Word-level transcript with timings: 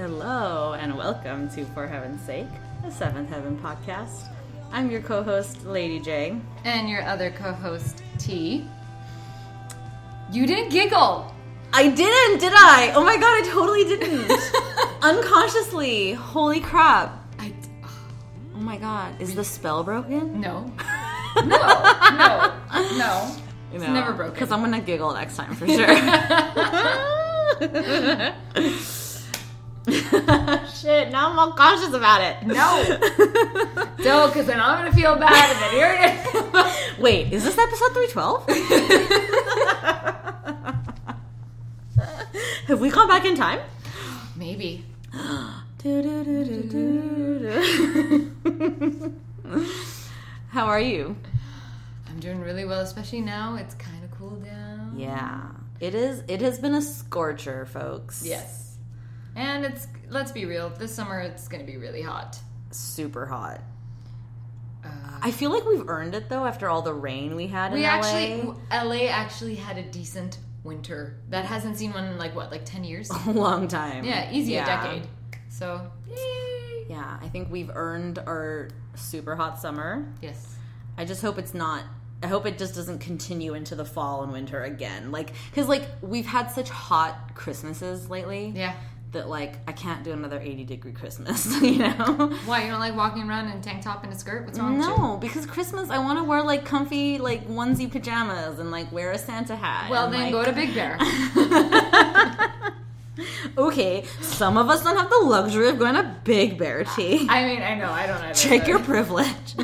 Hello 0.00 0.72
and 0.80 0.96
welcome 0.96 1.50
to 1.50 1.62
For 1.66 1.86
Heaven's 1.86 2.22
Sake, 2.22 2.48
a 2.86 2.90
Seventh 2.90 3.28
Heaven 3.28 3.58
podcast. 3.58 4.32
I'm 4.72 4.90
your 4.90 5.02
co-host, 5.02 5.66
Lady 5.66 6.00
J. 6.00 6.40
And 6.64 6.88
your 6.88 7.02
other 7.02 7.30
co 7.30 7.52
host, 7.52 8.02
T. 8.16 8.66
You 10.32 10.46
didn't 10.46 10.70
giggle! 10.70 11.34
I 11.74 11.88
didn't, 11.88 12.40
did 12.40 12.54
I? 12.54 12.92
Oh 12.94 13.04
my 13.04 13.18
god, 13.18 13.44
I 13.44 13.50
totally 13.52 13.84
didn't. 13.84 14.32
Unconsciously. 15.02 16.14
Holy 16.14 16.60
crap. 16.60 17.22
I. 17.38 17.52
Oh 18.54 18.60
my 18.60 18.78
god, 18.78 19.20
is 19.20 19.34
the 19.34 19.44
spell 19.44 19.84
broken? 19.84 20.40
No. 20.40 20.72
No, 21.36 21.44
no, 21.44 22.54
no. 22.96 23.36
It's 23.74 23.84
never 23.84 24.14
broken. 24.14 24.32
Because 24.32 24.50
I'm 24.50 24.62
gonna 24.62 24.80
giggle 24.80 25.12
next 25.12 25.36
time 25.36 25.54
for 25.54 25.66
sure. 25.68 25.86
Shit, 30.74 31.10
now 31.10 31.30
I'm 31.30 31.38
all 31.38 31.52
cautious 31.52 31.92
about 31.94 32.20
it. 32.22 32.42
No. 32.46 32.84
No, 34.00 34.28
because 34.28 34.46
then 34.46 34.58
I'm 34.58 34.78
gonna 34.78 34.94
feel 34.96 35.14
bad 35.16 35.50
and 35.50 35.60
then 35.60 35.74
you're 35.76 35.94
gonna. 36.52 36.72
Wait, 36.98 37.30
is 37.30 37.44
this 37.44 37.58
episode 37.58 37.92
312? 37.92 38.48
Have 42.68 42.80
we 42.80 42.88
gone 42.88 43.08
back 43.08 43.26
in 43.26 43.34
time? 43.36 43.60
Maybe. 44.36 44.86
How 45.12 45.64
are 50.66 50.80
you? 50.80 51.14
I'm 52.08 52.20
doing 52.20 52.40
really 52.40 52.64
well, 52.64 52.80
especially 52.80 53.20
now. 53.20 53.56
It's 53.56 53.74
kind 53.74 54.02
of 54.02 54.10
cooled 54.12 54.42
down. 54.44 54.94
Yeah, 54.96 55.42
it 55.78 55.94
is. 55.94 56.22
It 56.26 56.40
has 56.40 56.58
been 56.58 56.74
a 56.74 56.80
scorcher, 56.82 57.66
folks. 57.66 58.22
Yes. 58.24 58.69
And 59.36 59.64
it's, 59.64 59.86
let's 60.08 60.32
be 60.32 60.44
real, 60.44 60.70
this 60.70 60.94
summer 60.94 61.20
it's 61.20 61.48
gonna 61.48 61.64
be 61.64 61.76
really 61.76 62.02
hot. 62.02 62.38
super 62.70 63.26
hot. 63.26 63.60
Uh, 64.84 64.88
I 65.22 65.30
feel 65.30 65.50
like 65.50 65.64
we've 65.66 65.88
earned 65.88 66.14
it 66.14 66.28
though 66.28 66.44
after 66.46 66.68
all 66.68 66.82
the 66.82 66.94
rain 66.94 67.34
we 67.36 67.46
had 67.46 67.72
in 67.72 67.78
we 67.78 67.82
LA. 67.84 67.88
actually, 67.90 68.54
LA 68.72 69.08
actually 69.10 69.54
had 69.56 69.76
a 69.78 69.82
decent 69.82 70.38
winter. 70.64 71.16
That 71.28 71.44
hasn't 71.44 71.76
seen 71.76 71.92
one 71.92 72.04
in 72.04 72.18
like 72.18 72.34
what, 72.34 72.50
like 72.50 72.64
10 72.64 72.84
years? 72.84 73.10
a 73.26 73.30
long 73.30 73.68
time. 73.68 74.04
Yeah, 74.04 74.30
easy 74.32 74.52
Yeah. 74.52 74.62
a 74.62 74.66
decade. 74.84 75.08
So, 75.48 75.90
yay! 76.08 76.86
Yeah, 76.88 77.18
I 77.20 77.28
think 77.28 77.50
we've 77.50 77.70
earned 77.74 78.18
our 78.20 78.68
super 78.94 79.36
hot 79.36 79.58
summer. 79.60 80.06
Yes. 80.22 80.54
I 80.96 81.04
just 81.04 81.22
hope 81.22 81.38
it's 81.38 81.54
not. 81.54 81.82
I 82.22 82.26
hope 82.26 82.44
it 82.46 82.58
just 82.58 82.74
doesn't 82.74 82.98
continue 83.00 83.54
into 83.54 83.74
the 83.74 83.84
fall 83.84 84.22
and 84.22 84.32
winter 84.32 84.62
again. 84.62 85.10
Like, 85.10 85.32
because 85.50 85.68
like 85.68 85.84
we've 86.02 86.26
had 86.26 86.50
such 86.50 86.68
hot 86.68 87.34
Christmases 87.34 88.08
lately 88.10 88.52
Yeah. 88.54 88.74
That 89.12 89.28
like 89.28 89.56
I 89.66 89.72
can't 89.72 90.04
do 90.04 90.12
another 90.12 90.38
eighty 90.38 90.64
degree 90.64 90.92
Christmas. 90.92 91.60
You 91.62 91.78
know. 91.78 92.32
Why, 92.46 92.64
you 92.64 92.70
don't 92.70 92.80
like 92.80 92.96
walking 92.96 93.28
around 93.28 93.48
in 93.48 93.58
a 93.58 93.60
tank 93.60 93.82
top 93.82 94.04
and 94.04 94.12
a 94.12 94.16
skirt? 94.16 94.44
What's 94.44 94.58
wrong? 94.58 94.78
No, 94.78 95.16
because 95.16 95.46
Christmas 95.46 95.90
I 95.90 95.98
want 95.98 96.18
to 96.18 96.24
wear 96.24 96.42
like 96.42 96.64
comfy 96.64 97.18
like 97.18 97.48
onesie 97.48 97.90
pajamas 97.90 98.58
and 98.58 98.70
like 98.70 98.90
wear 98.92 99.10
a 99.10 99.18
Santa 99.18 99.56
hat. 99.56 99.90
Well, 99.90 100.04
and, 100.06 100.14
then 100.14 100.20
like- 100.22 100.32
go 100.32 100.44
to 100.44 100.52
Big 100.52 100.74
Bear. 100.74 100.98
Okay, 103.58 104.04
some 104.22 104.56
of 104.56 104.70
us 104.70 104.82
don't 104.82 104.96
have 104.96 105.10
the 105.10 105.18
luxury 105.18 105.68
of 105.68 105.78
going 105.78 105.94
to 105.94 106.16
Big 106.24 106.56
Bear 106.56 106.84
T. 106.84 107.26
I 107.28 107.44
mean, 107.44 107.62
I 107.62 107.74
know, 107.74 107.90
I 107.90 108.06
don't 108.06 108.22
know. 108.22 108.32
Check 108.32 108.66
your 108.66 108.78
privilege. 108.78 109.26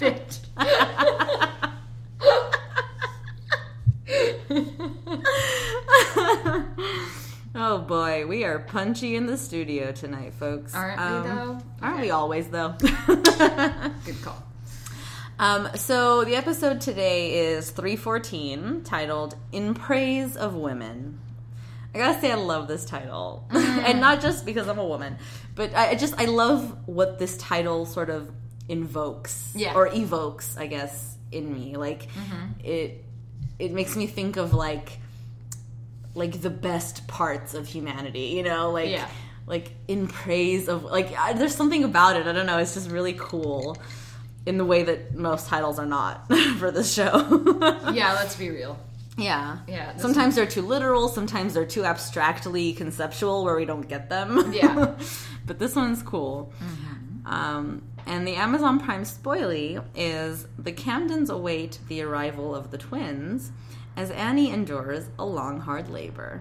bitch. 0.00 0.38
Oh 7.62 7.78
boy, 7.78 8.26
we 8.26 8.44
are 8.44 8.58
punchy 8.58 9.16
in 9.16 9.26
the 9.26 9.36
studio 9.36 9.92
tonight, 9.92 10.32
folks. 10.34 10.74
Aren't 10.74 10.98
we, 10.98 11.04
Um, 11.04 11.22
though? 11.24 11.58
Aren't 11.82 11.94
Okay. 11.96 12.02
we 12.04 12.10
always 12.10 12.48
though? 12.48 12.74
Good 13.06 14.22
call. 14.22 14.42
um, 15.38 15.68
so 15.74 16.24
the 16.24 16.36
episode 16.36 16.80
today 16.80 17.52
is 17.54 17.70
314, 17.70 18.82
titled 18.84 19.36
"In 19.52 19.74
Praise 19.74 20.36
of 20.36 20.54
Women." 20.54 21.18
I 21.94 21.98
gotta 21.98 22.20
say, 22.20 22.30
I 22.30 22.36
love 22.36 22.68
this 22.68 22.84
title, 22.84 23.46
and 23.50 24.00
not 24.00 24.20
just 24.20 24.46
because 24.46 24.68
I'm 24.68 24.78
a 24.78 24.86
woman, 24.86 25.18
but 25.54 25.74
I 25.74 25.96
just 25.96 26.14
I 26.18 26.24
love 26.26 26.76
what 26.86 27.18
this 27.18 27.36
title 27.36 27.84
sort 27.84 28.10
of 28.10 28.30
invokes, 28.68 29.52
Yeah. 29.56 29.74
or 29.74 29.88
evokes, 29.92 30.56
I 30.56 30.66
guess, 30.68 31.16
in 31.32 31.52
me. 31.52 31.76
Like 31.76 32.06
it, 32.64 33.04
it 33.58 33.72
makes 33.72 33.96
me 33.96 34.06
think 34.06 34.36
of 34.36 34.54
like, 34.54 34.98
like 36.14 36.40
the 36.40 36.50
best 36.50 37.06
parts 37.06 37.54
of 37.54 37.66
humanity. 37.66 38.32
You 38.36 38.42
know, 38.42 38.70
like 38.70 38.90
Yeah. 38.90 39.08
like 39.46 39.72
in 39.88 40.06
praise 40.08 40.68
of 40.68 40.84
like 40.84 41.16
I, 41.16 41.32
there's 41.34 41.54
something 41.54 41.84
about 41.84 42.16
it. 42.16 42.26
I 42.26 42.32
don't 42.32 42.46
know. 42.46 42.58
It's 42.58 42.74
just 42.74 42.90
really 42.90 43.14
cool. 43.18 43.76
In 44.46 44.56
the 44.56 44.64
way 44.64 44.82
that 44.84 45.14
most 45.14 45.48
titles 45.48 45.78
are 45.78 45.86
not 45.86 46.26
for 46.58 46.70
this 46.70 46.92
show. 46.92 47.12
Yeah, 47.92 48.14
let's 48.14 48.36
be 48.36 48.48
real. 48.50 48.78
Yeah. 49.18 49.58
Yeah, 49.68 49.96
Sometimes 49.98 50.34
they're 50.34 50.46
too 50.46 50.62
literal, 50.62 51.08
sometimes 51.08 51.52
they're 51.52 51.66
too 51.66 51.84
abstractly 51.84 52.72
conceptual 52.72 53.44
where 53.44 53.54
we 53.54 53.66
don't 53.66 53.86
get 53.86 54.08
them. 54.08 54.50
Yeah. 54.54 54.94
but 55.46 55.58
this 55.58 55.76
one's 55.76 56.02
cool. 56.02 56.52
Um, 57.26 57.82
and 58.06 58.26
the 58.26 58.36
Amazon 58.36 58.80
Prime 58.80 59.02
spoilie 59.04 59.84
is 59.94 60.46
the 60.58 60.72
Camdens 60.72 61.28
await 61.28 61.78
the 61.88 62.00
arrival 62.02 62.54
of 62.54 62.70
the 62.70 62.78
twins 62.78 63.52
as 64.00 64.10
Annie 64.10 64.50
endures 64.50 65.10
a 65.18 65.24
long, 65.26 65.60
hard 65.60 65.90
labor. 65.90 66.40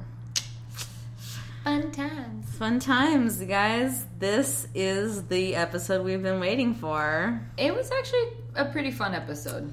Fun 1.66 1.92
times. 1.92 2.56
Fun 2.56 2.80
times, 2.80 3.42
guys. 3.42 4.06
This 4.18 4.66
is 4.74 5.28
the 5.28 5.58
episode 5.58 6.06
we've 6.06 6.24
been 6.24 6.40
waiting 6.40 6.74
for. 6.74 7.42
It 7.58 7.76
was 7.76 7.92
actually 7.92 8.28
a 8.56 8.64
pretty 8.64 8.92
fun 8.92 9.14
episode. 9.14 9.70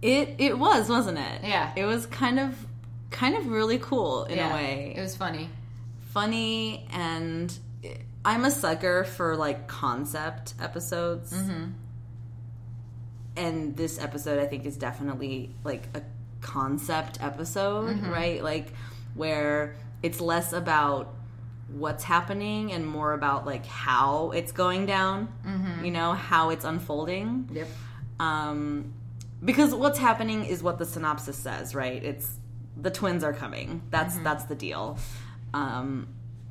It 0.00 0.36
it 0.38 0.58
was, 0.58 0.88
wasn't 0.88 1.18
it? 1.18 1.42
Yeah. 1.44 1.74
It 1.76 1.84
was 1.84 2.06
kind 2.06 2.40
of 2.40 2.56
kind 3.10 3.36
of 3.36 3.48
really 3.48 3.78
cool 3.80 4.24
in 4.24 4.38
yeah, 4.38 4.50
a 4.50 4.54
way. 4.54 4.94
It 4.96 5.00
was 5.02 5.14
funny. 5.14 5.50
funny 6.14 6.86
and 6.90 7.54
I'm 8.24 8.46
a 8.46 8.50
sucker 8.50 9.04
for 9.04 9.36
like 9.36 9.68
concept 9.68 10.54
episodes. 10.58 11.34
Mm-hmm. 11.34 11.64
And 13.36 13.76
this 13.76 14.00
episode 14.00 14.38
I 14.38 14.46
think 14.46 14.64
is 14.64 14.78
definitely 14.78 15.54
like 15.64 15.88
a 15.94 16.00
concept 16.40 17.18
episode, 17.22 17.96
Mm-hmm. 17.96 18.10
right? 18.10 18.42
Like 18.42 18.72
where 19.14 19.76
it's 20.02 20.20
less 20.20 20.52
about 20.52 21.14
what's 21.68 22.04
happening 22.04 22.72
and 22.72 22.86
more 22.86 23.12
about 23.12 23.44
like 23.46 23.66
how 23.66 24.30
it's 24.30 24.52
going 24.52 24.86
down, 24.86 25.28
Mm-hmm. 25.46 25.84
you 25.84 25.90
know, 25.90 26.12
how 26.12 26.50
it's 26.50 26.64
unfolding. 26.64 27.48
Yep. 27.52 27.68
Um, 28.20 28.92
because 29.44 29.74
what's 29.74 29.98
happening 29.98 30.44
is 30.46 30.62
what 30.62 30.78
the 30.78 30.86
synopsis 30.86 31.36
says, 31.36 31.74
right? 31.74 32.02
It's 32.02 32.30
the 32.80 32.90
twins 32.90 33.24
are 33.24 33.32
coming. 33.32 33.82
That's 33.90 34.16
that's 34.18 34.44
the 34.44 34.54
deal. 34.54 34.98
Um, 35.54 36.08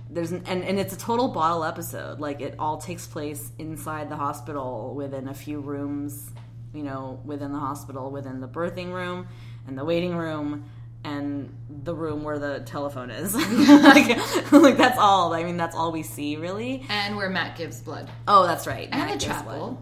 there's 0.09 0.31
an, 0.31 0.43
and 0.45 0.63
and 0.63 0.79
it's 0.79 0.93
a 0.93 0.97
total 0.97 1.29
bottle 1.29 1.63
episode. 1.63 2.19
Like 2.19 2.41
it 2.41 2.55
all 2.59 2.77
takes 2.77 3.07
place 3.07 3.51
inside 3.57 4.09
the 4.09 4.15
hospital, 4.15 4.93
within 4.95 5.27
a 5.27 5.33
few 5.33 5.59
rooms, 5.59 6.29
you 6.73 6.83
know, 6.83 7.19
within 7.25 7.51
the 7.51 7.59
hospital, 7.59 8.11
within 8.11 8.39
the 8.39 8.47
birthing 8.47 8.91
room 8.93 9.27
and 9.67 9.77
the 9.77 9.85
waiting 9.85 10.15
room. 10.15 10.65
And 11.03 11.55
the 11.83 11.93
room 11.93 12.23
where 12.23 12.39
the 12.39 12.61
telephone 12.61 13.11
is, 13.11 13.35
like, 13.35 14.17
like 14.51 14.75
that's 14.75 14.97
all. 14.97 15.35
I 15.35 15.43
mean, 15.43 15.55
that's 15.55 15.75
all 15.75 15.91
we 15.91 16.01
see, 16.01 16.35
really. 16.35 16.83
And 16.89 17.15
where 17.15 17.29
Matt 17.29 17.55
gives 17.55 17.79
blood. 17.79 18.09
Oh, 18.27 18.47
that's 18.47 18.65
right. 18.65 18.89
And 18.91 19.01
Matt 19.03 19.19
the 19.19 19.25
chapel. 19.27 19.53
blood. 19.53 19.77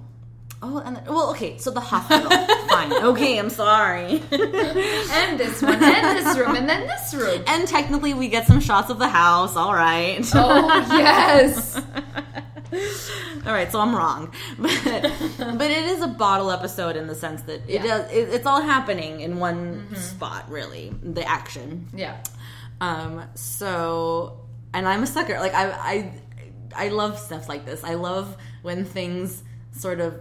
Oh, 0.62 0.80
and 0.86 0.98
the, 0.98 1.02
well, 1.10 1.30
okay. 1.32 1.58
So 1.60 1.72
the 1.72 1.80
hospital. 1.80 2.30
Fine. 2.68 2.92
Okay, 2.92 3.38
I'm 3.38 3.50
sorry. 3.50 4.22
And 4.32 5.40
this 5.40 5.62
one, 5.62 5.82
and 5.82 6.18
this 6.18 6.38
room, 6.38 6.56
and 6.58 6.68
then 6.68 6.88
this 6.88 7.14
room. 7.14 7.42
and 7.48 7.66
technically, 7.70 8.14
we 8.14 8.28
get 8.28 8.46
some 8.46 8.60
shots 8.60 8.90
of 8.90 9.00
the 9.00 9.08
house. 9.08 9.56
All 9.56 9.74
right. 9.74 10.20
Oh, 10.34 10.86
yes. 10.92 11.82
all 13.46 13.54
right. 13.54 13.72
So 13.72 13.80
I'm 13.80 13.96
wrong, 13.96 14.34
but 14.60 14.82
but 15.38 15.72
it 15.72 15.86
is 15.86 16.02
a 16.02 16.08
bottle 16.08 16.52
episode 16.52 16.96
in 16.96 17.08
the 17.08 17.16
sense 17.16 17.42
that 17.44 17.62
it 17.70 17.82
Yeah. 17.82 17.84
does. 17.84 18.12
It, 18.12 18.30
it's 18.30 18.46
all 18.46 18.62
happening 18.62 19.22
in 19.22 19.40
one 19.40 19.96
spot, 19.96 20.50
really. 20.50 20.94
The 21.04 21.28
action. 21.28 21.88
Yeah. 21.96 22.18
Um. 22.82 23.24
So, 23.36 24.40
and 24.74 24.88
I'm 24.88 25.04
a 25.04 25.08
sucker. 25.08 25.40
Like 25.40 25.54
I, 25.54 25.72
I, 25.72 26.12
I 26.76 26.88
love 26.90 27.20
stuff 27.20 27.48
like 27.48 27.66
this. 27.66 27.84
I 27.84 27.94
love 27.94 28.36
when 28.62 28.86
things 28.86 29.44
sort 29.72 30.00
of 30.00 30.20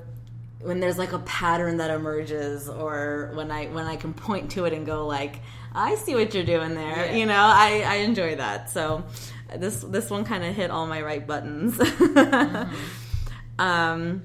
when 0.61 0.79
there's 0.79 0.97
like 0.99 1.13
a 1.13 1.19
pattern 1.21 1.79
that 1.79 1.91
emerges, 1.91 2.69
or 2.69 3.33
when 3.35 3.51
I 3.51 3.67
when 3.67 3.87
I 3.87 3.97
can 3.97 4.13
point 4.15 4.53
to 4.53 4.65
it 4.67 4.73
and 4.73 4.87
go 4.87 5.07
like, 5.07 5.41
I 5.75 5.97
see 5.97 6.15
what 6.15 6.35
you're 6.35 6.45
doing 6.45 6.75
there. 6.75 7.07
Yeah. 7.07 7.13
You 7.17 7.27
know, 7.27 7.35
I 7.35 7.83
I 7.87 7.95
enjoy 7.97 8.37
that. 8.37 8.71
So 8.71 9.03
this 9.57 9.81
this 9.83 10.11
one 10.11 10.25
kind 10.25 10.45
of 10.45 10.55
hit 10.55 10.71
all 10.71 10.87
my 10.87 11.03
right 11.03 11.27
buttons. 11.27 11.81
Um, 13.59 14.23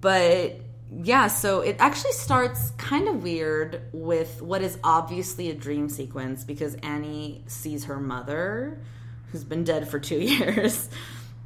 but 0.00 0.56
yeah, 0.90 1.26
so 1.28 1.60
it 1.60 1.76
actually 1.78 2.12
starts 2.12 2.70
kind 2.76 3.08
of 3.08 3.22
weird 3.22 3.82
with 3.92 4.42
what 4.42 4.62
is 4.62 4.78
obviously 4.84 5.50
a 5.50 5.54
dream 5.54 5.88
sequence 5.88 6.44
because 6.44 6.74
Annie 6.76 7.44
sees 7.46 7.84
her 7.84 7.98
mother, 7.98 8.78
who's 9.30 9.44
been 9.44 9.64
dead 9.64 9.88
for 9.88 9.98
two 9.98 10.18
years. 10.20 10.88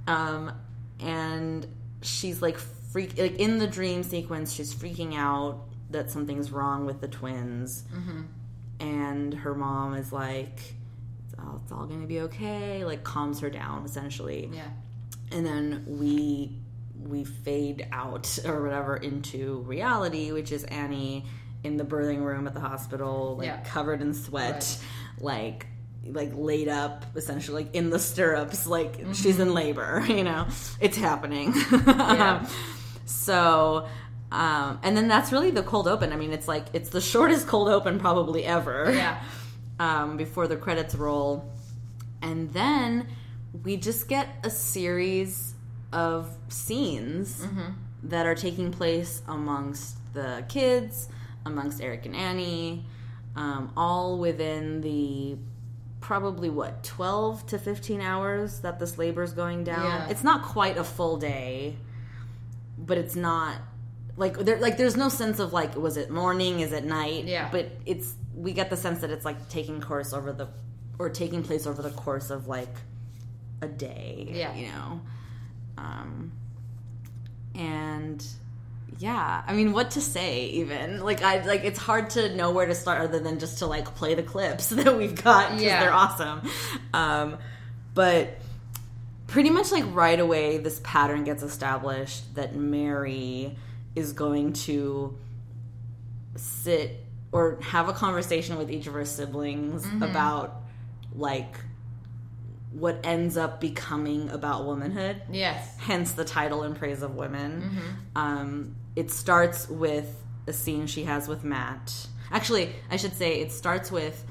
Um, 0.06 0.52
and 1.00 1.66
she's 2.02 2.42
like 2.42 2.58
freak 2.58 3.18
like 3.18 3.36
in 3.36 3.58
the 3.58 3.66
dream 3.66 4.02
sequence, 4.02 4.52
she's 4.52 4.74
freaking 4.74 5.14
out 5.16 5.60
that 5.90 6.10
something's 6.10 6.50
wrong 6.50 6.84
with 6.86 7.00
the 7.00 7.08
twins. 7.08 7.84
And 8.80 9.32
her 9.32 9.54
mom 9.54 9.94
is 9.94 10.12
like, 10.12 10.74
it's 11.46 11.52
all, 11.54 11.60
it's 11.62 11.72
all 11.72 11.86
gonna 11.86 12.06
be 12.06 12.20
okay, 12.20 12.84
like 12.84 13.04
calms 13.04 13.40
her 13.40 13.50
down 13.50 13.84
essentially 13.84 14.50
Yeah. 14.52 14.62
and 15.32 15.44
then 15.46 15.84
we 15.86 16.58
we 16.98 17.24
fade 17.24 17.86
out 17.92 18.38
or 18.46 18.62
whatever 18.62 18.96
into 18.96 19.58
reality 19.66 20.32
which 20.32 20.50
is 20.52 20.64
annie 20.64 21.24
in 21.62 21.76
the 21.76 21.84
birthing 21.84 22.22
room 22.24 22.46
at 22.46 22.54
the 22.54 22.60
hospital 22.60 23.36
like 23.38 23.46
Yeah. 23.46 23.60
covered 23.64 24.00
in 24.02 24.14
sweat 24.14 24.78
like 25.20 25.66
like 26.04 26.30
laid 26.34 26.68
up 26.68 27.04
essentially 27.16 27.64
like 27.64 27.74
in 27.74 27.90
the 27.90 27.98
stirrups 27.98 28.66
like 28.66 29.00
she's 29.12 29.38
in 29.40 29.52
labor 29.54 30.04
you 30.08 30.24
know 30.24 30.46
it's 30.80 30.96
happening 30.96 31.52
Yeah. 31.86 32.46
so 33.06 33.86
um 34.32 34.78
and 34.82 34.96
then 34.96 35.08
that's 35.08 35.32
really 35.32 35.50
the 35.50 35.62
cold 35.62 35.86
open 35.88 36.12
i 36.12 36.16
mean 36.16 36.32
it's 36.32 36.48
like 36.48 36.66
it's 36.72 36.90
the 36.90 37.00
shortest 37.00 37.46
cold 37.46 37.68
open 37.68 37.98
probably 37.98 38.44
ever 38.44 38.92
Yeah. 38.92 39.22
Um, 39.78 40.16
before 40.16 40.46
the 40.46 40.56
credits 40.56 40.94
roll. 40.94 41.50
And 42.22 42.52
then 42.52 43.08
we 43.62 43.76
just 43.76 44.08
get 44.08 44.28
a 44.44 44.50
series 44.50 45.54
of 45.92 46.36
scenes 46.48 47.46
that 48.04 48.26
are 48.26 48.34
taking 48.34 48.72
place 48.72 49.22
amongst 49.28 49.96
the 50.14 50.44
kids, 50.48 51.08
amongst 51.44 51.80
Eric 51.80 52.06
and 52.06 52.16
Annie, 52.16 52.84
um, 53.36 53.72
all 53.76 54.18
within 54.18 54.80
the 54.80 55.36
probably 56.00 56.50
what 56.50 56.84
12 56.84 57.46
to 57.48 57.58
15 57.58 58.00
hours 58.00 58.60
that 58.60 58.78
this 58.78 58.96
labor 58.98 59.22
is 59.22 59.32
going 59.32 59.64
down. 59.64 59.84
Yeah. 59.84 60.08
It's 60.08 60.22
not 60.22 60.42
quite 60.42 60.76
a 60.76 60.84
full 60.84 61.16
day, 61.16 61.76
but 62.78 62.98
it's 62.98 63.16
not 63.16 63.56
like 64.16 64.36
there 64.38 64.58
like 64.58 64.76
there's 64.76 64.96
no 64.96 65.08
sense 65.08 65.38
of 65.38 65.52
like 65.52 65.76
was 65.76 65.96
it 65.96 66.10
morning 66.10 66.60
is 66.60 66.72
it 66.72 66.84
night 66.84 67.24
Yeah. 67.24 67.48
but 67.52 67.68
it's 67.84 68.14
we 68.34 68.52
get 68.52 68.70
the 68.70 68.76
sense 68.76 69.00
that 69.00 69.10
it's 69.10 69.24
like 69.24 69.48
taking 69.48 69.80
course 69.80 70.12
over 70.12 70.32
the 70.32 70.48
or 70.98 71.10
taking 71.10 71.42
place 71.42 71.66
over 71.66 71.82
the 71.82 71.90
course 71.90 72.30
of 72.30 72.48
like 72.48 72.74
a 73.62 73.68
day 73.68 74.28
Yeah. 74.32 74.54
you 74.54 74.68
know 74.68 75.00
um 75.78 76.32
and 77.54 78.24
yeah 78.98 79.42
i 79.46 79.52
mean 79.52 79.72
what 79.72 79.90
to 79.92 80.00
say 80.00 80.46
even 80.46 81.00
like 81.04 81.22
i 81.22 81.44
like 81.44 81.64
it's 81.64 81.78
hard 81.78 82.10
to 82.10 82.34
know 82.34 82.50
where 82.50 82.66
to 82.66 82.74
start 82.74 83.00
other 83.02 83.18
than 83.18 83.38
just 83.38 83.58
to 83.58 83.66
like 83.66 83.94
play 83.94 84.14
the 84.14 84.22
clips 84.22 84.68
that 84.70 84.96
we've 84.96 85.20
got 85.22 85.50
because 85.50 85.62
Yeah. 85.62 85.80
they're 85.80 85.92
awesome 85.92 86.42
um 86.94 87.36
but 87.94 88.38
pretty 89.26 89.50
much 89.50 89.72
like 89.72 89.84
right 89.92 90.18
away 90.20 90.58
this 90.58 90.80
pattern 90.84 91.24
gets 91.24 91.42
established 91.42 92.34
that 92.36 92.54
mary 92.54 93.56
is 93.96 94.12
going 94.12 94.52
to 94.52 95.18
sit 96.36 97.00
or 97.32 97.58
have 97.62 97.88
a 97.88 97.92
conversation 97.92 98.56
with 98.56 98.70
each 98.70 98.86
of 98.86 98.94
her 98.94 99.04
siblings 99.04 99.84
about 100.02 100.62
like 101.14 101.56
what 102.72 103.00
ends 103.04 103.36
up 103.36 103.60
becoming 103.60 104.28
about 104.30 104.66
womanhood. 104.66 105.22
Yes. 105.32 105.76
hence 105.78 106.12
the 106.12 106.24
title 106.24 106.62
in 106.62 106.74
praise 106.74 107.02
of 107.02 107.14
women. 107.14 107.78
Um, 108.14 108.76
it 108.94 109.10
starts 109.10 109.68
with 109.68 110.22
a 110.46 110.52
scene 110.52 110.86
she 110.86 111.04
has 111.04 111.26
with 111.26 111.42
matt. 111.42 112.06
Actually 112.30 112.70
i 112.90 112.96
should 112.96 113.14
say 113.14 113.40
it 113.40 113.50
starts 113.52 113.90
with 113.90 114.24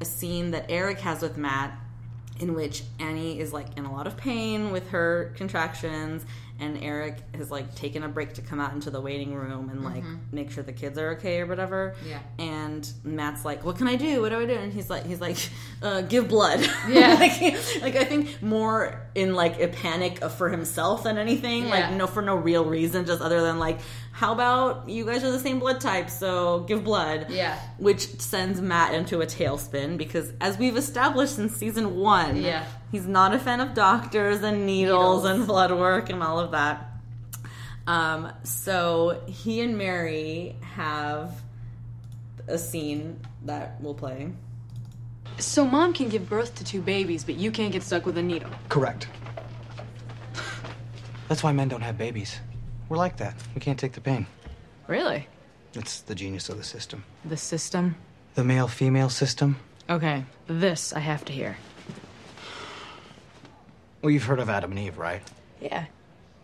a 0.00 0.04
scene 0.04 0.50
that 0.50 0.66
eric 0.68 0.98
has 1.00 1.22
with 1.22 1.36
matt 1.36 1.72
in 2.40 2.54
which 2.54 2.82
annie 2.98 3.38
is 3.40 3.52
like 3.52 3.76
in 3.78 3.84
a 3.84 3.92
lot 3.92 4.06
of 4.06 4.16
pain 4.16 4.70
with 4.72 4.90
her 4.90 5.32
contractions 5.36 6.24
and 6.58 6.78
eric 6.82 7.18
has 7.34 7.50
like 7.50 7.74
taken 7.74 8.02
a 8.02 8.08
break 8.08 8.32
to 8.34 8.40
come 8.42 8.58
out 8.60 8.72
into 8.72 8.90
the 8.90 9.00
waiting 9.00 9.34
room 9.34 9.68
and 9.68 9.84
like 9.84 10.02
make 10.32 10.50
sure 10.50 10.62
the 10.64 10.72
kids 10.72 10.98
are 10.98 11.10
okay 11.10 11.40
or 11.40 11.46
whatever 11.46 11.94
Yeah. 12.08 12.18
and 12.38 12.90
matt's 13.04 13.44
like 13.44 13.64
what 13.64 13.76
can 13.76 13.86
i 13.88 13.96
do 13.96 14.22
what 14.22 14.30
do 14.30 14.40
i 14.40 14.46
do 14.46 14.54
and 14.54 14.72
he's 14.72 14.88
like 14.88 15.04
he's 15.06 15.20
like 15.20 15.36
uh, 15.82 16.00
give 16.02 16.28
blood 16.28 16.60
Yeah. 16.88 17.14
like, 17.14 17.40
like 17.82 17.96
i 17.96 18.04
think 18.04 18.40
more 18.42 19.06
in 19.14 19.34
like 19.34 19.60
a 19.60 19.68
panic 19.68 20.22
for 20.24 20.48
himself 20.48 21.04
than 21.04 21.18
anything 21.18 21.64
Yeah. 21.64 21.70
like 21.70 21.92
no 21.94 22.06
for 22.06 22.22
no 22.22 22.36
real 22.36 22.64
reason 22.64 23.04
just 23.06 23.20
other 23.20 23.40
than 23.42 23.58
like 23.58 23.78
how 24.12 24.32
about 24.32 24.88
you 24.88 25.04
guys 25.04 25.22
are 25.24 25.30
the 25.30 25.38
same 25.38 25.58
blood 25.58 25.78
type 25.80 26.08
so 26.08 26.60
give 26.60 26.84
blood 26.84 27.26
Yeah. 27.28 27.58
which 27.78 28.18
sends 28.20 28.60
matt 28.62 28.94
into 28.94 29.20
a 29.20 29.26
tailspin 29.26 29.98
because 29.98 30.32
as 30.40 30.56
we've 30.58 30.76
established 30.76 31.38
in 31.38 31.50
season 31.50 31.96
one 31.96 32.36
Yeah. 32.42 32.64
He's 32.92 33.06
not 33.06 33.34
a 33.34 33.38
fan 33.38 33.60
of 33.60 33.74
doctors 33.74 34.42
and 34.42 34.66
needles, 34.66 35.24
Needles. 35.24 35.38
and 35.40 35.46
blood 35.46 35.72
work 35.72 36.10
and 36.10 36.22
all 36.22 36.38
of 36.40 36.50
that 36.52 36.90
um, 37.86 38.32
so 38.42 39.22
he 39.26 39.60
and 39.60 39.76
mary 39.78 40.56
have 40.74 41.32
a 42.48 42.58
scene 42.58 43.20
that 43.44 43.76
we'll 43.80 43.94
play 43.94 44.30
So 45.38 45.64
mom 45.66 45.92
can 45.92 46.08
give 46.08 46.28
birth 46.30 46.54
to 46.56 46.64
two 46.64 46.80
babies, 46.80 47.24
but 47.24 47.34
you 47.36 47.50
can't 47.50 47.72
get 47.72 47.82
stuck 47.82 48.06
with 48.06 48.16
a 48.16 48.22
needle. 48.22 48.48
Correct. 48.70 49.06
That's 51.28 51.42
why 51.42 51.52
men 51.52 51.68
don't 51.68 51.82
have 51.82 51.98
babies. 51.98 52.38
We're 52.88 52.96
like 52.96 53.16
that. 53.18 53.34
We 53.54 53.60
can't 53.60 53.78
take 53.78 53.92
the 53.92 54.00
pain. 54.00 54.26
Really? 54.86 55.26
It's 55.74 56.00
the 56.02 56.14
genius 56.14 56.48
of 56.48 56.56
the 56.56 56.64
system. 56.64 57.04
The 57.24 57.36
system? 57.36 57.96
The 58.34 58.44
male 58.44 58.68
female 58.68 59.10
system? 59.10 59.56
Okay, 59.90 60.24
this 60.46 60.92
I 60.94 61.00
have 61.00 61.24
to 61.26 61.32
hear. 61.32 61.56
Well, 64.02 64.10
you've 64.10 64.24
heard 64.24 64.40
of 64.40 64.48
Adam 64.48 64.70
and 64.70 64.80
Eve, 64.80 64.98
right? 64.98 65.22
Yeah. 65.60 65.86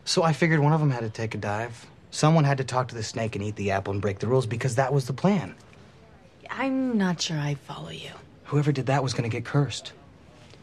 So 0.05 0.23
I 0.23 0.33
figured 0.33 0.61
one 0.61 0.73
of 0.73 0.81
them 0.81 0.91
had 0.91 1.01
to 1.01 1.11
take 1.11 1.35
a 1.35 1.39
dive. 1.39 1.87
Someone 2.11 2.45
had 2.45 2.59
to 2.59 2.65
talk 2.65 2.89
to 2.89 2.95
the 2.95 3.03
snake 3.03 3.37
and 3.37 3.45
eat 3.45 3.57
the 3.57 3.71
apple 3.71 3.93
and 3.93 4.03
break 4.03 4.19
the 4.19 4.27
rules 4.27 4.47
because 4.47 4.75
that 4.75 4.93
was 4.93 5.07
the 5.07 5.13
plan. 5.13 5.55
I'm 6.51 6.99
not 6.99 7.21
sure 7.21 7.39
I 7.39 7.55
follow 7.55 7.91
you. 7.91 8.11
Whoever 8.45 8.73
did 8.73 8.87
that 8.87 9.03
was 9.03 9.15
going 9.15 9.29
to 9.29 9.35
get 9.35 9.45
cursed. 9.45 9.93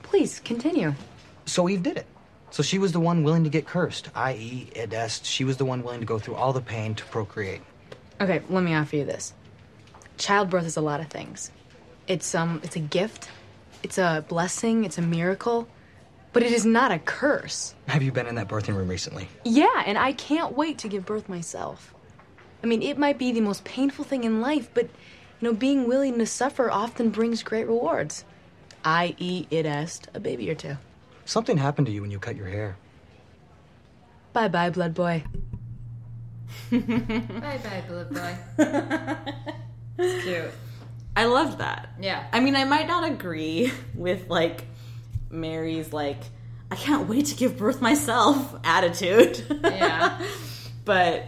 Please, 0.03 0.39
continue. 0.39 0.93
So 1.45 1.67
Eve 1.69 1.81
did 1.81 1.97
it. 1.97 2.05
So 2.51 2.63
she 2.63 2.79
was 2.79 2.91
the 2.91 2.99
one 2.99 3.23
willing 3.23 3.43
to 3.43 3.49
get 3.49 3.65
cursed, 3.65 4.09
i.e., 4.15 4.69
id 4.75 4.93
est. 4.93 5.25
She 5.25 5.43
was 5.43 5.57
the 5.57 5.65
one 5.65 5.83
willing 5.83 5.99
to 5.99 6.05
go 6.05 6.19
through 6.19 6.35
all 6.35 6.53
the 6.53 6.61
pain 6.61 6.95
to 6.95 7.05
procreate. 7.05 7.61
Okay, 8.21 8.41
let 8.49 8.63
me 8.63 8.73
offer 8.73 8.97
you 8.97 9.05
this. 9.05 9.33
Childbirth 10.17 10.65
is 10.65 10.77
a 10.77 10.81
lot 10.81 10.99
of 10.99 11.07
things. 11.07 11.51
It's 12.07 12.35
um 12.35 12.59
it's 12.63 12.75
a 12.75 12.79
gift, 12.79 13.29
it's 13.83 13.97
a 13.97 14.25
blessing, 14.27 14.83
it's 14.83 14.97
a 14.97 15.01
miracle, 15.01 15.67
but 16.33 16.43
it 16.43 16.51
is 16.51 16.65
not 16.65 16.91
a 16.91 16.99
curse. 16.99 17.73
Have 17.87 18.03
you 18.03 18.11
been 18.11 18.27
in 18.27 18.35
that 18.35 18.47
birthing 18.47 18.75
room 18.75 18.87
recently? 18.87 19.27
Yeah, 19.43 19.83
and 19.85 19.97
I 19.97 20.13
can't 20.13 20.55
wait 20.55 20.77
to 20.79 20.87
give 20.87 21.05
birth 21.05 21.27
myself. 21.29 21.93
I 22.63 22.67
mean, 22.67 22.81
it 22.81 22.97
might 22.97 23.17
be 23.17 23.31
the 23.31 23.41
most 23.41 23.63
painful 23.63 24.05
thing 24.05 24.23
in 24.23 24.41
life, 24.41 24.69
but 24.73 24.85
you 24.85 25.47
know, 25.47 25.53
being 25.53 25.87
willing 25.87 26.17
to 26.19 26.25
suffer 26.25 26.69
often 26.69 27.09
brings 27.09 27.41
great 27.43 27.67
rewards. 27.67 28.25
I.e., 28.83 29.47
id 29.49 29.65
est 29.65 30.07
a 30.13 30.19
baby 30.19 30.49
or 30.49 30.55
two. 30.55 30.77
Something 31.25 31.57
happened 31.57 31.87
to 31.87 31.93
you 31.93 32.01
when 32.01 32.11
you 32.11 32.19
cut 32.19 32.35
your 32.35 32.47
hair. 32.47 32.77
Bye 34.33 34.47
bye, 34.47 34.69
blood 34.69 34.93
boy. 34.93 35.23
Bye 36.71 36.79
bye, 37.63 37.83
blood 37.87 38.13
boy. 38.13 38.35
it's 39.97 40.23
cute. 40.23 40.51
i 41.15 41.25
loved 41.25 41.57
that 41.59 41.89
Yeah. 41.99 42.25
I 42.31 42.39
mean, 42.39 42.55
I 42.55 42.63
might 42.63 42.87
not 42.87 43.03
agree 43.09 43.71
with 43.95 44.29
like 44.29 44.65
Mary's 45.29 45.91
like 45.93 46.19
I 46.71 46.75
can't 46.75 47.09
wait 47.09 47.25
to 47.27 47.35
give 47.35 47.57
birth 47.57 47.81
myself 47.81 48.55
attitude. 48.63 49.43
Yeah. 49.63 50.21
but 50.85 51.23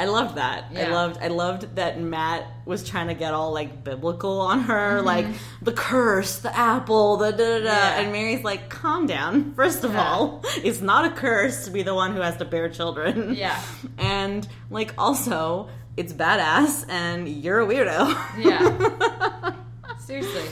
I 0.00 0.04
loved 0.04 0.36
that. 0.36 0.66
I 0.76 0.86
loved 0.88 1.18
I 1.20 1.26
loved 1.26 1.74
that 1.74 2.00
Matt 2.00 2.46
was 2.64 2.88
trying 2.88 3.08
to 3.08 3.14
get 3.14 3.34
all 3.34 3.52
like 3.52 3.82
biblical 3.82 4.40
on 4.40 4.60
Mm-hmm. 4.60 4.70
her, 4.70 5.02
like 5.02 5.26
the 5.60 5.72
curse, 5.72 6.38
the 6.38 6.56
apple, 6.56 7.16
the 7.16 7.32
da 7.32 7.36
da 7.36 7.58
da. 7.58 7.64
Yeah. 7.64 7.98
And 8.00 8.12
Mary's 8.12 8.44
like, 8.44 8.68
calm 8.70 9.06
down. 9.06 9.54
First 9.54 9.82
of 9.82 9.94
Yeah. 9.94 10.04
all, 10.08 10.44
it's 10.58 10.80
not 10.80 11.04
a 11.04 11.10
curse 11.10 11.64
to 11.64 11.72
be 11.72 11.82
the 11.82 11.94
one 11.94 12.14
who 12.14 12.20
has 12.20 12.36
to 12.36 12.44
bear 12.44 12.68
children. 12.68 13.34
Yeah. 13.34 13.60
And 13.98 14.46
like 14.70 14.94
also, 14.96 15.68
it's 15.96 16.12
badass 16.12 16.88
and 16.88 17.28
you're 17.28 17.60
a 17.62 17.66
weirdo. 17.66 18.14
Yeah. 18.38 19.54
Seriously. 19.98 20.44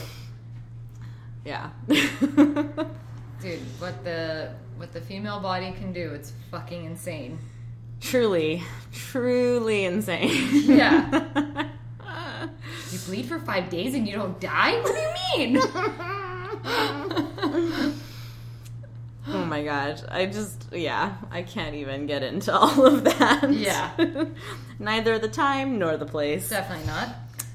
Yeah. 1.47 1.69
Dude, 3.41 3.59
what 3.79 4.03
the 4.03 4.51
what 4.77 4.91
the 4.93 5.01
female 5.01 5.39
body 5.39 5.71
can 5.71 5.91
do, 5.93 6.11
it's 6.13 6.33
fucking 6.51 6.85
insane. 6.85 7.39
truly, 8.01 8.61
truly 8.91 9.85
insane. 9.85 10.29
Yeah. 10.63 11.69
You 12.91 12.99
bleed 12.99 13.25
for 13.25 13.37
five 13.39 13.69
days 13.69 13.93
and 13.95 14.07
you 14.07 14.15
don't 14.15 14.39
die? 14.39 14.79
What 14.79 14.95
do 14.95 15.01
you 15.01 15.13
mean? 15.53 15.61
oh 19.27 19.45
my 19.45 19.61
gosh. 19.61 19.99
I 20.07 20.25
just, 20.27 20.67
yeah, 20.71 21.17
I 21.29 21.41
can't 21.41 21.75
even 21.75 22.05
get 22.07 22.23
into 22.23 22.55
all 22.55 22.85
of 22.85 23.03
that. 23.03 23.51
Yeah. 23.51 23.91
Neither 24.79 25.19
the 25.19 25.27
time 25.27 25.79
nor 25.79 25.97
the 25.97 26.05
place. 26.05 26.47
Definitely 26.49 26.87
not. 26.87 27.09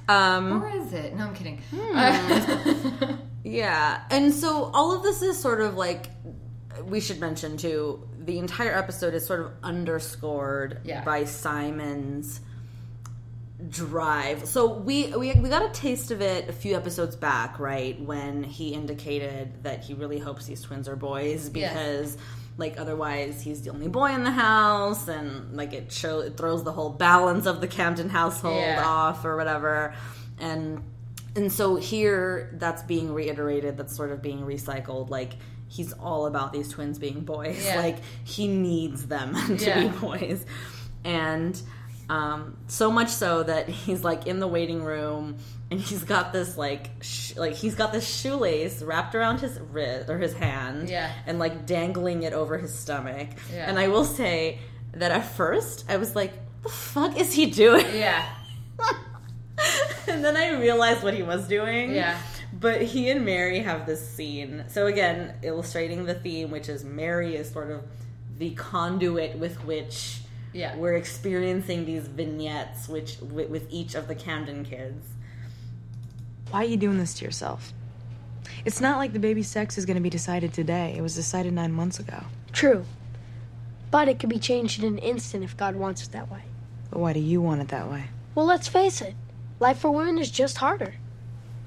Um, 0.07 0.63
Or 0.63 0.69
is 0.69 0.93
it? 0.93 1.17
No, 1.17 1.29
I'm 1.29 1.35
kidding. 1.35 1.63
Hmm. 1.75 3.15
Yeah. 3.45 4.03
And 4.11 4.33
so 4.33 4.71
all 4.73 4.95
of 4.95 5.03
this 5.03 5.23
is 5.23 5.39
sort 5.39 5.61
of 5.61 5.75
like 5.75 6.07
we 6.85 7.01
should 7.01 7.21
mention 7.21 7.57
too, 7.57 8.09
the 8.19 8.39
entire 8.39 8.73
episode 8.77 9.15
is 9.15 9.27
sort 9.27 9.41
of 9.41 9.53
underscored 9.63 10.81
Yeah. 10.85 11.05
by 11.05 11.25
Simon's 11.25 12.41
drive. 13.69 14.47
So 14.49 14.73
we, 14.73 15.09
we 15.17 15.33
we 15.35 15.49
got 15.49 15.63
a 15.65 15.69
taste 15.73 16.11
of 16.11 16.21
it 16.21 16.49
a 16.49 16.53
few 16.53 16.75
episodes 16.77 17.15
back, 17.15 17.59
right, 17.61 18.01
when 18.01 18.43
he 18.43 18.75
indicated 18.75 19.63
that 19.63 19.85
he 19.85 19.95
really 19.95 20.19
hopes 20.19 20.47
these 20.47 20.63
twins 20.63 20.89
are 20.89 20.97
boys 20.97 21.51
Yes. 21.55 21.73
because 21.73 22.17
like 22.59 22.79
otherwise 22.79 23.41
he's 23.41 23.63
the 23.63 23.71
only 23.71 23.89
boy 23.89 24.11
in 24.13 24.25
the 24.25 24.31
house 24.31 25.09
and 25.09 25.57
like 25.57 25.73
it 25.73 25.91
show 25.93 26.21
it 26.21 26.37
throws 26.37 26.65
the 26.65 26.73
whole 26.73 26.91
balance 26.91 27.47
of 27.47 27.61
the 27.61 27.69
Camden 27.69 28.09
household 28.09 28.57
Yeah. 28.61 28.83
off 28.85 29.25
or 29.25 29.37
whatever. 29.37 29.95
And 30.39 30.83
and 31.37 31.51
so 31.53 31.77
here 31.77 32.51
that's 32.59 32.83
being 32.83 33.13
reiterated 33.13 33.77
that's 33.77 33.95
sort 33.97 34.11
of 34.13 34.21
being 34.23 34.41
recycled 34.41 35.09
like 35.11 35.33
he's 35.69 35.93
all 35.95 36.27
about 36.27 36.53
these 36.53 36.69
twins 36.69 36.99
being 36.99 37.21
boys 37.21 37.65
Yeah. 37.65 37.79
like 37.81 37.97
he 38.25 38.47
needs 38.49 39.07
them 39.07 39.35
to 39.59 39.65
Yeah. 39.65 39.89
be 39.89 39.99
boys 39.99 40.45
and 41.05 41.61
um, 42.11 42.59
so 42.67 42.91
much 42.91 43.09
so 43.09 43.43
that 43.45 43.69
he's 43.69 44.05
like 44.05 44.27
in 44.27 44.39
the 44.39 44.47
waiting 44.49 44.83
room 44.83 45.39
and 45.71 45.81
he's 45.81 46.03
got 46.05 46.33
this 46.35 46.59
like 46.59 46.91
sh- 47.01 47.35
like 47.37 47.55
he's 47.55 47.75
got 47.75 47.93
this 47.93 48.07
shoelace 48.07 48.83
wrapped 48.83 49.15
around 49.15 49.41
his 49.41 49.59
wrist 49.59 50.11
or 50.11 50.19
his 50.19 50.35
hand 50.35 50.91
Yeah. 50.91 51.11
and 51.27 51.39
like 51.39 51.65
dangling 51.65 52.25
it 52.25 52.35
over 52.35 52.59
his 52.59 52.77
stomach 52.77 53.29
Yeah. 53.53 53.69
and 53.71 53.79
i 53.79 53.89
will 53.89 54.05
say 54.05 54.59
that 54.93 55.11
at 55.13 55.25
first 55.25 55.87
i 55.89 55.97
was 55.97 56.15
like 56.15 56.33
the 56.63 56.69
fuck 56.69 57.17
is 57.19 57.33
he 57.33 57.47
doing 57.47 57.87
yeah. 57.95 58.27
and 60.09 60.25
then 60.25 60.37
I 60.37 60.59
realized 60.59 61.03
what 61.03 61.15
he 61.15 61.23
was 61.23 61.47
doing. 61.49 61.95
Yeah. 61.95 62.19
But 62.59 62.83
he 62.83 63.11
and 63.11 63.25
Mary 63.25 63.59
have 63.61 63.87
this 63.87 64.07
scene. 64.09 64.65
So 64.69 64.87
again, 64.87 65.35
illustrating 65.43 66.05
the 66.05 66.15
theme, 66.15 66.51
which 66.51 66.69
is 66.69 66.85
Mary 66.85 67.35
is 67.35 67.51
sort 67.51 67.71
of 67.71 67.83
the 68.39 68.51
conduit 68.55 69.37
with 69.39 69.65
which 69.65 70.21
Yeah. 70.53 70.77
we're 70.77 70.95
experiencing 70.97 71.85
these 71.87 72.07
vignettes, 72.07 72.89
which 72.89 73.19
with, 73.21 73.49
with 73.51 73.67
each 73.71 73.95
of 73.95 74.07
the 74.09 74.15
Camden 74.15 74.65
kids. 74.65 75.07
Why 76.51 76.61
are 76.61 76.67
you 76.69 76.77
doing 76.77 76.99
this 76.99 77.15
to 77.15 77.25
yourself? 77.25 77.73
It's 78.65 78.81
not 78.81 78.99
like 78.99 79.13
the 79.13 79.19
baby 79.19 79.43
sex 79.43 79.79
is 79.79 79.87
going 79.87 79.97
to 79.97 80.03
be 80.03 80.11
decided 80.11 80.53
today. 80.53 80.95
It 80.97 81.01
was 81.01 81.15
decided 81.15 81.53
nine 81.53 81.73
months 81.73 81.99
ago. 81.99 82.25
True. 82.53 82.85
But 83.91 84.09
it 84.09 84.19
could 84.21 84.29
be 84.29 84.39
changed 84.39 84.83
in 84.83 84.87
an 84.87 84.99
instant 84.99 85.43
if 85.45 85.57
God 85.57 85.75
wants 85.75 86.05
it 86.05 86.13
that 86.13 86.31
way. 86.31 86.43
But 86.91 87.01
why 87.01 87.13
do 87.13 87.21
you 87.21 87.41
want 87.41 87.61
it 87.63 87.69
that 87.69 87.91
way? 87.91 88.05
Well, 88.35 88.47
let's 88.47 88.69
face 88.69 89.01
it. 89.01 89.15
Life 89.63 89.79
for 89.79 89.93
women 89.93 90.19
is 90.19 90.29
just 90.29 90.57
harder. 90.59 90.95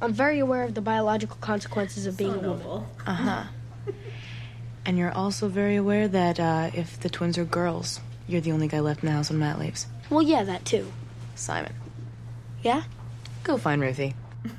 I'm 0.02 0.12
very 0.12 0.40
aware 0.40 0.64
of 0.64 0.74
the 0.74 0.82
biological 0.82 1.38
consequences 1.40 2.06
of 2.06 2.18
being 2.18 2.44
a 2.44 2.52
woman. 2.52 2.84
Uh 3.08 3.14
huh. 3.14 3.44
and 4.86 4.98
you're 4.98 5.14
also 5.14 5.48
very 5.48 5.78
aware 5.78 6.06
that 6.10 6.38
uh, 6.38 6.72
if 6.74 7.00
the 7.00 7.08
twins 7.10 7.38
are 7.38 7.46
girls, 7.46 8.02
you're 8.28 8.42
the 8.42 8.52
only 8.52 8.68
guy 8.68 8.82
left 8.82 9.02
in 9.02 9.06
the 9.08 9.14
house 9.14 9.30
when 9.30 9.40
Matt 9.40 9.60
leaves. 9.60 9.88
Well, 10.10 10.22
yeah, 10.24 10.44
that 10.44 10.66
too. 10.66 10.92
Simon, 11.36 11.74
Yeah? 12.64 12.84
go 13.46 13.58
find 13.58 13.82
Ruthie. 13.82 14.14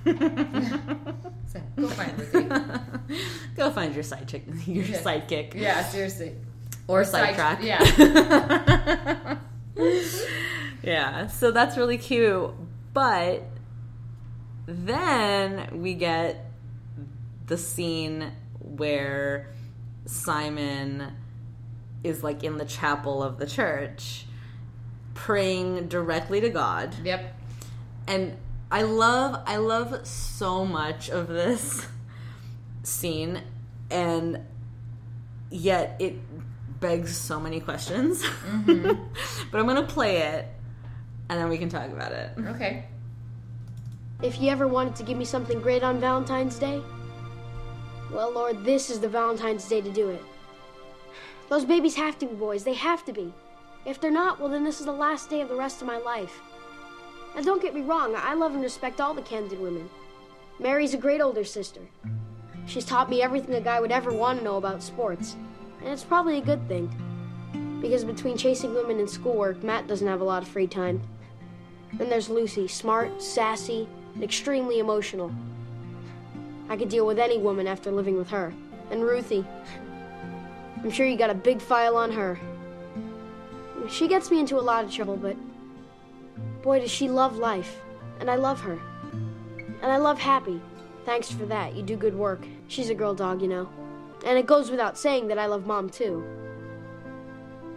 So, 0.06 0.12
go 1.76 1.88
find 1.88 2.18
Ruthie. 2.18 2.48
Go 3.56 3.70
find 3.70 3.94
your 3.94 4.02
side 4.02 4.28
chick, 4.28 4.44
your 4.66 4.82
Yeah. 4.84 4.98
sidekick, 5.02 5.52
Yeah, 5.54 5.84
seriously. 5.84 6.32
or 6.88 7.04
Side- 7.04 7.36
sidetrack. 7.36 7.62
yeah. 7.62 9.36
yeah, 10.82 11.26
so 11.26 11.50
that's 11.50 11.76
really 11.76 11.98
cute. 11.98 12.50
But 12.96 13.42
then 14.64 15.82
we 15.82 15.92
get 15.92 16.46
the 17.46 17.58
scene 17.58 18.32
where 18.58 19.52
Simon 20.06 21.12
is 22.02 22.24
like 22.24 22.42
in 22.42 22.56
the 22.56 22.64
chapel 22.64 23.22
of 23.22 23.36
the 23.36 23.46
church 23.46 24.24
praying 25.12 25.88
directly 25.88 26.40
to 26.40 26.48
God. 26.48 26.94
Yep. 27.04 27.34
And 28.06 28.38
I 28.70 28.80
love 28.80 29.42
I 29.44 29.58
love 29.58 30.06
so 30.06 30.64
much 30.64 31.10
of 31.10 31.28
this 31.28 31.86
scene 32.82 33.42
and 33.90 34.40
yet 35.50 35.96
it 35.98 36.14
begs 36.80 37.14
so 37.14 37.38
many 37.38 37.60
questions. 37.60 38.22
Mm-hmm. 38.22 39.02
but 39.50 39.60
I'm 39.60 39.66
going 39.66 39.86
to 39.86 39.92
play 39.92 40.22
it 40.22 40.48
and 41.28 41.40
then 41.40 41.48
we 41.48 41.58
can 41.58 41.68
talk 41.68 41.90
about 41.90 42.12
it. 42.12 42.30
Okay. 42.38 42.84
If 44.22 44.40
you 44.40 44.50
ever 44.50 44.66
wanted 44.66 44.96
to 44.96 45.02
give 45.02 45.18
me 45.18 45.24
something 45.24 45.60
great 45.60 45.82
on 45.82 46.00
Valentine's 46.00 46.58
Day, 46.58 46.82
well, 48.12 48.32
Lord, 48.32 48.64
this 48.64 48.88
is 48.88 49.00
the 49.00 49.08
Valentine's 49.08 49.68
Day 49.68 49.80
to 49.80 49.90
do 49.90 50.08
it. 50.08 50.22
Those 51.48 51.64
babies 51.64 51.96
have 51.96 52.18
to 52.18 52.26
be 52.26 52.34
boys. 52.34 52.64
They 52.64 52.74
have 52.74 53.04
to 53.04 53.12
be. 53.12 53.32
If 53.84 54.00
they're 54.00 54.10
not, 54.10 54.40
well, 54.40 54.48
then 54.48 54.64
this 54.64 54.80
is 54.80 54.86
the 54.86 54.92
last 54.92 55.30
day 55.30 55.40
of 55.40 55.48
the 55.48 55.54
rest 55.54 55.80
of 55.80 55.86
my 55.86 55.98
life. 55.98 56.40
And 57.36 57.44
don't 57.44 57.62
get 57.62 57.74
me 57.74 57.82
wrong, 57.82 58.14
I 58.16 58.34
love 58.34 58.54
and 58.54 58.62
respect 58.62 59.00
all 59.00 59.14
the 59.14 59.22
Camden 59.22 59.60
women. 59.60 59.88
Mary's 60.58 60.94
a 60.94 60.98
great 60.98 61.20
older 61.20 61.44
sister. 61.44 61.82
She's 62.66 62.84
taught 62.84 63.10
me 63.10 63.22
everything 63.22 63.54
a 63.54 63.60
guy 63.60 63.78
would 63.78 63.92
ever 63.92 64.12
want 64.12 64.38
to 64.38 64.44
know 64.44 64.56
about 64.56 64.82
sports. 64.82 65.36
And 65.80 65.90
it's 65.90 66.02
probably 66.02 66.38
a 66.38 66.44
good 66.44 66.66
thing. 66.66 66.90
Because 67.80 68.04
between 68.04 68.36
chasing 68.36 68.74
women 68.74 68.98
and 68.98 69.08
schoolwork, 69.08 69.62
Matt 69.62 69.86
doesn't 69.86 70.08
have 70.08 70.20
a 70.20 70.24
lot 70.24 70.42
of 70.42 70.48
free 70.48 70.66
time. 70.66 71.00
Then 71.94 72.08
there's 72.08 72.28
Lucy, 72.28 72.68
smart, 72.68 73.22
sassy, 73.22 73.88
and 74.14 74.22
extremely 74.22 74.78
emotional. 74.78 75.32
I 76.68 76.76
could 76.76 76.88
deal 76.88 77.06
with 77.06 77.18
any 77.18 77.38
woman 77.38 77.66
after 77.66 77.90
living 77.90 78.16
with 78.16 78.28
her. 78.30 78.52
And 78.90 79.02
Ruthie. 79.02 79.44
I'm 80.82 80.90
sure 80.90 81.06
you 81.06 81.16
got 81.16 81.30
a 81.30 81.34
big 81.34 81.60
file 81.60 81.96
on 81.96 82.12
her. 82.12 82.38
She 83.88 84.08
gets 84.08 84.30
me 84.30 84.40
into 84.40 84.58
a 84.58 84.60
lot 84.60 84.84
of 84.84 84.92
trouble, 84.92 85.16
but 85.16 85.36
boy, 86.62 86.80
does 86.80 86.90
she 86.90 87.08
love 87.08 87.38
life. 87.38 87.80
And 88.20 88.30
I 88.30 88.36
love 88.36 88.60
her. 88.60 88.78
And 89.82 89.92
I 89.92 89.96
love 89.96 90.18
Happy. 90.18 90.60
Thanks 91.04 91.30
for 91.30 91.46
that. 91.46 91.74
You 91.74 91.82
do 91.82 91.96
good 91.96 92.14
work. 92.14 92.44
She's 92.68 92.90
a 92.90 92.94
girl 92.94 93.14
dog, 93.14 93.40
you 93.40 93.48
know. 93.48 93.68
And 94.24 94.38
it 94.38 94.46
goes 94.46 94.70
without 94.70 94.98
saying 94.98 95.28
that 95.28 95.38
I 95.38 95.46
love 95.46 95.66
Mom, 95.66 95.88
too. 95.88 96.24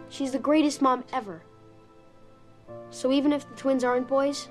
She's 0.08 0.32
the 0.32 0.38
greatest 0.40 0.82
mom 0.82 1.04
ever. 1.12 1.42
So 2.90 3.12
even 3.12 3.32
if 3.32 3.48
the 3.48 3.54
twins 3.54 3.84
aren't 3.84 4.08
boys, 4.08 4.48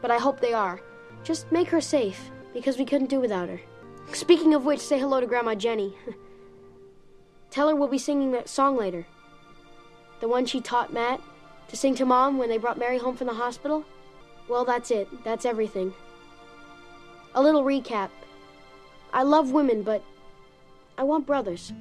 but 0.00 0.10
I 0.10 0.18
hope 0.18 0.40
they 0.40 0.52
are, 0.52 0.80
just 1.24 1.50
make 1.52 1.68
her 1.68 1.80
safe, 1.80 2.30
because 2.54 2.78
we 2.78 2.84
couldn't 2.84 3.10
do 3.10 3.20
without 3.20 3.48
her. 3.48 3.60
Speaking 4.12 4.54
of 4.54 4.64
which, 4.64 4.80
say 4.80 4.98
hello 4.98 5.20
to 5.20 5.26
Grandma 5.26 5.54
Jenny. 5.54 5.94
Tell 7.50 7.68
her 7.68 7.74
we'll 7.74 7.88
be 7.88 7.98
singing 7.98 8.32
that 8.32 8.48
song 8.48 8.76
later. 8.76 9.06
The 10.20 10.28
one 10.28 10.46
she 10.46 10.60
taught 10.60 10.92
Matt 10.92 11.20
to 11.68 11.76
sing 11.76 11.94
to 11.96 12.06
Mom 12.06 12.38
when 12.38 12.48
they 12.48 12.58
brought 12.58 12.78
Mary 12.78 12.98
home 12.98 13.16
from 13.16 13.26
the 13.26 13.34
hospital? 13.34 13.84
Well, 14.48 14.64
that's 14.64 14.90
it. 14.90 15.08
That's 15.24 15.44
everything. 15.44 15.92
A 17.34 17.42
little 17.42 17.64
recap. 17.64 18.10
I 19.12 19.22
love 19.22 19.50
women, 19.50 19.82
but 19.82 20.02
I 20.96 21.02
want 21.02 21.26
brothers. 21.26 21.72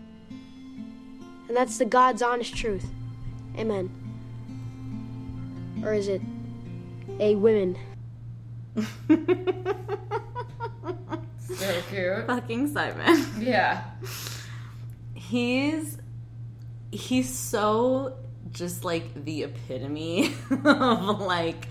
And 1.47 1.55
that's 1.55 1.77
the 1.77 1.85
God's 1.85 2.21
honest 2.21 2.55
truth. 2.55 2.85
Amen. 3.57 4.04
Or 5.83 5.93
is 5.93 6.07
it 6.07 6.21
a 7.19 7.35
women? 7.35 7.77
So 11.47 11.81
cute. 11.89 12.25
Fucking 12.27 12.67
Simon. 12.73 13.23
Yeah. 13.39 13.83
he's 15.13 15.97
he's 16.91 17.29
so 17.33 18.17
just 18.51 18.83
like 18.83 19.23
the 19.25 19.43
epitome 19.43 20.33
of 20.65 21.19
like 21.21 21.67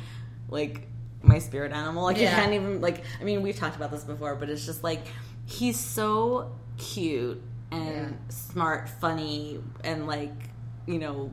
like 0.48 0.86
my 1.22 1.38
spirit 1.38 1.72
animal 1.72 2.04
like 2.04 2.16
Yeah. 2.16 2.30
you 2.30 2.36
can't 2.36 2.52
even 2.54 2.80
like 2.80 3.04
i 3.20 3.24
mean 3.24 3.42
we've 3.42 3.56
talked 3.56 3.76
about 3.76 3.90
this 3.90 4.02
before 4.04 4.34
but 4.34 4.50
it's 4.50 4.66
just 4.66 4.82
like 4.82 5.06
he's 5.46 5.78
so 5.78 6.50
cute 6.78 7.40
and 7.70 8.10
Yeah. 8.10 8.10
smart 8.28 8.88
funny 8.88 9.60
and 9.84 10.06
like 10.06 10.32
you 10.86 10.98
know 10.98 11.32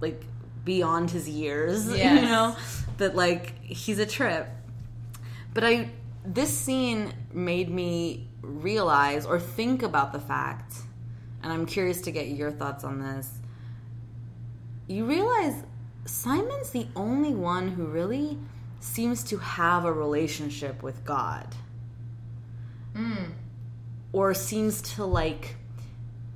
like 0.00 0.24
beyond 0.66 1.10
his 1.10 1.26
years 1.26 1.88
you 1.90 2.04
know 2.04 2.54
that 2.98 3.16
like 3.16 3.58
he's 3.64 3.98
a 3.98 4.04
trip 4.06 4.46
but 5.54 5.64
I 5.64 5.88
this 6.22 6.50
scene 6.54 7.14
made 7.32 7.70
me 7.70 8.28
realize 8.42 9.24
or 9.26 9.40
think 9.40 9.82
about 9.82 10.12
the 10.12 10.18
fact, 10.20 10.74
and 11.42 11.52
I'm 11.52 11.66
curious 11.66 12.00
to 12.02 12.10
get 12.10 12.26
your 12.28 12.50
thoughts 12.50 12.84
on 12.84 12.98
this. 13.00 13.30
You 14.86 15.06
realize 15.06 15.62
Simon's 16.04 16.70
the 16.70 16.88
only 16.94 17.32
one 17.34 17.68
who 17.68 17.86
really 17.86 18.38
seems 18.80 19.24
to 19.24 19.38
have 19.38 19.84
a 19.84 19.92
relationship 19.92 20.82
with 20.82 21.04
God. 21.04 21.54
Mm. 22.94 23.32
Or 24.12 24.34
seems 24.34 24.82
to 24.96 25.04
like 25.04 25.56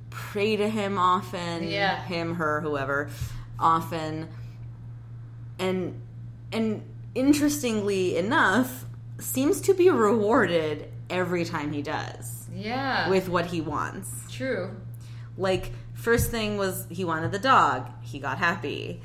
pray 0.09 0.55
to 0.55 0.69
him 0.69 0.97
often, 0.97 1.63
Yeah. 1.67 2.01
him, 2.01 2.35
her, 2.35 2.61
whoever, 2.61 3.09
often. 3.61 4.27
And 5.59 6.01
and 6.51 6.83
interestingly 7.15 8.17
enough, 8.17 8.85
seems 9.19 9.61
to 9.61 9.73
be 9.73 9.89
rewarded 9.89 10.89
every 11.09 11.45
time 11.45 11.71
he 11.71 11.81
does 11.81 12.47
Yeah. 12.53 13.09
with 13.09 13.29
what 13.29 13.45
he 13.47 13.61
wants. 13.61 14.09
true. 14.31 14.71
Like, 15.37 15.71
first 15.93 16.29
thing 16.31 16.57
was 16.57 16.85
he 16.89 17.05
wanted 17.05 17.31
the 17.31 17.39
dog. 17.39 17.89
He 18.01 18.19
got 18.19 18.37
happy. 18.37 19.01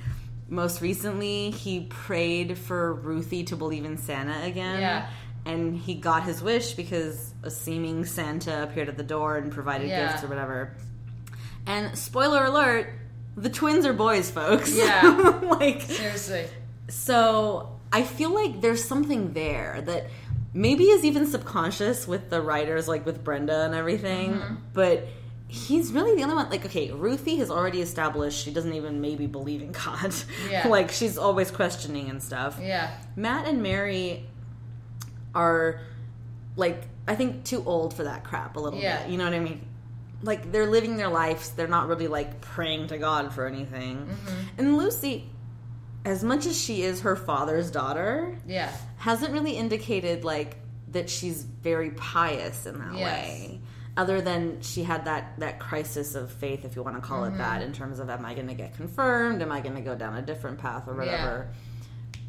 Most 0.48 0.80
recently, 0.80 1.50
he 1.50 1.80
prayed 1.82 2.56
for 2.58 2.94
Ruthie 2.94 3.44
to 3.44 3.56
believe 3.56 3.84
in 3.84 3.96
Santa 3.98 4.42
again. 4.44 4.80
Yeah. 4.80 5.06
And 5.44 5.76
he 5.76 5.94
got 5.94 6.22
his 6.24 6.42
wish 6.42 6.72
because 6.74 7.32
a 7.42 7.50
seeming 7.50 8.04
Santa 8.04 8.62
appeared 8.64 8.88
at 8.88 8.96
the 8.96 9.02
door 9.04 9.36
and 9.36 9.52
provided 9.52 9.88
Yeah. 9.88 10.10
gifts 10.12 10.24
or 10.24 10.28
whatever. 10.28 10.72
And 11.66 11.96
spoiler 11.98 12.44
alert, 12.44 12.88
the 13.36 13.50
twins 13.50 13.84
are 13.86 13.92
boys, 13.92 14.30
folks. 14.30 14.74
Yeah. 14.76 15.40
like, 15.42 15.82
Seriously. 15.82 16.46
so 16.88 17.78
I 17.92 18.02
feel 18.02 18.34
like 18.34 18.60
there's 18.60 18.84
something 18.84 19.32
there 19.32 19.82
that 19.86 20.06
maybe 20.54 20.84
is 20.84 21.04
even 21.04 21.26
subconscious 21.26 22.08
with 22.08 22.30
the 22.30 22.40
writers, 22.40 22.88
like 22.88 23.04
with 23.04 23.22
Brenda 23.22 23.62
and 23.64 23.74
everything. 23.74 24.34
Mm-hmm. 24.34 24.54
But 24.72 25.06
he's 25.48 25.92
really 25.92 26.16
the 26.16 26.22
only 26.22 26.34
one. 26.34 26.48
Like, 26.50 26.64
okay, 26.64 26.90
Ruthie 26.90 27.36
has 27.36 27.50
already 27.50 27.80
established 27.80 28.42
she 28.42 28.52
doesn't 28.52 28.72
even 28.72 29.00
maybe 29.00 29.26
believe 29.26 29.60
in 29.62 29.72
God. 29.72 30.14
Yeah. 30.50 30.66
like 30.68 30.90
she's 30.90 31.18
always 31.18 31.50
questioning 31.50 32.08
and 32.10 32.22
stuff. 32.22 32.58
Yeah. 32.60 32.96
Matt 33.16 33.46
and 33.46 33.62
Mary 33.62 34.26
are 35.34 35.80
like 36.56 36.84
I 37.06 37.14
think 37.14 37.44
too 37.44 37.62
old 37.66 37.94
for 37.94 38.04
that 38.04 38.24
crap 38.24 38.56
a 38.56 38.60
little 38.60 38.80
Yeah. 38.80 39.02
bit. 39.02 39.10
You 39.10 39.18
know 39.18 39.24
what 39.24 39.34
I 39.34 39.40
mean? 39.40 39.60
Like 40.22 40.50
they're 40.52 40.66
living 40.66 40.96
their 40.96 41.08
lives. 41.08 41.50
They're 41.50 41.68
not 41.68 41.88
really 41.88 42.08
like 42.08 42.40
praying 42.40 42.88
to 42.88 42.98
God 42.98 43.32
for 43.32 43.46
anything. 43.46 43.98
Mm-hmm. 44.06 44.40
And 44.58 44.76
Lucy, 44.76 45.30
as 46.04 46.24
much 46.24 46.46
as 46.46 46.60
she 46.60 46.82
is 46.82 47.00
her 47.02 47.16
father's 47.16 47.70
daughter, 47.70 48.38
Yeah. 48.46 48.70
hasn't 48.96 49.32
really 49.32 49.56
indicated 49.56 50.24
like 50.24 50.56
that 50.92 51.10
she's 51.10 51.42
very 51.42 51.90
pious 51.90 52.64
in 52.66 52.78
that 52.78 52.94
Yes. 52.94 53.02
way. 53.02 53.60
Other 53.98 54.20
than 54.20 54.60
she 54.60 54.82
had 54.84 55.04
that 55.06 55.38
that 55.40 55.58
crisis 55.58 56.14
of 56.14 56.30
faith, 56.30 56.64
if 56.64 56.76
you 56.76 56.82
want 56.82 56.96
to 56.96 57.02
call 57.02 57.22
Mm-hmm. 57.22 57.34
it 57.34 57.38
that, 57.38 57.62
in 57.62 57.72
terms 57.72 57.98
of 57.98 58.08
am 58.10 58.24
I 58.24 58.34
going 58.34 58.48
to 58.48 58.54
get 58.54 58.76
confirmed? 58.76 59.42
Am 59.42 59.50
I 59.52 59.60
going 59.60 59.74
to 59.74 59.80
go 59.80 59.94
down 59.94 60.16
a 60.16 60.22
different 60.22 60.58
path 60.58 60.84
or 60.86 60.94
whatever? 60.94 61.48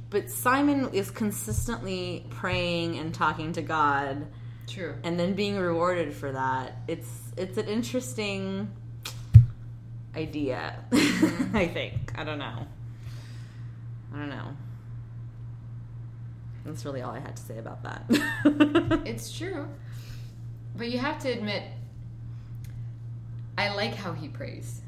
But 0.09 0.29
Simon 0.29 0.89
is 0.93 1.11
consistently 1.11 2.25
praying 2.29 2.97
and 2.97 3.13
talking 3.13 3.51
to 3.53 3.61
God, 3.61 4.27
True. 4.67 4.95
and 5.03 5.17
then 5.19 5.33
being 5.33 5.57
rewarded 5.57 6.13
for 6.13 6.31
that. 6.33 6.77
It's 6.87 7.09
it's 7.37 7.57
an 7.57 7.67
interesting 7.67 8.69
idea. 10.15 10.83
I 11.53 11.69
think. 11.73 12.11
I 12.15 12.23
don't 12.23 12.39
know. 12.39 12.67
I 14.13 14.17
don't 14.17 14.29
know. 14.29 14.49
That's 16.65 16.83
really 16.83 17.01
all 17.01 17.11
I 17.11 17.19
had 17.19 17.35
to 17.37 17.41
say 17.41 17.57
about 17.59 17.83
that. 17.83 19.01
It's 19.05 19.31
true. 19.37 19.67
But 20.75 20.89
you 20.89 20.99
have 20.99 21.17
to 21.19 21.29
admit, 21.31 21.63
I 23.57 23.73
like 23.73 23.95
how 23.95 24.11
he 24.13 24.27
prays. 24.27 24.81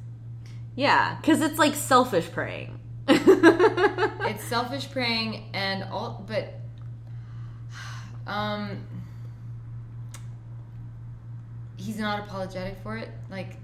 yeah, 0.75 1.15
because 1.21 1.41
it's 1.41 1.57
like 1.57 1.73
selfish 1.75 2.29
praying. 2.31 2.79
It's 3.07 4.43
selfish 4.49 4.91
praying 4.91 5.49
and 5.53 5.83
all, 5.85 6.23
but 6.27 6.53
um, 8.27 8.79
he's 11.79 11.97
not 11.97 12.19
apologetic 12.19 12.77
for 12.83 12.97
it. 12.97 13.09
Like, 13.29 13.55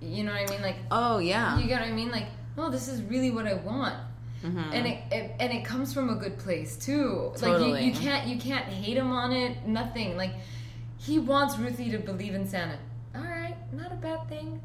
you 0.00 0.24
know 0.24 0.32
what 0.32 0.48
I 0.48 0.52
mean? 0.52 0.62
Like, 0.62 0.76
oh 0.90 1.18
yeah, 1.18 1.58
you 1.58 1.66
get 1.66 1.80
what 1.80 1.88
I 1.88 1.92
mean? 1.92 2.10
Like, 2.10 2.26
no, 2.56 2.70
this 2.70 2.88
is 2.88 3.02
really 3.02 3.30
what 3.30 3.46
I 3.46 3.54
want. 3.54 3.94
Mm-hmm. 4.42 4.72
And 4.72 4.86
it, 4.86 5.02
it 5.10 5.36
and 5.40 5.52
it 5.52 5.64
comes 5.64 5.92
from 5.92 6.10
a 6.10 6.14
good 6.14 6.38
place 6.38 6.76
too. 6.76 7.32
Like 7.42 7.60
you, 7.60 7.76
you 7.76 7.92
can't 7.92 8.26
you 8.26 8.38
can't 8.38 8.64
hate 8.64 8.96
him 8.96 9.10
on 9.10 9.32
it. 9.32 9.66
Nothing. 9.66 10.16
Like 10.16 10.32
he 10.96 11.18
wants 11.18 11.58
Ruthie 11.58 11.90
to 11.90 11.98
believe 11.98 12.34
in 12.34 12.46
Santa. 12.46 12.78
All 13.14 13.22
right, 13.22 13.56
not 13.72 13.92
a 13.92 13.96
bad 13.96 14.28
thing. 14.28 14.60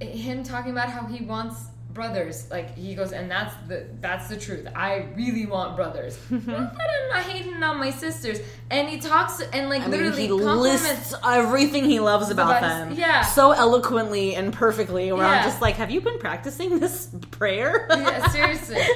Him 0.00 0.44
talking 0.44 0.70
about 0.70 0.90
how 0.90 1.06
he 1.06 1.24
wants 1.24 1.66
brothers. 1.92 2.50
Like 2.50 2.76
he 2.76 2.94
goes, 2.94 3.12
and 3.12 3.30
that's 3.30 3.54
the 3.68 3.86
that's 4.00 4.28
the 4.28 4.36
truth. 4.36 4.66
I 4.74 5.08
really 5.16 5.46
want 5.46 5.76
brothers. 5.76 6.18
not 6.30 6.46
that 6.46 6.56
I'm 7.02 7.08
not 7.10 7.22
hating 7.24 7.62
on 7.62 7.78
my 7.78 7.90
sisters. 7.90 8.38
And 8.70 8.88
he 8.88 8.98
talks 8.98 9.40
and 9.40 9.68
like 9.68 9.82
I 9.82 9.88
mean, 9.88 10.12
he 10.12 10.28
lists 10.30 11.14
everything 11.24 11.84
he 11.84 12.00
loves 12.00 12.30
about 12.30 12.50
About 12.58 12.60
them, 12.62 12.88
his- 12.90 12.98
yeah. 12.98 13.22
so 13.22 13.52
eloquently 13.52 14.34
and 14.36 14.52
perfectly. 14.52 15.12
Where 15.12 15.24
I'm 15.26 15.44
just 15.44 15.60
like, 15.60 15.76
have 15.76 15.90
you 15.90 16.00
been 16.00 16.18
practicing 16.18 16.78
this 16.78 17.08
prayer? 17.30 17.86
yeah, 17.90 18.28
seriously. 18.28 18.82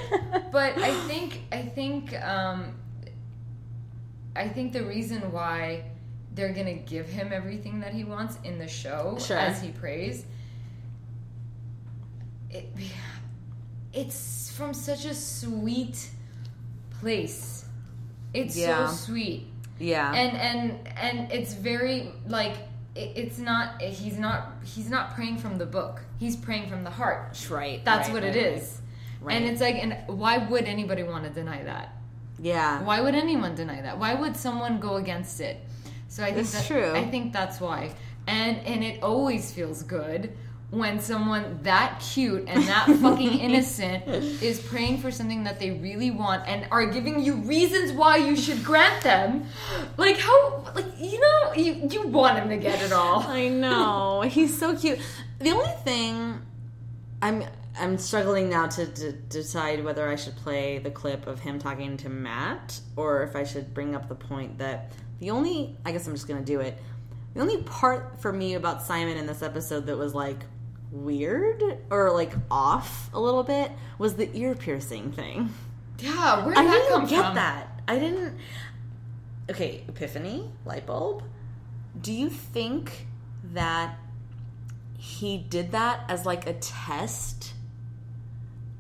But 0.53 0.79
I 0.79 0.93
think 1.09 1.41
I 1.51 1.63
think 1.63 2.15
um, 2.23 2.75
I 4.37 4.49
think 4.49 4.73
the 4.73 4.85
reason 4.85 5.33
why 5.33 5.85
they're 6.35 6.53
gonna 6.53 6.75
give 6.75 7.09
him 7.09 7.33
everything 7.33 7.81
that 7.81 7.93
he 7.93 8.05
wants 8.05 8.39
in 8.45 8.59
the 8.59 8.67
show 8.69 9.17
Sure. 9.21 9.37
as 9.39 9.61
he 9.63 9.71
prays. 9.71 10.25
It, 12.55 12.67
it's 13.93 14.51
from 14.57 14.75
such 14.75 15.05
a 15.05 15.15
sweet 15.15 16.11
place. 17.01 17.65
It's 18.33 18.57
Yeah. 18.57 18.87
so 18.89 18.95
sweet 19.13 19.47
yeah, 19.79 20.13
and 20.15 20.37
and 20.37 20.89
and 20.97 21.33
it's 21.33 21.55
very 21.55 22.13
like 22.29 22.55
it, 22.95 23.13
it's 23.17 23.39
not 23.39 23.81
he's 23.83 24.19
not 24.19 24.53
he's 24.65 24.89
not 24.89 25.15
praying 25.15 25.39
from 25.39 25.59
the 25.59 25.67
book 25.67 26.01
he's 26.19 26.37
praying 26.37 26.69
from 26.69 26.85
the 26.85 26.91
heart 26.91 27.37
right. 27.51 27.85
that's 27.85 28.09
right, 28.09 28.15
what 28.15 28.23
right, 28.23 28.37
it 28.37 28.69
right. 29.21 29.35
and 29.37 29.45
it's 29.47 29.61
like 29.61 29.75
and 29.77 29.97
why 30.07 30.39
would 30.39 30.65
anybody 30.65 31.03
want 31.03 31.25
to 31.25 31.31
deny 31.31 31.63
that 31.65 31.97
Yeah, 32.39 32.83
why 32.85 33.01
would 33.01 33.17
anyone 33.17 33.55
deny 33.57 33.81
that 33.83 33.99
why 33.99 34.15
would 34.15 34.37
someone 34.37 34.79
go 34.79 34.95
against 34.97 35.41
it 35.41 35.57
so 36.09 36.23
i 36.23 36.27
think 36.29 36.39
It's 36.39 36.53
that, 36.53 36.67
true. 36.67 36.93
i 36.95 37.05
think 37.05 37.33
that's 37.33 37.61
why 37.61 37.91
and 38.29 38.59
and 38.59 38.85
it 38.85 39.03
always 39.03 39.51
feels 39.53 39.83
good 39.83 40.33
when 40.75 40.99
someone 41.01 41.59
that 41.63 42.01
cute 42.01 42.45
and 42.49 42.65
that 42.65 42.87
fucking 43.01 43.39
innocent 43.41 44.07
is 44.43 44.61
praying 44.61 44.99
for 44.99 45.11
something 45.11 45.45
that 45.45 45.59
they 45.59 45.71
really 45.71 46.11
want 46.11 46.47
and 46.49 46.67
are 46.71 46.87
giving 46.87 47.23
you 47.23 47.35
reasons 47.37 47.93
why 47.93 48.17
you 48.17 48.37
should 48.37 48.63
grant 48.65 49.03
them 49.03 49.45
like 49.97 50.19
how 50.19 50.65
like 50.75 50.87
you 50.99 51.21
know 51.21 51.53
you 51.55 51.89
you 51.91 52.07
want 52.09 52.39
him 52.39 52.49
to 52.49 52.57
get 52.57 52.83
it 52.83 52.93
all 52.93 53.21
I 53.29 53.49
know 53.49 54.23
he's 54.23 54.57
so 54.59 54.77
cute. 54.77 54.99
The 55.39 55.51
only 55.51 55.73
thing 55.85 56.41
I'm 57.23 57.45
I'm 57.79 57.99
struggling 57.99 58.49
now 58.49 58.67
to, 58.69 58.87
to 58.87 59.13
decide 59.13 59.85
whether 59.85 60.09
I 60.09 60.17
should 60.17 60.37
play 60.37 60.79
the 60.79 60.91
clip 60.91 61.27
of 61.27 61.41
him 61.41 61.59
talking 61.59 61.97
to 61.99 62.09
Matt 62.09 62.81
or 62.97 63.23
if 63.25 63.35
I 63.35 63.45
should 63.45 63.75
bring 63.75 63.95
up 63.95 64.09
the 64.09 64.15
point 64.15 64.59
that 64.59 64.93
the 65.19 65.31
only 65.31 65.77
I 65.85 65.93
guess 65.93 66.07
I'm 66.07 66.15
just 66.15 66.29
gonna 66.29 66.43
do 66.43 66.61
it. 66.61 66.79
The 67.35 67.41
only 67.41 67.63
part 67.63 68.21
for 68.21 68.33
me 68.33 68.55
about 68.55 68.83
Simon 68.83 69.17
in 69.17 69.27
this 69.27 69.43
episode 69.43 69.87
that 69.87 69.97
was 69.97 70.15
like 70.15 70.45
weird 70.95 71.63
or 71.91 72.13
like 72.13 72.33
off 72.51 73.11
a 73.13 73.21
little 73.21 73.43
bit 73.43 73.71
was 73.99 74.15
the 74.15 74.31
ear 74.37 74.55
piercing 74.55 75.11
thing. 75.13 75.51
yeah 75.99 76.45
where 76.45 76.55
did 76.55 76.61
I 76.61 76.65
that 76.65 76.73
didn't 76.73 76.89
come 76.91 77.07
get 77.07 77.25
from 77.25 77.35
that. 77.35 77.83
I 77.87 77.99
didn't. 77.99 78.39
Okay, 79.51 79.85
epiphany, 79.89 80.51
light 80.65 80.87
bulb. 80.87 81.23
Do 82.01 82.13
you 82.13 82.31
think 82.31 83.07
that 83.53 83.99
he 84.99 85.37
did 85.37 85.73
that 85.73 86.01
as 86.09 86.25
like 86.25 86.47
a 86.47 86.55
test 86.55 87.53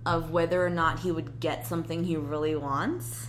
of 0.07 0.31
whether 0.31 0.65
or 0.65 0.71
not 0.71 1.01
he 1.01 1.13
would 1.13 1.41
get 1.41 1.67
something 1.67 2.05
he 2.05 2.17
really 2.17 2.57
wants? 2.57 3.29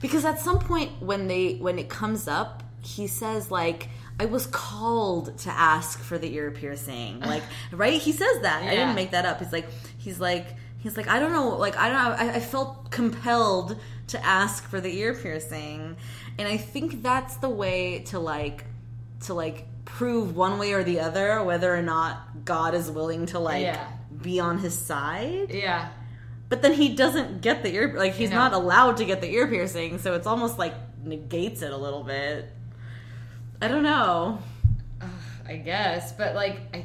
Because 0.00 0.24
at 0.24 0.38
some 0.38 0.58
point 0.58 0.90
when 1.00 1.26
they 1.26 1.54
when 1.54 1.78
it 1.78 1.88
comes 1.88 2.28
up, 2.28 2.62
he 2.82 3.06
says 3.06 3.50
like 3.50 3.88
I 4.20 4.26
was 4.26 4.46
called 4.46 5.38
to 5.38 5.50
ask 5.50 5.98
for 6.00 6.18
the 6.18 6.32
ear 6.34 6.50
piercing. 6.50 7.20
Like, 7.32 7.42
right? 7.72 8.00
He 8.00 8.12
says 8.12 8.40
that. 8.42 8.62
I 8.62 8.70
didn't 8.70 8.94
make 8.94 9.10
that 9.12 9.24
up. 9.26 9.38
He's 9.40 9.52
like 9.52 9.66
he's 9.98 10.20
like 10.20 10.46
he's 10.78 10.96
like 10.96 11.08
I 11.08 11.18
don't 11.18 11.32
know, 11.32 11.48
like 11.56 11.76
I 11.76 11.88
don't 11.88 12.02
know, 12.04 12.10
I, 12.32 12.34
I 12.36 12.40
felt 12.40 12.90
compelled 12.90 13.78
to 14.08 14.24
ask 14.24 14.64
for 14.64 14.80
the 14.80 14.94
ear 14.98 15.14
piercing. 15.14 15.96
And 16.38 16.48
I 16.48 16.56
think 16.56 17.02
that's 17.02 17.36
the 17.36 17.48
way 17.48 18.00
to 18.06 18.18
like 18.18 18.64
to 19.20 19.34
like 19.34 19.66
prove 19.84 20.36
one 20.36 20.58
way 20.58 20.72
or 20.72 20.82
the 20.84 21.00
other 21.00 21.42
whether 21.42 21.74
or 21.74 21.82
not 21.82 22.44
God 22.44 22.74
is 22.74 22.90
willing 22.90 23.26
to 23.26 23.38
like 23.38 23.62
Yeah. 23.62 23.86
be 24.20 24.40
on 24.40 24.58
his 24.58 24.76
side. 24.76 25.50
yeah 25.50 25.88
But 26.48 26.62
then 26.62 26.72
he 26.74 26.94
doesn't 26.94 27.40
get 27.40 27.62
the 27.62 27.72
ear 27.74 27.94
like 27.96 28.14
he's 28.14 28.30
No. 28.30 28.36
not 28.36 28.52
allowed 28.52 28.98
to 28.98 29.04
get 29.04 29.20
the 29.20 29.30
ear 29.30 29.46
piercing, 29.48 29.98
so 29.98 30.14
it's 30.14 30.26
almost 30.26 30.58
like 30.58 30.74
negates 31.04 31.62
it 31.62 31.72
a 31.72 31.76
little 31.76 32.02
bit. 32.04 32.50
I 33.62 33.68
don't 33.68 33.84
know. 33.84 34.40
I 35.46 35.54
guess, 35.56 36.12
but 36.12 36.34
like 36.34 36.58
I. 36.74 36.84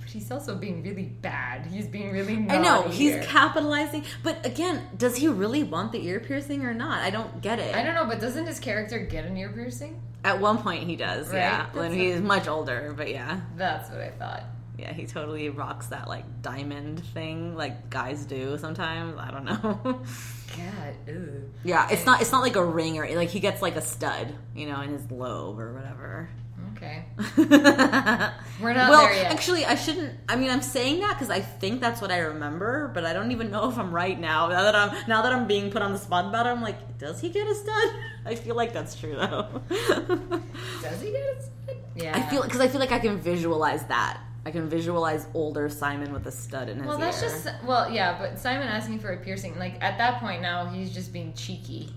But 0.00 0.08
he's 0.08 0.30
also 0.30 0.56
being 0.56 0.82
really 0.82 1.04
bad. 1.04 1.66
He's 1.66 1.86
being 1.86 2.10
really. 2.10 2.34
I 2.48 2.56
know 2.56 2.82
he's 2.88 3.12
here. 3.12 3.22
capitalizing, 3.22 4.04
but 4.22 4.46
again, 4.46 4.82
does 4.96 5.16
he 5.16 5.28
really 5.28 5.62
want 5.62 5.92
the 5.92 6.06
ear 6.06 6.20
piercing 6.20 6.64
or 6.64 6.72
not? 6.72 7.02
I 7.02 7.10
don't 7.10 7.42
get 7.42 7.58
it. 7.58 7.74
I 7.74 7.82
don't 7.82 7.94
know, 7.94 8.06
but 8.06 8.18
doesn't 8.18 8.46
his 8.46 8.58
character 8.58 8.98
get 8.98 9.26
an 9.26 9.36
ear 9.36 9.50
piercing? 9.50 10.00
At 10.24 10.40
one 10.40 10.56
point, 10.56 10.84
he 10.84 10.96
does. 10.96 11.28
Right? 11.28 11.36
Yeah, 11.36 11.66
when 11.72 11.90
That's 11.90 11.94
he's 11.94 12.20
much 12.20 12.48
older, 12.48 12.94
but 12.96 13.10
yeah, 13.10 13.40
That's 13.56 13.90
what 13.90 14.00
I 14.00 14.10
thought. 14.10 14.44
Yeah, 14.80 14.92
he 14.94 15.06
totally 15.06 15.50
rocks 15.50 15.88
that 15.88 16.08
like 16.08 16.24
diamond 16.42 17.04
thing, 17.12 17.54
like 17.54 17.90
guys 17.90 18.24
do 18.24 18.56
sometimes. 18.56 19.18
I 19.18 19.30
don't 19.30 19.44
know. 19.44 19.78
God, 20.56 20.94
ew. 21.06 21.50
Yeah, 21.64 21.88
it's 21.90 22.06
not 22.06 22.22
it's 22.22 22.32
not 22.32 22.40
like 22.40 22.56
a 22.56 22.64
ring 22.64 22.98
or 22.98 23.06
like 23.14 23.28
he 23.28 23.40
gets 23.40 23.60
like 23.60 23.76
a 23.76 23.82
stud, 23.82 24.34
you 24.54 24.66
know, 24.66 24.80
in 24.80 24.92
his 24.92 25.10
lobe 25.10 25.60
or 25.60 25.74
whatever. 25.74 26.30
Okay. 26.76 27.04
We're 27.36 28.72
not 28.72 28.90
well, 28.90 29.02
there 29.02 29.14
yet. 29.14 29.32
Actually, 29.32 29.66
I 29.66 29.74
shouldn't. 29.74 30.18
I 30.30 30.36
mean, 30.36 30.48
I'm 30.50 30.62
saying 30.62 31.00
that 31.00 31.12
because 31.12 31.28
I 31.28 31.40
think 31.40 31.80
that's 31.80 32.00
what 32.00 32.10
I 32.10 32.18
remember, 32.18 32.90
but 32.94 33.04
I 33.04 33.12
don't 33.12 33.32
even 33.32 33.50
know 33.50 33.68
if 33.68 33.76
I'm 33.76 33.92
right 33.92 34.18
now. 34.18 34.48
Now 34.48 34.62
that 34.62 34.74
I'm 34.74 35.08
now 35.08 35.20
that 35.22 35.32
I'm 35.32 35.46
being 35.46 35.70
put 35.70 35.82
on 35.82 35.92
the 35.92 35.98
spot 35.98 36.26
about 36.26 36.46
it, 36.46 36.50
I'm 36.50 36.62
like, 36.62 36.96
does 36.96 37.20
he 37.20 37.28
get 37.28 37.46
a 37.46 37.54
stud? 37.54 37.94
I 38.24 38.34
feel 38.34 38.54
like 38.54 38.72
that's 38.72 38.98
true 38.98 39.14
though. 39.14 39.62
Does 39.68 41.02
he 41.02 41.10
get 41.10 41.36
a 41.36 41.42
stud? 41.42 41.76
Yeah. 41.96 42.16
I 42.16 42.22
feel 42.30 42.42
because 42.42 42.60
I 42.60 42.68
feel 42.68 42.80
like 42.80 42.92
I 42.92 42.98
can 42.98 43.20
visualize 43.20 43.84
that. 43.86 44.22
I 44.44 44.50
can 44.50 44.68
visualize 44.68 45.26
older 45.34 45.68
Simon 45.68 46.12
with 46.12 46.26
a 46.26 46.30
stud 46.32 46.68
in 46.68 46.76
his 46.78 46.84
ear. 46.84 46.88
Well, 46.88 46.98
that's 46.98 47.22
ear. 47.22 47.28
just 47.28 47.48
well, 47.64 47.90
yeah. 47.90 48.18
But 48.18 48.38
Simon 48.38 48.68
asking 48.68 49.00
for 49.00 49.10
a 49.12 49.16
piercing, 49.18 49.58
like 49.58 49.74
at 49.82 49.98
that 49.98 50.20
point 50.20 50.40
now, 50.42 50.66
he's 50.66 50.92
just 50.94 51.12
being 51.12 51.34
cheeky. 51.34 51.92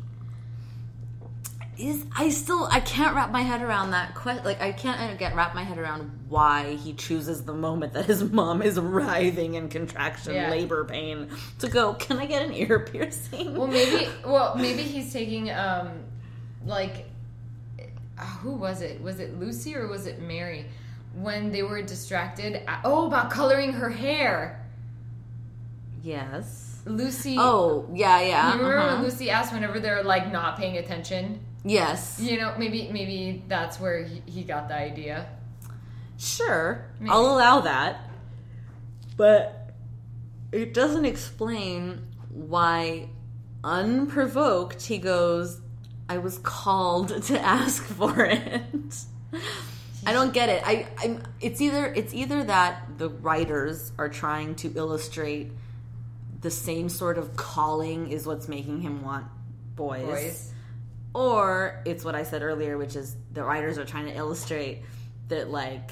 is 1.77 2.05
I 2.15 2.29
still 2.29 2.67
I 2.71 2.81
can't 2.81 3.15
wrap 3.15 3.31
my 3.31 3.41
head 3.41 3.61
around 3.61 3.91
that 3.91 4.13
question. 4.13 4.43
Like 4.43 4.61
I 4.61 4.73
can't 4.73 5.17
get 5.17 5.35
wrap 5.35 5.55
my 5.55 5.63
head 5.63 5.77
around 5.77 6.11
why 6.29 6.75
he 6.75 6.93
chooses 6.93 7.43
the 7.45 7.53
moment 7.53 7.93
that 7.93 8.05
his 8.05 8.23
mom 8.29 8.61
is 8.61 8.79
writhing 8.79 9.53
in 9.55 9.69
contraction, 9.69 10.33
Yeah. 10.33 10.51
labor 10.51 10.83
pain 10.85 11.29
to 11.59 11.69
go. 11.69 11.93
Can 11.95 12.19
I 12.19 12.25
get 12.25 12.45
an 12.45 12.53
ear 12.53 12.79
piercing? 12.81 13.55
Well, 13.55 13.67
maybe. 13.67 14.07
Well, 14.25 14.55
maybe 14.55 14.83
he's 14.83 15.11
taking 15.13 15.49
um, 15.51 15.89
like, 16.65 17.05
uh, 18.17 18.21
who 18.41 18.53
was 18.55 18.81
it? 18.81 19.01
Was 19.01 19.19
it 19.19 19.39
Lucy 19.39 19.75
or 19.75 19.87
was 19.87 20.05
it 20.07 20.21
Mary? 20.21 20.65
When 21.13 21.51
they 21.51 21.63
were 21.63 21.81
distracted. 21.81 22.61
Oh, 22.83 23.07
about 23.07 23.29
coloring 23.29 23.73
her 23.73 23.89
hair. 23.89 24.65
yes. 26.01 26.81
Lucy. 26.85 27.37
Oh 27.39 27.87
yeah 27.93 28.19
yeah. 28.19 28.47
You 28.47 28.57
remember 28.59 28.77
uh-huh. 28.77 28.95
when 28.95 29.03
Lucy 29.05 29.29
asked 29.29 29.53
whenever 29.53 29.79
they're 29.79 30.03
like 30.03 30.31
not 30.31 30.57
paying 30.57 30.77
attention? 30.77 31.39
Yes. 31.63 32.19
You 32.19 32.39
know, 32.39 32.53
maybe 32.57 32.89
maybe 32.91 33.43
that's 33.47 33.79
where 33.79 34.03
he, 34.03 34.21
he 34.25 34.43
got 34.43 34.67
the 34.67 34.75
idea. 34.75 35.27
Sure, 36.17 36.85
Maybe. 36.99 37.09
I'll 37.09 37.25
allow 37.25 37.61
that, 37.61 38.01
but 39.17 39.71
it 40.51 40.73
doesn't 40.73 41.05
explain 41.05 42.07
why, 42.29 43.09
unprovoked, 43.63 44.83
he 44.83 44.99
goes, 44.99 45.59
"I 46.07 46.19
was 46.19 46.37
called 46.39 47.23
to 47.23 47.39
ask 47.39 47.83
for 47.83 48.25
it." 48.25 48.63
I 50.05 50.13
don't 50.13 50.33
get 50.33 50.49
it. 50.49 50.63
I, 50.65 50.87
I'm. 51.01 51.23
It's 51.39 51.61
either 51.61 51.85
it's 51.85 52.13
either 52.13 52.43
that 52.45 52.97
the 52.97 53.09
writers 53.09 53.91
are 53.97 54.09
trying 54.09 54.55
to 54.55 54.71
illustrate 54.75 55.51
the 56.41 56.51
same 56.51 56.89
sort 56.89 57.17
of 57.17 57.35
calling 57.35 58.09
is 58.09 58.25
what's 58.25 58.47
making 58.47 58.81
him 58.81 59.01
want 59.03 59.25
boys, 59.75 60.05
Boys. 60.05 60.51
or 61.13 61.81
it's 61.85 62.03
what 62.03 62.15
I 62.15 62.23
said 62.23 62.41
earlier, 62.41 62.77
which 62.77 62.95
is 62.95 63.15
the 63.31 63.43
writers 63.43 63.77
are 63.77 63.85
trying 63.85 64.05
to 64.07 64.13
illustrate 64.15 64.83
that 65.29 65.49
like 65.49 65.91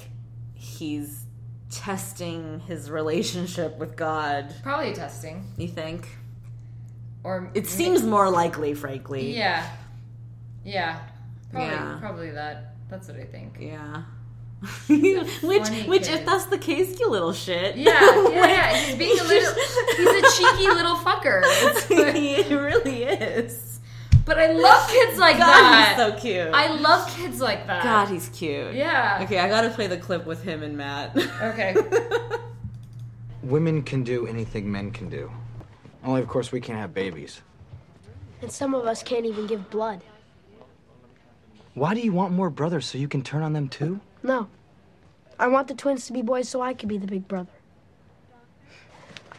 he's 0.54 1.24
testing 1.70 2.60
his 2.60 2.90
relationship 2.90 3.78
with 3.78 3.96
God. 3.96 4.54
Probably 4.62 4.92
testing. 4.92 5.50
You 5.56 5.68
think? 5.68 6.06
Or 7.24 7.50
It 7.54 7.66
seems 7.66 8.02
more 8.02 8.28
likely, 8.30 8.74
frankly. 8.74 9.34
Yeah. 9.34 9.66
Yeah. 10.64 11.00
Probably 11.50 11.68
Yeah. 11.70 11.96
probably 12.00 12.30
that. 12.32 12.71
That's 12.92 13.08
what 13.08 13.16
I 13.16 13.24
think. 13.24 13.56
Yeah. 13.58 14.02
which, 14.86 15.38
which, 15.40 16.02
kid. 16.04 16.20
if 16.20 16.26
that's 16.26 16.44
the 16.44 16.58
case, 16.58 17.00
you 17.00 17.08
little 17.08 17.32
shit. 17.32 17.74
Yeah, 17.74 17.98
yeah, 18.28 18.28
yeah. 18.30 18.76
He's 18.76 18.96
being 18.96 19.18
a 19.18 19.24
little 19.24 19.54
he's 19.96 20.06
a 20.06 20.36
cheeky 20.36 20.68
little 20.68 20.96
fucker. 20.96 21.42
He 22.14 22.54
really 22.54 23.04
is. 23.04 23.80
but 24.26 24.38
I 24.38 24.52
love 24.52 24.90
kids 24.90 25.18
like 25.18 25.38
God, 25.38 25.46
that. 25.46 25.96
he's 25.96 25.96
so 25.96 26.20
cute. 26.20 26.50
I 26.52 26.74
love 26.74 27.08
kids 27.16 27.40
like 27.40 27.66
that. 27.66 27.82
God, 27.82 28.08
he's 28.10 28.28
cute. 28.28 28.74
Yeah. 28.74 29.20
Okay, 29.22 29.38
I 29.38 29.48
gotta 29.48 29.70
play 29.70 29.86
the 29.86 29.96
clip 29.96 30.26
with 30.26 30.42
him 30.42 30.62
and 30.62 30.76
Matt. 30.76 31.16
Okay. 31.40 31.74
Women 33.42 33.82
can 33.82 34.04
do 34.04 34.26
anything 34.26 34.70
men 34.70 34.90
can 34.90 35.08
do. 35.08 35.32
Only, 36.04 36.20
of 36.20 36.28
course, 36.28 36.52
we 36.52 36.60
can't 36.60 36.78
have 36.78 36.92
babies. 36.92 37.40
And 38.42 38.52
some 38.52 38.74
of 38.74 38.84
us 38.84 39.02
can't 39.02 39.24
even 39.24 39.46
give 39.46 39.70
blood. 39.70 40.02
Why 41.74 41.94
do 41.94 42.00
you 42.00 42.12
want 42.12 42.32
more 42.32 42.50
brothers 42.50 42.86
so 42.86 42.98
you 42.98 43.08
can 43.08 43.22
turn 43.22 43.42
on 43.42 43.54
them 43.54 43.68
too? 43.68 44.00
No. 44.22 44.48
I 45.38 45.46
want 45.46 45.68
the 45.68 45.74
twins 45.74 46.06
to 46.06 46.12
be 46.12 46.20
boys 46.20 46.48
so 46.48 46.60
I 46.60 46.74
can 46.74 46.88
be 46.88 46.98
the 46.98 47.06
big 47.06 47.26
brother. 47.26 47.52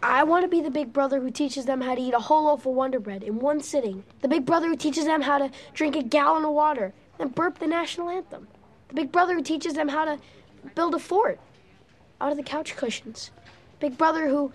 I 0.01 0.23
want 0.23 0.43
to 0.43 0.49
be 0.49 0.59
the 0.59 0.71
big 0.71 0.91
brother 0.91 1.21
who 1.21 1.31
teaches 1.31 1.65
them 1.65 1.79
how 1.79 1.95
to 1.95 2.01
eat 2.01 2.13
a 2.13 2.19
whole 2.19 2.45
loaf 2.45 2.65
of 2.65 2.73
Wonder 2.73 2.99
Bread 2.99 3.23
in 3.23 3.39
one 3.39 3.61
sitting. 3.61 4.03
The 4.21 4.27
big 4.27 4.45
brother 4.45 4.67
who 4.67 4.75
teaches 4.75 5.05
them 5.05 5.21
how 5.21 5.37
to 5.37 5.51
drink 5.73 5.95
a 5.95 6.03
gallon 6.03 6.43
of 6.43 6.51
water 6.51 6.93
and 7.19 7.33
burp 7.33 7.59
the 7.59 7.67
national 7.67 8.09
anthem. 8.09 8.47
The 8.89 8.95
big 8.95 9.11
brother 9.11 9.35
who 9.35 9.43
teaches 9.43 9.75
them 9.75 9.87
how 9.87 10.03
to 10.03 10.19
build 10.75 10.95
a 10.95 10.99
fort 10.99 11.39
out 12.19 12.31
of 12.31 12.37
the 12.37 12.43
couch 12.43 12.75
cushions. 12.75 13.31
Big 13.79 13.97
brother 13.97 14.27
who 14.27 14.51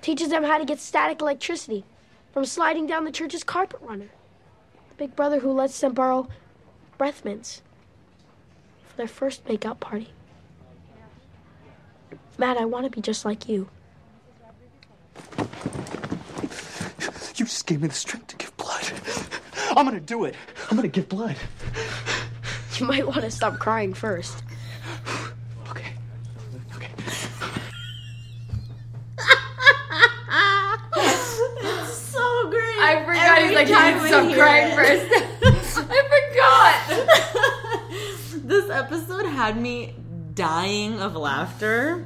teaches 0.00 0.30
them 0.30 0.42
how 0.42 0.58
to 0.58 0.64
get 0.64 0.80
static 0.80 1.20
electricity 1.20 1.84
from 2.32 2.44
sliding 2.44 2.86
down 2.86 3.04
the 3.04 3.12
church's 3.12 3.44
carpet 3.44 3.80
runner. 3.82 4.08
The 4.88 4.94
big 4.96 5.14
brother 5.14 5.38
who 5.38 5.52
lets 5.52 5.78
them 5.80 5.92
borrow 5.92 6.28
breath 6.98 7.24
mints 7.24 7.62
for 8.86 8.96
their 8.96 9.08
first 9.08 9.46
make-out 9.48 9.80
party. 9.80 10.08
Matt, 12.36 12.56
I 12.56 12.64
want 12.66 12.84
to 12.84 12.90
be 12.90 13.00
just 13.00 13.24
like 13.24 13.48
you. 13.48 13.68
You 17.36 17.44
just 17.44 17.66
gave 17.66 17.82
me 17.82 17.88
the 17.88 17.94
strength 17.94 18.28
to 18.28 18.36
give 18.36 18.56
blood. 18.56 18.82
I'm 19.76 19.84
gonna 19.84 20.00
do 20.00 20.24
it. 20.24 20.34
I'm 20.70 20.76
gonna 20.76 20.88
give 20.88 21.08
blood. 21.08 21.36
You 22.78 22.86
might 22.86 23.06
want 23.06 23.22
to 23.22 23.30
stop 23.30 23.58
crying 23.58 23.94
first. 23.94 24.42
Okay. 25.70 25.92
Okay. 26.76 26.90
so 31.86 32.50
great. 32.50 32.78
I 32.78 33.02
forgot 33.04 33.38
Every 33.38 33.48
he's 33.48 33.56
like, 33.56 33.68
you 33.68 33.74
time 33.74 33.94
need 33.94 34.00
to 34.02 34.08
stop 34.08 34.34
crying 34.34 34.72
it. 34.72 34.76
first. 34.76 35.24
This 38.44 38.70
episode 38.70 39.26
had 39.26 39.60
me 39.60 39.94
dying 40.34 41.00
of 41.00 41.16
laughter 41.16 42.04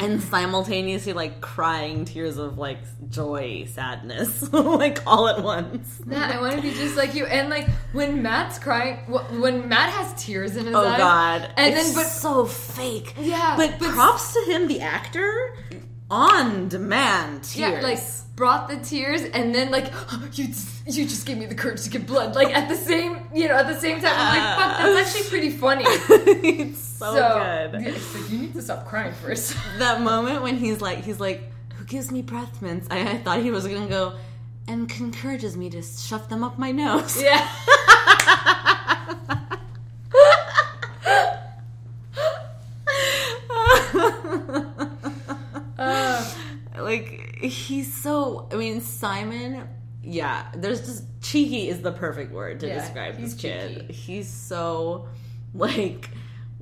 and 0.00 0.20
simultaneously 0.22 1.12
like 1.12 1.40
crying 1.40 2.04
tears 2.04 2.36
of 2.36 2.58
like 2.58 2.78
joy, 3.08 3.64
sadness, 3.66 4.52
like 4.52 5.06
all 5.06 5.28
at 5.28 5.42
once. 5.42 6.00
Matt, 6.04 6.34
I 6.34 6.40
want 6.40 6.56
to 6.56 6.62
be 6.62 6.72
just 6.72 6.96
like 6.96 7.14
you. 7.14 7.24
And 7.26 7.48
like 7.48 7.68
when 7.92 8.22
Matt's 8.22 8.58
crying, 8.58 8.96
when 9.40 9.68
Matt 9.68 9.90
has 9.92 10.22
tears 10.22 10.56
in 10.56 10.66
his 10.66 10.74
Oh 10.74 10.80
eyes, 10.86 10.94
Oh 10.94 10.98
god. 10.98 11.50
and 11.56 11.74
it's 11.74 11.94
then 11.94 12.04
but 12.04 12.06
so 12.10 12.44
fake. 12.46 13.14
Yeah, 13.18 13.54
But, 13.56 13.78
but- 13.78 13.90
props 13.90 14.32
to 14.34 14.40
him, 14.52 14.66
the 14.68 14.80
actor, 14.80 15.54
on 16.10 16.68
demand 16.68 17.44
tears. 17.44 17.56
yeah, 17.74 17.80
like 17.80 17.98
brought 18.38 18.68
the 18.68 18.76
tears, 18.76 19.22
and 19.22 19.52
then 19.52 19.70
like 19.70 19.92
you 20.32 20.46
you 20.86 21.04
just 21.04 21.26
gave 21.26 21.36
me 21.36 21.44
the 21.44 21.54
courage 21.56 21.82
to 21.82 21.90
get 21.90 22.06
blood. 22.06 22.36
Like 22.36 22.56
at 22.56 22.68
the 22.68 22.76
same 22.76 23.28
you 23.34 23.48
know 23.48 23.56
at 23.56 23.66
the 23.66 23.78
same 23.78 24.00
time, 24.00 24.14
I'm 24.14 24.38
like 24.38 24.58
fuck, 24.58 24.78
that's 24.78 25.08
actually 25.08 25.28
pretty 25.28 25.50
funny. 25.50 25.84
it's 25.86 26.80
so, 26.80 27.12
good. 27.12 27.82
yeah, 27.82 27.88
it's 27.88 28.14
like, 28.14 28.30
you 28.30 28.38
need 28.38 28.54
to 28.54 28.62
stop 28.62 28.86
crying 28.86 29.12
first. 29.12 29.56
that 29.78 30.00
moment 30.00 30.42
when 30.42 30.56
he's 30.56 30.80
like 30.80 31.04
he's 31.04 31.20
like 31.20 31.42
who 31.74 31.84
gives 31.84 32.10
me 32.10 32.22
breath 32.22 32.62
mints 32.62 32.86
I, 32.90 33.00
I 33.00 33.18
thought 33.18 33.42
he 33.42 33.50
was 33.50 33.66
gonna 33.66 33.88
go 33.88 34.14
and 34.68 34.90
encourages 34.92 35.56
me 35.56 35.68
to 35.70 35.82
shove 35.82 36.28
them 36.28 36.44
up 36.44 36.58
my 36.58 36.70
nose 36.70 37.20
yeah. 37.20 37.48
He's 47.48 47.92
so 48.02 48.48
i 48.52 48.56
mean 48.56 48.80
simon 48.80 49.66
yeah 50.02 50.46
there's 50.56 50.80
just 50.86 51.04
cheeky 51.20 51.68
is 51.68 51.80
the 51.82 51.92
perfect 51.92 52.32
word 52.32 52.60
to 52.60 52.66
Yeah, 52.68 52.80
describe 52.80 53.16
this 53.16 53.34
kid 53.34 53.80
cheeky. 53.80 53.92
he's 53.92 54.28
so 54.28 55.08
like 55.54 56.10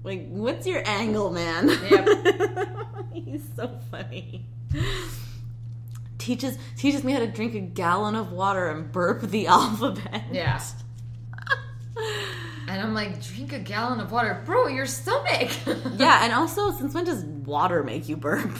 like 0.03 0.27
what's 0.29 0.67
your 0.67 0.83
angle 0.87 1.31
man 1.31 1.69
Yep. 1.69 2.09
he's 3.13 3.43
so 3.57 3.79
funny 3.91 4.47
teaches 6.19 6.57
teaches 6.77 7.05
me 7.05 7.13
how 7.13 7.19
to 7.21 7.27
drink 7.27 7.55
a 7.55 7.61
gallon 7.61 8.15
of 8.15 8.33
water 8.33 8.69
and 8.69 8.91
burp 8.91 9.23
the 9.23 9.47
alphabet 9.59 10.25
yeah. 10.33 10.61
And 12.69 12.81
I'm 12.83 12.95
like, 12.95 13.23
drink 13.23 13.53
a 13.53 13.59
gallon 13.61 14.01
of 14.01 14.11
water, 14.11 14.43
bro. 14.45 14.67
Your 14.67 14.87
stomach. 14.87 15.51
Yeah, 15.97 16.25
and 16.25 16.33
also, 16.33 16.73
since 16.73 16.93
when 16.95 17.05
does 17.05 17.23
water 17.25 17.83
make 17.85 18.09
you 18.09 18.17
burp? 18.17 18.51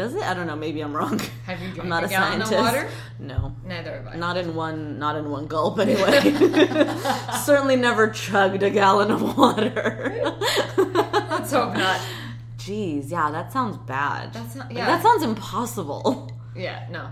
Does 0.00 0.14
it? 0.14 0.22
I 0.22 0.32
don't 0.32 0.46
know. 0.46 0.56
Maybe 0.56 0.80
I'm 0.80 0.96
wrong. 0.96 1.20
Have 1.44 1.60
you 1.60 1.68
drank 1.74 1.80
I'm 1.82 1.88
not 1.90 2.04
a 2.04 2.06
a, 2.06 2.08
gallon 2.08 2.40
of 2.40 2.48
scientist. 2.48 2.74
water? 2.74 2.88
No, 3.18 3.54
Neither 3.66 3.92
have 4.02 4.06
I. 4.06 4.16
not 4.16 4.38
in 4.38 4.54
one. 4.54 4.98
Not 4.98 5.14
in 5.16 5.28
one 5.30 5.46
gulp. 5.46 5.78
Anyway, 5.78 6.20
certainly 7.44 7.76
never 7.76 8.08
chugged 8.08 8.62
a 8.62 8.70
gallon 8.70 9.10
of 9.10 9.36
water. 9.36 10.22
Let's 10.78 11.52
hope 11.52 11.74
not. 11.74 12.00
Jeez, 12.56 13.10
yeah, 13.10 13.30
that 13.30 13.52
sounds 13.52 13.76
bad. 13.76 14.32
That's 14.32 14.54
not- 14.54 14.68
Like, 14.72 14.86
that 14.86 15.02
sounds 15.02 15.22
impossible. 15.22 16.30
Yeah, 16.56 16.86
no. 16.90 17.10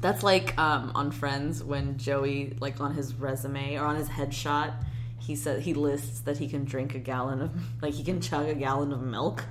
That's 0.00 0.22
like 0.22 0.56
um, 0.58 0.92
on 0.94 1.10
Friends 1.10 1.62
when 1.62 1.98
Joey, 1.98 2.56
like 2.60 2.80
on 2.80 2.94
his 2.94 3.14
resume 3.14 3.76
or 3.76 3.84
on 3.84 3.96
his 3.96 4.08
headshot, 4.08 4.72
he 5.18 5.36
said 5.36 5.60
he 5.60 5.74
lists 5.74 6.20
that 6.20 6.38
he 6.38 6.48
can 6.48 6.64
drink 6.64 6.94
a 6.94 6.98
gallon 6.98 7.42
of, 7.42 7.50
like 7.82 7.92
he 7.92 8.02
can 8.02 8.22
chug 8.22 8.48
a 8.48 8.54
gallon 8.54 8.92
of 8.92 9.02
milk. 9.02 9.44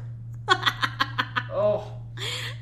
Oh, 1.60 1.92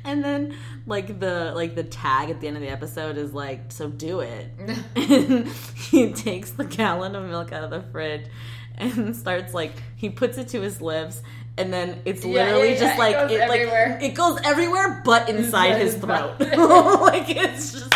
And 0.04 0.24
then 0.24 0.56
like 0.86 1.20
the 1.20 1.52
like 1.54 1.74
the 1.74 1.84
tag 1.84 2.30
at 2.30 2.40
the 2.40 2.48
end 2.48 2.56
of 2.56 2.62
the 2.62 2.68
episode 2.70 3.16
is 3.16 3.32
like, 3.32 3.70
so 3.70 3.88
do 3.88 4.20
it. 4.20 4.48
and 4.96 5.46
he 5.90 6.12
takes 6.12 6.50
the 6.52 6.64
gallon 6.64 7.14
of 7.14 7.24
milk 7.28 7.52
out 7.52 7.64
of 7.64 7.70
the 7.70 7.82
fridge 7.92 8.26
and 8.76 9.14
starts 9.24 9.54
like 9.54 9.72
he 9.96 10.08
puts 10.10 10.38
it 10.38 10.48
to 10.48 10.60
his 10.60 10.80
lips 10.80 11.22
and 11.56 11.72
then 11.72 12.00
it's 12.04 12.24
literally 12.24 12.70
yeah, 12.74 12.78
just 12.78 12.82
yeah, 12.82 12.94
it 12.94 12.98
like 12.98 13.30
it 13.32 13.40
everywhere. 13.40 13.90
like 14.00 14.02
it 14.10 14.14
goes 14.14 14.38
everywhere 14.44 15.02
but 15.04 15.28
inside 15.28 15.76
his 15.80 15.94
his 15.94 16.02
throat. 16.02 16.38
like 16.40 17.28
it's 17.28 17.72
just 17.72 17.92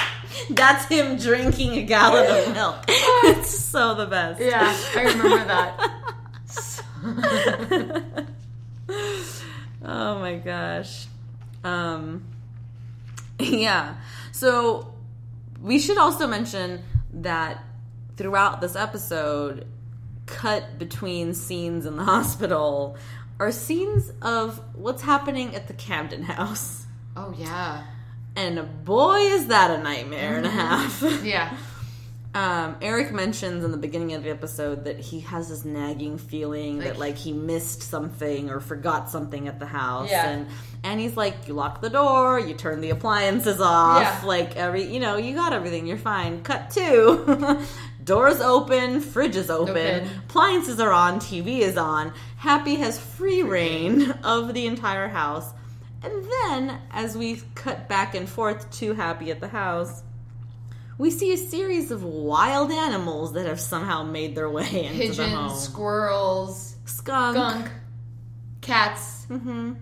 that's 0.51 0.85
him 0.87 1.17
drinking 1.17 1.73
a 1.79 1.83
gallon 1.83 2.27
of 2.27 2.53
milk. 2.55 2.77
Ah. 2.89 3.21
it's 3.31 3.51
so 3.57 3.95
the 3.95 4.07
best. 4.07 4.41
yeah, 4.41 4.77
I 4.97 5.03
remember 5.05 5.45
that. 5.45 6.03
Oh 9.85 10.19
my 10.19 10.37
gosh. 10.37 11.07
Um 11.65 12.25
yeah. 13.39 13.97
So 14.33 14.95
we 15.61 15.79
should 15.79 15.99
also 15.99 16.27
mention 16.27 16.83
that 17.13 17.63
throughout 18.17 18.61
this 18.61 18.77
episode 18.77 19.67
cut 20.27 20.79
between 20.79 21.35
scenes 21.35 21.87
in 21.87 21.97
the 21.97 22.05
hospital 22.15 22.97
are 23.39 23.53
scenes 23.53 24.13
of 24.23 24.61
what's 24.75 25.03
happening 25.03 25.55
at 25.55 25.67
the 25.67 25.75
Camden 25.75 26.23
house. 26.23 26.87
Oh 27.17 27.35
yeah, 27.37 27.85
And 28.37 28.85
boy 28.85 29.19
is 29.19 29.49
that 29.49 29.71
a 29.71 29.83
nightmare 29.83 30.37
and 30.37 30.47
a 30.47 30.51
half. 30.51 31.03
yeah. 31.25 31.57
Um, 32.35 32.77
Eric 32.81 33.13
mentions 33.13 33.63
in 33.63 33.73
the 33.73 33.77
beginning 33.77 34.15
of 34.15 34.23
the 34.23 34.31
episode 34.31 34.85
that 34.87 34.99
he 34.99 35.21
has 35.21 35.51
this 35.51 35.67
nagging 35.67 36.17
feeling 36.17 36.79
that 36.79 36.99
Like- 36.99 37.13
like 37.13 37.17
he 37.19 37.35
missed 37.35 37.83
something 37.83 38.49
or 38.49 38.59
forgot 38.59 39.11
something 39.11 39.49
at 39.49 39.59
the 39.61 39.67
house, 39.67 40.09
Yeah. 40.11 40.29
and 40.31 40.47
and 40.83 40.99
he's 40.99 41.15
like, 41.17 41.47
you 41.47 41.53
lock 41.55 41.81
the 41.83 41.91
door, 41.91 42.39
you 42.41 42.55
turn 42.55 42.81
the 42.81 42.89
appliances 42.91 43.61
off, 43.61 44.01
Yeah. 44.23 44.27
like 44.27 44.57
every 44.57 44.85
you 44.85 44.99
know 44.99 45.17
you 45.17 45.35
got 45.35 45.53
everything, 45.53 45.87
you're 45.87 45.99
fine. 45.99 46.43
Cut 46.43 46.71
to, 46.71 47.59
doors 48.05 48.41
open, 48.41 49.01
fridge 49.01 49.37
is 49.37 49.51
open, 49.51 49.77
Open. 49.77 50.09
appliances 50.27 50.81
are 50.81 50.91
on, 50.91 51.21
TV 51.21 51.59
is 51.61 51.77
on. 51.77 52.15
Happy 52.37 52.77
has 52.77 52.99
free 52.99 53.43
rein 53.43 54.11
of 54.25 54.55
the 54.55 54.67
entire 54.67 55.09
house, 55.09 55.51
and 56.03 56.25
then 56.25 56.79
as 56.93 57.15
we 57.15 57.43
cut 57.55 57.91
back 57.91 58.15
and 58.15 58.27
forth 58.27 58.71
to 58.79 58.95
Happy 58.95 59.31
at 59.31 59.41
the 59.41 59.49
house 59.49 60.03
we 61.03 61.11
see 61.11 61.33
a 61.33 61.37
series 61.37 61.91
of 61.91 62.05
wild 62.05 62.71
animals 62.71 63.33
that 63.33 63.45
have 63.45 63.59
somehow 63.59 64.05
made 64.05 64.37
their 64.37 64.49
way 64.49 64.85
into 64.87 65.13
the 65.13 65.29
home. 65.29 65.49
Pigeons, 65.49 65.61
squirrels, 65.65 66.77
Skunk. 66.85 67.37
skunk, 67.37 67.71
cats, 68.61 69.25
hmm 69.25 69.73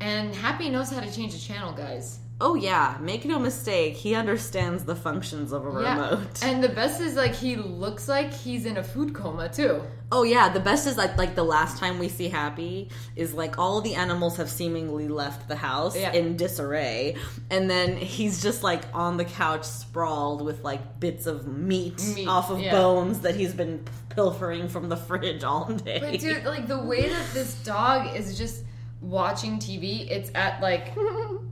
and 0.00 0.34
Happy 0.34 0.70
knows 0.70 0.90
how 0.90 1.00
to 1.00 1.12
change 1.14 1.34
the 1.34 1.38
channel, 1.38 1.74
guys. 1.74 2.20
Oh 2.42 2.54
yeah, 2.54 2.96
make 3.00 3.24
no 3.26 3.38
mistake, 3.38 3.94
he 3.94 4.14
understands 4.14 4.84
the 4.84 4.96
functions 4.96 5.52
of 5.52 5.66
a 5.66 5.70
remote. 5.70 6.42
And 6.42 6.64
the 6.64 6.70
best 6.70 7.00
is 7.00 7.14
like 7.14 7.34
he 7.34 7.56
looks 7.56 8.08
like 8.08 8.32
he's 8.32 8.64
in 8.64 8.78
a 8.78 8.82
food 8.82 9.12
coma 9.14 9.48
too. 9.50 9.82
oh 10.10 10.22
yeah, 10.22 10.48
the 10.48 10.58
best 10.60 10.86
is 10.86 10.96
like 10.96 11.16
like 11.18 11.34
the 11.34 11.44
last 11.44 11.76
time 11.78 11.98
we 11.98 12.08
see 12.08 12.28
Happy 12.28 12.88
is 13.14 13.34
like 13.34 13.58
all 13.58 13.80
the 13.82 13.94
animals 13.94 14.38
have 14.38 14.48
seemingly 14.48 15.06
left 15.06 15.48
the 15.48 15.56
house 15.56 15.94
Yeah. 15.96 16.12
in 16.12 16.36
disarray, 16.38 17.16
and 17.50 17.68
then 17.68 17.96
he's 17.96 18.42
just 18.42 18.62
like 18.62 18.82
on 18.94 19.18
the 19.18 19.26
couch 19.26 19.64
sprawled 19.64 20.42
with 20.42 20.64
like 20.64 20.98
bits 20.98 21.26
of 21.26 21.46
meat, 21.46 22.00
Meat, 22.14 22.26
off 22.26 22.50
of 22.50 22.58
yeah. 22.60 22.72
bones 22.72 23.20
that 23.20 23.34
he's 23.34 23.52
been 23.52 23.84
pilfering 24.08 24.68
from 24.68 24.88
the 24.88 24.96
fridge 24.96 25.44
all 25.44 25.66
day. 25.66 25.98
But 26.00 26.18
dude, 26.20 26.44
like 26.44 26.66
the 26.66 26.80
way 26.82 27.08
that 27.10 27.26
this 27.34 27.54
dog 27.64 28.16
is 28.16 28.38
just 28.38 28.64
watching 29.02 29.58
TV, 29.58 30.10
it's 30.10 30.30
at 30.34 30.60
like 30.62 30.94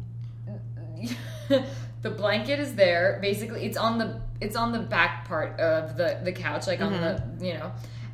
the 2.02 2.11
blanket 2.11 2.58
is 2.61 2.74
there. 2.74 3.18
Basically, 3.20 3.64
it's 3.64 3.76
on 3.76 3.98
the 3.98 4.20
it's 4.40 4.56
on 4.56 4.72
the 4.72 4.78
back 4.78 5.26
part 5.26 5.58
of 5.61 5.96
the 5.96 6.20
the 6.24 6.32
couch, 6.32 6.66
like 6.66 6.80
on 6.80 6.92
the 6.92 6.98
mm-hmm. 6.98 7.44
you 7.44 7.54
know, 7.54 7.72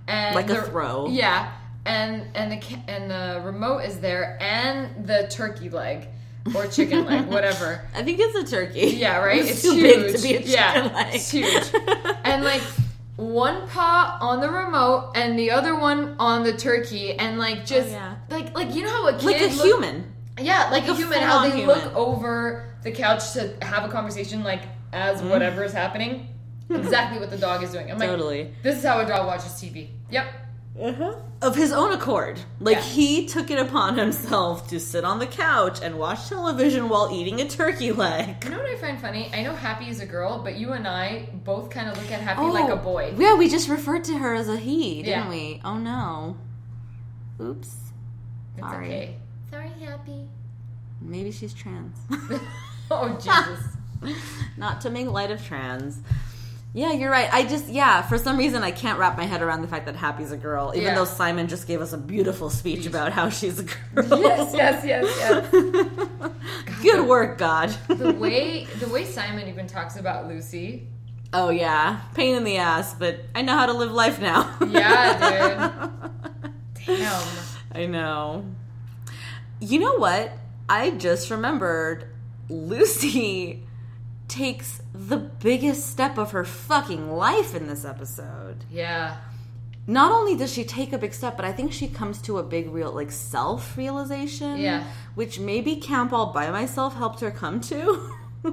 and 0.08 0.34
Like 0.34 0.50
a 0.50 0.54
the- 0.54 0.62
throw. 0.62 1.08
Yeah, 1.08 1.52
and 1.84 2.24
and 2.34 2.52
the 2.52 2.78
and 2.88 3.10
the 3.10 3.42
remote 3.44 3.78
is 3.80 4.00
there, 4.00 4.38
and 4.40 5.06
the 5.06 5.26
turkey 5.30 5.70
leg 5.70 6.08
or 6.54 6.66
chicken 6.66 7.04
leg, 7.06 7.26
whatever. 7.28 7.82
I 7.94 8.02
think 8.02 8.18
it's 8.20 8.36
a 8.36 8.56
turkey. 8.56 8.88
Yeah, 8.96 9.18
right. 9.18 9.40
It's, 9.40 9.50
It's, 9.50 9.62
too 9.62 9.74
huge. 9.74 9.82
big 9.82 10.16
to 10.16 10.22
be 10.22 10.34
a 10.34 10.38
chicken 10.38 10.50
yeah, 10.50 10.90
leg. 10.94 11.14
It's 11.14 11.30
huge. 11.30 11.74
and 12.24 12.44
like 12.44 12.62
one 13.16 13.68
paw 13.68 14.18
on 14.20 14.40
the 14.40 14.50
remote 14.50 15.12
and 15.14 15.38
the 15.38 15.50
other 15.52 15.76
one 15.78 16.16
on 16.18 16.42
the 16.42 16.52
turkey, 16.56 17.14
and 17.14 17.38
like 17.38 17.58
oh, 17.58 17.64
just 17.64 17.88
Oh, 17.88 17.92
yeah. 17.92 18.16
like 18.30 18.54
like 18.54 18.74
you 18.74 18.82
know 18.82 18.90
how 18.90 19.08
a 19.08 19.12
kid 19.18 19.24
like 19.24 19.40
a 19.40 19.46
look- 19.54 19.66
human. 19.66 20.12
yeah, 20.40 20.68
like, 20.70 20.88
a, 20.88 20.92
a 20.92 20.94
human. 20.94 21.20
How 21.22 21.42
they 21.48 21.64
full-on 21.64 21.66
look 21.66 21.94
over 21.94 22.73
the 22.84 22.92
couch 22.92 23.32
to 23.32 23.54
have 23.62 23.84
a 23.84 23.88
conversation, 23.92 24.44
like 24.44 24.62
as 24.92 25.18
Mm-hmm. 25.20 25.30
whatever 25.30 25.64
is 25.64 25.72
happening. 25.72 26.28
exactly 26.70 27.18
what 27.18 27.30
the 27.30 27.36
dog 27.38 27.62
is 27.62 27.72
doing. 27.72 27.90
I'm 27.90 27.98
like, 27.98 28.08
Totally. 28.08 28.50
this 28.62 28.76
is 28.78 28.84
how 28.84 29.00
a 29.00 29.06
dog 29.06 29.26
watches 29.26 29.52
TV. 29.52 29.88
Yep. 30.10 30.26
Uh-huh. 30.80 31.14
Of 31.42 31.54
his 31.56 31.72
own 31.72 31.92
accord. 31.92 32.40
Like 32.58 32.76
Yeah. 32.78 32.82
he 32.82 33.26
took 33.26 33.50
it 33.50 33.58
upon 33.58 33.96
himself 33.98 34.68
to 34.68 34.80
sit 34.80 35.04
on 35.04 35.18
the 35.18 35.26
couch 35.26 35.78
and 35.82 35.98
watch 35.98 36.28
television 36.28 36.88
while 36.88 37.10
eating 37.12 37.40
a 37.40 37.48
turkey 37.48 37.92
leg. 37.92 38.42
You 38.44 38.50
know 38.50 38.58
what 38.58 38.66
I 38.70 38.76
find 38.76 39.00
funny? 39.00 39.30
I 39.32 39.42
know 39.42 39.54
Happy 39.54 39.88
is 39.88 40.00
a 40.00 40.06
girl, 40.06 40.40
but 40.42 40.56
you 40.56 40.72
and 40.72 40.88
I 40.88 41.28
both 41.44 41.70
kind 41.70 41.88
of 41.88 41.96
look 42.00 42.10
at 42.10 42.20
Happy 42.20 42.42
like 42.42 42.70
a 42.72 42.76
boy. 42.76 43.12
Oh, 43.16 43.20
Yeah, 43.20 43.34
we 43.36 43.48
just 43.48 43.68
referred 43.68 44.04
to 44.04 44.18
her 44.18 44.34
as 44.34 44.48
a 44.48 44.56
he, 44.56 45.02
didn't 45.02 45.24
Yeah. 45.24 45.28
we? 45.28 45.60
Oh 45.64 45.78
no. 45.78 46.36
Oops. 47.40 47.68
It's 48.56 48.60
Sorry. 48.66 48.86
okay. 48.86 49.16
Sorry, 49.50 49.68
Happy. 49.84 50.28
Maybe 51.00 51.30
she's 51.30 51.52
trans. 51.54 51.98
Oh 52.90 53.14
Jesus. 53.14 54.16
Not 54.56 54.82
to 54.82 54.90
make 54.90 55.06
light 55.08 55.30
of 55.30 55.44
trans. 55.44 55.98
Yeah, 56.76 56.92
you're 56.92 57.10
right. 57.10 57.32
I 57.32 57.44
just 57.44 57.68
yeah, 57.68 58.02
for 58.02 58.18
some 58.18 58.36
reason 58.36 58.62
I 58.62 58.72
can't 58.72 58.98
wrap 58.98 59.16
my 59.16 59.24
head 59.24 59.42
around 59.42 59.62
the 59.62 59.68
fact 59.68 59.86
that 59.86 59.94
Happy's 59.96 60.32
a 60.32 60.36
girl, 60.36 60.72
even 60.74 60.88
Yeah. 60.88 60.94
though 60.96 61.04
Simon 61.04 61.46
just 61.48 61.66
gave 61.66 61.80
us 61.80 61.92
a 61.92 61.98
beautiful 61.98 62.50
speech 62.50 62.84
about 62.86 63.12
how 63.12 63.28
she's 63.30 63.60
a 63.60 63.62
girl. 63.62 64.20
yes, 64.20 64.52
yes, 64.54 64.84
yes, 64.84 65.04
yes. 65.18 65.50
Good 66.82 67.06
work, 67.08 67.38
God. 67.38 67.70
the 67.88 68.12
way 68.12 68.66
the 68.80 68.88
way 68.88 69.04
Simon 69.04 69.48
even 69.48 69.66
talks 69.66 69.96
about 69.96 70.26
Lucy. 70.28 70.88
oh 71.32 71.50
yeah, 71.50 72.00
pain 72.14 72.34
in 72.36 72.44
the 72.44 72.56
ass, 72.58 72.92
but 72.94 73.20
I 73.34 73.42
know 73.42 73.56
how 73.56 73.66
to 73.66 73.72
live 73.72 73.92
life 73.92 74.20
now. 74.20 74.54
Yeah, 74.68 75.70
dude. 75.70 76.86
Damn. 76.86 77.22
I 77.72 77.86
know. 77.86 78.44
You 79.60 79.78
know 79.78 79.94
what? 79.96 80.32
I 80.68 80.90
just 80.90 81.30
remembered 81.30 82.06
Lucy 82.48 83.62
takes 84.28 84.80
the 84.92 85.16
biggest 85.16 85.87
step 85.90 86.18
of 86.18 86.33
her 86.33 86.44
fucking 86.44 87.11
life 87.11 87.54
in 87.54 87.66
this 87.66 87.85
episode. 87.85 88.64
Yeah. 88.70 89.16
Not 89.87 90.12
only 90.12 90.35
does 90.35 90.52
she 90.52 90.64
take 90.64 90.92
a 90.92 90.98
big 90.98 91.12
step, 91.12 91.37
but 91.37 91.44
I 91.44 91.52
think 91.52 91.72
she 91.72 91.88
comes 91.88 92.22
to 92.22 92.38
a 92.38 92.42
big 92.42 92.70
real 92.70 92.92
like 92.92 93.11
self 93.11 93.76
realization. 93.76 94.59
Yeah. 94.59 94.85
Which 95.14 95.38
maybe 95.38 95.76
Camp 95.76 96.12
All 96.12 96.33
by 96.33 96.50
Myself 96.50 96.96
helped 96.96 97.20
her 97.20 97.30
come 97.30 97.61
to. 97.62 98.11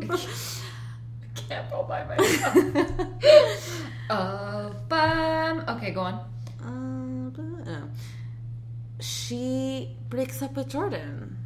Can't 1.48 1.72
all 1.72 1.84
by 1.84 2.04
myself. 2.04 2.58
uh, 4.10 4.70
bum. 4.90 5.64
Okay, 5.68 5.92
go 5.92 6.02
on. 6.02 6.26
Uh, 7.66 7.88
she 9.00 9.96
breaks 10.10 10.42
up 10.42 10.56
with 10.56 10.68
Jordan, 10.70 11.38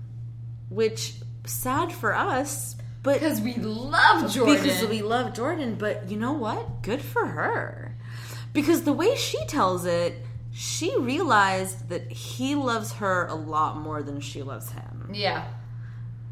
which 0.70 1.16
sad 1.46 1.92
for 1.92 2.14
us, 2.16 2.76
but 3.04 3.20
Because 3.20 3.40
we 3.42 3.56
love 3.56 4.32
Jordan. 4.34 4.64
because 4.64 4.88
we 4.88 5.02
love 5.02 5.34
Jordan. 5.34 5.76
But 5.76 6.10
you 6.10 6.18
know 6.18 6.34
what? 6.34 6.82
Good 6.82 7.02
for 7.02 7.26
her, 7.26 7.96
because 8.54 8.84
the 8.84 8.94
way 8.94 9.16
she 9.16 9.44
tells 9.46 9.86
it, 9.86 10.14
she 10.54 10.96
realized 10.98 11.90
that 11.90 12.12
he 12.12 12.56
loves 12.56 12.94
her 12.94 13.26
a 13.28 13.36
lot 13.36 13.78
more 13.78 14.02
than 14.02 14.22
she 14.22 14.42
loves 14.42 14.72
him, 14.72 15.10
yeah. 15.14 15.44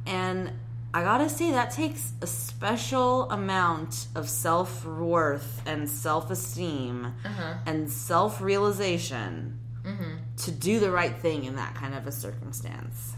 and 0.05 0.51
I 0.95 1.01
gotta 1.03 1.27
say 1.27 1.51
that 1.51 1.71
takes 1.71 2.13
a 2.21 2.27
special 2.27 3.29
amount 3.31 4.07
of 4.15 4.29
self 4.29 4.85
worth 4.85 5.61
and 5.65 5.89
self 5.89 6.29
esteem 6.31 7.13
Uh-huh. 7.25 7.53
and 7.65 7.89
self 7.91 8.41
realization 8.41 9.59
Mm-hmm. 9.83 10.13
to 10.37 10.51
do 10.51 10.79
the 10.79 10.89
right 10.91 11.13
thing 11.19 11.43
in 11.43 11.57
that 11.57 11.75
kind 11.75 11.93
of 11.93 12.07
a 12.07 12.11
circumstance. 12.13 13.15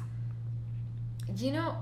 You 1.36 1.52
know, 1.52 1.76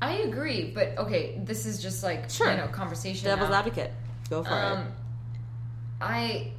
I 0.00 0.12
agree, 0.18 0.70
but 0.74 0.96
okay, 0.98 1.40
this 1.44 1.66
is 1.66 1.82
just 1.82 2.02
like 2.02 2.30
Sure. 2.30 2.50
you 2.50 2.56
know 2.56 2.68
conversation. 2.68 3.26
Devil's 3.26 3.50
now. 3.50 3.56
advocate, 3.58 3.92
go 4.28 4.42
for 4.44 4.52
Um, 4.54 4.78
it. 4.80 4.84
I 6.00 6.52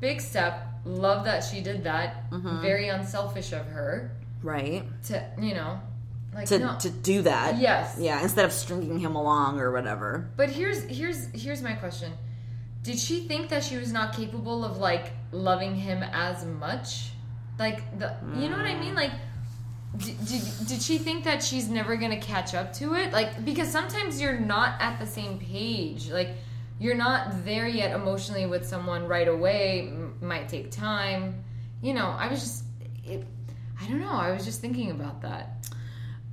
big 0.00 0.20
step. 0.20 0.66
Love 0.84 1.24
that 1.26 1.44
she 1.44 1.60
did 1.60 1.84
that. 1.84 2.28
Mm-hmm. 2.30 2.60
Very 2.60 2.88
unselfish 2.88 3.52
of 3.52 3.66
her 3.66 4.10
Right? 4.42 4.82
to 5.04 5.24
you 5.40 5.54
know, 5.54 5.78
Like, 6.34 6.46
to 6.48 6.58
no. 6.58 6.76
to 6.80 6.90
do 6.90 7.22
that. 7.22 7.58
Yes. 7.58 7.96
Yeah, 8.00 8.20
instead 8.20 8.44
of 8.44 8.52
stringing 8.52 8.98
him 8.98 9.14
along 9.14 9.60
or 9.60 9.70
whatever. 9.70 10.28
But 10.36 10.50
here's 10.50 10.82
here's 10.84 11.26
here's 11.40 11.62
my 11.62 11.74
question. 11.74 12.12
Did 12.82 12.98
she 12.98 13.28
think 13.28 13.50
that 13.50 13.62
she 13.62 13.76
was 13.76 13.92
not 13.92 14.12
capable 14.16 14.64
of 14.64 14.78
like 14.78 15.12
loving 15.30 15.76
him 15.76 16.02
as 16.02 16.44
much? 16.44 17.10
Like 17.60 17.96
the 18.00 18.16
you 18.34 18.48
know 18.48 18.56
what 18.56 18.66
I 18.66 18.76
mean? 18.80 18.94
Like 18.96 19.12
did, 19.96 20.24
did, 20.26 20.42
did 20.66 20.82
she 20.82 20.98
think 20.98 21.24
that 21.24 21.42
she's 21.42 21.68
never 21.68 21.96
gonna 21.96 22.20
catch 22.20 22.54
up 22.54 22.72
to 22.74 22.94
it? 22.94 23.12
Like 23.12 23.44
because 23.44 23.68
sometimes 23.68 24.20
you're 24.20 24.38
not 24.38 24.80
at 24.80 24.98
the 24.98 25.06
same 25.06 25.38
page. 25.38 26.10
Like 26.10 26.30
you're 26.78 26.94
not 26.96 27.44
there 27.44 27.66
yet 27.68 27.94
emotionally 27.94 28.46
with 28.46 28.66
someone 28.66 29.06
right 29.06 29.28
away. 29.28 29.88
M- 29.92 30.14
might 30.20 30.48
take 30.48 30.70
time. 30.70 31.44
You 31.82 31.94
know, 31.94 32.06
I 32.06 32.28
was 32.28 32.40
just 32.40 32.64
it, 33.04 33.26
I 33.80 33.86
don't 33.86 34.00
know. 34.00 34.10
I 34.12 34.30
was 34.32 34.44
just 34.44 34.60
thinking 34.60 34.90
about 34.90 35.20
that. 35.22 35.66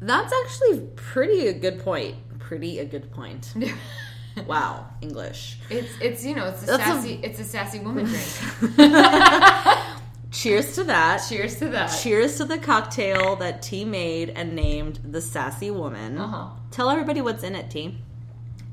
That's 0.02 0.32
actually 0.43 0.88
pretty 0.95 1.48
a 1.48 1.54
good 1.54 1.80
point. 1.84 2.15
Pretty 2.39 2.80
a 2.80 2.86
good 2.86 3.12
point. 3.12 3.54
wow, 4.48 4.88
English. 5.02 5.60
It's 5.69 5.91
it's 6.00 6.26
you 6.26 6.34
know 6.36 6.45
it's 6.45 6.63
a 6.63 6.65
That's 6.65 6.82
a- 6.84 6.86
sassy 6.86 7.19
it's 7.22 7.39
a 7.39 7.43
sassy 7.43 7.80
woman 7.80 8.06
drink. 8.06 8.78
Cheers 10.32 10.76
to 10.76 10.84
that. 10.86 11.26
Cheers 11.28 11.56
to 11.58 11.70
that. 11.70 11.88
Cheers 11.88 12.38
to 12.38 12.46
the 12.46 12.58
cocktail 12.60 13.36
that 13.38 13.62
T 13.62 13.84
made 13.84 14.30
and 14.32 14.54
named 14.56 15.00
the 15.04 15.22
Sassy 15.22 15.72
Woman. 15.72 16.18
Uh-huh. 16.18 16.50
Tell 16.72 16.89
everybody 16.89 17.22
what's 17.22 17.44
in 17.44 17.56
it, 17.56 17.72
T. 17.72 17.98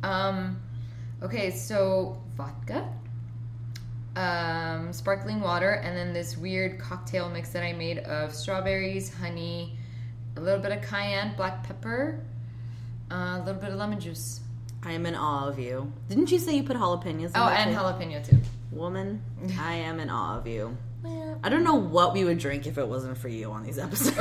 Um, 0.02 0.60
okay, 1.22 1.50
so 1.50 2.20
vodka, 2.36 2.86
um, 4.16 4.92
sparkling 4.92 5.40
water, 5.40 5.70
and 5.70 5.96
then 5.96 6.12
this 6.12 6.36
weird 6.36 6.78
cocktail 6.78 7.28
mix 7.30 7.48
that 7.50 7.62
I 7.62 7.72
made 7.72 7.98
of 8.00 8.34
strawberries, 8.34 9.12
honey, 9.14 9.78
a 10.36 10.40
little 10.40 10.60
bit 10.60 10.72
of 10.72 10.82
cayenne, 10.82 11.34
black 11.36 11.62
pepper, 11.66 12.20
uh, 13.10 13.38
a 13.38 13.42
little 13.44 13.60
bit 13.60 13.70
of 13.70 13.76
lemon 13.76 13.98
juice. 13.98 14.40
I 14.84 14.92
am 14.92 15.06
in 15.06 15.14
awe 15.14 15.48
of 15.48 15.58
you. 15.58 15.90
Didn't 16.08 16.30
you 16.30 16.38
say 16.38 16.54
you 16.54 16.62
put 16.62 16.76
jalapenos 16.76 17.26
in 17.26 17.32
Oh, 17.34 17.48
and 17.48 17.70
too? 17.72 17.76
jalapeno 17.78 18.24
too. 18.28 18.38
Woman, 18.70 19.22
I 19.58 19.74
am 19.74 19.98
in 20.00 20.10
awe 20.10 20.36
of 20.38 20.46
you. 20.46 20.76
I 21.42 21.48
don't 21.48 21.64
know 21.64 21.74
what 21.76 22.12
we 22.12 22.24
would 22.24 22.38
drink 22.38 22.66
if 22.66 22.78
it 22.78 22.88
wasn't 22.88 23.18
for 23.18 23.28
you 23.28 23.50
on 23.52 23.62
these 23.62 23.78
episodes. 23.78 24.16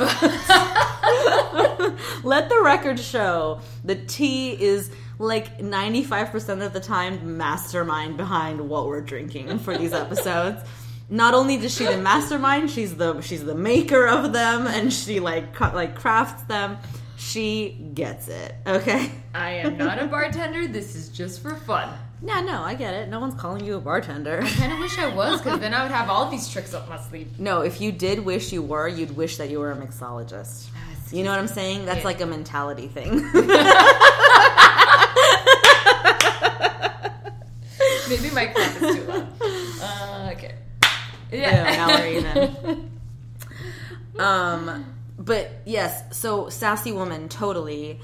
Let 2.24 2.48
the 2.48 2.60
record 2.62 3.00
show 3.00 3.60
that 3.84 4.08
T 4.08 4.50
is 4.52 4.90
like 5.18 5.58
95% 5.58 6.64
of 6.64 6.72
the 6.72 6.80
time 6.80 7.36
mastermind 7.36 8.16
behind 8.16 8.68
what 8.68 8.86
we're 8.86 9.00
drinking 9.00 9.58
for 9.58 9.76
these 9.76 9.92
episodes. 9.92 10.62
Not 11.08 11.34
only 11.34 11.56
does 11.56 11.74
she 11.74 11.84
the 11.84 11.96
mastermind, 11.98 12.70
she's 12.70 12.96
the 12.96 13.20
she's 13.20 13.44
the 13.44 13.54
maker 13.54 14.06
of 14.08 14.32
them 14.32 14.66
and 14.66 14.92
she 14.92 15.20
like 15.20 15.54
cu- 15.54 15.74
like 15.74 15.94
crafts 15.94 16.42
them. 16.44 16.78
She 17.16 17.90
gets 17.94 18.28
it. 18.28 18.54
Okay? 18.66 19.10
I 19.34 19.50
am 19.52 19.78
not 19.78 20.02
a 20.02 20.06
bartender. 20.06 20.66
This 20.66 20.94
is 20.94 21.08
just 21.08 21.40
for 21.42 21.54
fun. 21.54 21.96
Yeah, 22.22 22.40
no, 22.40 22.62
I 22.62 22.74
get 22.74 22.94
it. 22.94 23.08
No 23.08 23.20
one's 23.20 23.34
calling 23.34 23.64
you 23.64 23.76
a 23.76 23.80
bartender. 23.80 24.40
I 24.42 24.48
kind 24.50 24.72
of 24.72 24.78
wish 24.78 24.98
I 24.98 25.14
was, 25.14 25.40
because 25.40 25.60
then 25.60 25.74
I 25.74 25.82
would 25.82 25.92
have 25.92 26.08
all 26.08 26.30
these 26.30 26.48
tricks 26.48 26.72
up 26.74 26.88
my 26.88 26.98
sleeve. 26.98 27.38
No, 27.38 27.60
if 27.60 27.80
you 27.80 27.92
did 27.92 28.20
wish 28.24 28.52
you 28.52 28.62
were, 28.62 28.88
you'd 28.88 29.14
wish 29.16 29.36
that 29.36 29.50
you 29.50 29.58
were 29.60 29.70
a 29.70 29.76
mixologist. 29.76 30.68
You 31.12 31.22
know 31.24 31.30
what 31.30 31.38
I'm 31.38 31.46
saying? 31.46 31.84
That's 31.84 31.98
Yeah. 31.98 32.04
like 32.04 32.20
a 32.20 32.26
mentality 32.26 32.88
thing. 32.88 33.16
Maybe 38.08 38.30
my 38.30 38.46
clap 38.46 38.82
is 38.82 38.96
too 38.96 39.04
loud. 39.04 39.26
Uh, 39.82 40.30
okay. 40.32 40.54
Yeah, 41.32 41.86
now 41.86 41.88
we're 41.98 42.06
even. 42.18 42.90
um, 44.18 44.94
but 45.18 45.50
yes, 45.66 46.16
so 46.16 46.48
sassy 46.48 46.92
woman, 46.92 47.28
totally. 47.28 48.00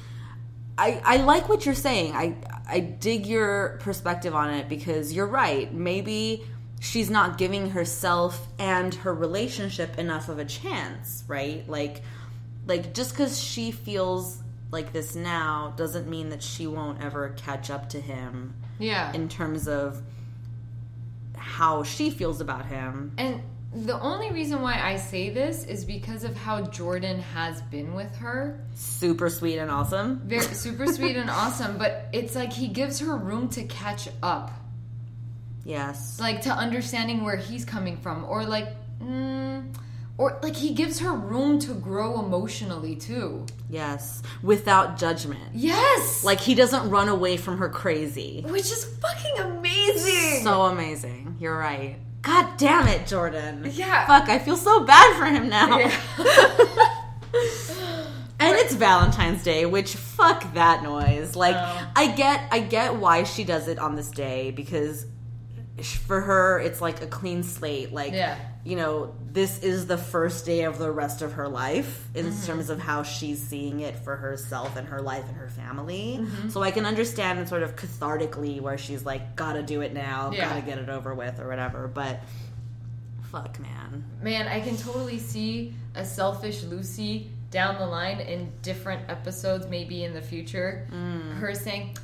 I 0.79 1.01
I 1.05 1.17
like 1.19 1.49
what 1.49 1.65
you're 1.67 1.75
saying. 1.75 2.15
I 2.15 2.37
I 2.69 2.81
dig 2.81 3.27
your 3.27 3.79
perspective 3.81 4.35
on 4.35 4.51
it 4.51 4.69
because 4.69 5.13
you're 5.13 5.27
right. 5.27 5.73
Maybe 5.73 6.45
she's 6.81 7.11
not 7.11 7.39
giving 7.39 7.71
herself 7.71 8.47
and 8.59 8.95
her 8.97 9.15
relationship 9.15 9.99
enough 9.99 10.29
of 10.29 10.39
a 10.39 10.45
chance, 10.45 11.25
right? 11.29 11.69
Like 11.69 12.03
like 12.67 12.95
just 12.95 13.15
cuz 13.15 13.39
she 13.41 13.71
feels 13.71 14.39
like 14.71 14.93
this 14.93 15.15
now 15.15 15.75
doesn't 15.77 16.09
mean 16.09 16.31
that 16.31 16.43
she 16.43 16.67
won't 16.67 17.03
ever 17.03 17.29
catch 17.37 17.69
up 17.69 17.91
to 17.91 18.01
him 18.01 18.55
Yeah. 18.79 19.13
in 19.13 19.29
terms 19.29 19.69
of 19.69 20.01
how 21.37 21.83
she 21.83 22.11
feels 22.11 22.41
about 22.41 22.67
him. 22.67 23.13
And 23.19 23.43
the 23.75 23.99
only 24.01 24.31
reason 24.33 24.61
why 24.61 24.81
I 24.81 24.97
say 24.97 25.31
this 25.31 25.65
is 25.65 25.85
because 25.85 26.25
of 26.25 26.37
how 26.37 26.63
Jordan 26.67 27.21
has 27.21 27.63
been 27.63 27.95
with 27.95 28.15
her. 28.17 28.61
Super 28.75 29.31
sweet 29.31 29.59
and 29.59 29.71
awesome. 29.71 30.21
Very 30.27 30.43
super 30.55 30.87
sweet 30.87 31.17
and 31.17 31.31
awesome, 31.31 31.79
but 31.79 32.09
it's 32.13 32.35
like 32.35 32.53
he 32.53 32.69
gives 32.69 33.01
her 33.01 33.17
room 33.17 33.49
to 33.51 33.65
catch 33.65 34.09
up, 34.23 34.51
Yes. 35.65 36.19
like 36.21 36.43
to 36.43 36.51
understanding 36.51 37.25
where 37.25 37.37
he's 37.37 37.65
coming 37.65 37.97
from, 37.97 38.25
or 38.25 38.45
like, 38.45 38.69
mm, 39.01 39.65
or 40.19 40.39
like 40.43 40.57
he 40.57 40.75
gives 40.75 40.99
her 41.01 41.13
room 41.13 41.59
to 41.61 41.73
grow 41.73 42.21
emotionally 42.21 42.97
too. 42.97 43.47
Yes. 43.71 44.23
Without 44.43 44.99
judgment. 44.99 45.41
Yes, 45.55 46.23
Like 46.25 46.41
he 46.41 46.55
doesn't 46.55 46.91
run 46.91 47.09
away 47.09 47.37
from 47.39 47.59
her 47.59 47.69
crazy. 47.69 48.45
which 48.49 48.71
is 48.71 48.85
fucking 49.01 49.39
amazing. 49.39 50.43
So 50.45 50.63
amazing. 50.63 51.37
You're 51.41 51.57
right. 51.57 51.97
God 52.23 52.57
damn 52.57 52.87
it, 52.89 53.07
Jordan. 53.07 53.69
Yeah. 53.73 54.07
Fuck, 54.07 54.29
I 54.29 54.39
feel 54.39 54.57
so 54.57 54.85
bad 54.85 55.17
for 55.19 55.27
him 55.27 55.49
now. 55.49 55.79
and 58.39 58.57
it's 58.57 58.75
Valentine's 58.75 59.43
Day, 59.43 59.67
which 59.67 59.95
fuck 59.95 60.55
that 60.55 60.83
noise. 60.83 61.35
Like 61.37 61.57
Oh. 61.57 61.89
I 61.97 62.09
get 62.13 62.47
I 62.51 62.61
get 62.61 62.97
why 62.97 63.25
she 63.25 63.45
does 63.45 63.69
it 63.69 63.79
on 63.79 63.97
this 63.97 64.11
day 64.11 64.51
because 64.51 65.07
for 66.07 66.21
her 66.21 66.61
it's 66.61 66.81
like 66.81 67.03
a 67.03 67.07
clean 67.07 67.43
slate 67.43 67.93
like 67.93 68.13
Yeah. 68.13 68.37
You 68.64 68.77
know 68.77 69.12
this 69.33 69.59
is 69.62 69.87
the 69.87 69.98
first 69.98 70.46
day 70.46 70.62
of 70.62 70.79
the 70.79 70.90
rest 70.90 71.20
of 71.22 71.33
her 71.33 71.48
life 71.48 72.07
in 72.14 72.27
Mm-hmm. 72.27 72.46
terms 72.46 72.70
of 72.70 72.79
how 72.79 73.03
she's 73.03 73.40
seeing 73.42 73.81
it 73.81 73.96
for 73.98 74.14
herself 74.16 74.77
and 74.77 74.87
her 74.88 75.03
life 75.03 75.25
and 75.27 75.37
her 75.37 75.48
family 75.48 76.18
Mm-hmm. 76.20 76.48
so 76.51 76.62
i 76.62 76.70
can 76.70 76.87
understand 76.87 77.38
and 77.40 77.48
sort 77.48 77.62
of 77.64 77.75
cathartically 77.77 78.61
where 78.61 78.79
she's 78.79 79.05
like 79.05 79.35
gotta 79.37 79.62
do 79.62 79.81
it 79.81 79.92
now 79.92 80.31
Yeah. 80.33 80.48
gotta 80.48 80.62
get 80.62 80.79
it 80.79 80.88
over 80.88 81.12
with 81.14 81.40
or 81.40 81.48
whatever 81.48 81.88
but 81.88 82.20
fuck 83.31 83.59
man 83.61 84.05
Man, 84.22 84.46
I 84.46 84.61
can 84.61 84.77
totally 84.77 85.18
see 85.18 85.75
a 85.96 86.05
selfish 86.05 86.62
Lucy 86.62 87.31
down 87.51 87.79
the 87.79 87.87
line 87.87 88.20
in 88.20 88.53
different 88.62 89.11
episodes, 89.11 89.66
maybe 89.66 90.05
in 90.05 90.14
the 90.14 90.22
future. 90.22 90.87
Mm. 90.92 91.38
Her 91.38 91.55
saying, 91.55 91.96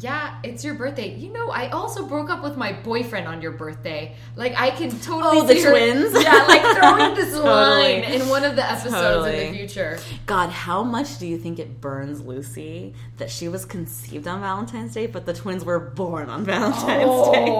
Yeah, 0.00 0.38
it's 0.44 0.64
your 0.64 0.74
birthday. 0.74 1.14
You 1.16 1.32
know, 1.32 1.50
I 1.50 1.70
also 1.70 2.06
broke 2.06 2.30
up 2.30 2.42
with 2.42 2.56
my 2.56 2.72
boyfriend 2.72 3.26
on 3.26 3.42
your 3.42 3.52
birthday. 3.52 4.14
Like, 4.36 4.54
I 4.56 4.70
can 4.70 4.90
totally 5.00 5.38
Oh, 5.38 5.46
the 5.46 5.60
her- 5.60 5.70
twins? 5.70 6.12
Yeah, 6.22 6.44
like 6.46 6.62
throwing 6.78 7.14
this 7.14 7.32
Totally. 7.34 7.44
line 7.48 8.04
in 8.04 8.28
one 8.28 8.44
of 8.44 8.54
the 8.54 8.64
episodes 8.70 9.26
in 9.26 9.52
the 9.52 9.58
future. 9.58 9.98
god 10.26 10.50
how 10.50 10.82
much 10.82 11.18
do 11.18 11.26
you 11.26 11.38
think 11.38 11.58
it 11.58 11.80
burns 11.80 12.20
lucy 12.20 12.94
that 13.16 13.30
she 13.30 13.48
was 13.48 13.64
conceived 13.64 14.26
on 14.28 14.40
valentine's 14.40 14.92
day 14.94 15.06
but 15.06 15.24
the 15.26 15.32
twins 15.34 15.64
were 15.64 15.78
born 15.80 16.28
on 16.28 16.44
valentine's 16.44 17.04
oh. 17.08 17.32
day 17.32 17.46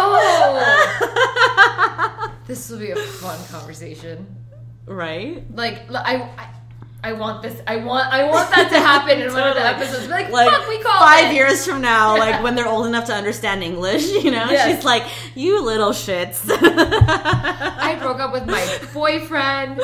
Oh. 0.00 0.08
oh. 1.00 2.34
this 2.46 2.68
will 2.70 2.78
be 2.78 2.90
a 2.90 2.96
fun 2.96 3.38
conversation. 3.46 4.26
right 4.86 5.44
Like 5.54 5.82
I, 5.92 6.22
I, 6.38 6.48
I 7.00 7.12
want 7.12 7.42
this. 7.42 7.60
I 7.66 7.76
want. 7.76 8.12
I 8.12 8.24
want 8.28 8.50
that 8.50 8.68
to 8.70 8.78
happen 8.80 9.20
in 9.20 9.32
one 9.32 9.46
of 9.46 9.54
the 9.54 9.62
episodes. 9.74 10.08
Like, 10.08 10.30
like 10.30 10.50
fuck, 10.50 10.68
we 10.68 10.82
call 10.82 10.98
five 10.98 11.30
it. 11.30 11.34
years 11.36 11.64
from 11.64 11.80
now, 11.80 12.16
like 12.24 12.42
when 12.42 12.56
they're 12.56 12.66
old 12.66 12.86
enough 12.86 13.04
to 13.06 13.14
understand 13.14 13.62
English, 13.62 14.08
you 14.24 14.30
know, 14.32 14.50
Yes. 14.50 14.76
she's 14.76 14.84
like, 14.84 15.04
"You 15.36 15.62
little 15.64 15.90
shits." 15.92 16.40
I 16.50 17.96
broke 18.00 18.18
up 18.18 18.32
with 18.32 18.46
my 18.46 18.78
boyfriend. 18.92 19.80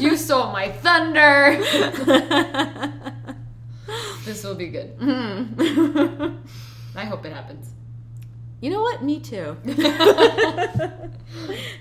You 0.00 0.16
stole 0.16 0.52
my 0.52 0.70
thunder. 0.70 1.58
this 4.24 4.44
will 4.44 4.54
be 4.54 4.68
good. 4.68 4.94
I 6.94 7.04
hope 7.04 7.26
it 7.26 7.32
happens. 7.32 7.70
you 8.60 8.70
know 8.70 8.80
what? 8.82 9.02
Me 9.02 9.18
too. 9.20 9.56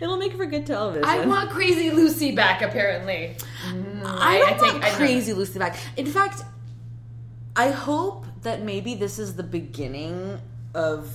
It'll 0.01 0.17
make 0.17 0.33
for 0.35 0.45
good 0.45 0.65
television. 0.65 1.05
I 1.05 1.25
want 1.25 1.49
Crazy 1.51 1.89
Lucy 1.91 2.31
back. 2.35 2.61
Apparently, 2.61 3.35
Mm, 3.65 3.94
I, 4.07 4.57
want 4.59 4.83
I 4.83 4.89
know. 4.89 4.95
crazy 4.95 5.33
Lucy 5.33 5.59
back. 5.59 5.77
In 5.97 6.05
fact, 6.05 6.43
I 7.55 7.71
hope 7.71 8.25
that 8.41 8.61
maybe 8.61 8.95
this 8.95 9.19
is 9.19 9.35
the 9.35 9.43
beginning 9.43 10.39
of 10.73 11.09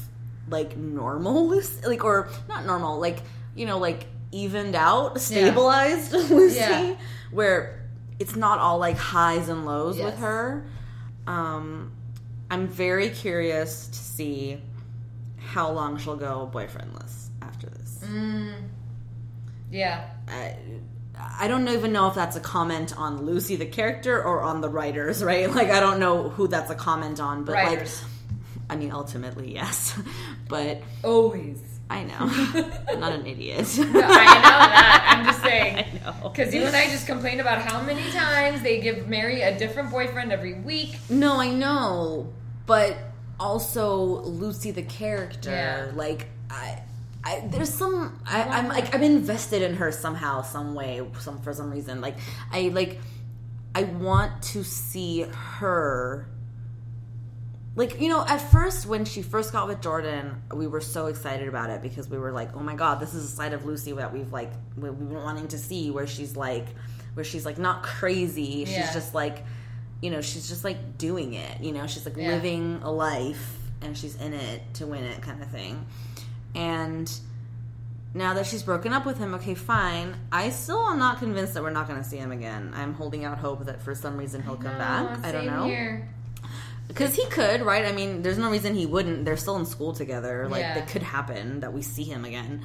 like 0.48 0.76
normal 0.76 1.48
Lucy, 1.48 1.86
like 1.86 2.04
or 2.04 2.28
not 2.48 2.66
normal, 2.66 2.98
like 2.98 3.18
you 3.54 3.66
know, 3.66 3.78
like 3.78 4.06
evened 4.32 4.74
out, 4.74 5.20
stabilized 5.20 6.12
Lucy, 6.30 6.56
Yeah. 6.56 6.96
where 7.30 7.88
it's 8.18 8.36
not 8.36 8.58
all 8.58 8.78
like 8.78 8.96
highs 8.96 9.48
and 9.48 9.64
lows 9.66 9.98
with 9.98 10.18
her. 10.18 10.66
Um, 11.26 11.92
I'm 12.50 12.66
very 12.68 13.10
curious 13.10 13.86
to 13.88 13.98
see 13.98 14.60
how 15.38 15.70
long 15.70 15.98
she'll 15.98 16.16
go 16.16 16.50
boyfriendless 16.52 17.28
after 17.42 17.68
this. 17.70 17.98
Mm. 18.04 18.68
Yeah. 19.70 20.10
I, 20.28 20.56
I 21.38 21.48
don't 21.48 21.66
even 21.68 21.92
know 21.92 22.08
if 22.08 22.14
that's 22.14 22.36
a 22.36 22.40
comment 22.40 22.96
on 22.98 23.24
Lucy 23.26 23.56
the 23.56 23.66
character 23.66 24.22
or 24.22 24.42
on 24.42 24.60
the 24.60 24.68
writers, 24.68 25.22
right? 25.22 25.50
Like 25.54 25.70
I 25.70 25.80
don't 25.80 26.00
know 26.00 26.28
who 26.30 26.48
that's 26.48 26.70
a 26.70 26.74
comment 26.74 27.20
on, 27.20 27.44
but 27.44 27.52
Writers. 27.54 28.02
like 28.02 28.10
I 28.70 28.76
mean 28.76 28.92
ultimately 28.92 29.54
yes. 29.54 29.98
But 30.48 30.82
Always. 31.04 31.60
I 31.88 32.04
know. 32.04 32.18
I'm 32.88 33.00
not 33.00 33.12
an 33.12 33.26
idiot. 33.26 33.66
I 33.78 33.82
know 33.84 33.92
that. 33.92 35.06
I'm 35.18 35.24
just 35.26 35.42
saying. 35.42 35.76
I 35.78 36.04
know. 36.20 36.28
Because 36.28 36.54
you 36.54 36.62
and 36.62 36.76
I 36.76 36.86
just 36.86 37.04
complained 37.06 37.40
about 37.40 37.62
how 37.62 37.82
many 37.82 38.08
times 38.12 38.62
they 38.62 38.80
give 38.80 39.08
Mary 39.08 39.42
a 39.42 39.58
different 39.58 39.90
boyfriend 39.90 40.30
every 40.30 40.54
week. 40.60 40.98
No, 41.08 41.40
I 41.40 41.48
know, 41.50 42.32
but 42.66 42.96
also 43.40 44.20
Lucy 44.22 44.70
the 44.70 44.82
character, 44.84 45.50
Yeah. 45.50 45.90
like 45.96 46.28
I, 46.48 46.80
I 47.22 47.40
there's 47.46 47.72
some 47.72 48.20
I, 48.26 48.42
I'm 48.42 48.68
like 48.68 48.94
I'm 48.94 49.02
invested 49.02 49.62
in 49.62 49.76
her 49.76 49.92
somehow, 49.92 50.42
some 50.42 50.74
way, 50.74 51.06
some 51.18 51.40
for 51.42 51.52
some 51.52 51.70
reason. 51.70 52.00
Like 52.00 52.16
I 52.52 52.68
like 52.68 52.98
I 53.74 53.84
want 53.84 54.42
to 54.44 54.64
see 54.64 55.22
her. 55.22 56.26
Like 57.76 58.00
you 58.00 58.08
know, 58.08 58.24
at 58.26 58.38
first 58.38 58.86
when 58.86 59.04
she 59.04 59.22
first 59.22 59.52
got 59.52 59.68
with 59.68 59.80
Jordan, 59.80 60.42
we 60.52 60.66
were 60.66 60.80
so 60.80 61.06
excited 61.06 61.46
about 61.48 61.70
it 61.70 61.82
because 61.82 62.08
we 62.08 62.18
were 62.18 62.32
like, 62.32 62.54
"Oh 62.56 62.60
my 62.60 62.74
god, 62.74 63.00
this 63.00 63.14
is 63.14 63.24
a 63.24 63.34
side 63.36 63.52
of 63.52 63.64
Lucy 63.64 63.92
that 63.92 64.12
we've 64.12 64.32
like 64.32 64.50
we- 64.76 64.90
we've 64.90 65.08
been 65.08 65.22
wanting 65.22 65.48
to 65.48 65.58
see." 65.58 65.90
Where 65.90 66.06
she's 66.06 66.36
like, 66.36 66.66
where 67.14 67.24
she's 67.24 67.46
like 67.46 67.58
not 67.58 67.82
crazy, 67.84 68.64
she's 68.64 68.92
just 68.92 69.14
like 69.14 69.44
you 70.02 70.10
know, 70.10 70.20
she's 70.22 70.48
just 70.48 70.64
like 70.64 70.96
doing 70.98 71.34
it. 71.34 71.60
You 71.60 71.72
know, 71.72 71.86
she's 71.86 72.06
like 72.06 72.16
Yeah. 72.16 72.28
living 72.28 72.80
a 72.82 72.90
life 72.90 73.56
and 73.82 73.96
she's 73.96 74.16
in 74.16 74.32
it 74.32 74.62
to 74.74 74.86
win 74.86 75.04
it, 75.04 75.20
kind 75.22 75.40
of 75.42 75.48
thing. 75.50 75.84
And 76.54 77.10
now 78.14 78.34
that 78.34 78.46
she's 78.46 78.62
broken 78.62 78.92
up 78.92 79.06
with 79.06 79.18
him, 79.18 79.34
okay, 79.34 79.54
fine. 79.54 80.16
I 80.32 80.50
still 80.50 80.86
am 80.88 80.98
not 80.98 81.18
convinced 81.18 81.54
that 81.54 81.62
we're 81.62 81.70
not 81.70 81.86
going 81.88 82.02
to 82.02 82.08
see 82.08 82.16
him 82.16 82.32
again. 82.32 82.72
I'm 82.74 82.94
holding 82.94 83.24
out 83.24 83.38
hope 83.38 83.66
that 83.66 83.82
for 83.82 83.94
some 83.94 84.16
reason 84.16 84.42
he'll 84.42 84.56
come 84.56 84.76
back. 84.78 85.24
I 85.24 85.32
don't 85.32 85.46
know. 85.46 85.66
Because 86.88 87.14
he 87.14 87.24
could, 87.26 87.62
right? 87.62 87.84
I 87.84 87.92
mean, 87.92 88.22
there's 88.22 88.38
no 88.38 88.50
reason 88.50 88.74
he 88.74 88.84
wouldn't. 88.84 89.24
They're 89.24 89.36
still 89.36 89.56
in 89.56 89.64
school 89.64 89.92
together. 89.92 90.48
Like, 90.48 90.62
Yeah. 90.62 90.78
it 90.78 90.88
could 90.88 91.02
happen 91.04 91.60
that 91.60 91.72
we 91.72 91.82
see 91.82 92.02
him 92.02 92.24
again. 92.24 92.62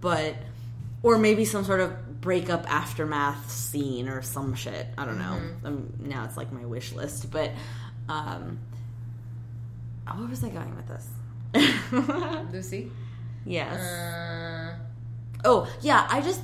But, 0.00 0.34
or 1.04 1.18
maybe 1.18 1.44
some 1.44 1.64
sort 1.64 1.78
of 1.78 2.20
breakup 2.20 2.68
aftermath 2.68 3.48
scene 3.48 4.08
or 4.08 4.22
some 4.22 4.54
shit. 4.54 4.88
I 4.98 5.04
don't 5.06 5.18
know. 5.18 5.38
Mm-hmm. 5.40 5.66
Um, 5.66 5.92
now 6.00 6.24
it's 6.24 6.36
like 6.36 6.50
my 6.52 6.64
wish 6.64 6.92
list. 6.92 7.30
But, 7.30 7.52
um, 8.08 8.58
where 10.16 10.26
was 10.26 10.42
I 10.42 10.48
going 10.48 10.74
with 10.74 10.88
this? 10.88 11.06
Lucy. 12.52 12.90
Yes. 13.46 13.80
Uh, 13.80 14.74
Oh, 15.44 15.66
yeah, 15.80 16.06
I 16.10 16.20
just 16.20 16.42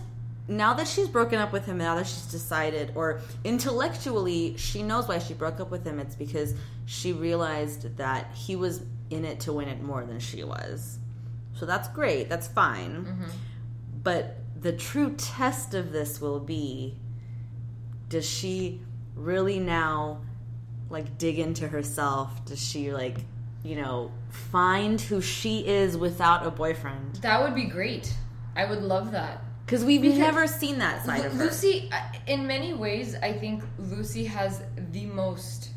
now 0.49 0.73
that 0.75 0.87
she's 0.89 1.09
broken 1.09 1.39
up 1.39 1.53
with 1.53 1.67
him, 1.67 1.77
now 1.79 1.97
that 1.97 2.07
she's 2.07 2.27
decided 2.27 2.93
or 2.95 3.21
intellectually 3.45 4.57
she 4.57 4.83
knows 4.83 5.07
why 5.09 5.19
she 5.19 5.35
broke 5.35 5.61
up 5.61 5.71
with 5.71 5.85
him, 5.85 5.99
it's 5.99 6.15
because 6.15 6.55
she 6.87 7.13
realized 7.13 7.97
that 7.99 8.33
he 8.35 8.57
was 8.57 8.83
in 9.11 9.25
it 9.25 9.41
to 9.41 9.53
win 9.53 9.69
it 9.69 9.83
more 9.83 10.05
than 10.05 10.19
she 10.21 10.45
was. 10.45 10.99
So 11.55 11.67
that's 11.67 11.89
great. 11.89 12.29
That's 12.29 12.49
fine. 12.49 13.17
But 14.03 14.37
the 14.61 14.73
true 14.73 15.15
test 15.17 15.75
of 15.75 15.93
this 15.93 16.21
will 16.21 16.41
be 16.41 16.97
does 18.09 18.29
she 18.29 18.81
really 19.15 19.59
now 19.59 20.21
like 20.91 21.19
dig 21.19 21.39
into 21.39 21.67
herself? 21.69 22.45
Does 22.45 22.63
she 22.63 22.93
like, 22.93 23.17
you 23.67 23.75
know, 23.77 24.13
find 24.31 25.01
who 25.01 25.21
she 25.21 25.67
is 25.67 25.97
without 25.97 26.47
a 26.47 26.51
boyfriend? 26.51 27.17
that 27.17 27.43
would 27.43 27.55
be 27.55 27.65
great. 27.65 28.15
I 28.55 28.65
would 28.65 28.83
love 28.83 29.11
that. 29.13 29.43
Because 29.65 29.85
we've 29.85 30.01
Because- 30.01 30.19
never 30.19 30.47
seen 30.47 30.79
that 30.79 31.05
side 31.05 31.21
Lu- 31.21 31.27
of 31.27 31.33
her. 31.35 31.45
Lucy, 31.45 31.91
in 32.29 32.47
many 32.47 32.73
ways, 32.73 33.17
I 33.21 33.33
think 33.33 33.65
Lucy 33.79 34.25
has 34.27 34.63
the 34.93 35.07
most, 35.07 35.71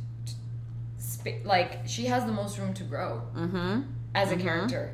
spa- 0.99 1.41
like 1.43 1.79
she 1.87 2.05
has 2.05 2.25
the 2.25 2.31
most 2.31 2.57
room 2.59 2.73
to 2.75 2.83
grow 2.83 3.23
Mm-hmm. 3.35 3.81
as 4.13 4.31
a 4.31 4.35
character. 4.37 4.93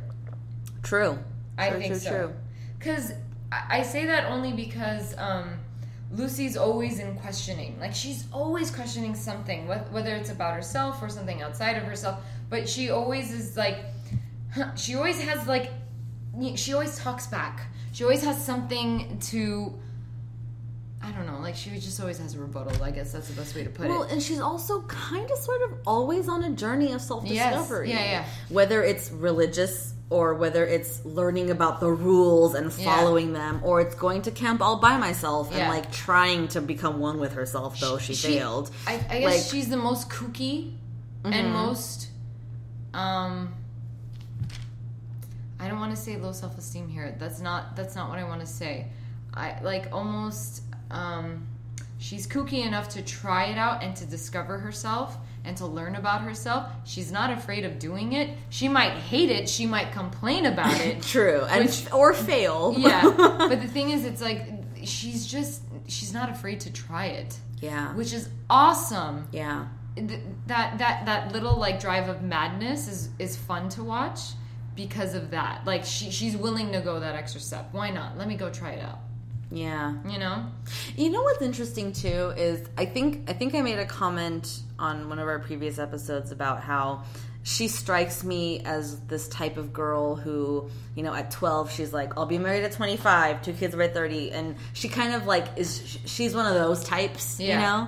True. 0.83 1.19
I 1.57 1.69
True, 1.69 1.79
think 1.79 1.91
true, 1.93 1.99
so. 1.99 2.09
true. 2.09 2.33
Because 2.79 3.11
I 3.51 3.79
I 3.79 3.81
say 3.83 4.05
that 4.05 4.31
only 4.31 4.53
because 4.53 5.15
um, 5.17 5.49
Lucy's 6.11 6.55
always 6.57 6.99
in 6.99 7.15
questioning. 7.15 7.77
Like 7.79 7.93
she's 7.93 8.25
always 8.31 8.71
questioning 8.71 9.15
something, 9.15 9.67
wh- 9.67 9.93
whether 9.93 10.15
it's 10.15 10.29
about 10.29 10.53
herself 10.53 11.01
or 11.01 11.09
something 11.09 11.41
outside 11.41 11.77
of 11.77 11.83
herself. 11.83 12.19
But 12.55 12.69
she 12.69 12.89
always 12.89 13.31
is 13.33 13.57
like, 13.57 13.79
she 14.77 14.95
always 14.95 15.19
has 15.21 15.45
like, 15.45 15.71
she 16.55 16.71
always 16.73 16.97
talks 16.97 17.27
back. 17.27 17.67
She 17.91 18.05
always 18.05 18.23
has 18.23 18.41
something 18.43 19.19
to. 19.31 19.73
I 21.03 21.11
don't 21.11 21.27
know. 21.27 21.39
Like 21.39 21.55
she 21.55 21.69
just 21.71 21.99
always 21.99 22.17
has 22.19 22.33
a 22.35 22.39
rebuttal. 22.39 22.81
I 22.81 22.91
guess 22.91 23.11
that's 23.11 23.27
the 23.27 23.35
best 23.35 23.55
way 23.55 23.65
to 23.65 23.69
put 23.69 23.89
Well, 23.89 24.03
it. 24.03 24.05
Well, 24.05 24.09
and 24.09 24.23
she's 24.23 24.39
also 24.39 24.83
kind 24.83 25.29
of 25.29 25.37
sort 25.37 25.63
of 25.63 25.73
always 25.85 26.29
on 26.29 26.45
a 26.45 26.51
journey 26.51 26.93
of 26.93 27.01
self 27.01 27.27
discovery. 27.27 27.89
Yes. 27.89 27.99
Yeah, 27.99 28.11
yeah. 28.11 28.25
Whether 28.47 28.81
it's 28.83 29.11
religious 29.11 29.93
or 30.09 30.33
whether 30.35 30.65
it's 30.65 31.03
learning 31.03 31.49
about 31.51 31.81
the 31.81 31.91
rules 31.91 32.55
and 32.55 32.71
Yeah. 32.71 32.85
following 32.85 33.33
them, 33.33 33.59
or 33.65 33.81
it's 33.81 33.95
going 33.95 34.21
to 34.21 34.31
camp 34.31 34.61
all 34.61 34.77
by 34.77 34.95
myself 34.95 35.53
and 35.53 35.67
like 35.67 35.91
trying 35.91 36.47
to 36.49 36.61
become 36.61 36.99
one 36.99 37.19
with 37.19 37.33
herself, 37.33 37.77
though 37.81 37.97
she, 37.97 38.15
failed. 38.15 38.71
I, 38.87 38.93
I 38.93 38.97
guess 38.97 39.09
Like- 39.11 39.33
Mm-hmm. 39.35 39.51
she's 39.57 39.67
the 39.69 39.77
most 39.77 40.09
kooky 40.09 40.77
and 41.25 41.51
most. 41.51 42.07
Um, 42.95 43.53
I 45.59 45.67
don't 45.67 45.79
want 45.79 45.95
to 45.95 46.01
say 46.01 46.17
low 46.17 46.31
self 46.31 46.57
esteem 46.57 46.87
here. 46.87 47.15
That's 47.19 47.41
not. 47.41 47.75
That's 47.75 47.95
not 47.95 48.09
what 48.09 48.19
I 48.19 48.23
want 48.23 48.41
to 48.41 48.47
say. 48.47 48.87
I 49.33 49.59
like 49.61 49.89
almost. 49.91 50.63
Um, 50.89 51.47
she's 51.97 52.25
kooky 52.27 52.65
enough 52.65 52.89
to 52.89 53.01
try 53.01 53.45
it 53.45 53.57
out 53.57 53.83
and 53.83 53.95
to 53.97 54.05
discover 54.05 54.57
herself 54.57 55.17
and 55.43 55.55
to 55.57 55.65
learn 55.65 55.95
about 55.95 56.21
herself. 56.21 56.71
She's 56.85 57.11
not 57.11 57.31
afraid 57.31 57.65
of 57.65 57.79
doing 57.79 58.13
it. 58.13 58.29
She 58.49 58.67
might 58.67 58.93
hate 58.93 59.29
it. 59.29 59.49
She 59.49 59.65
might 59.65 59.91
complain 59.91 60.45
about 60.45 60.79
it. 60.81 61.01
True, 61.15 61.41
and 61.49 61.89
or 61.93 62.13
fail. 62.13 62.75
yeah, 62.77 63.01
but 63.17 63.61
the 63.61 63.67
thing 63.67 63.89
is, 63.89 64.05
it's 64.05 64.21
like 64.21 64.47
she's 64.83 65.25
just 65.27 65.61
she's 65.87 66.13
not 66.13 66.29
afraid 66.29 66.61
to 66.61 66.71
try 66.71 67.07
it, 67.07 67.37
yeah, 67.61 67.93
which 67.95 68.13
is 68.13 68.29
awesome 68.49 69.27
yeah. 69.31 69.67
Th- 69.95 70.19
that 70.47 70.77
that 70.77 71.05
that 71.05 71.31
little 71.31 71.57
like 71.57 71.79
drive 71.79 72.09
of 72.09 72.21
madness 72.21 72.87
is 72.87 73.09
is 73.19 73.35
fun 73.35 73.69
to 73.69 73.83
watch 73.83 74.19
because 74.75 75.15
of 75.15 75.31
that. 75.31 75.65
Like 75.65 75.85
she 75.85 76.11
she's 76.11 76.35
willing 76.35 76.71
to 76.73 76.81
go 76.81 76.99
that 76.99 77.15
extra 77.15 77.41
step. 77.41 77.69
Why 77.71 77.89
not? 77.89 78.17
Let 78.17 78.27
me 78.27 78.35
go 78.35 78.49
try 78.49 78.71
it 78.71 78.83
out. 78.83 78.99
Yeah. 79.51 79.95
You 80.07 80.19
know? 80.19 80.45
You 80.95 81.09
know 81.09 81.21
what's 81.21 81.41
interesting 81.41 81.93
too 81.93 82.33
is 82.35 82.67
I 82.77 82.85
think 82.85 83.29
I 83.29 83.33
think 83.33 83.55
I 83.55 83.61
made 83.61 83.79
a 83.79 83.85
comment 83.85 84.61
on 84.77 85.07
one 85.07 85.19
of 85.19 85.27
our 85.27 85.39
previous 85.39 85.79
episodes 85.79 86.31
about 86.31 86.61
how 86.61 87.03
she 87.43 87.67
strikes 87.67 88.23
me 88.23 88.61
as 88.61 88.99
this 89.01 89.27
type 89.27 89.57
of 89.57 89.71
girl 89.71 90.15
who, 90.15 90.67
you 90.95 91.03
know, 91.03 91.13
at 91.13 91.29
12 91.29 91.71
she's 91.71 91.93
like, 91.93 92.17
"I'll 92.17 92.25
be 92.25 92.39
married 92.39 92.63
at 92.63 92.71
25, 92.71 93.43
two 93.43 93.53
kids 93.53 93.75
by 93.75 93.87
30." 93.87 94.31
And 94.31 94.55
she 94.73 94.89
kind 94.89 95.13
of 95.13 95.25
like 95.27 95.45
is 95.55 95.99
she's 96.05 96.35
one 96.35 96.47
of 96.47 96.55
those 96.55 96.83
types, 96.83 97.39
you 97.39 97.53
know? 97.53 97.87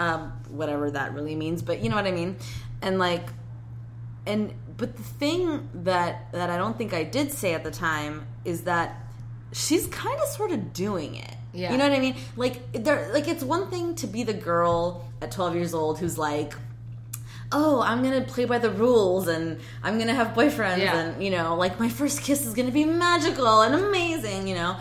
Um 0.00 0.32
whatever 0.48 0.90
that 0.90 1.14
really 1.14 1.36
means, 1.36 1.62
but 1.62 1.80
you 1.82 1.88
know 1.90 1.96
what 1.96 2.06
I 2.06 2.12
mean? 2.12 2.36
And 2.82 2.98
like 2.98 3.26
and 4.26 4.52
but 4.76 4.96
the 4.96 5.02
thing 5.02 5.68
that 5.74 6.32
that 6.32 6.50
I 6.50 6.56
don't 6.56 6.76
think 6.78 6.92
I 6.94 7.04
did 7.04 7.30
say 7.32 7.54
at 7.54 7.64
the 7.64 7.70
time 7.70 8.26
is 8.44 8.62
that 8.62 8.96
she's 9.52 9.86
kind 9.86 10.18
of 10.20 10.26
sort 10.28 10.50
of 10.52 10.72
doing 10.72 11.14
it. 11.16 11.34
Yeah. 11.52 11.72
You 11.72 11.78
know 11.78 11.84
what 11.88 11.96
I 11.96 12.00
mean? 12.00 12.16
Like 12.36 12.72
there 12.72 13.10
like 13.12 13.28
it's 13.28 13.42
one 13.44 13.70
thing 13.70 13.94
to 13.96 14.06
be 14.06 14.22
the 14.24 14.32
girl 14.34 15.04
at 15.20 15.30
12 15.32 15.54
years 15.54 15.74
old 15.74 15.98
who's 15.98 16.16
like 16.18 16.54
Oh, 17.52 17.80
I'm 17.82 18.00
gonna 18.04 18.20
play 18.20 18.44
by 18.44 18.58
the 18.58 18.70
rules, 18.70 19.26
and 19.26 19.58
I'm 19.82 19.98
gonna 19.98 20.14
have 20.14 20.28
boyfriends, 20.34 20.78
Yeah. 20.78 20.96
and 20.96 21.20
you 21.24 21.30
know, 21.32 21.56
like 21.56 21.80
my 21.80 21.88
first 21.88 22.22
kiss 22.22 22.46
is 22.46 22.54
gonna 22.54 22.70
be 22.70 22.84
magical 22.84 23.62
and 23.62 23.74
amazing, 23.74 24.46
you 24.46 24.54
know. 24.54 24.76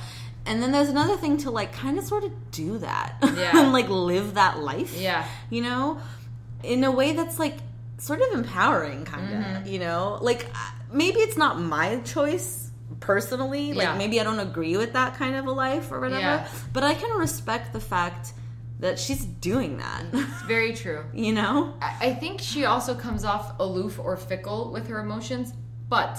And 0.49 0.61
then 0.61 0.71
there's 0.71 0.89
another 0.89 1.15
thing 1.15 1.37
to 1.43 1.51
like 1.51 1.71
kind 1.73 1.97
of 1.99 2.03
sort 2.05 2.23
of 2.23 2.31
do 2.51 2.79
that, 2.79 3.15
Yeah. 3.37 3.59
and 3.59 3.71
like 3.71 3.87
live 3.89 4.33
that 4.33 4.59
life, 4.59 4.93
Yeah. 4.97 5.23
you 5.49 5.61
know, 5.61 5.99
in 6.63 6.83
a 6.83 6.91
way 6.91 7.13
that's 7.13 7.37
like 7.39 7.57
sort 7.99 8.19
of 8.21 8.29
empowering, 8.39 9.05
kind 9.05 9.27
of, 9.35 9.39
Mm-hmm. 9.39 9.67
you 9.71 9.79
know. 9.79 10.17
Like 10.29 10.41
uh, 10.55 10.71
maybe 10.91 11.19
it's 11.19 11.37
not 11.37 11.59
my 11.59 11.87
choice 12.15 12.71
personally, 12.99 13.73
like 13.73 13.85
Yeah. 13.87 13.97
maybe 13.97 14.19
I 14.19 14.23
don't 14.23 14.39
agree 14.39 14.75
with 14.75 14.93
that 14.93 15.15
kind 15.15 15.35
of 15.35 15.45
a 15.45 15.51
life 15.51 15.91
or 15.91 15.99
whatever, 15.99 16.19
Yeah. 16.21 16.47
but 16.73 16.83
I 16.83 16.93
can 16.95 17.11
respect 17.17 17.71
the 17.73 17.79
fact 17.79 18.33
that 18.79 18.97
she's 18.97 19.23
doing 19.25 19.77
that, 19.77 20.03
It's 20.13 20.41
very 20.43 20.73
true. 20.73 21.03
you 21.25 21.33
know. 21.33 21.55
I 21.81 22.07
I 22.07 22.13
think 22.21 22.35
she 22.41 22.65
also 22.65 22.95
comes 22.95 23.23
off 23.23 23.45
aloof 23.59 23.99
or 23.99 24.17
fickle 24.17 24.71
with 24.71 24.87
her 24.87 24.99
emotions, 25.07 25.53
but 25.89 26.15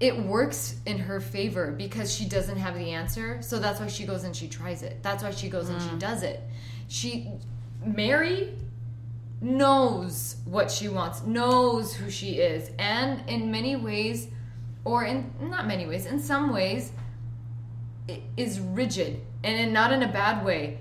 it 0.00 0.18
works 0.18 0.76
in 0.86 0.98
her 0.98 1.20
favor 1.20 1.72
because 1.72 2.12
she 2.12 2.24
doesn't 2.24 2.56
have 2.56 2.74
the 2.74 2.90
answer. 2.90 3.40
So 3.42 3.58
that's 3.58 3.78
why 3.78 3.86
she 3.86 4.04
goes 4.04 4.24
and 4.24 4.34
she 4.34 4.48
tries 4.48 4.82
it. 4.82 5.02
That's 5.02 5.22
why 5.22 5.30
she 5.30 5.48
goes 5.48 5.68
and 5.68 5.80
she 5.80 5.88
mm. 5.88 5.98
does 5.98 6.22
it. 6.22 6.42
She 6.88 7.30
Mary 7.84 8.54
knows 9.40 10.36
what 10.44 10.70
she 10.70 10.88
wants, 10.88 11.24
knows 11.24 11.94
who 11.94 12.10
she 12.10 12.32
is, 12.38 12.70
and 12.78 13.28
in 13.28 13.50
many 13.50 13.76
ways 13.76 14.28
or 14.84 15.04
in 15.04 15.30
not 15.40 15.66
many 15.66 15.86
ways, 15.86 16.06
in 16.06 16.18
some 16.18 16.52
ways 16.52 16.92
is 18.36 18.60
rigid 18.60 19.20
and 19.44 19.58
in- 19.58 19.72
not 19.72 19.92
in 19.92 20.02
a 20.02 20.12
bad 20.12 20.44
way. 20.44 20.80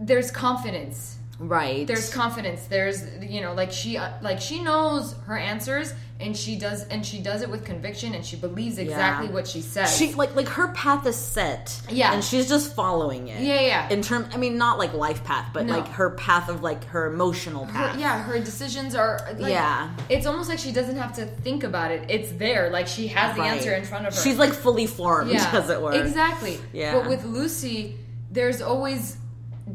There's 0.00 0.30
confidence. 0.30 1.18
Right. 1.38 1.86
There's 1.86 2.12
confidence. 2.12 2.64
There's 2.66 3.02
you 3.22 3.40
know 3.40 3.54
like 3.54 3.72
she 3.72 3.96
uh, 3.96 4.12
like 4.22 4.40
she 4.40 4.62
knows 4.62 5.14
her 5.26 5.36
answers 5.36 5.94
and 6.20 6.36
she 6.36 6.56
does 6.56 6.84
and 6.84 7.04
she 7.04 7.18
does 7.20 7.42
it 7.42 7.50
with 7.50 7.64
conviction 7.64 8.14
and 8.14 8.24
she 8.24 8.36
believes 8.36 8.78
exactly 8.78 9.26
what 9.28 9.48
she 9.48 9.60
says. 9.60 9.96
she 9.96 10.14
like 10.14 10.34
like 10.36 10.46
her 10.48 10.68
path 10.68 11.04
is 11.06 11.16
set. 11.16 11.80
Yeah. 11.90 12.12
and 12.14 12.22
she's 12.22 12.48
just 12.48 12.74
following 12.74 13.26
it. 13.28 13.42
Yeah, 13.42 13.60
yeah. 13.60 13.88
In 13.88 14.00
term, 14.00 14.28
I 14.32 14.36
mean, 14.36 14.56
not 14.56 14.78
like 14.78 14.94
life 14.94 15.24
path, 15.24 15.50
but 15.52 15.66
No. 15.66 15.78
like 15.78 15.88
her 15.88 16.10
path 16.10 16.48
of 16.48 16.62
like 16.62 16.84
her 16.84 17.12
emotional 17.12 17.64
her, 17.64 17.72
path. 17.72 17.98
yeah, 17.98 18.22
her 18.22 18.38
decisions 18.38 18.94
are 18.94 19.20
like, 19.38 19.50
Yeah. 19.50 19.90
It's 20.08 20.24
almost 20.26 20.48
like 20.48 20.60
she 20.60 20.70
doesn't 20.70 20.96
have 20.96 21.14
to 21.14 21.26
think 21.26 21.64
about 21.64 21.90
it. 21.90 22.04
It's 22.08 22.30
there. 22.32 22.70
Like 22.70 22.86
she 22.86 23.08
has 23.08 23.34
the 23.34 23.42
Right. 23.42 23.54
answer 23.56 23.74
in 23.74 23.84
front 23.84 24.06
of 24.06 24.14
her. 24.14 24.20
She's 24.20 24.38
like 24.38 24.52
fully 24.52 24.86
formed, 24.86 25.32
yeah. 25.32 25.50
as 25.52 25.68
it 25.68 25.82
were. 25.82 25.92
Exactly. 25.92 26.60
Yeah. 26.72 26.94
But 26.94 27.08
with 27.08 27.24
Lucy, 27.24 27.96
there's 28.30 28.62
always 28.62 29.16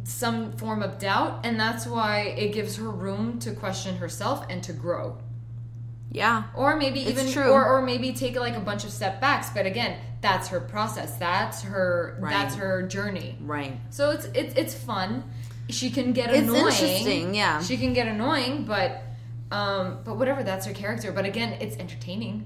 some 0.03 0.51
form 0.53 0.83
of 0.83 0.99
doubt, 0.99 1.45
and 1.45 1.59
that's 1.59 1.85
why 1.87 2.21
it 2.37 2.53
gives 2.53 2.75
her 2.77 2.89
room 2.89 3.39
to 3.39 3.51
question 3.53 3.97
herself 3.97 4.45
and 4.49 4.61
to 4.63 4.73
grow. 4.73 5.17
Yeah. 6.11 6.43
Or 6.55 6.75
maybe 6.75 7.01
even 7.01 7.31
true. 7.31 7.49
or 7.51 7.63
or 7.65 7.81
maybe 7.81 8.13
take 8.13 8.35
like 8.39 8.55
a 8.55 8.59
bunch 8.59 8.83
of 8.83 8.89
step 8.91 9.21
backs. 9.21 9.49
But 9.51 9.65
again, 9.67 9.99
that's 10.21 10.47
her 10.49 10.59
process. 10.59 11.15
That's 11.17 11.61
her 11.63 12.17
Right. 12.19 12.31
that's 12.31 12.55
her 12.55 12.83
journey. 12.83 13.37
Right. 13.41 13.79
So 13.91 14.09
it's 14.11 14.25
it's 14.33 14.53
it's 14.55 14.73
fun. 14.73 15.23
She 15.69 15.91
can 15.91 16.13
get 16.13 16.31
It's 16.31 16.47
annoying. 16.47 16.65
interesting, 16.65 17.35
yeah. 17.35 17.61
She 17.61 17.77
can 17.77 17.93
get 17.93 18.07
annoying, 18.07 18.65
but 18.65 19.03
um 19.51 19.99
but 20.03 20.17
whatever, 20.17 20.41
that's 20.41 20.65
her 20.65 20.73
character. 20.73 21.11
But 21.11 21.25
again, 21.25 21.57
it's 21.61 21.77
entertaining. 21.77 22.45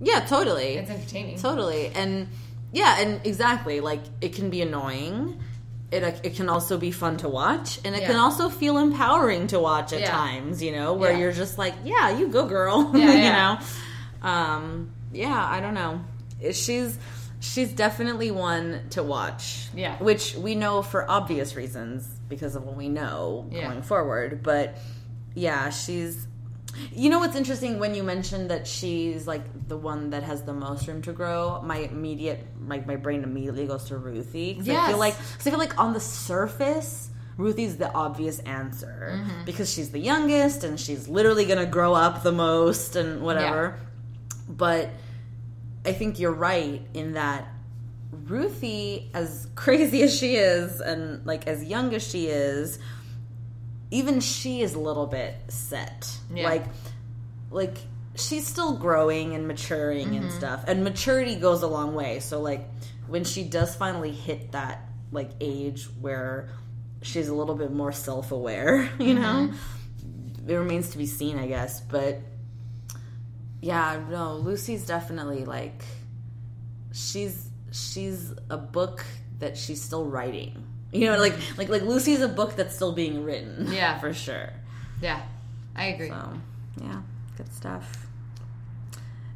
Yeah, 0.00 0.20
totally. 0.20 0.74
It's 0.74 0.90
entertaining. 0.90 1.38
Totally. 1.38 1.88
And 1.94 2.28
yeah, 2.72 2.98
and 3.00 3.20
exactly. 3.24 3.78
Like 3.78 4.00
it 4.20 4.34
can 4.34 4.50
be 4.50 4.60
annoying. 4.60 5.40
It, 5.90 6.02
it 6.22 6.34
can 6.36 6.50
also 6.50 6.76
be 6.76 6.90
fun 6.90 7.16
to 7.18 7.28
watch 7.30 7.80
and 7.82 7.94
it 7.96 8.02
Yeah. 8.02 8.08
can 8.08 8.16
also 8.16 8.50
feel 8.50 8.76
empowering 8.76 9.46
to 9.48 9.58
watch 9.58 9.94
at 9.94 10.00
Yeah. 10.00 10.10
times 10.10 10.62
you 10.62 10.70
know 10.72 10.92
where 10.92 11.12
Yeah. 11.12 11.18
you're 11.18 11.32
just 11.32 11.56
like 11.56 11.74
yeah 11.82 12.10
you 12.18 12.28
go 12.28 12.44
girl 12.46 12.92
Yeah, 12.94 13.12
you 13.14 13.32
know 13.32 14.28
um 14.28 14.90
yeah 15.12 15.42
i 15.46 15.60
don't 15.60 15.72
know 15.72 16.04
she's 16.52 16.98
she's 17.40 17.72
definitely 17.72 18.30
one 18.30 18.82
to 18.90 19.02
watch 19.02 19.68
Yeah. 19.74 19.96
which 19.98 20.34
we 20.36 20.54
know 20.54 20.82
for 20.82 21.10
obvious 21.10 21.56
reasons 21.56 22.06
because 22.28 22.54
of 22.54 22.64
what 22.64 22.76
we 22.76 22.90
know 22.90 23.46
going 23.50 23.80
forward 23.80 24.42
but 24.42 24.76
yeah 25.34 25.70
she's 25.70 26.26
you 26.94 27.10
know 27.10 27.18
what's 27.18 27.36
interesting 27.36 27.78
when 27.78 27.94
you 27.94 28.02
mentioned 28.02 28.50
that 28.50 28.66
she's 28.66 29.26
like 29.26 29.42
the 29.68 29.76
one 29.76 30.10
that 30.10 30.22
has 30.22 30.42
the 30.42 30.52
most 30.52 30.86
room 30.86 31.02
to 31.02 31.12
grow? 31.12 31.60
My 31.64 31.78
immediate 31.78 32.46
like 32.66 32.86
my 32.86 32.96
brain 32.96 33.22
immediately 33.24 33.66
goes 33.66 33.84
to 33.84 33.96
ruthie. 33.96 34.54
'Cause 34.54 34.68
i 34.68 34.72
Yes. 34.72 34.88
feel 34.88 34.98
like 34.98 35.14
'cause 35.16 35.46
i 35.46 35.50
feel 35.50 35.58
like 35.58 35.78
on 35.78 35.92
the 35.94 36.00
surface 36.00 37.08
ruthie's 37.36 37.76
the 37.76 37.90
obvious 37.92 38.40
answer. 38.40 39.12
Mm-hmm. 39.14 39.44
because 39.44 39.72
she's 39.72 39.90
the 39.90 39.98
youngest 40.00 40.64
and 40.64 40.78
she's 40.78 41.08
literally 41.08 41.44
gonna 41.46 41.66
grow 41.66 41.94
up 41.94 42.22
the 42.22 42.32
most 42.32 42.96
and 42.96 43.22
whatever. 43.22 43.78
But 44.48 44.90
i 45.86 45.92
think 45.92 46.18
you're 46.18 46.32
right 46.32 46.82
in 46.94 47.12
that 47.14 47.48
ruthie 48.26 49.10
as 49.14 49.46
crazy 49.54 50.02
as 50.02 50.16
she 50.16 50.36
is 50.36 50.80
and 50.80 51.24
like 51.26 51.46
as 51.46 51.64
young 51.64 51.94
as 51.94 52.02
she 52.06 52.26
is 52.26 52.78
even 53.90 54.20
she 54.20 54.60
is 54.62 54.74
a 54.74 54.78
little 54.78 55.06
bit 55.06 55.34
set 55.48 56.10
Yeah. 56.34 56.48
like 56.48 56.64
like 57.50 57.76
she's 58.16 58.46
still 58.46 58.76
growing 58.76 59.34
and 59.34 59.46
maturing 59.48 60.08
Mm-hmm. 60.08 60.24
and 60.24 60.32
stuff 60.32 60.64
and 60.66 60.84
maturity 60.84 61.36
goes 61.36 61.62
a 61.62 61.68
long 61.68 61.94
way 61.94 62.20
so 62.20 62.40
like 62.40 62.66
when 63.06 63.24
she 63.24 63.44
does 63.44 63.74
finally 63.74 64.10
hit 64.12 64.52
that 64.52 64.82
like 65.12 65.30
age 65.40 65.88
where 66.00 66.50
she's 67.00 67.28
a 67.28 67.34
little 67.34 67.54
bit 67.54 67.72
more 67.72 67.92
self-aware 67.92 68.90
you 68.98 69.14
know 69.14 69.48
Mm-hmm. 69.50 70.50
it 70.50 70.54
remains 70.54 70.90
to 70.90 70.98
be 70.98 71.06
seen 71.06 71.38
i 71.38 71.46
guess 71.46 71.80
but 71.80 72.18
yeah 73.60 74.00
no 74.10 74.34
lucy's 74.36 74.86
definitely 74.86 75.44
like 75.44 75.82
she's 76.92 77.48
she's 77.72 78.32
a 78.50 78.56
book 78.56 79.04
that 79.38 79.56
she's 79.56 79.80
still 79.82 80.04
writing 80.04 80.64
you 80.92 81.06
know 81.06 81.18
like 81.18 81.34
like 81.56 81.68
like 81.68 81.82
lucy's 81.82 82.20
a 82.20 82.28
book 82.28 82.56
that's 82.56 82.74
still 82.74 82.92
being 82.92 83.24
written 83.24 83.66
Yeah. 83.70 83.98
for 84.00 84.12
sure 84.14 84.50
Yeah. 85.02 85.20
I 85.76 85.86
agree. 85.86 86.08
so 86.08 86.32
yeah 86.82 87.02
good 87.36 87.52
stuff 87.52 88.06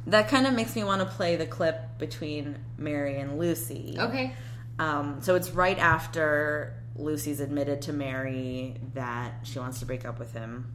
that 0.07 0.27
kind 0.27 0.45
of 0.45 0.53
makes 0.53 0.75
me 0.75 0.83
want 0.83 1.01
to 1.01 1.07
play 1.07 1.35
the 1.37 1.45
clip 1.45 1.97
between 1.97 2.57
mary 2.77 3.19
and 3.19 3.37
lucy 3.39 3.95
Okay. 3.99 4.33
um, 4.79 5.19
so 5.21 5.35
it's 5.35 5.51
right 5.51 5.77
after 5.79 6.75
Lucy's 6.95 7.39
admitted 7.39 7.81
to 7.83 7.91
Mary 7.93 8.75
that 8.93 9.33
she 9.41 9.57
wants 9.57 9.79
to 9.79 9.85
break 9.87 10.05
up 10.05 10.19
with 10.19 10.31
him, 10.33 10.71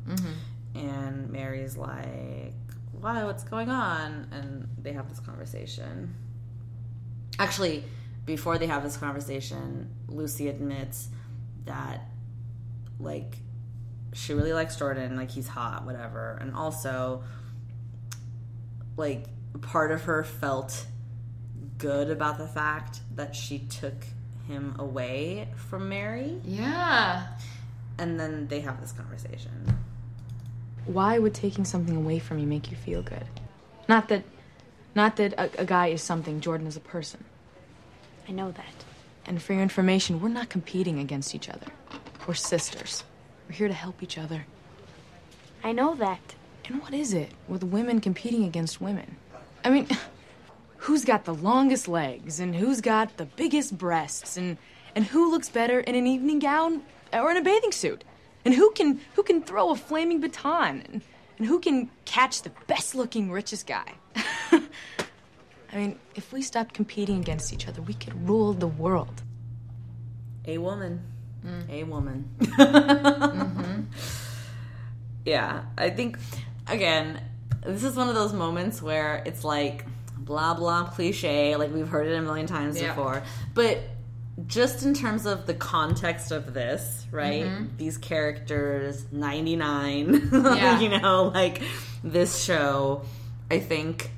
and 0.74 1.30
Mary's 1.30 1.76
like, 1.76 2.52
"Why? 2.90 3.22
What's 3.22 3.44
going 3.44 3.70
on?" 3.70 4.26
And 4.32 4.66
they 4.82 4.94
have 4.94 5.08
this 5.08 5.20
conversation. 5.20 6.12
Actually, 7.38 7.84
before 8.28 8.58
they 8.58 8.66
have 8.66 8.84
this 8.84 8.96
conversation, 8.96 9.90
Lucy 10.06 10.48
admits 10.48 11.08
that, 11.64 12.02
like, 13.00 13.38
she 14.12 14.34
really 14.34 14.52
likes 14.52 14.76
Jordan, 14.76 15.16
like 15.16 15.30
he's 15.30 15.48
hot, 15.48 15.84
whatever, 15.86 16.38
and 16.40 16.54
also, 16.54 17.24
like, 18.96 19.24
part 19.62 19.90
of 19.90 20.02
her 20.02 20.22
felt 20.22 20.86
good 21.78 22.10
about 22.10 22.36
the 22.36 22.46
fact 22.46 23.00
that 23.16 23.34
she 23.34 23.60
took 23.60 24.04
him 24.46 24.76
away 24.78 25.48
from 25.56 25.88
Mary. 25.88 26.38
Yeah. 26.44 27.28
And 27.98 28.20
then 28.20 28.46
they 28.48 28.60
have 28.60 28.78
this 28.80 28.92
conversation. 28.92 29.78
Why 30.84 31.18
would 31.18 31.34
taking 31.34 31.64
something 31.64 31.96
away 31.96 32.18
from 32.18 32.38
you 32.38 32.46
make 32.46 32.70
you 32.70 32.76
feel 32.76 33.00
good? 33.02 33.24
Not 33.88 34.08
that, 34.08 34.24
not 34.94 35.16
that 35.16 35.32
a, 35.32 35.62
a 35.62 35.64
guy 35.64 35.88
is 35.88 36.02
something. 36.02 36.40
Jordan 36.40 36.66
is 36.66 36.76
a 36.76 36.80
person. 36.80 37.24
I 38.28 38.32
know 38.32 38.50
that. 38.52 38.84
And 39.26 39.42
for 39.42 39.54
your 39.54 39.62
information, 39.62 40.20
we're 40.20 40.28
not 40.28 40.48
competing 40.48 40.98
against 40.98 41.34
each 41.34 41.48
other. 41.48 41.66
We're 42.26 42.34
sisters. 42.34 43.04
We're 43.48 43.54
here 43.54 43.68
to 43.68 43.74
help 43.74 44.02
each 44.02 44.18
other. 44.18 44.46
I 45.64 45.72
know 45.72 45.94
that. 45.94 46.34
And 46.66 46.82
what 46.82 46.92
is 46.92 47.14
it 47.14 47.32
with 47.48 47.64
women 47.64 48.00
competing 48.00 48.44
against 48.44 48.80
women? 48.80 49.16
I 49.64 49.70
mean, 49.70 49.88
who's 50.78 51.04
got 51.04 51.24
the 51.24 51.34
longest 51.34 51.88
legs 51.88 52.38
and 52.40 52.54
who's 52.54 52.80
got 52.80 53.16
the 53.16 53.24
biggest 53.24 53.76
breasts 53.76 54.36
and 54.36 54.58
and 54.94 55.06
who 55.06 55.30
looks 55.30 55.48
better 55.48 55.80
in 55.80 55.94
an 55.94 56.06
evening 56.06 56.38
gown 56.38 56.82
or 57.12 57.30
in 57.30 57.36
a 57.36 57.42
bathing 57.42 57.72
suit? 57.72 58.04
And 58.44 58.54
who 58.54 58.70
can 58.72 59.00
who 59.14 59.22
can 59.22 59.42
throw 59.42 59.70
a 59.70 59.76
flaming 59.76 60.20
baton 60.20 60.82
and, 60.86 61.02
and 61.38 61.46
who 61.46 61.60
can 61.60 61.90
catch 62.04 62.42
the 62.42 62.50
best 62.66 62.94
looking 62.94 63.30
richest 63.30 63.66
guy? 63.66 63.94
I 65.72 65.76
mean, 65.76 65.98
if 66.14 66.32
we 66.32 66.42
stopped 66.42 66.74
competing 66.74 67.20
against 67.20 67.52
each 67.52 67.68
other, 67.68 67.82
we 67.82 67.94
could 67.94 68.26
rule 68.28 68.52
the 68.54 68.66
world. 68.68 69.22
A 70.46 70.58
woman. 70.58 71.02
Mm. 71.44 71.70
A 71.70 71.84
woman. 71.84 72.28
Mm-hmm. 72.40 73.82
Yeah, 75.24 75.64
I 75.76 75.90
think, 75.90 76.18
again, 76.66 77.22
this 77.64 77.84
is 77.84 77.96
one 77.96 78.08
of 78.08 78.14
those 78.14 78.32
moments 78.32 78.80
where 78.80 79.22
it's 79.26 79.44
like 79.44 79.84
blah, 80.16 80.54
blah, 80.54 80.84
cliche. 80.84 81.56
Like 81.56 81.72
we've 81.72 81.88
heard 81.88 82.06
it 82.06 82.14
a 82.16 82.22
million 82.22 82.46
times 82.46 82.80
Yeah. 82.80 82.88
before. 82.88 83.22
But 83.54 83.78
just 84.46 84.84
in 84.84 84.94
terms 84.94 85.26
of 85.26 85.46
the 85.46 85.54
context 85.54 86.30
of 86.32 86.54
this, 86.54 87.06
right? 87.10 87.44
Mm-hmm. 87.44 87.76
These 87.76 87.98
characters, 87.98 89.04
99, 89.12 90.28
Yeah. 90.32 90.80
you 90.80 90.88
know, 90.88 91.24
like 91.34 91.60
this 92.02 92.42
show, 92.42 93.02
I 93.50 93.58
think, 93.58 94.10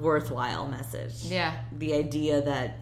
worthwhile 0.00 0.68
message. 0.68 1.24
Yeah. 1.24 1.54
The 1.72 1.94
idea 1.94 2.42
that 2.42 2.78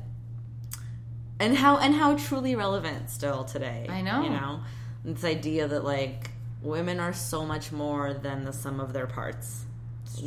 and 1.38 1.56
how 1.56 1.78
and 1.78 1.94
how 1.94 2.16
truly 2.16 2.54
relevant 2.56 3.10
still 3.10 3.44
today. 3.44 3.86
I 3.88 4.00
know. 4.00 4.22
You 4.22 4.30
know? 4.30 4.60
This 5.04 5.24
idea 5.24 5.68
that 5.68 5.84
like 5.84 6.30
women 6.62 7.00
are 7.00 7.12
so 7.12 7.44
much 7.44 7.72
more 7.72 8.14
than 8.14 8.44
the 8.44 8.52
sum 8.52 8.80
of 8.80 8.92
their 8.92 9.06
parts. 9.06 9.64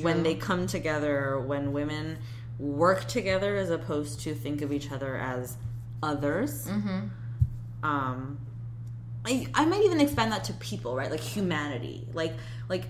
When 0.01 0.23
they 0.23 0.35
come 0.35 0.67
together, 0.67 1.39
when 1.39 1.73
women 1.73 2.19
work 2.59 3.05
together 3.05 3.57
as 3.57 3.71
opposed 3.71 4.19
to 4.21 4.35
think 4.35 4.61
of 4.61 4.71
each 4.71 4.91
other 4.91 5.15
as 5.17 5.57
others. 6.03 6.67
Mm-hmm. 6.67 7.07
Um 7.83 8.39
I, 9.25 9.47
I 9.53 9.65
might 9.65 9.81
even 9.81 9.99
expand 9.99 10.31
that 10.31 10.45
to 10.45 10.53
people, 10.53 10.95
right? 10.95 11.11
Like 11.11 11.19
humanity. 11.19 12.07
Like 12.13 12.33
like 12.67 12.85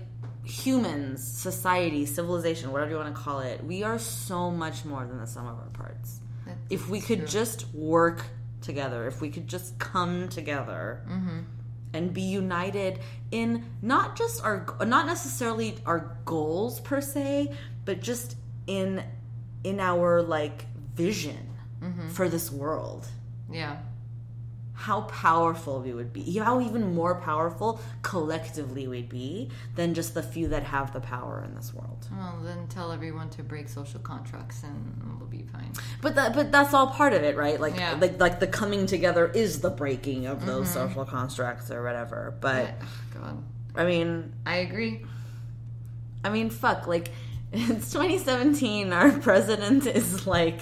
humans, 0.50 1.22
society, 1.26 2.04
civilization, 2.06 2.72
whatever 2.72 2.90
you 2.90 2.96
want 2.96 3.14
to 3.14 3.20
call 3.20 3.40
it. 3.40 3.62
We 3.64 3.82
are 3.82 3.98
so 3.98 4.50
much 4.50 4.84
more 4.84 5.06
than 5.06 5.18
the 5.18 5.26
sum 5.26 5.46
of 5.46 5.56
our 5.58 5.68
parts. 5.72 6.20
if 6.68 6.88
we 6.88 7.00
could 7.00 7.26
just 7.28 7.72
work 7.74 8.24
together, 8.60 9.06
if 9.06 9.20
we 9.20 9.30
could 9.30 9.46
just 9.46 9.78
come 9.78 10.28
together 10.28 11.02
and 11.92 12.12
be 12.12 12.22
united 12.22 12.98
in 13.30 13.64
not 13.82 14.16
just 14.16 14.42
our 14.44 14.66
not 14.86 15.06
necessarily 15.06 15.76
our 15.86 16.16
goals 16.24 16.80
per 16.80 17.00
se, 17.00 17.54
but 17.84 18.00
just 18.00 18.36
in 18.66 19.02
in 19.64 19.78
our 19.80 20.22
like 20.22 20.66
vision 20.94 21.46
for 22.12 22.28
this 22.28 22.50
world. 22.50 23.06
Yeah. 23.50 23.76
How 24.80 25.02
powerful 25.02 25.82
we 25.82 25.92
would 25.92 26.10
be. 26.10 26.38
How 26.38 26.58
even 26.62 26.94
more 26.94 27.16
powerful 27.16 27.82
collectively 28.00 28.88
we'd 28.88 29.10
be 29.10 29.50
than 29.76 29.92
just 29.92 30.14
the 30.14 30.22
few 30.22 30.48
that 30.48 30.62
have 30.62 30.94
the 30.94 31.00
power 31.00 31.44
in 31.44 31.54
this 31.54 31.74
world. 31.74 32.08
Well, 32.10 32.40
then 32.42 32.66
tell 32.68 32.90
everyone 32.90 33.28
to 33.30 33.42
break 33.42 33.68
social 33.68 34.00
contracts 34.00 34.62
and 34.62 35.18
we'll 35.18 35.28
be 35.28 35.42
fine. 35.42 35.70
But 36.00 36.14
that, 36.14 36.34
but 36.34 36.50
that's 36.50 36.72
all 36.72 36.86
part 36.86 37.12
of 37.12 37.22
it, 37.24 37.36
right? 37.36 37.60
Like, 37.60 37.76
Yeah. 37.76 37.98
like, 38.00 38.18
like 38.18 38.40
the 38.40 38.46
coming 38.46 38.86
together 38.86 39.26
is 39.28 39.60
the 39.60 39.68
breaking 39.68 40.24
of 40.24 40.46
those 40.46 40.68
mm-hmm. 40.68 40.88
social 40.88 41.04
constructs 41.04 41.70
or 41.70 41.82
whatever. 41.82 42.34
But 42.40 42.78
But, 42.78 42.86
oh, 42.86 43.20
God. 43.20 43.44
I 43.76 43.84
mean, 43.84 44.32
I 44.46 44.56
agree. 44.56 45.04
I 46.24 46.30
mean, 46.30 46.48
fuck. 46.48 46.86
Like, 46.86 47.10
it's 47.52 47.92
2017. 47.92 48.94
Our 48.94 49.12
president 49.12 49.86
is 49.86 50.26
like 50.26 50.60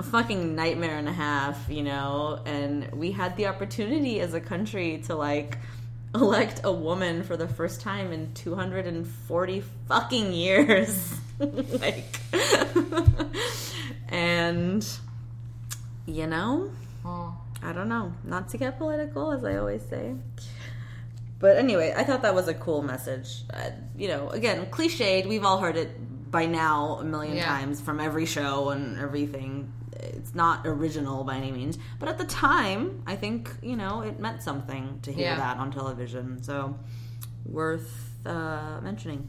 a 0.00 0.02
fucking 0.02 0.54
nightmare 0.56 0.96
and 0.96 1.06
a 1.06 1.12
half, 1.12 1.68
you 1.68 1.82
know. 1.82 2.40
And 2.46 2.90
we 2.92 3.12
had 3.12 3.36
the 3.36 3.46
opportunity 3.48 4.20
as 4.20 4.32
a 4.32 4.40
country 4.40 5.02
to 5.06 5.14
like 5.14 5.58
elect 6.14 6.62
a 6.64 6.72
woman 6.72 7.22
for 7.22 7.36
the 7.36 7.46
first 7.46 7.82
time 7.82 8.10
in 8.10 8.32
240 8.32 9.62
fucking 9.88 10.32
years. 10.32 11.14
like, 11.38 12.18
and 14.08 14.88
you 16.06 16.26
know, 16.26 16.70
Oh. 17.04 17.36
I 17.62 17.74
don't 17.74 17.90
know. 17.90 18.14
Not 18.24 18.48
to 18.50 18.58
get 18.58 18.78
political, 18.78 19.32
as 19.32 19.44
I 19.44 19.56
always 19.56 19.82
say. 19.82 20.14
But 21.38 21.58
anyway, 21.58 21.92
I 21.94 22.04
thought 22.04 22.22
that 22.22 22.34
was 22.34 22.48
a 22.48 22.54
cool 22.54 22.82
message. 22.82 23.42
Uh, 23.52 23.70
you 23.98 24.08
know, 24.08 24.30
again, 24.30 24.64
cliched. 24.70 25.26
We've 25.26 25.44
all 25.44 25.58
heard 25.58 25.76
it 25.76 25.90
by 26.30 26.46
now 26.46 26.98
a 27.00 27.04
million 27.04 27.36
Yeah. 27.36 27.46
times 27.46 27.80
from 27.80 28.00
every 28.00 28.26
show 28.26 28.70
and 28.70 28.98
everything. 28.98 29.72
It's 29.92 30.34
not 30.34 30.66
original 30.66 31.24
by 31.24 31.36
any 31.36 31.52
means, 31.52 31.76
but 31.98 32.08
at 32.08 32.16
the 32.18 32.24
time, 32.24 33.02
I 33.06 33.16
think 33.16 33.54
you 33.62 33.76
know 33.76 34.00
it 34.02 34.18
meant 34.18 34.42
something 34.42 35.00
to 35.02 35.12
hear 35.12 35.26
Yeah. 35.30 35.36
that 35.36 35.56
on 35.58 35.70
television. 35.70 36.42
So 36.42 36.76
worth 37.44 38.10
uh, 38.26 38.80
mentioning. 38.82 39.28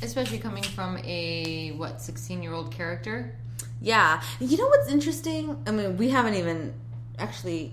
Especially 0.00 0.38
coming 0.38 0.62
from 0.62 0.98
a, 1.04 1.72
what, 1.72 2.00
16 2.00 2.42
year 2.42 2.52
old 2.52 2.70
character? 2.70 3.36
Yeah. 3.80 4.22
You 4.40 4.56
know 4.56 4.66
what's 4.68 4.88
interesting? 4.88 5.60
I 5.66 5.70
mean, 5.72 5.96
we 5.96 6.10
haven't 6.10 6.34
even 6.34 6.74
actually. 7.18 7.72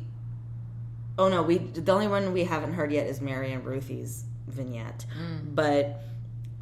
Oh 1.18 1.30
no, 1.30 1.44
we 1.44 1.58
the 1.60 1.92
only 1.94 2.08
one 2.08 2.34
we 2.34 2.44
haven't 2.44 2.74
heard 2.74 2.92
yet 2.92 3.08
is 3.08 3.22
Mary 3.22 3.54
and 3.54 3.64
Ruthie's 3.64 4.26
vignette. 4.48 5.06
But 5.54 6.02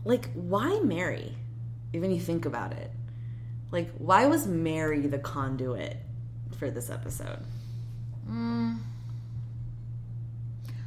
like, 0.05 0.31
why 0.33 0.79
Mary? 0.83 1.35
Even 1.93 2.11
you 2.11 2.19
think 2.19 2.45
about 2.45 2.73
it, 2.73 2.91
like, 3.71 3.91
why 3.97 4.25
was 4.25 4.47
Mary 4.47 5.01
the 5.01 5.19
conduit 5.19 5.97
for 6.57 6.71
this 6.71 6.89
episode? 6.89 7.39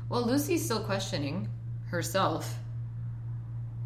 Well, 0.08 0.24
Lucy's 0.24 0.64
still 0.64 0.80
questioning 0.80 1.48
herself. 1.88 2.58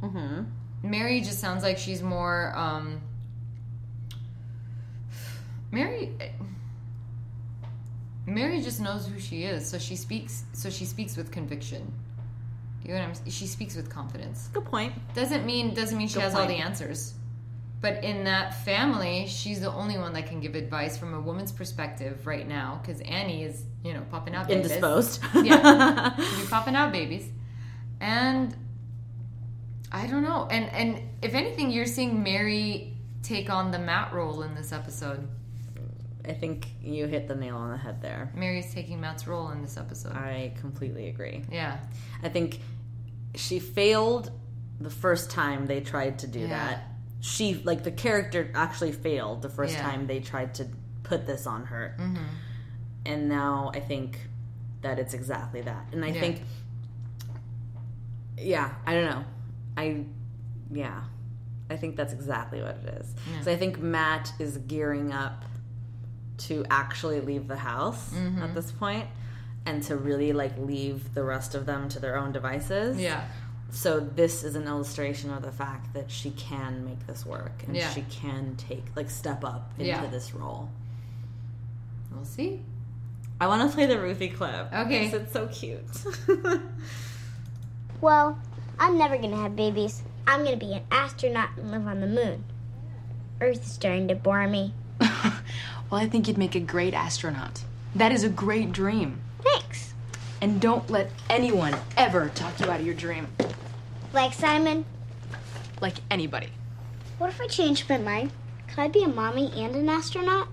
Mm-hmm. 0.03 0.43
Mary 0.83 1.21
just 1.21 1.39
sounds 1.39 1.63
like 1.63 1.79
she's 1.79 2.03
more. 2.03 2.53
Um, 2.57 3.01
Mary. 5.71 6.15
Mary 8.27 8.61
just 8.61 8.81
knows 8.81 9.07
who 9.07 9.19
she 9.19 9.45
is, 9.45 9.69
so 9.69 9.79
she 9.79 9.97
speaks. 9.97 10.45
So 10.53 10.71
she 10.71 10.85
speaks 10.85 11.17
with 11.17 11.31
conviction. 11.31 11.93
You 12.85 12.95
know 12.95 13.01
what 13.01 13.19
I'm? 13.25 13.31
She 13.31 13.47
speaks 13.47 13.77
with 13.77 13.91
confidence. 13.91 14.49
Good 14.53 14.65
point. 14.65 14.95
Doesn't 15.15 15.45
mean 15.45 15.75
doesn't 15.75 15.97
mean 15.97 16.09
she 16.09 16.15
Good 16.15 16.23
has 16.23 16.35
all 16.35 16.47
the 16.47 16.55
answers. 16.55 17.15
But 17.81 18.05
in 18.05 18.25
that 18.25 18.63
family, 18.65 19.27
she's 19.27 19.61
the 19.61 19.73
only 19.73 19.97
one 19.97 20.13
that 20.13 20.27
can 20.27 20.41
give 20.41 20.55
advice 20.55 20.99
from 20.99 21.15
a 21.15 21.21
woman's 21.21 21.51
perspective 21.51 22.27
right 22.27 22.47
now, 22.47 22.79
because 22.83 23.01
Annie 23.01 23.43
is, 23.43 23.65
you 23.83 23.95
know, 23.95 24.03
popping 24.11 24.35
out 24.35 24.49
babies. 24.49 24.67
Indisposed. 24.67 25.23
Yeah. 25.43 26.15
She'll 26.37 26.47
popping 26.49 26.77
out 26.77 26.93
babies. 26.93 27.27
And 28.01 28.55
I 29.91 30.07
don't 30.07 30.23
know. 30.23 30.47
And 30.51 30.69
and 30.71 31.03
if 31.23 31.35
anything, 31.35 31.71
you're 31.71 31.87
seeing 31.87 32.23
Mary 32.23 32.95
take 33.23 33.49
on 33.49 33.71
the 33.71 33.79
Matt 33.79 34.13
role 34.13 34.43
in 34.43 34.55
this 34.55 34.73
episode. 34.73 35.27
I 36.29 36.33
think 36.33 36.67
you 36.83 37.07
hit 37.07 37.29
the 37.29 37.35
nail 37.35 37.57
on 37.57 37.71
the 37.71 37.77
head 37.77 38.03
there. 38.03 38.31
Mary's 38.35 38.73
taking 38.73 39.01
Matt's 39.01 39.27
role 39.27 39.51
in 39.51 39.63
this 39.63 39.77
episode. 39.77 40.13
I 40.13 40.53
completely 40.61 41.09
agree. 41.09 41.43
yeah. 41.51 41.79
I 42.23 42.29
think 42.29 42.61
she 43.35 43.59
failed 43.59 44.31
the 44.81 44.91
first 44.91 45.31
time 45.31 45.67
they 45.67 45.81
tried 45.81 46.19
to 46.21 46.27
do 46.27 46.41
Yeah. 46.41 46.49
that. 46.49 46.85
She 47.21 47.55
like 47.65 47.85
the 47.85 47.91
character 47.93 48.51
actually 48.55 48.93
failed 48.93 49.43
the 49.43 49.49
first 49.51 49.75
Yeah. 49.75 49.83
time 49.83 50.07
they 50.07 50.21
tried 50.21 50.55
to 50.55 50.67
put 51.03 51.27
this 51.27 51.47
on 51.47 51.67
her. 51.67 51.97
Mm-hmm. 51.99 52.25
And 53.07 53.29
now 53.29 53.71
I 53.75 53.81
think 53.81 54.19
that 54.83 54.99
it's 54.99 55.13
exactly 55.15 55.61
that. 55.63 55.87
And 55.93 56.05
I 56.05 56.09
Yeah. 56.09 56.21
think 56.21 56.43
yeah, 58.39 58.75
I 58.87 58.95
don't 58.95 59.11
know. 59.11 59.25
I 59.77 60.05
yeah. 60.73 61.03
I 61.69 61.77
think 61.77 61.95
that's 61.97 62.13
exactly 62.13 62.61
what 62.63 62.77
it 62.85 63.01
is. 63.01 63.15
So 63.45 63.53
I 63.53 63.57
think 63.57 63.79
Matt 63.79 64.33
is 64.41 64.57
gearing 64.59 65.13
up 65.13 65.45
to 66.49 66.65
actually 66.71 67.21
leave 67.21 67.49
the 67.49 67.57
house 67.57 68.11
Mm-hmm. 68.13 68.43
at 68.43 68.55
this 68.55 68.71
point 68.73 69.07
and 69.67 69.83
to 69.85 69.97
really 69.97 70.33
like 70.33 70.57
leave 70.59 71.13
the 71.15 71.23
rest 71.23 71.55
of 71.55 71.67
them 71.67 71.89
to 71.91 71.99
their 72.01 72.17
own 72.17 72.33
devices. 72.33 72.99
Yeah. 72.99 73.25
So 73.71 74.01
this 74.01 74.43
is 74.43 74.55
an 74.57 74.67
illustration 74.67 75.31
of 75.31 75.43
the 75.43 75.53
fact 75.53 75.93
that 75.95 76.11
she 76.11 76.31
can 76.33 76.85
make 76.85 77.07
this 77.07 77.25
work 77.25 77.63
and 77.67 77.77
Yeah. 77.77 77.91
she 77.91 78.03
can 78.03 78.57
take 78.57 78.85
like 78.97 79.11
step 79.11 79.45
up 79.45 79.73
into 79.79 79.89
Yeah. 79.91 80.07
this 80.07 80.35
role. 80.35 80.69
We'll 82.13 82.25
see. 82.25 82.63
I 83.41 83.47
want 83.47 83.69
to 83.71 83.75
play 83.75 83.87
the 83.87 83.99
Ruthie 84.01 84.29
clip. 84.31 84.73
Okay. 84.73 85.05
'cause 85.11 85.21
It's 85.21 85.33
so 85.33 85.47
cute. 85.49 85.85
Well, 88.01 88.39
I'm 88.79 88.97
never 88.97 89.19
gonna 89.19 89.37
have 89.37 89.55
babies. 89.57 90.03
I'm 90.27 90.43
gonna 90.45 90.57
be 90.57 90.73
an 90.73 90.85
astronaut 90.91 91.51
and 91.59 91.71
live 91.71 91.87
on 91.87 92.01
the 92.01 92.07
moon. 92.07 92.45
Earth 93.41 93.63
is 93.63 93.73
starting 93.73 94.09
to 94.09 94.15
bore 94.15 94.47
me. 94.49 94.73
Well, 95.91 96.01
I 96.01 96.09
think 96.09 96.29
you'd 96.29 96.39
make 96.39 96.55
a 96.55 96.61
great 96.61 96.95
astronaut. 96.95 97.63
That 97.95 98.13
is 98.13 98.23
a 98.23 98.29
great 98.29 98.73
dream. 98.73 99.21
Thanks. 99.43 99.93
And 100.41 100.61
don't 100.61 100.89
let 100.89 101.11
anyone 101.29 101.75
ever 101.97 102.29
talk 102.35 102.61
you 102.61 102.71
out 102.71 102.81
of 102.81 102.87
your 102.87 102.95
dream. 102.95 103.27
Like 104.13 104.33
Simon, 104.33 104.85
Like 105.81 105.95
anybody. 106.11 106.49
what 107.19 107.31
if 107.31 107.41
I 107.41 107.47
changed 107.47 107.89
my 107.89 107.99
mind? 107.99 108.33
Could 108.69 108.79
I 108.79 108.89
be 108.89 109.03
a 109.03 109.09
mommy 109.09 109.51
and 109.57 109.75
an 109.75 109.89
astronaut? 109.89 110.49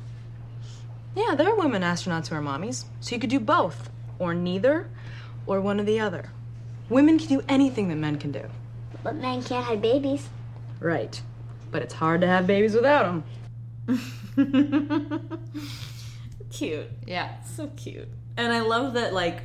Yeah, 1.16 1.36
there 1.36 1.50
are 1.50 1.56
women 1.56 1.82
astronauts 1.84 2.28
who 2.28 2.36
are 2.36 2.42
mommies. 2.42 2.86
So 3.00 3.16
you 3.16 3.22
could 3.22 3.30
do 3.30 3.40
both. 3.40 3.90
Or 4.20 4.34
neither, 4.34 4.88
or 5.46 5.62
one 5.62 5.80
or 5.80 5.84
the 5.84 6.00
other. 6.00 6.32
Women 6.90 7.20
can 7.20 7.28
do 7.28 7.44
anything 7.48 7.90
that 7.90 7.96
men 7.96 8.18
can 8.18 8.32
do. 8.32 8.44
But 9.04 9.16
men 9.16 9.44
can't 9.44 9.66
have 9.66 9.82
babies. 9.82 10.28
Right. 10.80 11.22
But 11.72 11.82
it's 11.84 11.94
hard 11.96 12.22
to 12.22 12.28
have 12.28 12.48
babies 12.48 12.74
without 12.74 13.04
them. 13.06 13.24
cute. 16.52 16.88
Yeah. 17.06 17.42
So 17.44 17.68
cute. 17.76 18.08
And 18.36 18.52
I 18.52 18.62
love 18.62 18.94
that 18.94 19.14
like 19.14 19.42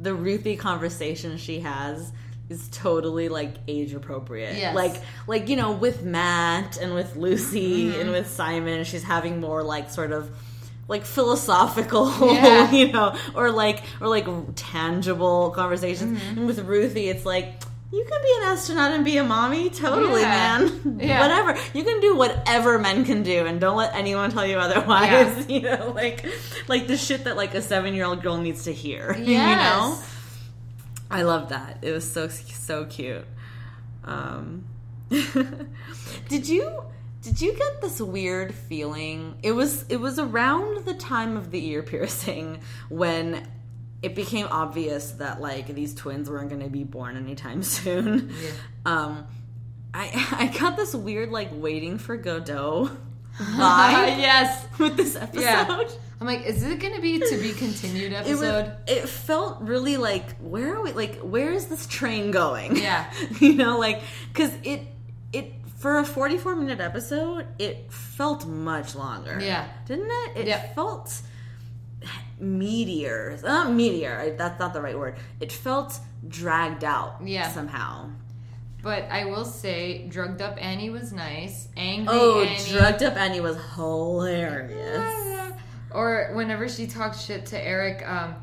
the 0.00 0.14
Ruthie 0.14 0.56
conversation 0.56 1.36
she 1.38 1.60
has 1.60 2.12
is 2.48 2.68
totally 2.68 3.28
like 3.28 3.54
age 3.66 3.92
appropriate. 3.94 4.56
Yes. 4.56 4.74
Like 4.74 5.02
like 5.26 5.48
you 5.48 5.56
know 5.56 5.72
with 5.72 6.02
Matt 6.02 6.76
and 6.76 6.94
with 6.94 7.16
Lucy 7.16 7.86
mm-hmm. 7.86 8.00
and 8.00 8.10
with 8.10 8.28
Simon 8.30 8.84
she's 8.84 9.02
having 9.02 9.40
more 9.40 9.62
like 9.62 9.90
sort 9.90 10.12
of 10.12 10.30
like 10.88 11.04
philosophical, 11.04 12.12
Yeah. 12.32 12.70
you 12.72 12.92
know, 12.92 13.16
or 13.34 13.50
like 13.50 13.82
or 14.00 14.08
like 14.08 14.26
tangible 14.54 15.50
conversations. 15.50 16.20
Mm-hmm. 16.20 16.38
And 16.38 16.46
with 16.46 16.60
Ruthie 16.60 17.08
it's 17.08 17.24
like 17.24 17.62
you 17.92 18.04
can 18.04 18.22
be 18.22 18.34
an 18.40 18.52
astronaut 18.52 18.90
and 18.92 19.04
be 19.04 19.16
a 19.16 19.24
mommy, 19.24 19.70
totally, 19.70 20.22
Yeah. 20.22 20.58
man. 20.58 20.98
Yeah. 21.00 21.20
Whatever. 21.20 21.56
You 21.72 21.84
can 21.84 22.00
do 22.00 22.16
whatever 22.16 22.78
men 22.78 23.04
can 23.04 23.22
do, 23.22 23.46
and 23.46 23.60
don't 23.60 23.76
let 23.76 23.94
anyone 23.94 24.30
tell 24.30 24.46
you 24.46 24.56
otherwise. 24.58 25.46
Yeah. 25.48 25.54
You 25.56 25.60
know, 25.62 25.92
like 25.94 26.26
like 26.68 26.86
the 26.88 26.96
shit 26.96 27.24
that 27.24 27.36
like 27.36 27.54
a 27.54 27.62
seven 27.62 27.94
year 27.94 28.04
old 28.04 28.22
girl 28.22 28.38
needs 28.38 28.64
to 28.64 28.72
hear. 28.72 29.12
You 29.18 29.24
know, 29.24 29.94
Yes. 29.98 30.12
I 31.10 31.22
love 31.22 31.50
that. 31.50 31.78
It 31.82 31.92
was 31.92 32.10
so 32.10 32.28
so 32.28 32.84
cute. 32.86 33.24
Um, 34.04 34.64
did 36.28 36.48
you 36.48 36.82
did 37.22 37.40
you 37.40 37.52
get 37.56 37.80
this 37.80 38.00
weird 38.00 38.54
feeling? 38.54 39.36
It 39.42 39.52
was 39.52 39.84
it 39.88 39.96
was 40.00 40.18
around 40.18 40.84
the 40.84 40.94
time 40.94 41.36
of 41.36 41.50
the 41.50 41.64
ear 41.68 41.82
piercing 41.82 42.60
when 42.88 43.46
it 44.02 44.14
became 44.14 44.46
obvious 44.50 45.12
that 45.12 45.40
like 45.40 45.66
these 45.68 45.94
twins 45.94 46.28
weren't 46.30 46.48
going 46.50 46.62
to 46.62 46.68
be 46.70 46.84
born 46.84 47.16
anytime 47.16 47.62
soon. 47.76 48.30
Yeah. 48.42 48.50
Um, 48.84 49.26
I 49.94 50.10
I 50.52 50.58
got 50.58 50.76
this 50.76 50.94
weird 50.94 51.30
like 51.30 51.48
waiting 51.52 51.98
for 51.98 52.16
Godot 52.16 52.90
vibe 53.38 54.18
yes. 54.18 54.66
with 54.78 54.96
this 54.96 55.16
episode. 55.16 55.40
Yeah. 55.42 55.88
I'm 56.18 56.26
like, 56.26 56.46
is 56.46 56.62
it 56.62 56.78
going 56.80 56.94
to 56.94 57.00
be 57.02 57.18
to 57.18 57.36
be 57.36 57.52
continued 57.52 58.12
It 58.12 58.16
episode? 58.16 58.64
was. 58.64 58.72
It 58.86 59.08
felt 59.08 59.60
really 59.60 59.98
like 59.98 60.36
where 60.38 60.76
are 60.76 60.82
we? 60.82 60.92
Like 60.92 61.16
where 61.20 61.52
is 61.52 61.66
this 61.66 61.86
train 61.86 62.30
going? 62.30 62.76
Yeah. 62.76 63.10
you 63.40 63.54
know, 63.54 63.78
like 63.78 64.00
because 64.32 64.52
it 64.62 64.82
it 65.32 65.52
for 65.78 65.98
a 65.98 66.04
44 66.06 66.56
minute 66.56 66.80
episode, 66.80 67.46
it 67.58 67.92
felt 67.92 68.46
much 68.46 68.94
longer. 68.94 69.38
Yeah. 69.42 69.68
Didn't 69.86 70.10
it? 70.10 70.36
It 70.38 70.46
Yeah. 70.48 70.72
felt 70.74 71.20
meteors. 72.38 73.42
Not 73.42 73.72
meteor. 73.72 74.18
I- 74.18 74.30
That's 74.30 74.58
not 74.58 74.72
the 74.74 74.80
right 74.82 74.98
word. 74.98 75.16
It 75.40 75.52
felt 75.52 75.98
dragged 76.28 76.84
out 76.84 77.16
Yeah. 77.24 77.50
somehow. 77.50 78.10
But 78.82 79.04
I 79.10 79.24
will 79.24 79.44
say, 79.44 80.06
drugged 80.08 80.40
up 80.42 80.62
Annie 80.62 80.90
was 80.90 81.12
nice. 81.12 81.68
Angry 81.76 82.14
Oh, 82.16 82.42
Annie. 82.42 82.58
drugged 82.70 83.02
up 83.02 83.16
Annie 83.16 83.40
was 83.40 83.56
hilarious. 83.74 85.22
Or 85.92 86.32
whenever 86.34 86.68
she 86.68 86.86
talked 86.86 87.18
shit 87.18 87.46
to 87.46 87.58
Eric, 87.64 88.06
um, 88.06 88.34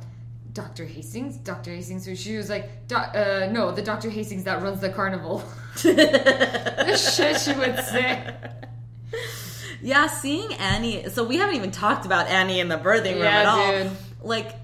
Dr. 0.54 0.86
Hastings, 0.86 1.36
Dr. 1.38 1.72
Hastings, 1.76 2.04
so 2.06 2.16
she 2.16 2.36
was 2.36 2.50
like, 2.50 2.88
"Doc- 2.88 3.14
uh, 3.16 3.48
no, 3.52 3.72
the 3.72 3.82
Dr. 3.84 4.10
Hastings 4.10 4.46
that 4.46 4.64
runs 4.64 4.80
the 4.82 4.90
carnival. 4.90 5.44
the 5.84 6.96
shit 6.98 7.40
she 7.42 7.54
would 7.54 7.78
say. 7.86 8.34
Yeah, 9.84 10.08
seeing 10.08 10.54
Annie. 10.54 11.10
So 11.10 11.24
we 11.24 11.38
haven't 11.38 11.56
even 11.56 11.72
talked 11.72 12.06
about 12.06 12.28
Annie 12.28 12.60
in 12.60 12.70
the 12.70 12.78
birthing 12.78 13.14
room 13.16 13.24
Yeah, 13.24 13.40
at 13.40 13.46
all. 13.46 13.72
dude. 13.84 13.92
Like 14.22 14.56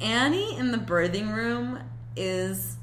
Annie 0.00 0.56
in 0.56 0.70
the 0.72 0.78
birthing 0.78 1.34
room 1.34 1.78
is 2.16 2.76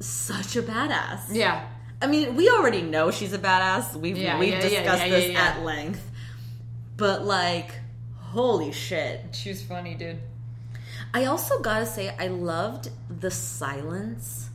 such 0.00 0.56
a 0.56 0.62
badass. 0.62 1.22
Yeah. 1.30 1.66
I 2.00 2.06
mean, 2.06 2.34
we 2.36 2.48
already 2.50 2.82
know 2.82 3.10
she's 3.10 3.32
a 3.32 3.38
badass. 3.38 3.94
We've 3.96 4.16
Yeah, 4.16 4.38
we've 4.38 4.54
yeah, 4.54 4.60
discussed 4.60 5.04
this 5.04 5.36
at 5.36 5.62
length. 5.64 6.08
But 6.96 7.24
like, 7.24 7.70
holy 8.18 8.72
shit. 8.72 9.26
She 9.32 9.48
was 9.50 9.62
funny, 9.62 9.94
dude. 9.94 10.18
I 11.14 11.26
also 11.26 11.60
gotta 11.60 11.86
say, 11.86 12.14
I 12.18 12.28
loved 12.28 12.90
the 13.20 13.30
silence 13.30 14.50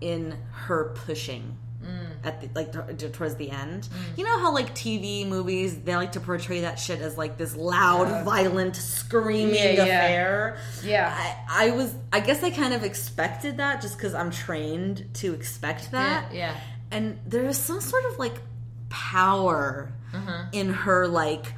in 0.00 0.36
her 0.52 0.92
pushing 0.94 1.56
Mm. 1.84 2.26
at 2.26 2.40
the 2.40 2.48
like 2.54 2.72
t- 2.98 3.08
towards 3.08 3.36
the 3.36 3.50
end. 3.50 3.88
You 4.16 4.24
know 4.24 4.38
how 4.38 4.52
like 4.52 4.74
TV 4.74 5.26
movies 5.26 5.78
they 5.82 5.94
like 5.94 6.12
to 6.12 6.20
portray 6.20 6.62
that 6.62 6.78
shit 6.78 7.00
as 7.00 7.16
like 7.18 7.36
this 7.36 7.54
loud, 7.54 8.24
violent, 8.24 8.74
screaming 8.76 9.54
Yeah, 9.54 9.70
yeah. 9.70 9.82
affair. 9.82 10.58
Yeah. 10.82 11.14
I, 11.48 11.66
I 11.66 11.70
was. 11.72 11.94
I 12.12 12.20
guess 12.20 12.42
I 12.42 12.50
kind 12.50 12.72
of 12.74 12.82
expected 12.82 13.58
that 13.58 13.82
just 13.82 13.96
because 13.98 14.14
I'm 14.14 14.30
trained 14.30 15.06
to 15.14 15.34
expect 15.34 15.90
that. 15.92 16.32
Yeah, 16.32 16.38
yeah. 16.38 16.56
And 16.90 17.18
there 17.26 17.44
is 17.46 17.58
some 17.58 17.80
sort 17.80 18.04
of 18.06 18.18
like 18.18 18.34
power 18.88 19.92
Uh-huh. 20.14 20.44
in 20.52 20.70
her 20.72 21.06
like 21.06 21.52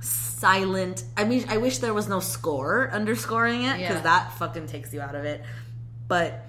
silent. 0.00 1.04
I 1.16 1.24
mean, 1.24 1.44
I 1.48 1.56
wish 1.56 1.78
there 1.78 1.94
was 1.94 2.08
no 2.08 2.20
score 2.20 2.90
underscoring 2.92 3.62
it 3.64 3.78
because 3.78 3.96
Yeah. 3.96 4.00
that 4.02 4.32
fucking 4.38 4.66
takes 4.66 4.92
you 4.92 5.00
out 5.00 5.14
of 5.14 5.24
it. 5.24 5.42
But 6.08 6.44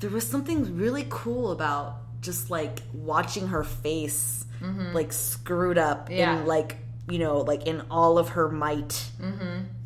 there 0.00 0.10
was 0.10 0.26
something 0.26 0.76
really 0.76 1.06
cool 1.08 1.52
about 1.52 1.98
just 2.22 2.48
like 2.50 2.80
watching 2.94 3.48
her 3.48 3.62
face 3.64 4.46
like 4.94 5.12
screwed 5.12 5.76
up 5.76 6.06
Mm-hmm. 6.08 6.18
Yeah. 6.18 6.40
in 6.40 6.46
like 6.46 6.78
you 7.08 7.18
know 7.18 7.38
like 7.38 7.66
in 7.66 7.82
all 7.90 8.16
of 8.16 8.30
her 8.30 8.48
might 8.48 9.04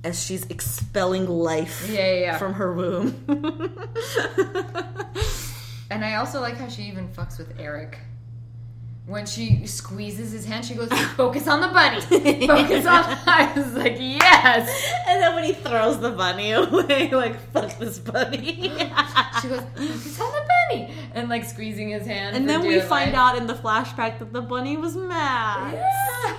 as 0.04 0.22
she's 0.22 0.44
expelling 0.46 1.26
life 1.26 1.82
Mm-hmm. 1.86 1.94
Yeah, 1.94 2.12
yeah, 2.12 2.20
yeah. 2.20 2.38
from 2.38 2.52
her 2.54 2.72
womb. 2.74 3.16
And 5.88 6.04
I 6.04 6.16
also 6.16 6.40
like 6.40 6.56
how 6.56 6.68
she 6.68 6.82
even 6.82 7.08
fucks 7.08 7.38
with 7.38 7.58
Eric. 7.60 7.98
When 9.06 9.24
she 9.24 9.64
squeezes 9.66 10.32
his 10.32 10.44
hand, 10.44 10.64
she 10.64 10.74
goes, 10.74 10.88
"Focus 11.16 11.46
on 11.46 11.60
the 11.60 11.68
bunny. 11.68 12.00
Focus 12.00 12.84
on." 12.86 13.04
I 13.26 13.52
was 13.56 13.72
like, 13.74 13.96
"Yes." 14.00 14.68
and 15.06 15.22
then 15.22 15.34
when 15.36 15.44
he 15.44 15.52
throws 15.52 16.00
the 16.00 16.10
bunny 16.10 16.50
away, 16.60 17.10
like 17.12 17.38
fuck 17.52 17.78
this 17.78 18.00
bunny. 18.00 18.62
She 19.40 19.48
goes, 19.48 19.60
"Focus 19.76 20.20
on 20.20 20.32
the 20.32 20.44
bunny," 20.70 20.90
and 21.14 21.28
like 21.28 21.44
squeezing 21.44 21.90
his 21.90 22.04
hand. 22.04 22.36
and 22.36 22.48
then 22.48 22.62
we 22.62 22.70
dear 22.70 22.82
find 22.82 23.12
life. 23.12 23.20
out 23.20 23.38
in 23.38 23.46
the 23.46 23.54
flashback 23.54 24.18
that 24.18 24.32
the 24.32 24.42
bunny 24.42 24.76
was 24.76 24.96
mad. 24.96 25.74
Yeah. 25.74 26.36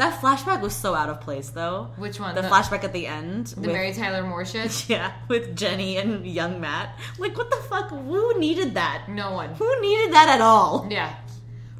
That 0.00 0.18
flashback 0.22 0.62
was 0.62 0.74
so 0.74 0.94
out 0.94 1.10
of 1.10 1.20
place, 1.20 1.50
though. 1.50 1.90
Which 1.98 2.18
one? 2.18 2.34
The, 2.34 2.40
The- 2.40 2.48
flashback 2.48 2.84
at 2.84 2.94
the 2.94 3.06
end. 3.06 3.48
The 3.48 3.60
with, 3.60 3.70
Mary 3.72 3.92
Tyler 3.92 4.22
Moore 4.22 4.46
shit. 4.46 4.86
Yeah, 4.88 5.12
with 5.28 5.54
Jenny 5.54 5.98
and 5.98 6.26
young 6.26 6.58
Matt. 6.58 6.98
Like, 7.18 7.36
what 7.36 7.50
the 7.50 7.58
fuck? 7.68 7.90
Who 7.90 8.38
needed 8.38 8.72
that? 8.76 9.10
No 9.10 9.32
one. 9.32 9.50
Who 9.56 9.80
needed 9.82 10.14
that 10.14 10.30
at 10.30 10.40
all? 10.40 10.88
Yeah. 10.90 11.14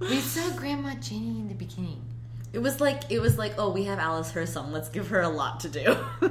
We 0.00 0.20
saw 0.20 0.54
Grandma 0.54 0.96
Jenny 0.96 1.40
in 1.40 1.48
the 1.48 1.54
beginning. 1.54 2.02
It 2.52 2.58
was 2.58 2.78
like, 2.78 3.04
it 3.10 3.20
was 3.20 3.38
like, 3.38 3.54
oh, 3.56 3.70
we 3.70 3.84
have 3.84 3.98
Alice 3.98 4.30
Hirson. 4.30 4.70
Let's 4.70 4.90
give 4.90 5.08
her 5.08 5.22
a 5.22 5.30
lot 5.30 5.60
to 5.60 5.70
do. 5.70 5.96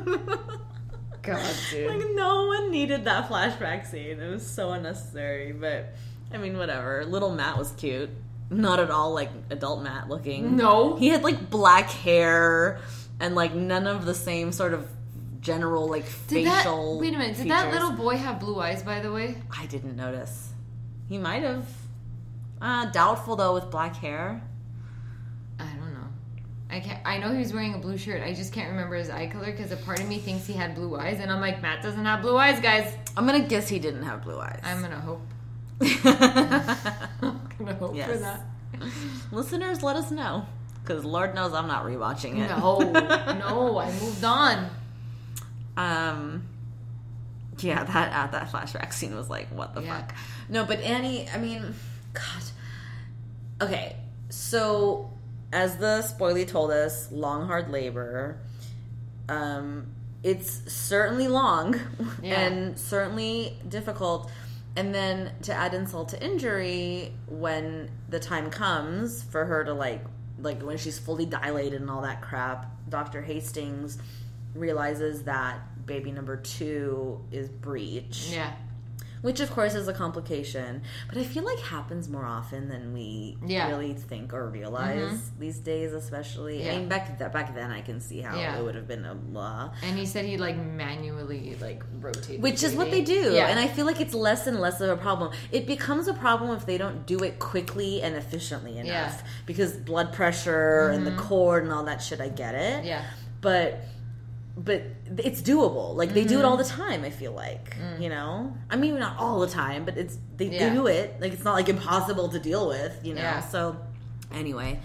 God, 1.23 1.55
dude. 1.71 1.89
like, 1.89 2.05
no 2.13 2.45
one 2.45 2.69
needed 2.69 3.05
that 3.05 3.27
flashback 3.27 3.87
scene. 3.87 4.19
It 4.19 4.29
was 4.29 4.45
so 4.45 4.73
unnecessary. 4.73 5.53
But, 5.53 5.95
I 6.31 6.37
mean, 6.37 6.55
whatever. 6.55 7.03
Little 7.03 7.33
Matt 7.33 7.57
was 7.57 7.71
cute. 7.71 8.11
Not 8.51 8.79
at 8.79 8.89
all 8.89 9.13
like 9.13 9.29
adult 9.49 9.83
Matt 9.83 10.09
looking. 10.09 10.55
No. 10.55 10.95
He 10.95 11.09
had 11.09 11.23
like 11.23 11.49
black 11.49 11.89
hair 11.89 12.79
and 13.19 13.35
like 13.35 13.53
none 13.53 13.85
of 13.87 14.05
the 14.05 14.13
same 14.15 14.51
sort 14.51 14.73
of 14.73 14.87
general 15.41 15.87
like 15.87 16.05
Did 16.27 16.47
that, 16.47 16.63
facial. 16.63 16.99
wait 16.99 17.13
a 17.13 17.17
minute. 17.17 17.37
Did 17.37 17.49
that 17.49 17.71
little 17.71 17.91
boy 17.91 18.17
have 18.17 18.39
blue 18.39 18.59
eyes? 18.59 18.81
By 18.83 18.99
the 18.99 19.11
way. 19.11 19.37
I 19.55 19.65
didn't 19.67 19.95
notice. 19.95 20.49
He 21.07 21.17
might 21.17 21.43
have. 21.43 21.65
Uh, 22.61 22.85
doubtful 22.91 23.35
though 23.35 23.53
with 23.53 23.69
black 23.71 23.95
hair. 23.95 24.41
I 25.59 25.65
don't 25.65 25.93
know. 25.93 26.07
I 26.69 26.79
can't. 26.79 26.99
I 27.05 27.17
know 27.19 27.31
he 27.31 27.39
was 27.39 27.53
wearing 27.53 27.73
a 27.75 27.77
blue 27.77 27.97
shirt. 27.97 28.21
I 28.23 28.33
just 28.33 28.51
can't 28.51 28.69
remember 28.69 28.95
his 28.95 29.09
eye 29.09 29.27
color 29.27 29.45
because 29.51 29.71
a 29.71 29.77
part 29.77 29.99
of 29.99 30.07
me 30.09 30.19
thinks 30.19 30.45
he 30.45 30.53
had 30.53 30.75
blue 30.75 30.97
eyes, 30.97 31.19
and 31.19 31.31
I'm 31.31 31.39
like, 31.41 31.61
Matt 31.61 31.81
doesn't 31.83 32.03
have 32.03 32.21
blue 32.21 32.37
eyes, 32.37 32.59
guys. 32.59 32.93
I'm 33.15 33.25
gonna 33.25 33.41
guess 33.47 33.67
he 33.69 33.79
didn't 33.79 34.03
have 34.03 34.23
blue 34.23 34.39
eyes. 34.39 34.59
I'm 34.63 34.81
gonna 34.81 34.99
hope. 34.99 35.21
Gonna 37.69 37.79
hope 37.79 37.91
for 37.91 37.95
Yes. 37.97 38.19
that. 38.21 38.41
Listeners, 39.31 39.81
let 39.83 39.95
us 39.95 40.11
know 40.11 40.45
because 40.83 41.03
Lord 41.05 41.35
knows 41.35 41.53
I'm 41.53 41.67
not 41.67 41.85
rewatching 41.85 42.37
it. 42.39 42.49
No, 42.49 42.79
no, 43.39 43.77
I 43.79 43.91
moved 43.99 44.23
on. 44.23 44.69
Um, 45.77 46.43
yeah, 47.59 47.83
that 47.83 48.13
uh, 48.13 48.31
that 48.31 48.51
flashback 48.51 48.93
scene 48.93 49.15
was 49.15 49.29
like, 49.29 49.47
what 49.49 49.73
the 49.73 49.81
Yeah. 49.81 50.01
fuck? 50.01 50.15
No, 50.49 50.65
but 50.65 50.79
Annie, 50.81 51.27
I 51.29 51.37
mean, 51.37 51.73
God. 52.13 52.43
Okay, 53.61 53.95
so 54.29 55.11
as 55.51 55.77
the 55.77 56.01
spoiler 56.03 56.45
told 56.45 56.71
us, 56.71 57.11
long 57.11 57.47
hard 57.47 57.69
labor. 57.69 58.37
Um, 59.27 59.87
it's 60.23 60.71
certainly 60.73 61.27
long 61.27 61.79
Yeah. 62.21 62.39
and 62.41 62.77
certainly 62.79 63.57
difficult. 63.67 64.29
And 64.79 64.95
then 64.95 65.33
to 65.41 65.53
add 65.53 65.73
insult 65.73 66.07
to 66.09 66.23
injury, 66.23 67.13
when 67.27 67.91
the 68.07 68.17
time 68.17 68.49
comes 68.49 69.21
for 69.21 69.43
her 69.43 69.65
to 69.65 69.73
like, 69.73 70.05
like 70.41 70.61
when 70.61 70.77
she's 70.77 70.97
fully 70.97 71.25
dilated 71.25 71.81
and 71.81 71.89
all 71.89 72.03
that 72.03 72.21
crap, 72.21 72.65
Doctor 72.87 73.21
Hastings 73.21 73.97
realizes 74.55 75.23
that 75.23 75.59
baby 75.85 76.13
number 76.13 76.37
two 76.37 77.19
is 77.29 77.49
breech. 77.49 78.29
Yeah, 78.31 78.53
which 79.21 79.39
of 79.39 79.51
course 79.51 79.73
is 79.75 79.87
a 79.87 79.93
complication 79.93 80.81
but 81.07 81.17
i 81.17 81.23
feel 81.23 81.43
like 81.43 81.59
happens 81.59 82.07
more 82.09 82.25
often 82.25 82.69
than 82.69 82.93
we 82.93 83.37
Yeah. 83.45 83.67
really 83.69 83.93
think 83.93 84.33
or 84.33 84.49
realize 84.49 85.31
these 85.39 85.59
days 85.59 85.93
especially 85.93 86.63
Yeah. 86.63 86.73
i 86.73 86.77
mean 86.77 86.89
back 86.89 87.17
th- 87.17 87.31
back 87.31 87.53
then 87.55 87.71
i 87.71 87.81
can 87.81 87.99
see 87.99 88.21
how 88.21 88.37
Yeah. 88.37 88.57
it 88.57 88.63
would 88.63 88.75
have 88.75 88.87
been 88.87 89.05
a 89.05 89.15
blah 89.15 89.71
and 89.83 89.97
he 89.97 90.05
said 90.05 90.25
he 90.25 90.37
like 90.37 90.57
manually 90.57 91.55
like 91.61 91.83
rotated, 91.99 92.41
which 92.41 92.63
is 92.63 92.73
what 92.75 92.91
they 92.91 93.01
do 93.01 93.33
Yeah, 93.33 93.47
and 93.47 93.59
i 93.59 93.67
feel 93.67 93.85
like 93.85 93.99
it's 94.01 94.13
less 94.13 94.47
and 94.47 94.59
less 94.59 94.81
of 94.81 94.89
a 94.89 94.97
problem 94.97 95.31
it 95.51 95.65
becomes 95.67 96.07
a 96.07 96.13
problem 96.13 96.55
if 96.55 96.65
they 96.65 96.77
don't 96.77 97.05
do 97.05 97.19
it 97.23 97.39
quickly 97.39 98.01
and 98.01 98.15
efficiently 98.15 98.77
enough. 98.77 99.17
Mm-hmm. 99.17 99.27
because 99.45 99.73
blood 99.73 100.13
pressure 100.13 100.89
and 100.89 101.05
the 101.05 101.15
cord 101.15 101.63
and 101.63 101.73
all 101.73 101.83
that 101.85 102.01
shit 102.01 102.21
i 102.21 102.29
get 102.29 102.55
it 102.55 102.85
yeah, 102.85 103.03
but 103.41 103.79
but 104.61 104.83
it's 105.17 105.41
doable 105.41 105.95
like 105.95 106.13
they 106.13 106.21
Mm-hmm. 106.25 106.29
do 106.33 106.39
it 106.39 106.45
all 106.45 106.57
the 106.57 106.65
time 106.65 107.03
i 107.05 107.09
feel 107.09 107.31
like 107.31 107.77
you 107.97 108.09
know 108.09 108.53
i 108.69 108.75
mean 108.75 108.99
not 108.99 109.17
all 109.17 109.39
the 109.39 109.47
time 109.47 109.85
but 109.85 109.97
it's 109.97 110.17
they, 110.37 110.47
Mm. 110.47 110.51
Yeah. 110.53 110.69
they 110.69 110.75
do 110.75 110.87
it 110.87 111.07
like 111.21 111.31
it's 111.33 111.45
not 111.45 111.53
like 111.53 111.69
impossible 111.69 112.27
to 112.29 112.39
deal 112.39 112.67
with 112.67 112.93
you 113.07 113.13
know 113.13 113.21
Yeah. 113.21 113.39
so 113.39 113.77
anyway 114.33 114.79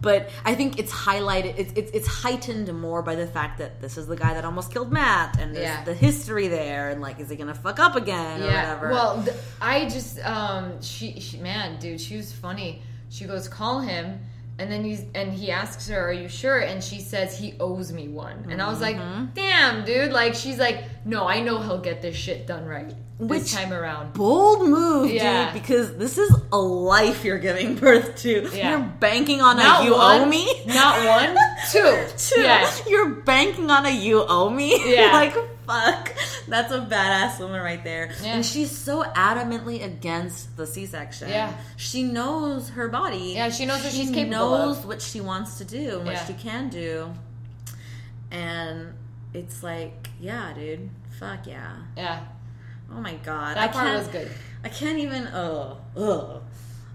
but 0.00 0.30
i 0.44 0.54
think 0.54 0.78
it's 0.80 0.90
highlighted 0.92 1.54
it's, 1.58 1.72
it's 1.80 1.90
it's 1.92 2.08
heightened 2.08 2.68
more 2.86 3.02
by 3.02 3.14
the 3.14 3.26
fact 3.26 3.58
that 3.58 3.80
this 3.80 3.96
is 3.96 4.06
the 4.08 4.16
guy 4.16 4.34
that 4.34 4.44
almost 4.44 4.72
killed 4.72 4.90
matt 4.90 5.38
and 5.38 5.54
there's 5.54 5.64
Yeah. 5.64 5.84
the 5.84 5.94
history 5.94 6.48
there 6.48 6.90
and 6.90 7.00
like 7.00 7.20
is 7.20 7.28
he 7.30 7.36
gonna 7.36 7.54
fuck 7.54 7.78
up 7.78 7.94
again 7.96 8.42
or 8.42 8.46
yeah. 8.46 8.74
whatever 8.74 8.90
Well, 8.90 9.22
th- 9.22 9.36
I 9.60 9.88
just 9.88 10.18
um, 10.26 10.80
she, 10.82 11.20
she 11.20 11.36
man, 11.38 11.78
dude, 11.78 12.00
she 12.00 12.16
was 12.16 12.32
funny. 12.32 12.82
She 13.10 13.24
goes, 13.26 13.46
call 13.48 13.80
him. 13.80 14.20
And 14.60 14.70
then 14.70 14.84
he's 14.84 15.02
and 15.14 15.32
he 15.32 15.50
asks 15.50 15.88
her, 15.88 15.98
"Are 16.08 16.12
you 16.12 16.28
sure?" 16.28 16.58
And 16.58 16.84
she 16.84 17.00
says 17.00 17.36
he 17.38 17.54
owes 17.58 17.92
me 17.92 18.08
one. 18.08 18.46
And 18.50 18.60
I 18.60 18.68
was 18.68 18.80
like, 18.80 18.96
Mm-hmm. 18.96 19.26
"Damn, 19.34 19.84
dude!" 19.86 20.12
Like 20.12 20.34
she's 20.34 20.58
like, 20.58 20.84
"No, 21.06 21.26
I 21.26 21.40
know 21.40 21.58
he'll 21.60 21.80
get 21.80 22.02
this 22.02 22.14
shit 22.14 22.46
done 22.46 22.66
right 22.66 22.92
Which- 23.18 23.40
this 23.40 23.52
time 23.54 23.72
around." 23.72 24.12
bold 24.12 24.68
move 24.68 25.10
Yeah. 25.10 25.46
dude 25.52 25.62
because 25.62 25.96
this 25.96 26.18
is 26.18 26.30
a 26.52 26.58
life 26.58 27.24
you're 27.24 27.38
giving 27.38 27.74
birth 27.76 28.16
to 28.18 28.50
Yeah. 28.54 28.70
you're 28.70 28.86
banking 29.00 29.40
on 29.40 29.56
Not 29.56 29.80
a 29.82 29.84
you 29.86 29.92
one, 29.94 30.20
owe 30.20 30.26
me 30.26 30.44
not 30.66 30.94
one, 31.06 31.36
two. 31.72 32.04
Two. 32.18 32.42
Yeah. 32.42 32.70
You're 32.86 33.08
banking 33.22 33.70
on 33.70 33.86
a 33.86 33.90
you 33.90 34.22
owe 34.28 34.50
me. 34.50 34.94
Yeah. 34.94 35.12
like 35.22 35.34
fuck. 35.70 36.12
That's 36.48 36.72
a 36.72 36.80
badass 36.80 37.38
woman 37.38 37.60
right 37.62 37.82
there. 37.84 38.10
Yeah. 38.22 38.34
And 38.36 38.44
she's 38.46 38.70
so 38.70 39.02
adamantly 39.02 39.84
against 39.84 40.56
the 40.56 40.66
C-section. 40.66 41.28
Yeah. 41.28 41.52
She 41.76 42.02
knows 42.02 42.70
her 42.70 42.88
body. 42.88 43.32
Yeah, 43.36 43.50
she 43.50 43.66
knows 43.66 43.82
what 43.82 43.92
she 43.92 43.98
she's 44.02 44.10
capable 44.10 44.24
She 44.24 44.30
knows 44.30 44.78
of. 44.78 44.86
what 44.86 45.02
she 45.02 45.20
wants 45.20 45.58
to 45.58 45.64
do 45.64 45.96
and 45.98 46.06
what 46.06 46.14
Yeah. 46.14 46.24
she 46.26 46.34
can 46.34 46.68
do. 46.68 47.12
And 48.30 48.94
it's 49.34 49.62
like, 49.62 50.08
yeah, 50.20 50.52
dude. 50.54 50.90
Fuck 51.18 51.46
yeah. 51.46 51.76
Yeah, 51.96 52.20
Oh 52.90 53.00
my 53.00 53.14
god. 53.16 53.56
that 53.56 53.70
I 53.70 53.72
part 53.72 53.94
was 53.98 54.08
good. 54.08 54.30
I 54.64 54.68
can't 54.68 54.98
even. 54.98 55.26
Oh, 55.28 55.78
ugh. 55.96 56.42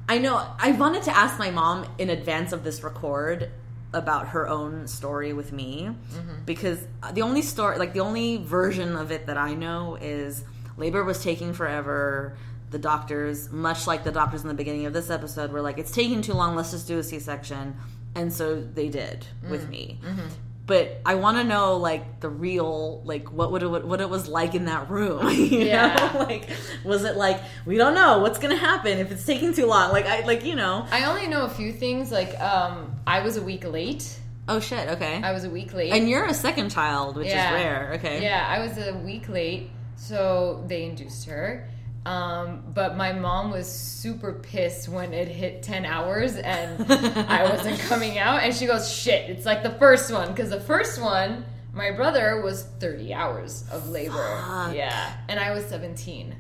I 0.07 0.17
know. 0.19 0.45
I 0.59 0.71
wanted 0.73 1.03
to 1.03 1.15
ask 1.15 1.38
my 1.39 1.51
mom 1.51 1.88
in 1.97 2.09
advance 2.09 2.51
of 2.51 2.63
this 2.63 2.84
record 2.84 3.49
about 3.95 4.27
her 4.27 4.47
own 4.47 4.87
story 4.87 5.33
with 5.33 5.51
me 5.51 5.89
mm-hmm. 5.89 6.43
because 6.45 6.85
the 7.13 7.21
only 7.21 7.41
story, 7.41 7.77
like 7.77 7.93
the 7.93 8.01
only 8.01 8.37
version 8.37 8.95
of 8.95 9.11
it 9.11 9.25
that 9.27 9.37
I 9.37 9.55
know 9.55 9.97
is 9.99 10.43
labor 10.77 11.03
was 11.03 11.23
taking 11.23 11.53
forever. 11.53 12.37
The 12.71 12.79
doctors, 12.79 13.49
much 13.51 13.87
like 13.87 14.03
the 14.03 14.11
doctors 14.11 14.41
in 14.41 14.49
the 14.49 14.53
beginning 14.53 14.85
of 14.85 14.91
this 14.91 15.09
episode, 15.09 15.51
were 15.51 15.61
like, 15.61 15.77
"It's 15.77 15.91
taking 15.91 16.21
too 16.21 16.33
long. 16.33 16.55
Let's 16.55 16.71
just 16.71 16.87
do 16.87 16.99
a 16.99 17.03
C-section," 17.03 17.77
and 18.15 18.33
so 18.33 18.59
they 18.59 18.89
did 18.89 19.25
with 19.49 19.67
mm. 19.67 19.69
me. 19.69 19.99
Mm-hmm. 20.03 20.27
But 20.68 20.99
I 21.05 21.13
want 21.16 21.38
to 21.38 21.43
know 21.43 21.78
like 21.78 22.22
the 22.22 22.30
real 22.30 23.01
like 23.05 23.32
what 23.32 23.51
would 23.51 23.61
it, 23.61 23.86
what 23.86 24.01
it 24.01 24.09
was 24.09 24.28
like 24.28 24.55
in 24.55 24.66
that 24.66 24.89
room. 24.89 25.28
You 25.36 25.59
Yeah. 25.59 26.11
know, 26.13 26.20
like 26.26 26.49
was 26.84 27.03
it 27.03 27.16
like 27.18 27.39
we 27.66 27.78
don't 27.78 27.93
know 27.93 28.18
what's 28.20 28.39
gonna 28.39 28.55
happen 28.55 28.97
if 28.97 29.11
it's 29.11 29.24
taking 29.26 29.53
too 29.53 29.68
long? 29.68 29.91
Like 29.91 30.05
I 30.07 30.22
like 30.26 30.43
you 30.43 30.55
know. 30.55 30.86
I 30.89 31.05
only 31.05 31.28
know 31.28 31.45
a 31.45 31.49
few 31.49 31.72
things. 31.72 32.11
Like, 32.11 32.39
um, 32.39 32.95
I 33.05 33.22
was 33.22 33.38
a 33.38 33.43
week 33.43 33.63
late. 33.63 34.20
Oh 34.47 34.59
shit. 34.59 34.89
Okay. 34.89 35.22
I 35.22 35.32
was 35.34 35.43
a 35.43 35.49
week 35.49 35.74
late. 35.74 35.91
and 35.93 36.09
you're 36.09 36.26
a 36.26 36.34
second 36.34 36.70
child, 36.72 37.16
which 37.18 37.28
Yeah. 37.28 37.49
is 37.49 37.53
rare. 37.63 37.91
Okay. 37.95 38.24
Yeah, 38.24 38.45
I 38.47 38.59
was 38.66 38.78
a 38.78 38.93
week 39.05 39.30
late, 39.30 39.70
so 39.97 40.63
they 40.68 40.84
induced 40.86 41.28
her. 41.28 41.68
Um, 42.05 42.63
but 42.73 42.95
my 42.95 43.13
mom 43.13 43.49
was 43.49 43.71
super 43.71 44.33
pissed 44.33 44.87
when 44.87 45.13
it 45.13 45.27
hit 45.27 45.63
10 45.63 45.85
hours 45.85 46.35
and 46.35 46.79
I 46.91 47.49
wasn't 47.49 47.79
coming 47.79 48.19
out. 48.19 48.43
And 48.43 48.53
she 48.53 48.67
goes, 48.67 48.91
shit, 48.91 49.29
it's 49.29 49.45
like 49.45 49.63
the 49.63 49.71
first 49.71 50.11
one. 50.11 50.29
Because 50.29 50.51
the 50.51 50.59
first 50.59 51.01
one, 51.01 51.45
my 51.73 51.91
brother 51.91 52.41
was 52.41 52.63
30 52.79 53.13
hours 53.13 53.65
of 53.71 53.89
labor. 53.89 54.13
Fuck. 54.13 54.75
Yeah. 54.75 55.15
And 55.27 55.39
I 55.39 55.51
was 55.51 55.65
17. 55.65 56.35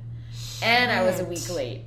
And 0.61 0.91
I 0.91 1.03
was 1.03 1.19
a 1.19 1.25
week 1.25 1.49
late. 1.49 1.81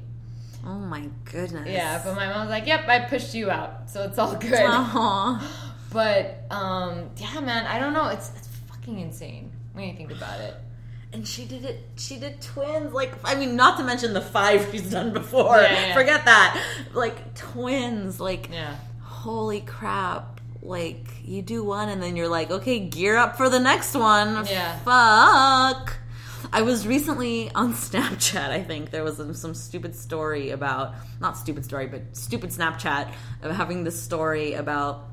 Oh 0.66 0.78
my 0.78 1.08
goodness. 1.24 1.68
Yeah, 1.68 2.02
but 2.04 2.14
my 2.16 2.26
mom 2.28 2.40
was 2.40 2.50
like, 2.50 2.66
yep, 2.66 2.88
I 2.88 2.98
pushed 3.00 3.32
you 3.32 3.48
out. 3.50 3.88
So 3.88 4.02
it's 4.02 4.18
all 4.18 4.34
good. 4.34 4.50
But 5.90 6.44
um, 6.50 7.08
yeah, 7.16 7.40
man, 7.40 7.64
I 7.66 7.78
don't 7.78 7.94
know. 7.94 8.08
It's, 8.08 8.30
it's 8.36 8.48
fucking 8.68 8.98
insane 8.98 9.50
when 9.72 9.88
you 9.88 9.94
think 9.94 10.10
about 10.10 10.38
it. 10.40 10.54
And 11.18 11.26
she 11.26 11.46
did 11.46 11.64
it. 11.64 11.80
She 11.96 12.16
did 12.20 12.40
twins. 12.40 12.92
Like 12.92 13.12
I 13.24 13.34
mean, 13.34 13.56
not 13.56 13.76
to 13.78 13.82
mention 13.84 14.12
the 14.14 14.20
five 14.20 14.68
she's 14.70 14.88
done 14.88 15.12
before. 15.12 15.56
Yeah, 15.56 15.88
yeah. 15.88 15.94
Forget 15.94 16.24
that. 16.26 16.64
Like 16.94 17.34
twins. 17.34 18.20
Like 18.20 18.50
Yeah. 18.52 18.76
holy 19.02 19.60
crap. 19.62 20.40
Like 20.62 21.08
you 21.24 21.42
do 21.42 21.64
one 21.64 21.88
and 21.88 22.00
then 22.00 22.14
you're 22.14 22.28
like, 22.28 22.52
okay, 22.52 22.78
gear 22.78 23.16
up 23.16 23.36
for 23.36 23.48
the 23.48 23.58
next 23.58 23.94
one. 23.96 24.46
Yeah. 24.46 24.78
Fuck. 24.84 25.96
I 26.52 26.62
was 26.62 26.86
recently 26.86 27.50
on 27.52 27.74
Snapchat. 27.88 28.50
I 28.50 28.62
think 28.62 28.90
there 28.92 29.02
was 29.02 29.16
some, 29.16 29.34
some 29.34 29.54
stupid 29.56 29.96
story 29.96 30.50
about 30.50 30.94
not 31.20 31.36
stupid 31.36 31.64
story, 31.64 31.88
but 31.88 32.16
stupid 32.16 32.50
Snapchat 32.50 33.12
of 33.42 33.56
having 33.56 33.82
this 33.82 34.00
story 34.00 34.54
about 34.54 35.04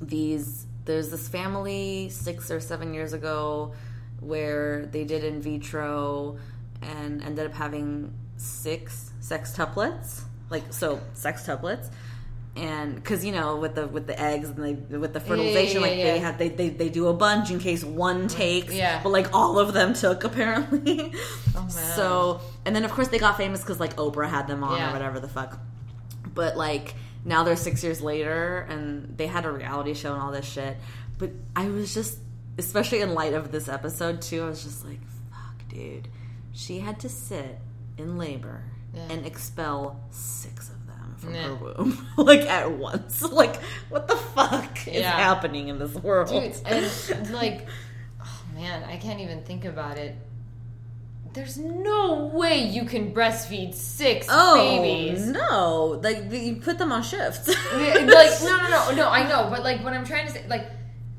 these. 0.00 0.64
There's 0.86 1.10
this 1.10 1.28
family 1.28 2.08
six 2.08 2.50
or 2.50 2.60
seven 2.60 2.94
years 2.94 3.12
ago 3.12 3.74
where 4.20 4.86
they 4.86 5.04
did 5.04 5.24
in 5.24 5.40
vitro 5.40 6.38
and 6.82 7.22
ended 7.22 7.46
up 7.46 7.54
having 7.54 8.12
six 8.36 9.10
sextuplets, 9.20 10.22
like 10.50 10.72
so 10.72 11.00
sextuplets 11.14 11.90
and 12.56 12.94
because 12.94 13.24
you 13.24 13.32
know 13.32 13.56
with 13.56 13.74
the 13.74 13.86
with 13.88 14.06
the 14.06 14.20
eggs 14.20 14.48
and 14.48 14.62
they 14.64 14.74
with 14.96 15.12
the 15.12 15.20
fertilization 15.20 15.80
yeah, 15.80 15.86
like 15.88 15.98
yeah. 15.98 16.04
they 16.04 16.18
have 16.20 16.38
they, 16.38 16.48
they 16.48 16.68
they 16.68 16.88
do 16.88 17.08
a 17.08 17.12
bunch 17.12 17.50
in 17.50 17.58
case 17.58 17.82
one 17.82 18.28
takes 18.28 18.72
Yeah. 18.72 19.00
but 19.02 19.08
like 19.08 19.34
all 19.34 19.58
of 19.58 19.72
them 19.72 19.92
took 19.94 20.22
apparently 20.24 21.12
Oh, 21.56 21.66
so 21.68 22.40
and 22.64 22.74
then 22.74 22.84
of 22.84 22.92
course 22.92 23.08
they 23.08 23.18
got 23.18 23.36
famous 23.36 23.60
because 23.60 23.80
like 23.80 23.96
oprah 23.96 24.28
had 24.28 24.46
them 24.46 24.62
on 24.62 24.78
Yeah. 24.78 24.90
or 24.90 24.92
whatever 24.92 25.18
the 25.20 25.28
fuck 25.28 25.58
but 26.32 26.56
like 26.56 26.94
now 27.24 27.42
they're 27.42 27.56
six 27.56 27.82
years 27.82 28.00
later 28.00 28.66
and 28.68 29.16
they 29.18 29.26
had 29.26 29.44
a 29.46 29.50
reality 29.50 29.94
show 29.94 30.12
and 30.12 30.22
all 30.22 30.30
this 30.30 30.46
shit 30.46 30.76
but 31.18 31.30
i 31.56 31.68
was 31.68 31.92
just 31.92 32.18
especially 32.58 33.00
in 33.00 33.14
light 33.14 33.34
of 33.34 33.50
this 33.52 33.68
episode 33.68 34.20
too 34.22 34.42
i 34.44 34.46
was 34.46 34.62
just 34.62 34.84
like 34.84 35.00
fuck 35.30 35.68
dude 35.68 36.08
she 36.52 36.78
had 36.80 36.98
to 37.00 37.08
sit 37.08 37.58
in 37.98 38.16
labor 38.18 38.62
Yeah. 38.94 39.02
and 39.10 39.26
expel 39.26 40.00
six 40.10 40.68
of 40.68 40.86
them 40.86 41.14
from 41.18 41.34
Yeah. 41.34 41.42
her 41.48 41.54
womb 41.54 42.06
like 42.16 42.40
at 42.42 42.70
once 42.72 43.22
like 43.32 43.56
what 43.88 44.06
the 44.08 44.16
fuck 44.16 44.86
is 44.86 44.94
Yeah. 45.02 45.10
happening 45.10 45.68
in 45.68 45.78
this 45.78 45.94
world 45.94 46.28
Dude, 46.28 46.54
and 46.66 47.30
like, 47.32 47.66
oh 48.22 48.42
man, 48.54 48.84
I 48.84 48.96
can't 48.98 49.20
even 49.20 49.42
think 49.42 49.64
about 49.64 49.98
it. 49.98 50.14
There's 51.32 51.58
no 51.58 52.26
way 52.32 52.62
you 52.68 52.84
can 52.84 53.12
breastfeed 53.12 53.74
six 53.74 54.28
oh 54.30 54.54
babies. 54.80 55.26
no 55.26 55.98
like 56.00 56.30
you 56.30 56.56
put 56.56 56.78
them 56.78 56.92
on 56.92 57.02
shifts 57.02 57.48
like, 57.48 58.00
no, 58.04 58.06
no, 58.06 58.68
no, 58.70 58.94
no, 58.94 59.08
I 59.10 59.28
know, 59.28 59.48
but 59.50 59.64
like, 59.64 59.82
what 59.82 59.92
I'm 59.94 60.04
trying 60.04 60.26
to 60.28 60.32
say, 60.32 60.44
like, 60.48 60.68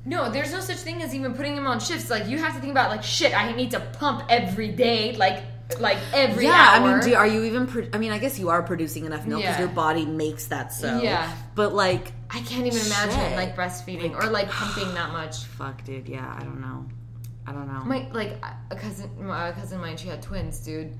no, 0.05 0.29
there's 0.31 0.51
no 0.51 0.59
such 0.59 0.77
thing 0.77 1.01
as 1.01 1.13
even 1.15 1.33
putting 1.33 1.55
them 1.55 1.67
on 1.67 1.79
shifts. 1.79 2.09
Like, 2.09 2.27
you 2.27 2.37
have 2.37 2.53
to 2.53 2.59
think 2.61 2.71
about, 2.71 2.89
like, 2.91 3.03
shit, 3.03 3.35
I 3.37 3.51
need 3.53 3.71
to 3.71 3.79
pump 3.79 4.23
every 4.29 4.69
day, 4.69 5.15
like, 5.15 5.43
like 5.79 5.97
every 6.13 6.45
yeah, 6.45 6.51
hour. 6.53 6.89
I 6.89 6.93
mean, 6.93 7.03
do, 7.09 7.15
are 7.15 7.25
you 7.25 7.43
even? 7.45 7.65
Pro- 7.65 7.87
I 7.91 7.97
mean, 7.97 8.11
I 8.11 8.19
guess 8.19 8.37
you 8.37 8.49
are 8.49 8.61
producing 8.61 9.05
enough 9.05 9.25
milk 9.25 9.41
because 9.41 9.55
Yeah. 9.55 9.65
your 9.65 9.73
body 9.73 10.05
makes 10.05 10.45
that 10.47 10.71
so. 10.71 11.01
Yeah. 11.01 11.33
But 11.55 11.73
like, 11.73 12.11
I 12.29 12.39
can't 12.41 12.67
even 12.67 12.85
imagine 12.85 13.35
like 13.35 13.55
breastfeeding 13.55 14.13
or 14.13 14.29
like 14.29 14.47
pumping 14.47 14.93
that 14.93 15.11
much. 15.11 15.37
fuck, 15.57 15.83
dude. 15.83 16.07
Yeah, 16.07 16.31
I 16.39 16.43
don't 16.43 16.61
know. 16.61 16.85
I 17.47 17.51
don't 17.51 17.67
know. 17.67 17.83
My 17.83 18.07
like 18.13 18.33
a 18.69 18.75
cousin, 18.75 19.09
my 19.25 19.51
cousin 19.53 19.77
of 19.79 19.81
mine, 19.83 19.97
she 19.97 20.07
had 20.07 20.21
twins, 20.21 20.59
dude, 20.59 20.95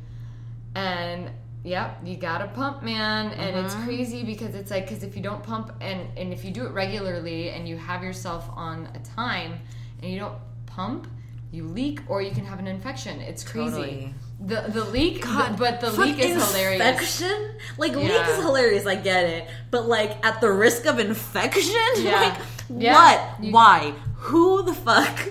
and 0.74 1.30
yep, 1.66 1.99
you 2.05 2.16
gotta 2.16 2.47
pump, 2.47 2.84
man, 2.84 3.32
and 3.32 3.57
it's 3.66 3.74
Mm-hmm. 3.74 3.86
crazy 3.86 4.24
because 4.24 4.53
it's 4.55 4.72
like 4.72 4.88
because 4.88 5.03
if 5.03 5.16
you 5.18 5.22
don't 5.24 5.43
pump 5.43 5.74
and 5.82 5.99
and 6.18 6.32
if 6.32 6.45
you 6.45 6.51
do 6.51 6.66
it 6.66 6.72
regularly 6.72 7.49
and 7.49 7.68
you 7.68 7.76
have 7.78 8.03
yourself 8.03 8.49
on 8.55 8.88
a 8.95 8.99
time 8.99 9.59
and 10.01 10.11
you 10.11 10.20
don't 10.20 10.38
pump, 10.68 11.07
you 11.51 11.63
leak 11.66 11.99
or 12.07 12.22
you 12.22 12.32
can 12.32 12.45
have 12.45 12.59
an 12.59 12.68
infection. 12.68 13.20
It's 13.22 13.43
crazy. 13.43 13.72
Totally. 13.72 14.13
The 14.45 14.66
the 14.68 14.84
leak, 14.86 15.24
God, 15.24 15.57
but 15.57 15.80
the 15.82 15.89
leak 15.91 16.20
is 16.20 16.36
hilarious. 16.51 16.82
Infection, 16.82 17.51
like 17.78 17.95
leak 17.95 18.11
is 18.11 18.38
hilarious. 18.38 18.86
I 18.86 18.95
get 18.95 19.24
it, 19.26 19.47
but 19.72 19.88
like 19.88 20.24
at 20.26 20.41
the 20.41 20.51
risk 20.51 20.86
of 20.86 20.99
infection, 20.99 21.74
Yeah. 21.97 22.22
like 22.22 22.38
Yeah. 22.70 22.93
what? 22.93 23.43
You- 23.43 23.51
Why? 23.53 23.93
Who 24.28 24.63
the 24.63 24.74
fuck 24.74 25.30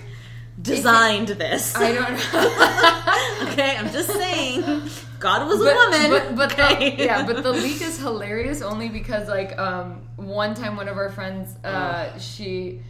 designed 0.61 1.29
this? 1.29 1.75
I 1.77 1.93
don't 1.93 2.13
know. 2.33 3.49
okay, 3.53 3.77
I'm 3.77 3.91
just 3.93 4.11
saying. 4.11 4.65
God 5.25 5.49
was 5.49 5.59
a 5.59 5.65
but, 5.65 5.75
woman. 5.75 6.11
But, 6.11 6.37
but 6.37 6.53
okay? 6.53 6.97
the, 6.97 7.05
yeah, 7.05 7.25
but 7.25 7.43
the 7.43 7.53
leak 7.65 7.81
is 7.81 7.99
hilarious 7.99 8.61
only 8.61 8.91
because 8.91 9.27
like 9.27 9.59
um 9.59 10.03
one 10.17 10.55
time 10.55 10.77
one 10.77 10.87
of 10.87 10.99
our 10.99 11.09
friends 11.09 11.57
uh 11.65 12.19
she 12.19 12.81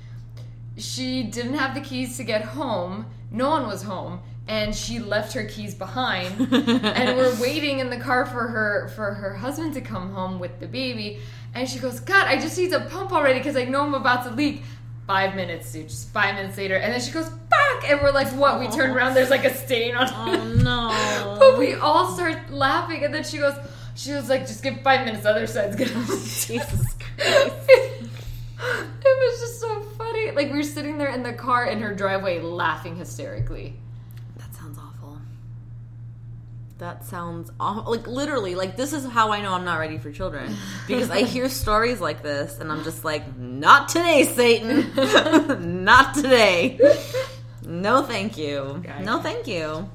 she 0.77 1.23
didn't 1.23 1.55
have 1.55 1.77
the 1.77 1.81
keys 1.81 2.17
to 2.17 2.25
get 2.25 2.43
home. 2.43 3.07
No 3.31 3.51
one 3.51 3.69
was 3.69 3.83
home. 3.85 4.21
And 4.49 4.75
she 4.75 4.99
left 4.99 5.33
her 5.33 5.45
keys 5.45 5.75
behind, 5.75 6.39
and 6.53 7.17
we're 7.17 7.41
waiting 7.41 7.79
in 7.79 7.89
the 7.89 7.97
car 7.97 8.27
for 8.27 8.47
her 8.49 8.89
for 8.89 9.15
her 9.15 9.33
husband 9.33 9.73
to 9.73 9.81
come 9.81 10.13
home 10.13 10.39
with 10.39 10.61
the 10.61 10.67
baby. 10.67 11.21
And 11.55 11.67
she 11.67 11.79
goes, 11.79 12.01
"God, 12.01 12.27
I 12.27 12.39
just 12.39 12.59
need 12.59 12.73
to 12.73 12.81
pump 12.81 13.13
already 13.13 13.39
because 13.39 13.57
I 13.57 13.65
know 13.65 13.83
I'm 13.83 13.95
about 13.95 14.25
to 14.25 14.31
leak." 14.31 14.63
Five 15.07 15.37
minutes, 15.37 15.71
dude. 15.73 15.89
Just 15.89 16.11
five 16.13 16.35
minutes 16.35 16.57
later, 16.57 16.77
and 16.77 16.93
then 16.93 17.01
she 17.01 17.13
goes, 17.13 17.29
back, 17.29 17.91
And 17.91 18.01
we're 18.01 18.11
like, 18.11 18.29
"What?" 18.29 18.59
We 18.59 18.69
turn 18.69 18.91
around. 18.91 19.15
There's 19.15 19.31
like 19.31 19.45
a 19.45 19.55
stain 19.55 19.95
on. 19.95 20.09
Oh 20.11 20.45
no. 20.63 21.37
But 21.39 21.59
we 21.59 21.75
all 21.75 22.13
start 22.15 22.51
laughing, 22.51 23.05
and 23.05 23.13
then 23.13 23.23
she 23.23 23.39
goes, 23.39 23.55
she 23.95 24.13
was 24.13 24.29
like, 24.29 24.47
just 24.47 24.63
give 24.63 24.81
five 24.81 25.05
minutes, 25.05 25.23
the 25.23 25.31
other 25.31 25.47
side's 25.47 25.77
gonna. 25.77 25.91
Jesus 26.07 26.49
Christ. 26.59 27.55
it 27.69 28.09
was 29.05 29.41
just 29.41 29.61
so 29.61 29.83
funny. 29.99 30.31
Like 30.33 30.51
we 30.51 30.57
were 30.57 30.63
sitting 30.63 30.99
there 30.99 31.11
in 31.11 31.23
the 31.23 31.33
car 31.33 31.67
in 31.67 31.81
her 31.81 31.95
driveway, 31.95 32.41
laughing 32.41 32.97
hysterically. 32.97 33.77
That 36.79 37.05
sounds 37.05 37.05
awful. 37.05 37.05
That 37.05 37.05
sounds 37.05 37.51
awful. 37.61 37.93
Like 37.93 38.07
literally, 38.07 38.55
like 38.55 38.77
this 38.77 38.93
is 38.93 39.05
how 39.07 39.33
I 39.33 39.41
know 39.41 39.53
I'm 39.53 39.65
not 39.65 39.79
ready 39.79 39.99
for 39.99 40.11
children 40.11 40.55
because 40.87 41.11
I 41.11 41.23
hear 41.23 41.49
stories 41.49 42.01
like 42.01 42.23
this 42.23 42.59
and 42.59 42.71
I'm 42.73 42.83
just 42.85 43.05
like, 43.05 43.37
not 43.39 43.89
today, 43.89 44.25
Satan, 44.25 44.93
not 45.85 46.15
today. 46.15 46.79
No, 47.67 48.03
thank 48.03 48.37
you. 48.37 48.83
No, 49.03 49.21
thank 49.23 49.47
you. 49.47 49.89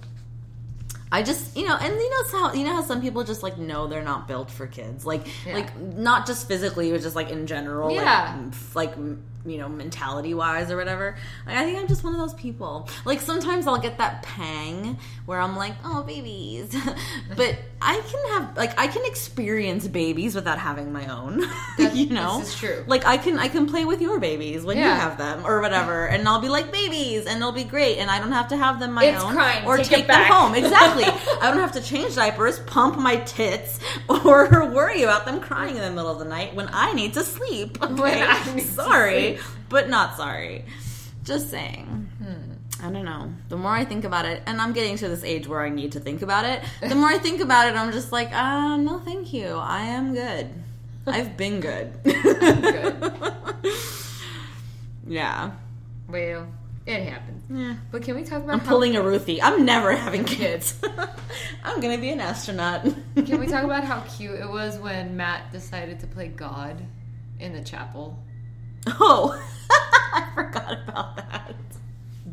I 1.11 1.23
just, 1.23 1.57
you 1.57 1.67
know, 1.67 1.75
and 1.75 1.93
you 1.95 2.09
know 2.09 2.23
how 2.39 2.53
you 2.53 2.63
know 2.63 2.73
how 2.75 2.81
some 2.83 3.01
people 3.01 3.23
just 3.23 3.41
like 3.41 3.57
know 3.57 3.87
they're 3.87 4.03
not 4.03 4.27
built 4.27 4.51
for 4.51 4.67
kids, 4.67 5.05
like 5.05 5.25
Yeah. 5.45 5.55
like 5.55 5.75
not 5.79 6.27
just 6.27 6.47
physically, 6.47 6.91
but 6.91 7.01
just 7.01 7.15
like 7.15 7.29
in 7.31 7.47
general. 7.47 7.91
Yeah. 7.91 8.39
f- 8.49 8.75
like 8.75 8.93
you 9.45 9.57
know, 9.57 9.69
mentality 9.69 10.33
wise 10.33 10.69
or 10.71 10.77
whatever. 10.77 11.17
Like, 11.45 11.55
I 11.55 11.65
think 11.65 11.79
I'm 11.79 11.87
just 11.87 12.03
one 12.03 12.13
of 12.13 12.19
those 12.19 12.33
people. 12.33 12.89
Like 13.05 13.21
sometimes 13.21 13.67
I'll 13.67 13.79
get 13.79 13.97
that 13.97 14.23
pang 14.23 14.97
where 15.25 15.39
I'm 15.39 15.55
like, 15.55 15.73
oh, 15.83 16.03
babies. 16.03 16.75
but 17.35 17.57
I 17.81 18.01
can 18.01 18.33
have 18.33 18.57
like 18.57 18.77
I 18.79 18.87
can 18.87 19.05
experience 19.05 19.87
babies 19.87 20.35
without 20.35 20.59
having 20.59 20.91
my 20.91 21.07
own. 21.07 21.45
you 21.93 22.09
know, 22.09 22.39
this 22.39 22.49
is 22.49 22.59
true. 22.59 22.83
Like 22.87 23.05
I 23.05 23.17
can 23.17 23.39
I 23.39 23.47
can 23.47 23.65
play 23.67 23.85
with 23.85 24.01
your 24.01 24.19
babies 24.19 24.63
when 24.65 24.77
you 24.77 24.83
have 24.83 25.17
them 25.17 25.45
or 25.45 25.61
whatever, 25.61 26.05
and 26.05 26.27
I'll 26.27 26.41
be 26.41 26.49
like 26.49 26.71
babies, 26.71 27.25
and 27.25 27.41
they'll 27.41 27.51
be 27.51 27.63
great, 27.63 27.97
and 27.97 28.09
I 28.11 28.19
don't 28.19 28.31
have 28.31 28.49
to 28.49 28.57
have 28.57 28.79
them 28.79 28.93
my 28.93 29.05
It's 29.05 29.23
own 29.23 29.33
crying, 29.33 29.65
or 29.65 29.77
take 29.77 29.87
take 29.87 30.07
them 30.07 30.25
home. 30.25 30.55
Exactly. 30.55 31.03
I 31.41 31.49
don't 31.49 31.59
have 31.59 31.71
to 31.73 31.81
change 31.81 32.15
diapers, 32.15 32.59
pump 32.61 32.97
my 32.97 33.17
tits, 33.17 33.79
or 34.09 34.65
worry 34.73 35.03
about 35.03 35.25
them 35.25 35.39
crying 35.39 35.75
in 35.75 35.81
the 35.81 35.89
middle 35.89 36.11
of 36.11 36.19
the 36.19 36.25
night 36.25 36.55
when 36.55 36.69
I 36.71 36.93
need 36.93 37.13
to 37.13 37.23
sleep. 37.23 37.81
Okay? 37.81 38.21
I 38.21 38.55
need 38.55 38.61
to 38.61 38.67
sorry. 38.67 39.28
But 39.69 39.89
not 39.89 40.17
sorry. 40.17 40.65
Just 41.23 41.49
saying. 41.49 42.09
Hmm. 42.21 42.53
I 42.81 42.91
don't 42.91 43.05
know. 43.05 43.33
The 43.49 43.57
more 43.57 43.71
I 43.71 43.83
think 43.83 44.05
about 44.05 44.25
it, 44.25 44.41
and 44.45 44.61
I'm 44.61 44.71
getting 44.73 44.97
to 44.97 45.09
this 45.09 45.23
age 45.23 45.47
where 45.47 45.61
I 45.61 45.69
need 45.69 45.91
to 45.93 45.99
think 45.99 46.21
about 46.21 46.45
it, 46.45 46.63
the 46.81 46.95
more 46.95 47.09
I 47.09 47.17
think 47.19 47.41
about 47.41 47.67
it, 47.67 47.75
I'm 47.75 47.91
just 47.91 48.11
like, 48.11 48.29
ah, 48.31 48.77
no, 48.77 48.99
thank 48.99 49.33
you. 49.33 49.47
I 49.47 49.81
am 49.81 50.13
good. 50.13 50.49
I've 51.05 51.35
been 51.35 51.59
good. 51.59 51.91
good. 52.03 53.13
yeah. 55.07 55.51
Well, 56.07 56.47
it 56.85 57.03
happens. 57.03 57.43
Yeah. 57.49 57.75
But 57.91 58.03
can 58.03 58.15
we 58.15 58.23
talk 58.23 58.43
about 58.43 58.53
I'm 58.53 58.59
pulling 58.61 58.95
a 58.95 59.01
Ruthie. 59.01 59.41
I'm 59.41 59.65
never 59.65 59.95
having 59.95 60.23
kids. 60.23 60.79
I'm 61.63 61.81
gonna 61.81 61.97
be 61.97 62.09
an 62.09 62.19
astronaut. 62.19 62.83
Can 63.15 63.39
we 63.39 63.47
talk 63.47 63.63
about 63.63 63.83
how 63.83 64.01
cute 64.01 64.39
it 64.39 64.47
was 64.49 64.77
when 64.77 65.17
Matt 65.17 65.51
decided 65.51 65.99
to 65.99 66.07
play 66.07 66.27
God 66.27 66.83
in 67.39 67.53
the 67.53 67.61
chapel? 67.61 68.17
Oh, 68.87 69.39
I 69.71 70.25
forgot 70.35 70.77
about 70.87 71.15
that. 71.17 71.55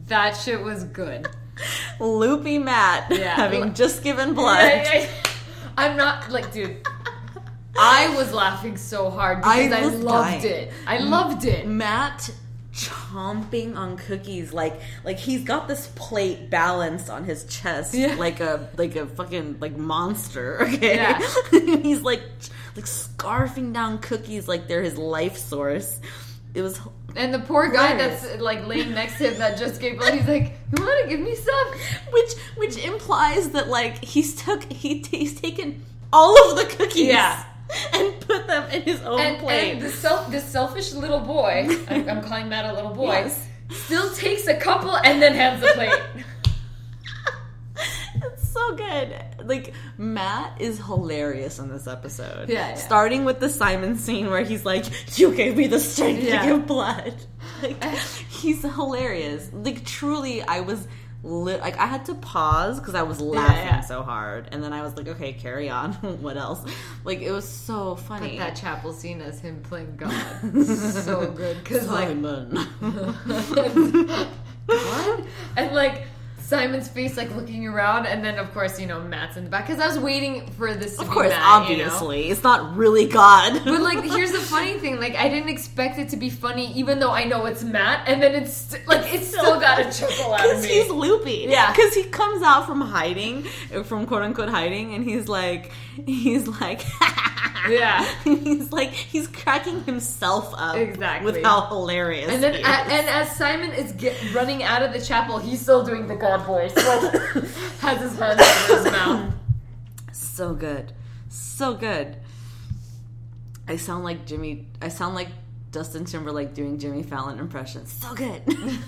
That 0.06 0.36
shit 0.36 0.62
was 0.62 0.84
good. 0.84 1.26
Loopy 2.00 2.58
Matt 2.58 3.10
Yeah. 3.10 3.34
having 3.36 3.74
just 3.74 4.02
given 4.02 4.34
blood. 4.34 4.58
I, 4.60 5.08
I, 5.76 5.86
I'm 5.86 5.96
not 5.96 6.30
like, 6.30 6.52
dude. 6.52 6.76
I 7.78 8.14
was 8.16 8.32
laughing 8.32 8.76
so 8.78 9.10
hard 9.10 9.38
because 9.38 9.72
I, 9.72 9.84
was 9.84 9.94
loved 10.02 10.42
dying. 10.42 10.44
it. 10.46 10.72
I 10.86 10.98
loved 10.98 11.44
it. 11.44 11.66
Matt 11.66 12.30
chomping 12.72 13.74
on 13.74 13.96
cookies 13.96 14.52
like 14.52 14.78
like 15.02 15.18
he's 15.18 15.42
got 15.44 15.66
this 15.66 15.86
plate 15.94 16.50
balanced 16.50 17.08
on 17.08 17.24
his 17.24 17.44
chest 17.44 17.94
Yeah. 17.94 18.16
like 18.16 18.40
a 18.40 18.68
like 18.76 18.96
a 18.96 19.06
fucking 19.06 19.56
like 19.60 19.76
monster 19.78 20.60
okay 20.74 20.96
Yeah. 20.96 21.18
he's 21.82 22.02
like 22.02 22.20
like 22.74 22.84
scarfing 22.84 23.72
down 23.72 23.96
cookies 23.98 24.46
like 24.46 24.68
they're 24.68 24.82
his 24.82 24.98
life 24.98 25.38
source 25.38 25.98
it 26.56 26.62
was 26.62 26.80
And 27.14 27.32
the 27.32 27.38
poor 27.40 27.68
guy 27.68 27.88
Hilarious. 27.94 28.22
that's 28.22 28.40
like 28.42 28.66
laying 28.66 28.92
next 28.92 29.18
to 29.18 29.30
him 29.30 29.38
that 29.38 29.56
just 29.58 29.80
gave 29.80 29.98
blood, 29.98 30.14
he's 30.14 30.26
like, 30.28 30.58
"You 30.76 30.84
want 30.84 31.04
to 31.04 31.08
give 31.10 31.20
me 31.20 31.34
some?" 31.34 31.68
which 32.12 32.32
which 32.56 32.76
implies 32.84 33.50
that 33.50 33.68
like 33.68 34.02
he's 34.04 34.34
took 34.42 34.62
he 34.72 35.04
he's 35.10 35.40
taken 35.40 35.84
all 36.12 36.34
of 36.50 36.56
the 36.56 36.64
cookies 36.76 37.08
Yeah. 37.08 37.44
and 37.94 38.20
put 38.20 38.46
them 38.46 38.70
in 38.70 38.82
his 38.82 39.00
own 39.02 39.20
And, 39.20 39.38
plate 39.38 39.72
and 39.72 39.80
the 39.82 39.90
self, 39.90 40.30
this 40.30 40.44
selfish 40.44 40.92
little 40.92 41.18
boy, 41.20 41.68
I'm, 41.90 42.08
I'm 42.08 42.22
calling 42.22 42.48
Matt 42.48 42.64
a 42.64 42.72
little 42.72 42.94
boy, 42.94 43.12
Yes. 43.26 43.46
still 43.70 44.08
takes 44.14 44.46
a 44.46 44.54
couple 44.56 44.96
and 44.96 45.20
then 45.20 45.34
hands 45.34 45.60
the 45.60 45.68
plate. 45.74 45.92
So 48.56 48.74
good. 48.76 49.14
Like 49.44 49.74
Matt 49.98 50.60
is 50.60 50.78
hilarious 50.78 51.58
in 51.58 51.68
this 51.68 51.86
episode. 51.86 52.48
Yeah, 52.48 52.70
yeah. 52.70 52.74
Starting 52.76 53.24
with 53.24 53.38
the 53.38 53.48
Simon 53.50 53.96
scene 53.98 54.30
where 54.30 54.42
he's 54.44 54.64
like, 54.64 54.84
"You 55.18 55.34
gave 55.34 55.56
me 55.56 55.66
the 55.66 55.78
strength 55.78 56.22
Yeah. 56.24 56.40
to 56.42 56.46
give 56.48 56.66
blood." 56.66 57.14
Like 57.62 57.82
he's 57.84 58.62
hilarious. 58.62 59.50
Like 59.52 59.84
truly, 59.84 60.42
I 60.42 60.60
was 60.60 60.86
li- 61.22 61.58
like 61.58 61.78
I 61.78 61.86
had 61.86 62.04
to 62.06 62.14
pause 62.14 62.78
because 62.80 62.94
I 62.94 63.02
was 63.02 63.20
laughing 63.20 63.56
yeah. 63.66 63.80
so 63.80 64.02
hard, 64.02 64.48
and 64.52 64.62
then 64.62 64.72
I 64.72 64.82
was 64.82 64.96
like, 64.96 65.08
"Okay, 65.08 65.32
carry 65.32 65.68
on." 65.70 65.92
what 66.22 66.36
else? 66.36 66.60
Like 67.04 67.20
it 67.20 67.30
was 67.30 67.48
so 67.48 67.94
funny. 67.96 68.36
That 68.38 68.56
chapel 68.56 68.92
scene 68.92 69.20
as 69.20 69.40
him 69.40 69.60
playing 69.62 69.96
God, 69.96 70.12
so 70.66 71.30
good 71.30 71.58
because 71.62 71.88
like 71.88 72.08
Simon. 72.08 72.56
what? 74.66 75.24
And 75.56 75.74
like 75.74 76.02
Simon's 76.46 76.86
face, 76.88 77.16
like 77.16 77.34
looking 77.34 77.66
around, 77.66 78.06
and 78.06 78.24
then 78.24 78.38
of 78.38 78.52
course 78.54 78.78
you 78.78 78.86
know 78.86 79.00
Matt's 79.00 79.36
in 79.36 79.44
the 79.44 79.50
back 79.50 79.66
because 79.66 79.82
I 79.82 79.88
was 79.88 79.98
waiting 79.98 80.46
for 80.52 80.74
this. 80.74 80.98
Of 80.98 81.08
course, 81.08 81.30
Matt, 81.30 81.68
you 81.68 81.78
know? 81.78 81.84
obviously, 81.86 82.28
it's 82.30 82.44
not 82.44 82.76
really 82.76 83.06
God. 83.06 83.62
But 83.64 83.80
like, 83.80 84.04
here's 84.04 84.30
the 84.32 84.38
funny 84.38 84.74
thing: 84.78 85.00
like, 85.00 85.16
I 85.16 85.28
didn't 85.28 85.48
expect 85.48 85.98
it 85.98 86.10
to 86.10 86.16
be 86.16 86.30
funny, 86.30 86.72
even 86.74 87.00
though 87.00 87.10
I 87.10 87.24
know 87.24 87.46
it's 87.46 87.64
Matt, 87.64 88.08
and 88.08 88.22
then 88.22 88.34
it's 88.34 88.52
st- 88.52 88.86
like 88.86 89.12
it's 89.12 89.26
still 89.28 89.58
got 89.60 89.80
a 89.80 89.84
chuckle 89.92 90.32
out 90.34 90.40
of 90.44 90.50
Because 90.50 90.62
me. 90.62 90.68
he's 90.68 90.88
loopy. 90.90 91.46
Yeah. 91.48 91.72
Because 91.72 91.94
he 91.94 92.04
comes 92.04 92.42
out 92.42 92.64
from 92.66 92.80
hiding, 92.80 93.42
from 93.84 94.06
quote 94.06 94.22
unquote 94.22 94.48
hiding, 94.48 94.94
and 94.94 95.04
he's 95.04 95.28
like, 95.28 95.72
he's 96.06 96.46
like, 96.46 96.82
Yeah. 97.68 98.04
he's 98.22 98.70
like, 98.70 98.90
he's 98.92 99.26
cracking 99.26 99.82
himself 99.84 100.54
up. 100.56 100.76
Exactly. 100.76 101.32
With 101.32 101.42
how 101.42 101.66
hilarious. 101.66 102.30
and 102.30 102.40
then, 102.42 102.54
he 102.54 102.60
a- 102.62 102.66
and 102.66 103.08
as 103.08 103.34
Simon 103.36 103.72
is 103.72 103.90
get, 103.92 104.14
running 104.34 104.62
out 104.62 104.82
of 104.82 104.92
the 104.92 105.00
chapel, 105.00 105.38
he's 105.38 105.60
still 105.60 105.82
doing 105.84 106.06
the 106.06 106.14
God 106.14 106.35
voice, 106.38 106.74
has 107.80 108.00
his 108.00 108.18
hands 108.18 108.40
over 108.40 108.82
his 108.82 108.92
mouth. 108.92 109.34
so 110.12 110.54
good, 110.54 110.92
so 111.28 111.74
good. 111.74 112.16
I 113.68 113.76
sound 113.76 114.04
like 114.04 114.26
Jimmy. 114.26 114.68
I 114.80 114.88
sound 114.88 115.14
like 115.14 115.28
Justin 115.72 116.04
Timberlake 116.04 116.54
doing 116.54 116.78
Jimmy 116.78 117.02
Fallon 117.02 117.38
impressions. 117.38 117.92
So 117.92 118.14
good. 118.14 118.42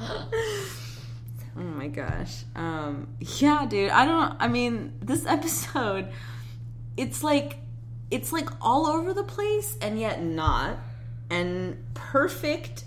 oh 0.00 0.28
my 1.56 1.88
gosh. 1.88 2.44
Um, 2.54 3.08
yeah, 3.38 3.66
dude. 3.68 3.90
I 3.90 4.04
don't. 4.04 4.36
I 4.38 4.48
mean, 4.48 4.92
this 5.00 5.26
episode, 5.26 6.08
it's 6.96 7.22
like, 7.24 7.56
it's 8.10 8.32
like 8.32 8.48
all 8.60 8.86
over 8.86 9.14
the 9.14 9.24
place, 9.24 9.76
and 9.80 9.98
yet 9.98 10.22
not, 10.22 10.78
and 11.30 11.82
perfect. 11.94 12.84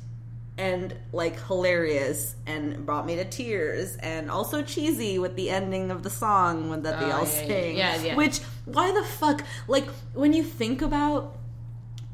And 0.62 0.94
like 1.12 1.40
hilarious, 1.48 2.36
and 2.46 2.86
brought 2.86 3.06
me 3.08 3.16
to 3.16 3.26
tears, 3.26 3.96
and 3.98 4.30
also 4.30 4.62
cheesy 4.62 5.18
with 5.18 5.36
the 5.36 5.50
ending 5.50 5.90
of 5.90 6.04
the 6.04 6.10
song 6.12 6.70
when 6.70 6.84
that 6.84 7.00
they 7.00 7.08
Oh, 7.08 7.18
all 7.18 7.26
yeah, 7.26 7.42
yeah, 7.42 7.48
sing. 7.48 7.78
yeah, 7.78 7.96
yeah. 8.04 8.16
Which 8.16 8.40
why 8.66 8.92
the 8.92 9.04
fuck? 9.04 9.44
Like 9.68 9.88
when 10.14 10.34
you 10.34 10.44
think 10.44 10.82
about 10.84 11.38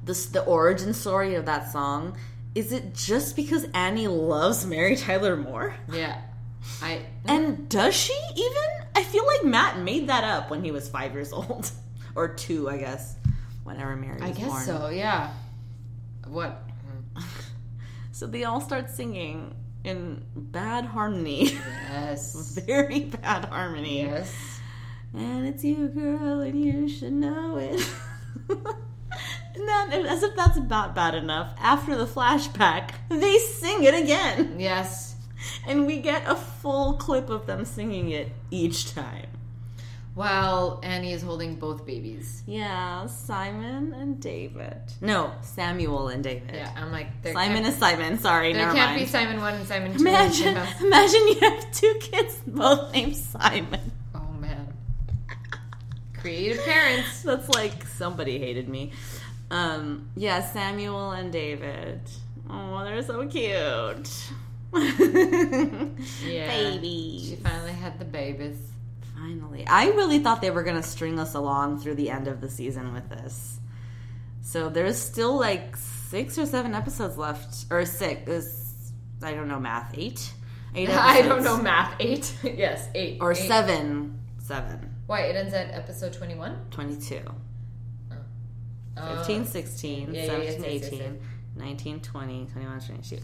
this, 0.05 0.27
the 0.27 0.43
origin 0.43 0.93
story 0.93 1.35
of 1.35 1.45
that 1.45 1.71
song, 1.71 2.15
is 2.55 2.71
it 2.71 2.95
just 2.95 3.35
because 3.35 3.65
Annie 3.73 4.07
loves 4.07 4.65
Mary 4.65 4.95
Tyler 4.95 5.35
Moore? 5.35 5.75
Yeah, 5.91 6.21
I 6.81 7.01
And 7.25 7.67
does 7.67 7.95
she 7.95 8.17
even? 8.35 8.63
I 8.95 9.03
feel 9.03 9.25
like 9.27 9.43
Matt 9.43 9.79
made 9.79 10.07
that 10.07 10.23
up 10.23 10.49
when 10.49 10.63
he 10.63 10.71
was 10.71 10.87
five 10.87 11.11
years 11.13 11.33
old, 11.33 11.69
or 12.15 12.29
two, 12.29 12.69
I 12.69 12.77
guess. 12.77 13.15
Whenever 13.65 13.95
Mary 13.97 14.21
was 14.21 14.29
I 14.31 14.31
guess 14.31 14.47
born. 14.47 14.63
so. 14.63 14.87
Yeah. 14.89 15.33
What? 16.25 16.63
So 18.17 18.25
they 18.25 18.45
all 18.45 18.61
start 18.61 18.89
singing 18.89 19.53
in 19.83 20.25
bad 20.35 20.85
harmony, 20.85 21.51
Yes. 21.91 22.57
very 22.65 23.01
bad 23.01 23.45
harmony. 23.45 24.01
Yes. 24.01 24.59
And 25.13 25.45
it's 25.45 25.63
you, 25.63 25.87
girl, 25.89 26.39
and 26.41 26.59
you 26.59 26.89
should 26.89 27.13
know 27.13 27.57
it. 27.57 27.87
and 28.49 29.67
then, 29.67 30.07
as 30.07 30.23
if 30.23 30.35
that's 30.35 30.57
not 30.57 30.95
bad 30.95 31.13
enough, 31.13 31.53
after 31.59 31.95
the 31.95 32.07
flashback, 32.07 32.95
they 33.09 33.37
sing 33.37 33.83
it 33.83 33.93
again. 33.93 34.55
Yes. 34.59 35.15
And 35.67 35.85
we 35.85 36.01
get 36.01 36.23
a 36.25 36.33
full 36.33 36.93
clip 36.93 37.29
of 37.29 37.45
them 37.45 37.65
singing 37.65 38.09
it 38.09 38.31
each 38.49 38.95
time. 38.95 39.27
While 40.17 40.79
Annie 40.81 41.13
is 41.13 41.21
holding 41.21 41.57
both 41.57 41.85
babies. 41.85 42.41
Yeah, 42.47 43.05
Simon 43.05 43.93
and 43.93 44.19
David. 44.19 44.81
No, 44.99 45.31
Samuel 45.41 46.07
and 46.07 46.23
David. 46.23 46.55
Yeah, 46.55 46.73
I'm 46.75 46.91
like 46.91 47.21
there 47.21 47.33
Simon 47.33 47.61
can't, 47.61 47.67
is 47.75 47.79
Simon. 47.79 48.17
Sorry, 48.17 48.51
There 48.51 48.63
never 48.63 48.75
can't 48.75 48.91
mind. 48.95 49.01
be 49.01 49.05
Simon 49.05 49.39
one 49.39 49.53
and 49.53 49.67
Simon 49.67 49.93
two. 49.93 49.99
imagine, 49.99 50.57
imagine 50.81 51.27
you 51.27 51.39
have 51.41 51.71
two 51.71 51.93
kids 52.01 52.39
both 52.47 52.91
named 52.93 53.15
Simon. 53.15 53.91
Oh 54.15 54.27
man. 54.39 54.73
Creative 56.17 56.65
parents. 56.65 57.21
That's 57.27 57.47
like 57.49 57.85
somebody 57.85 58.39
hated 58.39 58.67
me. 58.67 58.93
Um, 59.51 60.09
yeah, 60.15 60.41
Samuel 60.51 61.11
and 61.11 61.31
David. 61.31 62.01
Oh, 62.49 62.83
they're 62.83 63.03
so 63.03 63.27
cute. 63.27 64.09
Yeah. 66.25 66.47
Baby. 66.47 67.21
She 67.23 67.35
finally 67.35 67.71
had 67.73 67.99
the 67.99 68.05
babies. 68.05 68.57
Finally. 69.27 69.67
I 69.67 69.87
really 69.87 70.19
thought 70.19 70.41
they 70.41 70.51
were 70.51 70.63
going 70.63 70.77
to 70.77 70.83
string 70.87 71.19
us 71.19 71.33
along 71.33 71.79
through 71.81 71.95
the 71.95 72.09
end 72.09 72.27
of 72.27 72.39
the 72.39 72.49
season 72.49 72.93
with 72.93 73.09
this. 73.09 73.59
So 74.41 74.69
there's 74.69 74.97
still 74.97 75.37
like 75.37 75.75
six 75.75 76.37
or 76.37 76.45
seven 76.45 76.73
episodes 76.73 77.17
left. 77.17 77.65
Or 77.69 77.85
six. 77.85 78.29
Is, 78.29 78.93
I 79.21 79.33
don't 79.33 79.49
know 79.49 79.59
math. 79.59 79.93
Eight? 79.97 80.31
Eight 80.75 80.89
I 80.91 81.21
don't 81.23 81.43
know 81.43 81.57
math. 81.61 81.95
Eight. 81.99 82.33
yes, 82.43 82.87
eight. 82.95 83.17
Or 83.19 83.31
Eight. 83.31 83.47
seven. 83.47 84.19
Seven. 84.39 84.95
Why 85.07 85.21
it 85.21 85.35
ends 85.35 85.53
at 85.53 85.71
episode 85.73 86.13
twenty-one. 86.13 86.67
22. 86.71 87.21
Uh, 88.95 89.17
15, 89.17 89.45
16, 89.45 90.13
yeah, 90.13 90.21
yeah, 90.21 90.25
17, 90.25 90.47
yes, 90.47 90.59
yes, 90.59 90.91
yes, 90.91 91.01
18, 91.01 91.19
19, 91.55 91.99
20, 91.99 92.45
21, 92.47 92.79
22, 92.79 93.15
8. 93.15 93.21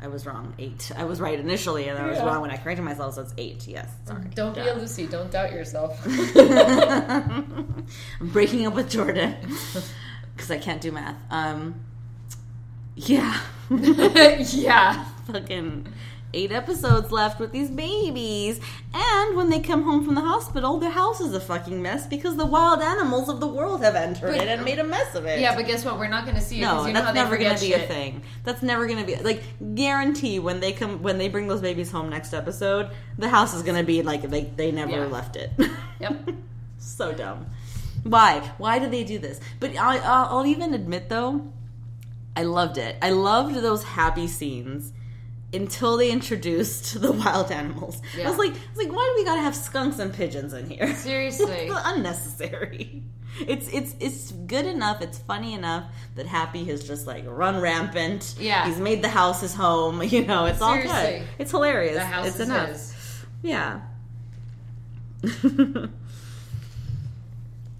Eight. 0.00 0.04
I 0.04 0.08
was 0.08 0.26
wrong. 0.26 0.54
Eight. 0.58 0.90
I 0.96 1.04
was 1.04 1.20
right 1.20 1.38
initially, 1.38 1.88
and 1.88 1.98
I 1.98 2.06
was 2.08 2.18
Yeah. 2.18 2.24
wrong 2.26 2.40
when 2.42 2.50
I 2.50 2.56
corrected 2.56 2.84
myself, 2.84 3.14
so 3.14 3.22
it's 3.22 3.34
eight. 3.38 3.66
Yes, 3.68 3.88
sorry. 4.06 4.24
Don't 4.34 4.54
be 4.54 4.60
a 4.60 4.74
Lucy. 4.74 5.06
Don't 5.06 5.30
doubt 5.30 5.52
yourself. 5.52 5.98
I'm 6.06 7.94
breaking 8.20 8.66
up 8.66 8.74
with 8.74 8.90
Jordan 8.90 9.36
because 10.36 10.50
I 10.50 10.58
can't 10.58 10.80
do 10.80 10.92
math. 10.92 11.16
Um, 11.30 11.80
yeah, 12.96 13.40
yeah. 13.70 15.04
fucking 15.30 15.86
eight 16.32 16.52
episodes 16.52 17.10
left 17.10 17.40
with 17.40 17.52
these 17.52 17.70
babies, 17.70 18.60
and 18.94 19.36
when 19.36 19.50
they 19.50 19.60
come 19.60 19.82
home 19.82 20.04
from 20.04 20.14
the 20.14 20.20
hospital, 20.20 20.78
their 20.78 20.90
house 20.90 21.20
is 21.20 21.34
a 21.34 21.40
fucking 21.40 21.80
mess 21.82 22.06
because 22.06 22.36
the 22.36 22.46
wild 22.46 22.80
animals 22.80 23.28
of 23.28 23.40
the 23.40 23.46
world 23.46 23.82
have 23.82 23.94
entered 23.96 24.32
But- 24.32 24.42
it 24.42 24.48
and 24.48 24.64
made 24.64 24.78
a 24.78 24.84
mess 24.84 25.14
of 25.14 25.26
it. 25.26 25.40
Yeah, 25.40 25.54
but 25.56 25.66
guess 25.66 25.84
what? 25.84 25.98
We're 25.98 26.08
not 26.08 26.24
going 26.24 26.36
to 26.36 26.42
see 26.42 26.58
it. 26.58 26.64
No, 26.64 26.86
you 26.86 26.92
know 26.92 27.00
how 27.00 27.06
that's 27.12 27.14
never 27.14 27.36
gonna 27.36 27.58
be 27.58 27.70
shit. 27.70 27.84
a 27.84 27.86
thing. 27.86 28.22
That's 28.44 28.62
never 28.62 28.86
gonna 28.86 29.04
be 29.04 29.16
like 29.16 29.42
guarantee 29.74 30.38
when 30.38 30.60
they 30.60 30.72
come 30.72 31.02
when 31.02 31.18
they 31.18 31.28
bring 31.28 31.48
those 31.48 31.60
babies 31.60 31.90
home 31.90 32.10
next 32.10 32.32
episode, 32.34 32.90
the 33.18 33.28
house 33.28 33.54
is 33.54 33.62
gonna 33.62 33.82
be 33.84 34.02
like 34.02 34.22
they 34.22 34.44
they 34.44 34.70
never 34.72 34.92
Yeah. 34.92 35.06
left 35.06 35.36
it. 35.36 35.50
Yep. 36.00 36.30
so 36.78 37.12
dumb. 37.12 37.46
Why? 38.04 38.40
Why 38.58 38.78
do 38.78 38.88
they 38.88 39.04
do 39.04 39.18
this? 39.18 39.40
But 39.58 39.76
I, 39.76 39.98
I'll 39.98 40.46
even 40.46 40.72
admit 40.74 41.08
though, 41.08 41.52
I 42.36 42.44
loved 42.44 42.78
it. 42.78 42.96
I 43.02 43.10
loved 43.10 43.54
those 43.56 43.82
happy 43.84 44.26
scenes 44.26 44.92
until 45.52 45.96
they 45.96 46.10
introduced 46.10 47.00
the 47.00 47.12
wild 47.12 47.50
animals. 47.50 48.00
I 48.16 48.28
was 48.28 48.38
like, 48.38 48.52
I 48.52 48.58
was 48.74 48.86
like, 48.86 48.92
why 48.96 49.12
do 49.14 49.20
we 49.20 49.24
gotta 49.24 49.40
have 49.40 49.54
skunks 49.56 49.98
and 49.98 50.12
pigeons 50.12 50.52
in 50.52 50.68
here? 50.70 50.94
Seriously. 50.96 51.46
It's 51.70 51.80
unnecessary. 51.84 53.02
It's 53.46 53.68
it's 53.68 53.94
it's 54.00 54.32
good 54.32 54.66
enough. 54.66 55.00
It's 55.00 55.18
funny 55.18 55.54
enough 55.54 55.84
that 56.16 56.26
Happy 56.26 56.64
has 56.64 56.86
just 56.86 57.06
like 57.06 57.24
run 57.26 57.60
rampant. 57.60 58.34
Yeah. 58.38 58.66
he's 58.66 58.78
made 58.78 59.02
the 59.02 59.08
house 59.08 59.40
his 59.40 59.54
home. 59.54 60.02
You 60.10 60.26
know, 60.26 60.46
it's 60.46 60.60
all 60.60 60.76
good. 60.76 61.22
It's 61.38 61.50
hilarious. 61.52 61.94
The 61.94 62.04
house 62.04 62.26
it's 62.26 62.40
is 62.40 62.48
enough. 62.48 62.68
his. 62.68 63.24
Yeah. 63.42 63.80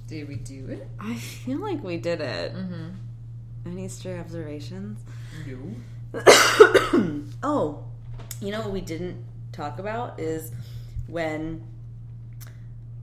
Did 0.07 0.29
we 0.29 0.37
do 0.37 0.67
it? 0.69 0.89
I 0.99 1.15
feel 1.15 1.59
like 1.59 1.83
we 1.85 1.97
did 1.97 2.21
it. 2.21 2.55
Mm-hmm. 2.55 2.89
Any 3.67 3.89
stray 3.89 4.19
observations? 4.19 5.01
No. 5.47 5.57
Oh, 7.43 7.85
you 8.41 8.51
know 8.51 8.61
what 8.61 8.73
we 8.73 8.81
didn't 8.83 9.25
talk 9.53 9.79
about 9.79 10.21
is 10.21 10.53
when 11.07 11.65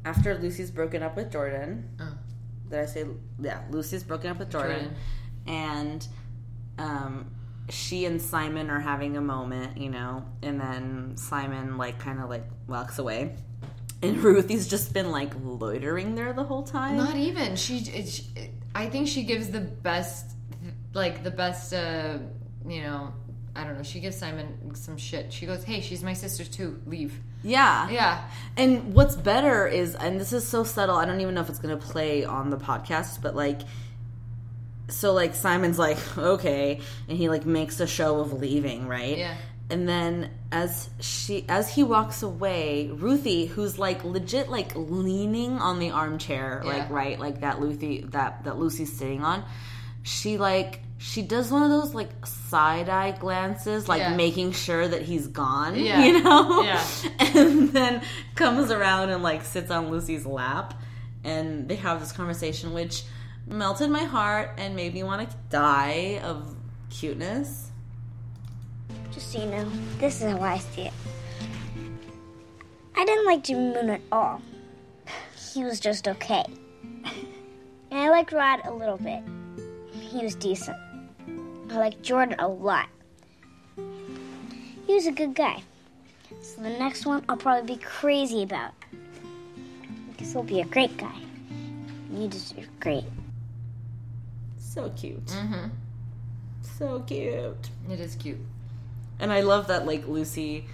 after 0.06 0.38
Lucy's 0.38 0.70
broken 0.72 1.02
up 1.04 1.16
with 1.16 1.32
Jordan. 1.32 1.90
Oh. 2.00 2.14
Did 2.70 2.80
I 2.80 2.86
say 2.86 3.06
yeah? 3.40 3.62
Lucy's 3.72 4.04
broken 4.04 4.30
up 4.30 4.40
with 4.40 4.52
Jordan, 4.52 4.80
Jordan. 4.80 4.96
and 5.48 6.08
um, 6.78 7.32
she 7.70 8.06
and 8.06 8.22
Simon 8.22 8.70
are 8.70 8.80
having 8.80 9.18
a 9.18 9.22
moment, 9.22 9.78
you 9.78 9.90
know, 9.90 10.26
and 10.44 10.60
then 10.60 11.18
Simon 11.18 11.78
like 11.78 11.98
kind 11.98 12.20
of 12.20 12.30
like 12.30 12.46
walks 12.68 13.00
away, 13.00 13.36
and 14.02 14.18
Ruthie's 14.24 14.68
just 14.68 14.94
been 14.94 15.12
like 15.12 15.32
loitering 15.42 16.14
there 16.16 16.34
the 16.34 16.44
whole 16.44 16.64
time. 16.64 16.98
Not 16.98 17.16
even. 17.16 17.56
She, 17.56 17.78
it, 17.80 18.08
she. 18.10 18.24
I 18.76 18.88
think 18.88 19.08
she 19.08 19.24
gives 19.24 19.50
the 19.50 19.62
best, 19.62 20.36
like 20.94 21.24
the 21.24 21.32
best. 21.32 21.74
uh 21.74 22.20
You 22.68 22.82
know, 22.82 23.14
I 23.56 23.64
don't 23.64 23.78
know. 23.78 23.84
She 23.84 24.00
gives 24.00 24.18
Simon 24.18 24.76
some 24.76 24.98
shit. 24.98 25.34
She 25.34 25.46
goes, 25.46 25.64
"Hey, 25.64 25.82
she's 25.82 26.04
my 26.04 26.14
sister 26.14 26.44
too. 26.44 26.80
Leave." 26.86 27.20
yeah, 27.44 27.90
Yeah. 27.90 28.24
And 28.56 28.94
what's 28.94 29.16
better 29.16 29.68
is, 29.68 29.96
and 29.96 30.20
this 30.20 30.34
is 30.34 30.48
so 30.48 30.64
subtle, 30.64 30.96
I 30.96 31.06
don't 31.06 31.22
even 31.22 31.36
know 31.36 31.42
if 31.42 31.50
it's 31.50 31.60
going 31.60 31.78
to 31.78 31.84
play 31.86 32.26
on 32.26 32.50
the 32.50 32.58
podcast, 32.58 33.22
but 33.22 33.36
like, 33.36 33.62
so 34.90 35.14
like 35.14 35.36
Simon's 35.36 35.80
like, 35.80 35.98
okay, 36.18 36.80
and 37.08 37.18
he 37.18 37.30
like 37.30 37.46
makes 37.46 37.80
a 37.80 37.88
show 37.88 38.20
of 38.20 38.34
leaving, 38.34 38.88
right? 38.88 39.18
Yeah. 39.18 39.36
And 39.70 39.88
then 39.88 40.32
as 40.52 40.90
she 41.02 41.46
as 41.50 41.74
he 41.74 41.84
walks 41.84 42.24
away, 42.24 42.90
Ruthie, 42.92 43.48
who's 43.48 43.78
like 43.78 44.04
legit 44.06 44.50
like 44.50 44.72
leaning 44.76 45.60
on 45.60 45.80
the 45.80 45.92
armchair, 45.92 46.62
like 46.64 46.90
right, 46.90 47.20
like 47.20 47.42
that 47.42 47.60
Lucy 47.60 48.06
that 48.12 48.46
that 48.46 48.58
Lucy's 48.58 48.94
sitting 48.94 49.24
on, 49.24 49.44
she 50.04 50.38
like 50.38 50.80
she 51.00 51.22
does 51.22 51.52
one 51.52 51.64
of 51.64 51.70
those 51.70 51.94
like 51.94 52.26
side 52.26 52.90
eye 52.90 53.12
glances, 53.12 53.88
like 53.88 54.00
Yeah. 54.00 54.16
making 54.16 54.52
sure 54.54 54.88
that 54.88 55.02
he's 55.04 55.28
gone. 55.28 55.76
Yeah. 55.80 56.04
You 56.04 56.24
know? 56.24 56.62
Yeah. 56.64 56.84
And 57.20 57.70
then 57.70 58.02
comes 58.36 58.72
around 58.72 59.10
and 59.12 59.22
like 59.22 59.44
sits 59.44 59.70
on 59.72 59.90
Lucy's 59.92 60.26
lap 60.26 60.74
and 61.24 61.68
they 61.68 61.76
have 61.76 62.00
this 62.00 62.12
conversation 62.12 62.74
which 62.74 63.04
melted 63.46 63.90
my 63.90 64.04
heart 64.04 64.52
and 64.58 64.76
made 64.76 64.94
me 64.94 65.04
want 65.04 65.30
to 65.30 65.36
die 65.50 66.20
of 66.24 66.56
cuteness. 66.90 67.72
Just 69.12 69.32
so 69.32 69.40
you 69.40 69.46
know, 69.50 69.70
this 70.00 70.22
is 70.22 70.32
how 70.32 70.42
I 70.42 70.58
see 70.58 70.84
it. 70.84 70.94
I 72.96 73.06
didn't 73.06 73.26
like 73.26 73.44
Jimmy 73.44 73.74
Moon 73.74 73.90
at 73.92 74.02
all. 74.12 74.42
He 75.54 75.64
was 75.64 75.80
just 75.80 76.08
okay. 76.08 76.44
And 77.90 78.00
I 78.02 78.10
liked 78.10 78.34
Rod 78.34 78.60
a 78.66 78.74
little 78.74 78.98
bit. 78.98 79.24
He 79.94 80.22
was 80.22 80.36
decent. 80.36 80.78
I 81.70 81.78
like 81.78 82.02
Jordan 82.02 82.36
a 82.40 82.48
lot. 82.48 82.88
He 84.86 84.94
was 84.94 85.06
a 85.08 85.12
good 85.12 85.36
guy. 85.36 85.64
So 86.42 86.62
the 86.62 86.70
next 86.70 87.06
one 87.06 87.24
I'll 87.28 87.38
probably 87.38 87.76
be 87.76 87.82
crazy 87.82 88.44
about. 88.44 88.72
Because 90.12 90.32
he'll 90.32 90.44
be 90.44 90.62
a 90.62 90.66
great 90.66 90.96
guy. 90.98 91.16
You 92.14 92.28
deserve 92.28 92.68
great. 92.80 93.04
So 94.58 94.90
cute. 94.92 95.26
Mm-hmm. 95.26 95.68
So 96.62 97.00
cute. 97.02 97.70
It 97.90 98.00
is 98.00 98.16
cute. 98.16 98.40
And 99.20 99.32
I 99.34 99.42
love 99.42 99.68
that 99.68 99.86
like 99.86 100.08
Lucy 100.08 100.66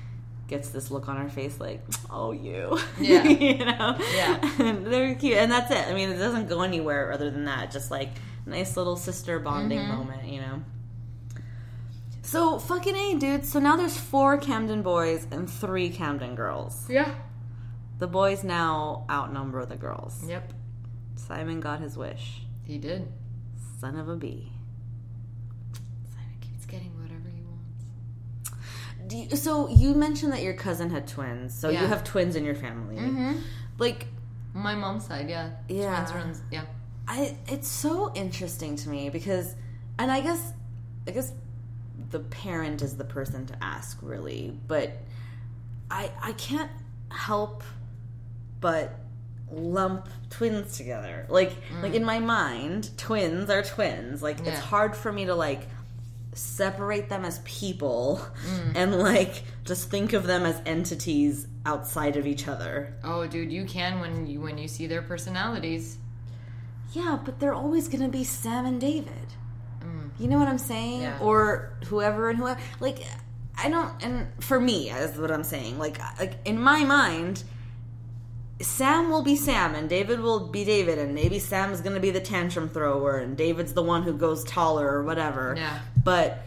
gets 0.47 0.69
this 0.69 0.91
look 0.91 1.07
on 1.07 1.17
her 1.17 1.29
face 1.29 1.59
like, 1.59 1.81
oh 2.11 2.31
you. 2.31 2.77
Yeah. 2.99 3.23
you 3.27 3.65
know? 3.65 3.97
Yeah. 4.13 4.39
And 4.59 4.85
they're 4.93 5.15
cute. 5.15 5.37
And 5.37 5.51
that's 5.51 5.71
it. 5.71 5.87
I 5.87 5.93
mean, 5.93 6.09
it 6.11 6.17
doesn't 6.17 6.47
go 6.47 6.61
anywhere 6.61 7.11
other 7.11 7.31
than 7.31 7.45
that. 7.45 7.71
Just 7.71 7.89
like 7.89 8.09
nice 8.45 8.77
little 8.77 8.95
sister 8.97 9.39
bonding 9.39 9.79
Mm-hmm. 9.79 9.97
moment, 9.97 10.27
you 10.27 10.41
know? 10.41 10.61
So 12.23 12.57
fucking 12.57 12.95
A, 12.95 13.15
dude. 13.19 13.45
So 13.45 13.59
now 13.59 13.75
there's 13.75 13.97
four 13.97 14.37
Camden 14.37 14.81
boys 14.81 15.27
and 15.29 15.49
three 15.49 15.89
Camden 15.89 16.35
girls. 16.35 16.85
Yeah. 16.89 17.13
The 17.99 18.07
boys 18.07 18.43
now 18.43 19.05
outnumber 19.09 19.65
the 19.65 19.75
girls. 19.75 20.23
Yep. 20.27 20.53
Simon 21.15 21.59
got 21.59 21.79
his 21.79 21.97
wish. 21.97 22.41
He 22.63 22.77
did. 22.77 23.11
Son 23.79 23.97
of 23.97 24.09
a 24.09 24.15
bee. 24.15 24.51
Simon 26.13 26.37
keeps 26.41 26.65
getting 26.65 26.97
whatever 26.99 27.29
he 27.29 27.41
wants. 27.41 29.07
Do 29.07 29.17
you, 29.17 29.35
so 29.35 29.67
you 29.69 29.93
mentioned 29.93 30.31
that 30.33 30.41
your 30.41 30.53
cousin 30.53 30.89
had 30.89 31.07
twins. 31.07 31.53
So 31.53 31.69
you 31.69 31.77
have 31.77 32.03
twins 32.03 32.35
in 32.35 32.45
your 32.45 32.55
family. 32.55 32.95
Mm-hmm. 32.95 33.33
Like 33.77 34.07
My 34.53 34.75
mom's 34.75 35.05
side, 35.05 35.29
yeah. 35.29 35.51
Yeah. 35.67 36.05
Twins 36.05 36.13
runs, 36.13 36.41
yeah. 36.51 36.65
I 37.07 37.37
it's 37.47 37.67
so 37.67 38.13
interesting 38.15 38.77
to 38.77 38.89
me 38.89 39.09
because 39.09 39.55
and 39.99 40.09
I 40.09 40.21
guess 40.21 40.53
I 41.05 41.11
guess 41.11 41.33
the 42.13 42.19
parent 42.19 42.81
is 42.81 42.95
the 42.95 43.03
person 43.03 43.45
to 43.47 43.55
ask 43.61 43.97
really, 44.01 44.57
but 44.67 44.91
I 45.91 46.09
I 46.21 46.31
can't 46.33 46.71
help 47.09 47.63
but 48.61 48.93
lump 49.51 50.07
twins 50.29 50.77
together. 50.77 51.25
Like 51.29 51.51
like 51.81 51.93
in 51.93 52.05
my 52.05 52.19
mind, 52.19 52.89
twins 52.97 53.49
are 53.49 53.61
twins. 53.63 54.21
Like 54.23 54.39
Yeah. 54.39 54.51
it's 54.51 54.59
hard 54.61 54.95
for 54.95 55.11
me 55.11 55.25
to 55.25 55.35
like 55.35 55.67
separate 56.33 57.09
them 57.09 57.25
as 57.25 57.39
people 57.43 58.19
Mm. 58.47 58.71
and 58.75 58.99
like 58.99 59.43
just 59.65 59.89
think 59.89 60.13
of 60.13 60.25
them 60.25 60.45
as 60.45 60.59
entities 60.65 61.45
outside 61.65 62.15
of 62.17 62.25
each 62.25 62.47
other. 62.47 62.93
Oh, 63.03 63.27
dude, 63.27 63.51
you 63.51 63.65
can 63.65 63.99
when 63.99 64.25
you 64.27 64.39
when 64.41 64.57
you 64.57 64.67
see 64.67 64.87
their 64.87 65.01
personalities. 65.01 65.97
Yeah, 66.93 67.17
but 67.25 67.39
they're 67.39 67.53
always 67.53 67.87
to 68.03 68.09
be 68.09 68.23
Sam 68.23 68.65
and 68.65 68.79
David. 68.79 69.32
You 70.19 70.27
know 70.27 70.37
what 70.37 70.47
I'm 70.47 70.57
saying? 70.57 71.01
Yeah. 71.01 71.17
Or 71.19 71.73
whoever 71.87 72.29
and 72.29 72.37
whoever. 72.37 72.59
Like, 72.79 72.99
I 73.57 73.69
don't. 73.69 73.91
And 74.03 74.27
for 74.43 74.59
me, 74.59 74.89
is 74.89 75.17
what 75.17 75.31
I'm 75.31 75.43
saying. 75.43 75.79
Like, 75.79 75.99
like 76.19 76.33
in 76.45 76.59
my 76.59 76.83
mind, 76.83 77.43
Sam 78.61 79.09
will 79.09 79.23
be 79.23 79.35
Sam 79.35 79.75
and 79.75 79.89
David 79.89 80.19
will 80.19 80.47
be 80.47 80.63
David, 80.63 80.97
and 80.97 81.13
maybe 81.13 81.39
Sam's 81.39 81.81
going 81.81 81.95
to 81.95 82.01
be 82.01 82.11
the 82.11 82.21
tantrum 82.21 82.69
thrower, 82.69 83.17
and 83.17 83.35
David's 83.35 83.73
the 83.73 83.83
one 83.83 84.03
who 84.03 84.13
goes 84.13 84.43
taller 84.43 84.87
or 84.87 85.03
whatever. 85.03 85.55
Yeah. 85.57 85.79
But, 86.03 86.39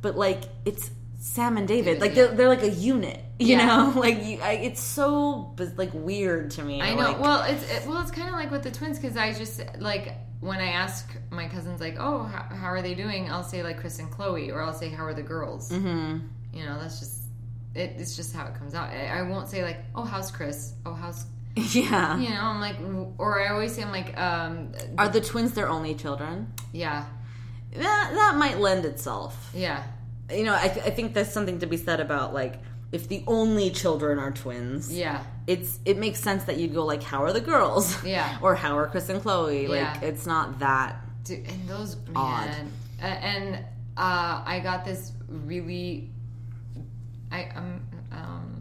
but 0.00 0.16
like 0.16 0.44
it's 0.64 0.90
Sam 1.24 1.56
and 1.56 1.68
David. 1.68 2.00
Like 2.00 2.14
they're 2.14 2.34
they're 2.34 2.48
like 2.48 2.64
a 2.64 2.68
unit. 2.70 3.20
You 3.38 3.56
Yeah. 3.56 3.66
know, 3.66 3.92
like 4.00 4.24
you, 4.24 4.40
I, 4.42 4.54
it's 4.54 4.82
so 4.82 5.54
like 5.76 5.90
weird 5.94 6.50
to 6.52 6.64
me. 6.64 6.80
I 6.82 6.94
know. 6.94 6.96
Like, 7.00 7.20
well, 7.20 7.42
it's 7.44 7.62
it, 7.70 7.86
well, 7.86 8.00
it's 8.02 8.10
kind 8.10 8.28
of 8.28 8.34
like 8.34 8.50
with 8.50 8.64
the 8.64 8.72
twins 8.72 8.98
because 8.98 9.16
I 9.16 9.32
just 9.32 9.62
like 9.78 10.14
when 10.40 10.58
I 10.58 10.70
ask 10.72 11.08
my 11.30 11.46
cousins 11.46 11.80
like, 11.80 11.94
"Oh, 12.00 12.24
how, 12.24 12.42
how 12.56 12.66
are 12.66 12.82
they 12.82 12.94
doing?" 12.94 13.30
I'll 13.30 13.44
say 13.44 13.62
like 13.62 13.78
Chris 13.78 14.00
and 14.00 14.10
Chloe, 14.10 14.50
or 14.50 14.62
I'll 14.62 14.72
say, 14.72 14.88
"How 14.88 15.04
are 15.04 15.14
the 15.14 15.22
girls?" 15.22 15.70
Mm-hmm. 15.70 16.26
You 16.52 16.64
know, 16.66 16.76
that's 16.80 16.98
just 16.98 17.20
it, 17.76 17.94
it's 17.98 18.16
just 18.16 18.34
how 18.34 18.44
it 18.46 18.56
comes 18.56 18.74
out. 18.74 18.90
I, 18.90 19.06
I 19.20 19.22
won't 19.22 19.48
say 19.48 19.62
like, 19.62 19.78
"Oh, 19.94 20.02
how's 20.02 20.32
Chris?" 20.32 20.72
"Oh, 20.84 20.92
how's 20.92 21.24
yeah. 21.54 22.18
you 22.18 22.30
know?" 22.30 22.40
I'm 22.42 22.60
like, 22.60 22.76
or 23.18 23.40
I 23.40 23.52
always 23.52 23.72
say, 23.76 23.82
"I'm 23.84 23.92
like, 23.92 24.18
um, 24.20 24.72
Are 24.98 25.08
the 25.08 25.20
twins 25.20 25.52
their 25.52 25.68
only 25.68 25.94
children? 25.94 26.52
yeah." 26.72 27.04
that, 27.74 28.10
that 28.12 28.36
might 28.36 28.58
lend 28.58 28.84
itself. 28.84 29.50
Yeah. 29.54 29.82
You 30.32 30.44
know, 30.44 30.54
I, 30.54 30.68
th- 30.68 30.84
I 30.86 30.90
think 30.90 31.14
there's 31.14 31.30
something 31.30 31.58
to 31.60 31.66
be 31.66 31.76
said 31.76 32.00
about 32.00 32.32
like 32.34 32.54
if 32.92 33.08
the 33.08 33.24
only 33.26 33.70
children 33.70 34.18
are 34.18 34.30
twins. 34.30 34.92
Yeah. 34.92 35.22
It's 35.46 35.78
it 35.84 35.96
makes 35.98 36.20
sense 36.20 36.44
that 36.44 36.58
you'd 36.58 36.74
go 36.74 36.84
like, 36.84 37.02
how 37.02 37.22
are 37.24 37.32
the 37.32 37.40
girls? 37.40 38.02
Yeah. 38.04 38.38
or 38.42 38.54
how 38.54 38.76
are 38.78 38.86
Chris 38.88 39.08
and 39.08 39.20
Chloe? 39.22 39.66
Like 39.68 39.80
Yeah. 39.80 40.00
it's 40.02 40.26
not 40.26 40.58
that. 40.60 40.96
Dude, 41.24 41.46
and 41.48 41.68
those 41.68 41.96
Odd. 42.16 42.46
man, 42.46 42.70
and 43.00 43.54
uh, 43.96 44.42
I 44.44 44.60
got 44.62 44.84
this 44.84 45.12
really, 45.28 46.10
I 47.30 47.48
um, 47.54 47.80
um 48.10 48.51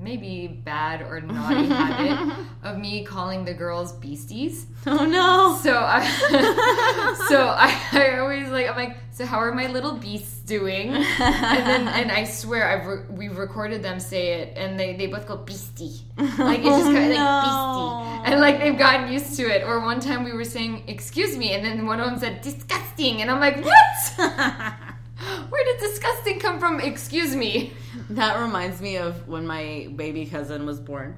maybe 0.00 0.48
mm. 0.50 0.64
bad 0.64 1.02
or 1.02 1.20
naughty 1.20 1.66
habit 1.66 2.36
of 2.62 2.78
me 2.78 3.04
calling 3.04 3.44
the 3.44 3.52
girls 3.54 3.92
beasties. 3.92 4.66
Oh 4.86 5.04
no. 5.04 5.58
So 5.62 5.76
I, 5.76 7.24
so 7.28 7.46
I, 7.46 7.78
I 7.92 8.18
always 8.18 8.48
like 8.48 8.68
I'm 8.68 8.76
like, 8.76 8.96
so 9.12 9.26
how 9.26 9.38
are 9.38 9.52
my 9.52 9.66
little 9.66 9.96
beasts 9.96 10.40
doing? 10.40 10.94
And 10.94 11.66
then 11.66 11.88
and 11.88 12.10
I 12.10 12.24
swear 12.24 12.66
I've 12.66 12.86
re- 12.86 13.04
we've 13.10 13.36
recorded 13.36 13.82
them 13.82 14.00
say 14.00 14.40
it, 14.40 14.56
and 14.56 14.80
they 14.80 14.96
they 14.96 15.06
both 15.06 15.26
go 15.26 15.36
beastie, 15.36 16.00
like 16.16 16.60
it's 16.60 16.68
just 16.68 16.86
oh, 16.86 16.92
kind 16.92 17.12
of 17.12 17.18
like 17.18 17.44
beastie, 17.44 18.32
and 18.32 18.40
like 18.40 18.58
they've 18.58 18.78
gotten 18.78 19.12
used 19.12 19.36
to 19.36 19.42
it. 19.42 19.62
Or 19.64 19.80
one 19.80 20.00
time 20.00 20.24
we 20.24 20.32
were 20.32 20.44
saying 20.44 20.84
excuse 20.88 21.36
me, 21.36 21.52
and 21.52 21.64
then 21.64 21.86
one 21.86 22.00
of 22.00 22.06
them 22.06 22.18
said 22.18 22.40
disgusting, 22.40 23.20
and 23.20 23.30
I'm 23.30 23.40
like 23.40 23.62
what? 23.62 24.74
Where 25.50 25.64
did 25.64 25.78
disgusting 25.80 26.40
come 26.40 26.58
from? 26.58 26.80
Excuse 26.80 27.36
me. 27.36 27.74
That 28.10 28.40
reminds 28.40 28.80
me 28.80 28.96
of 28.96 29.28
when 29.28 29.46
my 29.46 29.88
baby 29.94 30.26
cousin 30.26 30.66
was 30.66 30.80
born. 30.80 31.16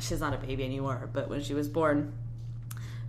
She's 0.00 0.20
not 0.20 0.34
a 0.34 0.38
baby 0.38 0.64
anymore, 0.64 1.08
but 1.12 1.28
when 1.28 1.42
she 1.42 1.54
was 1.54 1.68
born, 1.68 2.12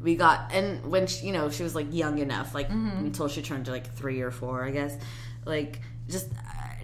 we 0.01 0.15
got 0.15 0.53
and 0.53 0.85
when 0.91 1.07
she, 1.07 1.27
you 1.27 1.33
know 1.33 1.49
she 1.49 1.63
was 1.63 1.75
like 1.75 1.87
young 1.91 2.19
enough, 2.19 2.53
like 2.53 2.69
mm-hmm. 2.69 3.05
until 3.05 3.27
she 3.27 3.41
turned 3.41 3.65
to 3.65 3.71
like 3.71 3.93
three 3.93 4.21
or 4.21 4.31
four, 4.31 4.63
I 4.63 4.71
guess, 4.71 4.97
like 5.45 5.81
just 6.07 6.31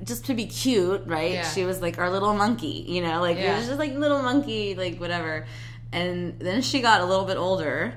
just 0.04 0.26
to 0.26 0.34
be 0.34 0.46
cute, 0.46 1.04
right? 1.06 1.34
Yeah. 1.34 1.50
She 1.50 1.64
was 1.64 1.82
like 1.82 1.98
our 1.98 2.10
little 2.10 2.34
monkey, 2.34 2.86
you 2.88 3.02
know, 3.02 3.22
like 3.22 3.38
it 3.38 3.56
was 3.56 3.68
just 3.68 3.80
like 3.80 3.94
little 3.94 4.22
monkey, 4.22 4.76
like 4.76 5.00
whatever. 5.00 5.46
And 5.92 6.40
then 6.40 6.62
she 6.62 6.82
got 6.82 7.02
a 7.02 7.06
little 7.06 7.26
bit 7.26 7.38
older, 7.38 7.94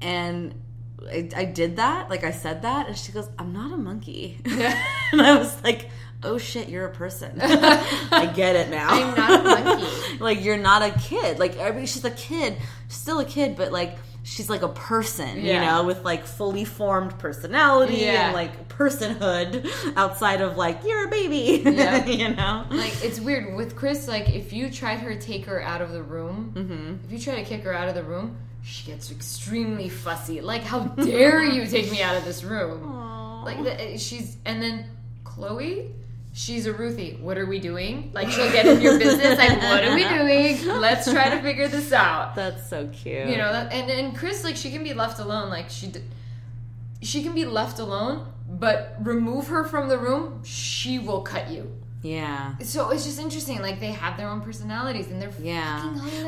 and 0.00 0.60
I, 1.06 1.30
I 1.36 1.44
did 1.44 1.76
that, 1.76 2.10
like 2.10 2.24
I 2.24 2.32
said 2.32 2.62
that, 2.62 2.88
and 2.88 2.98
she 2.98 3.12
goes, 3.12 3.28
"I'm 3.38 3.52
not 3.52 3.72
a 3.72 3.76
monkey," 3.76 4.40
and 4.44 5.22
I 5.22 5.38
was 5.38 5.62
like. 5.62 5.88
Oh 6.22 6.36
shit, 6.38 6.68
you're 6.68 6.86
a 6.86 6.90
person. 6.92 7.38
I 7.42 8.30
get 8.34 8.56
it 8.56 8.70
now. 8.70 8.88
I'm 8.90 9.14
not 9.16 9.40
a 9.40 9.42
monkey. 9.64 10.18
like 10.20 10.42
you're 10.44 10.56
not 10.56 10.82
a 10.82 10.90
kid. 10.98 11.38
Like 11.38 11.56
mean, 11.74 11.86
she's 11.86 12.04
a 12.04 12.10
kid, 12.10 12.56
still 12.88 13.20
a 13.20 13.24
kid, 13.24 13.56
but 13.56 13.70
like 13.70 13.96
she's 14.24 14.50
like 14.50 14.62
a 14.62 14.68
person, 14.68 15.44
you 15.44 15.54
know, 15.54 15.84
with 15.84 16.04
like 16.04 16.24
fully 16.26 16.64
formed 16.64 17.16
personality 17.18 17.98
Yeah. 17.98 18.26
and 18.26 18.34
like 18.34 18.68
personhood 18.68 19.70
outside 19.96 20.40
of 20.40 20.56
like 20.56 20.82
you're 20.84 21.06
a 21.06 21.10
baby, 21.10 21.62
Yeah. 21.70 22.04
you 22.04 22.34
know. 22.34 22.66
like 22.70 22.92
it's 23.04 23.20
weird 23.20 23.54
with 23.54 23.76
Chris. 23.76 24.08
Like 24.08 24.28
if 24.28 24.52
you 24.52 24.70
tried 24.70 24.98
her 24.98 25.14
to 25.14 25.20
take 25.20 25.46
her 25.46 25.62
out 25.62 25.80
of 25.82 25.92
the 25.92 26.02
room, 26.02 26.52
Mm-hmm. 26.56 27.04
if 27.06 27.12
you 27.12 27.18
try 27.20 27.36
to 27.36 27.44
kick 27.44 27.62
her 27.62 27.72
out 27.72 27.88
of 27.88 27.94
the 27.94 28.02
room, 28.02 28.36
she 28.64 28.90
gets 28.90 29.10
extremely 29.12 29.88
fussy. 29.88 30.40
Like 30.40 30.62
how 30.62 30.80
dare 30.80 31.44
you 31.44 31.64
take 31.66 31.90
me 31.92 32.02
out 32.02 32.16
of 32.16 32.24
this 32.24 32.42
room? 32.42 33.44
Like 33.44 33.62
the, 33.62 33.96
she's 33.98 34.36
and 34.44 34.60
then 34.60 34.84
Chloe. 35.24 35.94
She's 36.38 36.66
a 36.66 36.72
Ruthie. 36.72 37.18
What 37.20 37.36
are 37.36 37.46
we 37.46 37.58
doing? 37.58 38.12
Like 38.14 38.30
she'll 38.30 38.52
get 38.52 38.64
in 38.64 38.80
your 38.80 38.96
business. 38.96 39.36
Like 39.36 39.60
what 39.60 39.82
are 39.82 39.92
we 39.96 40.04
doing? 40.08 40.80
Let's 40.80 41.10
try 41.10 41.30
to 41.30 41.42
figure 41.42 41.66
this 41.66 41.92
out. 41.92 42.36
That's 42.36 42.70
so 42.70 42.86
cute. 42.92 43.28
You 43.28 43.38
know, 43.38 43.50
and 43.50 43.90
and 43.90 44.16
Chris 44.16 44.44
like 44.44 44.54
she 44.54 44.70
can 44.70 44.84
be 44.84 44.94
left 44.94 45.18
alone. 45.18 45.50
Like 45.50 45.68
she, 45.68 45.90
she 47.02 47.24
can 47.24 47.34
be 47.34 47.44
left 47.44 47.80
alone, 47.80 48.32
but 48.48 48.94
remove 49.00 49.48
her 49.48 49.64
from 49.64 49.88
the 49.88 49.98
room, 49.98 50.44
she 50.44 51.00
will 51.00 51.22
cut 51.22 51.50
you. 51.50 51.72
Yeah. 52.02 52.56
So 52.58 52.90
it's 52.90 53.04
just 53.04 53.18
interesting. 53.18 53.60
Like 53.60 53.80
they 53.80 53.90
have 53.92 54.16
their 54.16 54.28
own 54.28 54.40
personalities, 54.40 55.08
and 55.10 55.20
they're 55.20 55.32
Yeah. 55.40 55.82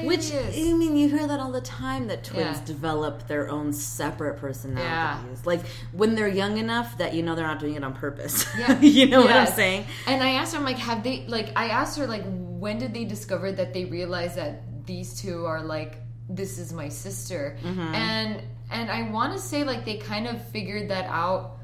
Which. 0.05 0.33
I 0.35 0.73
mean, 0.73 0.97
you 0.97 1.09
hear 1.09 1.27
that 1.29 1.39
all 1.41 1.53
the 1.53 1.61
time 1.61 2.09
that 2.09 2.25
twins 2.25 2.59
Yeah. 2.59 2.65
develop 2.65 3.29
their 3.29 3.49
own 3.51 3.73
separate 3.73 4.39
personalities. 4.39 5.47
Like 5.47 5.61
when 5.93 6.15
they're 6.17 6.29
young 6.29 6.59
enough 6.59 6.99
that 6.99 7.15
you 7.15 7.23
know 7.23 7.35
they're 7.37 7.47
not 7.47 7.61
doing 7.61 7.75
it 7.75 7.85
on 7.85 7.93
purpose. 7.95 8.45
Yeah. 8.59 8.81
you 8.81 9.07
know 9.07 9.21
what 9.23 9.31
I'm 9.33 9.47
saying? 9.47 9.87
And 10.07 10.23
I 10.23 10.31
asked 10.31 10.53
her, 10.55 10.59
I'm 10.59 10.65
like, 10.65 10.79
have 10.79 11.03
they 11.03 11.25
like? 11.29 11.53
I 11.57 11.69
asked 11.69 11.99
her 11.99 12.07
like, 12.07 12.25
when 12.25 12.79
did 12.79 12.93
they 12.93 13.05
discover 13.05 13.53
that 13.53 13.73
they 13.73 13.85
realized 13.85 14.37
that 14.37 14.87
these 14.87 15.21
two 15.21 15.47
are 15.47 15.63
like, 15.63 15.99
this 16.29 16.59
is 16.59 16.73
my 16.73 16.89
sister, 16.89 17.57
Mm-hmm. 17.63 17.95
and 17.95 18.43
and 18.73 18.91
I 18.91 19.11
want 19.11 19.33
to 19.35 19.39
say 19.39 19.65
like 19.65 19.85
they 19.85 19.97
kind 19.99 20.27
of 20.27 20.41
figured 20.49 20.91
that 20.91 21.07
out, 21.07 21.59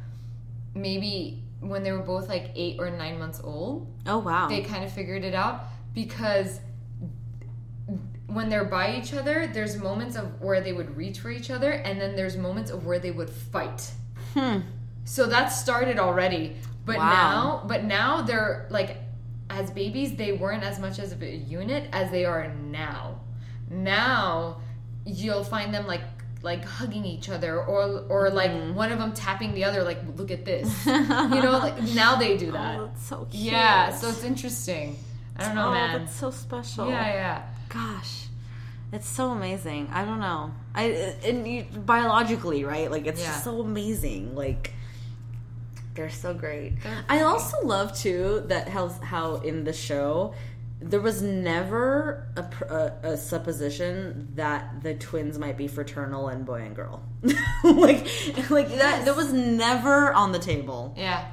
maybe 0.75 1.43
when 1.61 1.83
they 1.83 1.93
were 1.93 1.99
both 2.03 2.29
like 2.29 2.51
eight 2.55 2.77
or 2.79 2.91
nine 2.91 3.19
months 3.19 3.41
old. 3.43 3.87
Oh 4.07 4.19
wow. 4.19 4.49
they 4.49 4.63
kind 4.63 4.85
of 4.85 4.93
figured 4.93 5.25
it 5.25 5.35
out 5.35 5.65
because 5.95 6.61
when 8.27 8.49
they're 8.49 8.65
by 8.65 8.97
each 8.97 9.15
other, 9.15 9.47
there's 9.47 9.77
moments 9.77 10.17
of 10.17 10.41
where 10.41 10.61
they 10.61 10.73
would 10.73 10.97
reach 10.97 11.21
for 11.21 11.31
each 11.31 11.51
other, 11.51 11.71
and 11.73 12.01
then 12.01 12.17
there's 12.17 12.37
moments 12.37 12.71
of 12.71 12.85
where 12.85 12.99
they 12.99 13.11
would 13.13 13.31
fight. 13.31 13.91
Hmm. 14.35 14.59
So 15.05 15.27
that 15.27 15.49
started 15.49 15.99
already, 15.99 16.57
but 16.85 16.97
Wow. 16.99 17.09
now, 17.11 17.65
but 17.67 17.85
now 17.85 18.23
they're 18.23 18.67
like, 18.71 18.97
as 19.49 19.71
babies, 19.71 20.17
they 20.17 20.33
weren't 20.33 20.65
as 20.65 20.81
much 20.81 20.99
as 20.99 21.13
a 21.13 21.37
unit 21.37 21.89
as 21.93 22.11
they 22.11 22.25
are 22.25 22.49
now. 22.49 23.21
Now, 23.71 24.61
you'll 25.05 25.45
find 25.45 25.73
them 25.73 25.87
like 25.87 26.03
like 26.47 26.65
hugging 26.65 27.05
each 27.05 27.29
other 27.29 27.53
or 27.61 28.05
or 28.09 28.29
mm-hmm. 28.29 28.37
like 28.41 28.77
one 28.83 28.91
of 28.93 28.99
them 28.99 29.13
tapping 29.13 29.53
the 29.53 29.65
other 29.65 29.83
like 29.83 29.99
look 30.17 30.31
at 30.31 30.45
this 30.45 30.69
you 30.87 31.43
know 31.47 31.59
like 31.67 31.77
now 32.05 32.15
they 32.17 32.37
do 32.37 32.53
that 32.53 32.79
Oh, 32.79 32.91
so 32.97 33.27
cute. 33.31 33.53
yeah, 33.53 33.91
so 33.91 34.09
it's 34.09 34.25
interesting. 34.25 34.97
I 35.37 35.45
don't 35.45 35.57
know, 35.57 35.69
oh, 35.69 35.73
man. 35.73 35.99
that's 35.99 36.15
so 36.15 36.31
special. 36.31 36.89
Yeah, 36.89 37.07
yeah. 37.23 37.43
Gosh, 37.69 38.29
it's 38.93 39.09
so 39.09 39.31
amazing. 39.31 39.83
I 39.93 40.05
don't 40.07 40.21
know. 40.21 40.55
I 40.75 40.85
and 41.29 41.47
you, 41.47 41.65
biologically, 41.65 42.65
right? 42.65 42.89
Like 42.91 43.07
it's 43.07 43.21
Yeah. 43.21 43.27
just 43.33 43.45
so 43.45 43.61
amazing. 43.61 44.35
Like 44.35 44.73
they're 45.95 46.11
so 46.11 46.33
great. 46.33 46.81
They're 46.83 47.05
I 47.09 47.23
also 47.23 47.57
love 47.75 47.89
too 48.05 48.45
that 48.47 48.69
how 48.69 48.89
how 49.13 49.27
in 49.37 49.65
the 49.65 49.73
show 49.73 50.35
there 50.81 51.01
was 51.01 51.23
never 51.23 52.29
a, 52.37 52.43
a, 52.73 53.13
a 53.13 53.17
supposition 53.17 54.29
that 54.35 54.83
the 54.83 54.95
twins 54.95 55.39
might 55.39 55.57
be 55.57 55.69
fraternal 55.69 56.29
and 56.29 56.45
boy 56.45 56.63
and 56.63 56.77
girl. 56.77 57.03
like 57.65 58.07
like 58.51 58.69
that 58.69 59.05
that 59.05 59.17
was 59.17 59.33
never 59.33 60.13
on 60.13 60.33
the 60.33 60.39
table. 60.39 60.95
Yeah. 60.97 61.27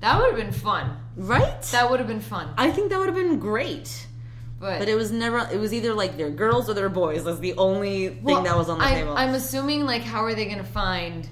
That 0.00 0.18
would 0.18 0.26
have 0.26 0.36
been 0.36 0.52
fun. 0.52 0.96
Right? 1.16 1.62
That 1.72 1.90
would 1.90 2.00
have 2.00 2.08
been 2.08 2.20
fun. 2.20 2.52
I 2.58 2.70
think 2.70 2.90
that 2.90 2.98
would 2.98 3.06
have 3.06 3.16
been 3.16 3.38
great. 3.38 4.06
But, 4.58 4.78
But 4.78 4.88
it 4.88 4.94
was 4.94 5.12
never. 5.12 5.48
It 5.52 5.58
was 5.58 5.74
either 5.74 5.92
like 5.92 6.16
they're 6.16 6.30
girls 6.30 6.70
or 6.70 6.74
they're 6.74 6.88
boys. 6.88 7.24
That's 7.24 7.40
the 7.40 7.54
only 7.54 8.08
thing 8.08 8.44
that 8.44 8.56
was 8.56 8.68
on 8.68 8.78
the 8.78 8.84
I'm, 8.84 8.94
table. 8.94 9.16
I'm 9.16 9.34
assuming, 9.34 9.84
like, 9.84 10.02
how 10.02 10.24
are 10.24 10.34
they 10.34 10.46
going 10.46 10.58
to 10.58 10.64
find. 10.64 11.28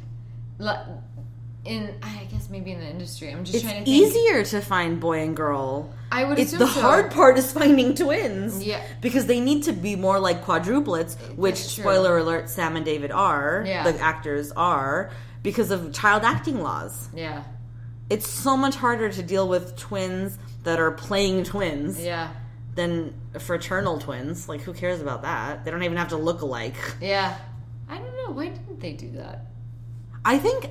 In, 1.65 1.95
I 2.03 2.25
guess 2.31 2.51
maybe 2.51 2.73
in 2.73 2.79
the 2.81 2.87
industry. 2.87 3.33
I'm 3.33 3.43
just 3.45 3.55
it's 3.57 3.65
trying 3.65 3.85
to 3.85 3.91
think. 3.91 4.03
easier 4.07 4.45
to 4.45 4.61
find 4.61 5.01
boy 5.01 5.23
and 5.23 5.35
girl. 5.35 5.91
I 6.13 6.25
would 6.25 6.39
It's 6.39 6.53
assume 6.53 6.67
the 6.69 6.73
so. 6.75 6.81
hard 6.83 7.11
part 7.11 7.39
is 7.39 7.51
finding 7.53 7.95
twins. 7.95 8.63
Yeah. 8.63 8.83
because 9.01 9.25
they 9.27 9.41
need 9.41 9.63
to 9.65 9.73
be 9.73 9.97
more 9.97 10.19
like 10.21 10.45
quadruplets. 10.45 11.17
Which 11.37 11.57
spoiler 11.57 12.19
alert: 12.19 12.51
Sam 12.51 12.77
and 12.77 12.85
David 12.85 13.11
are. 13.11 13.65
Yeah. 13.67 13.91
the 13.91 13.99
actors 13.99 14.53
are 14.53 15.11
because 15.43 15.71
of 15.71 15.93
child 15.95 16.23
acting 16.25 16.61
laws. 16.61 17.09
Yeah. 17.15 17.45
It's 18.11 18.29
so 18.29 18.57
much 18.59 18.77
harder 18.77 19.09
to 19.11 19.23
deal 19.23 19.49
with 19.49 19.75
twins 19.77 20.39
that 20.65 20.79
are 20.79 20.91
playing 20.91 21.45
twins 21.45 21.99
Yeah. 21.99 22.29
than 22.75 23.15
fraternal 23.39 23.99
twins. 23.99 24.49
Like, 24.51 24.61
who 24.61 24.75
cares 24.75 25.01
about 25.01 25.23
that? 25.23 25.65
They 25.65 25.71
don't 25.71 25.83
even 25.83 25.97
have 25.97 26.09
to 26.09 26.17
look 26.19 26.43
alike. 26.43 26.77
Yeah. 27.01 27.39
I 27.89 27.97
don't 27.97 28.15
know. 28.17 28.31
Why 28.33 28.49
didn't 28.49 28.81
they 28.81 28.93
do 28.93 29.11
that? 29.13 29.47
I 30.25 30.39
think, 30.39 30.71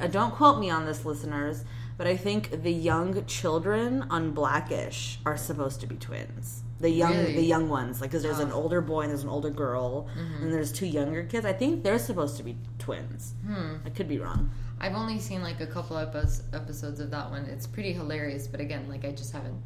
uh, 0.00 0.06
don't 0.06 0.34
quote 0.34 0.58
me 0.58 0.70
on 0.70 0.84
this, 0.86 1.04
listeners, 1.04 1.64
but 1.96 2.06
I 2.06 2.16
think 2.16 2.62
the 2.62 2.72
young 2.72 3.24
children 3.26 4.02
on 4.10 4.32
Blackish 4.32 5.18
are 5.24 5.36
supposed 5.36 5.80
to 5.80 5.86
be 5.86 5.96
twins. 5.96 6.62
The 6.78 6.90
young, 6.90 7.12
Really? 7.16 7.36
the 7.36 7.42
young 7.42 7.68
ones, 7.70 8.02
like 8.02 8.10
because 8.10 8.22
there's 8.22 8.38
an 8.38 8.50
Oh. 8.52 8.56
older 8.62 8.82
boy 8.82 9.02
and 9.02 9.10
there's 9.10 9.22
an 9.22 9.30
older 9.30 9.48
girl, 9.50 10.08
and 10.42 10.52
there's 10.52 10.70
two 10.72 10.86
younger 10.86 11.22
kids. 11.22 11.46
I 11.46 11.54
think 11.54 11.82
they're 11.82 11.98
supposed 11.98 12.36
to 12.36 12.42
be 12.42 12.56
twins. 12.78 13.32
Hmm. 13.46 13.76
I 13.86 13.88
could 13.90 14.08
be 14.08 14.18
wrong. 14.18 14.50
I've 14.78 14.94
only 14.94 15.18
seen, 15.18 15.40
like, 15.42 15.60
a 15.62 15.66
couple 15.66 15.96
epis 15.96 16.42
episodes 16.52 17.00
of 17.00 17.10
that 17.12 17.30
one. 17.30 17.46
It's 17.46 17.66
pretty 17.66 17.94
hilarious, 17.94 18.46
but 18.46 18.60
again, 18.60 18.86
like, 18.90 19.06
I 19.06 19.12
just 19.12 19.32
haven't. 19.32 19.56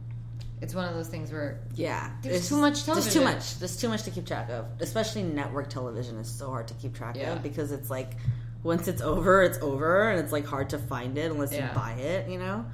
It's 0.60 0.72
one 0.72 0.84
of 0.88 0.94
those 0.94 1.08
things 1.08 1.32
where. 1.32 1.58
Yeah, 1.74 2.10
There's 2.22 2.36
It's 2.36 2.48
too 2.48 2.58
much 2.58 2.84
There's 2.84 3.12
too 3.12 3.24
much. 3.24 3.58
There's 3.58 3.76
too 3.76 3.88
much 3.88 4.04
to 4.04 4.10
keep 4.12 4.24
track 4.26 4.48
of. 4.50 4.66
Especially 4.78 5.24
network 5.24 5.68
television 5.68 6.16
is 6.18 6.28
so 6.30 6.48
hard 6.50 6.68
to 6.68 6.74
keep 6.74 6.94
track 6.94 7.16
Yeah. 7.16 7.32
of 7.32 7.42
because 7.42 7.72
it's 7.72 7.90
like 7.90 8.12
once 8.62 8.88
it's 8.88 9.02
over, 9.02 9.42
it's 9.42 9.58
over, 9.58 10.10
and 10.10 10.20
it's 10.20 10.32
like 10.32 10.46
hard 10.46 10.70
to 10.70 10.78
find 10.78 11.16
it 11.18 11.30
unless 11.30 11.52
Yeah. 11.52 11.68
you 11.68 11.74
buy 11.74 11.92
it. 11.92 12.28
You 12.28 12.38
know. 12.38 12.66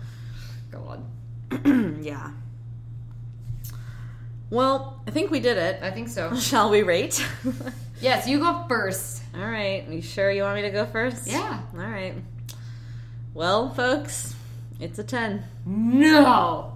God. 0.71 1.05
yeah. 2.05 2.31
Well, 4.51 5.01
I 5.07 5.11
think 5.11 5.31
we 5.31 5.41
did 5.41 5.57
it. 5.59 5.83
I 5.83 5.91
think 5.91 6.09
so. 6.09 6.35
Shall 6.39 6.71
we 6.71 6.83
rate? 6.83 7.25
Yes, 7.99 8.29
you 8.29 8.39
go 8.41 8.63
first. 8.69 9.23
All 9.35 9.41
right. 9.41 9.89
You 9.89 10.03
sure 10.03 10.31
you 10.31 10.43
want 10.43 10.57
me 10.57 10.61
to 10.63 10.71
go 10.71 10.85
first? 10.85 11.27
Yeah. 11.27 11.63
All 11.73 11.81
right. 11.81 12.13
Well, 13.33 13.71
folks, 13.73 14.35
it's 14.79 14.99
a 14.99 15.03
10. 15.03 15.43
No. 15.65 16.75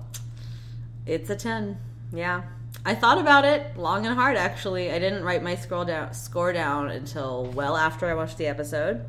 It's 1.04 1.28
a 1.28 1.36
10. 1.36 1.76
Yeah. 2.14 2.44
I 2.84 2.94
thought 2.94 3.18
about 3.18 3.44
it 3.44 3.76
long 3.76 4.06
and 4.06 4.14
hard 4.14 4.36
actually. 4.36 4.90
I 4.90 4.98
didn't 4.98 5.24
write 5.24 5.42
my 5.42 5.54
scroll 5.54 5.84
down 5.84 6.14
score 6.14 6.52
down 6.52 6.88
until 6.88 7.44
well 7.44 7.76
after 7.76 8.08
I 8.08 8.14
watched 8.14 8.38
the 8.38 8.46
episode. 8.46 9.04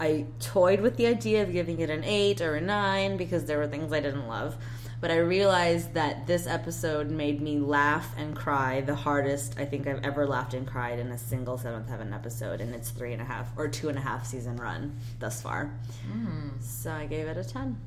I 0.00 0.26
toyed 0.40 0.80
with 0.80 0.96
the 0.96 1.06
idea 1.06 1.42
of 1.42 1.52
giving 1.52 1.78
it 1.80 1.90
an 1.90 2.04
8 2.04 2.40
or 2.40 2.56
a 2.56 2.60
9 2.60 3.16
because 3.18 3.44
there 3.44 3.58
were 3.58 3.66
things 3.66 3.92
I 3.92 4.00
didn't 4.00 4.28
love. 4.28 4.56
But 5.00 5.10
I 5.10 5.18
realized 5.18 5.94
that 5.94 6.26
this 6.26 6.46
episode 6.46 7.10
made 7.10 7.40
me 7.40 7.58
laugh 7.58 8.14
and 8.18 8.36
cry 8.36 8.80
the 8.80 8.94
hardest 8.94 9.58
I 9.58 9.64
think 9.64 9.86
I've 9.86 10.04
ever 10.04 10.26
laughed 10.26 10.52
and 10.52 10.66
cried 10.66 10.98
in 10.98 11.10
a 11.10 11.18
single 11.18 11.56
Seventh 11.56 11.88
Heaven 11.88 12.12
episode 12.12 12.60
in 12.60 12.74
its 12.74 12.90
three 12.90 13.12
and 13.12 13.22
a 13.22 13.24
half 13.24 13.48
or 13.56 13.68
two 13.68 13.88
and 13.88 13.96
a 13.96 14.00
half 14.00 14.26
season 14.26 14.56
run 14.56 14.98
thus 15.18 15.40
far. 15.40 15.70
Hmm. 16.10 16.50
So 16.60 16.92
I 16.92 17.06
gave 17.06 17.28
it 17.28 17.36
a 17.36 17.44
10. 17.44 17.78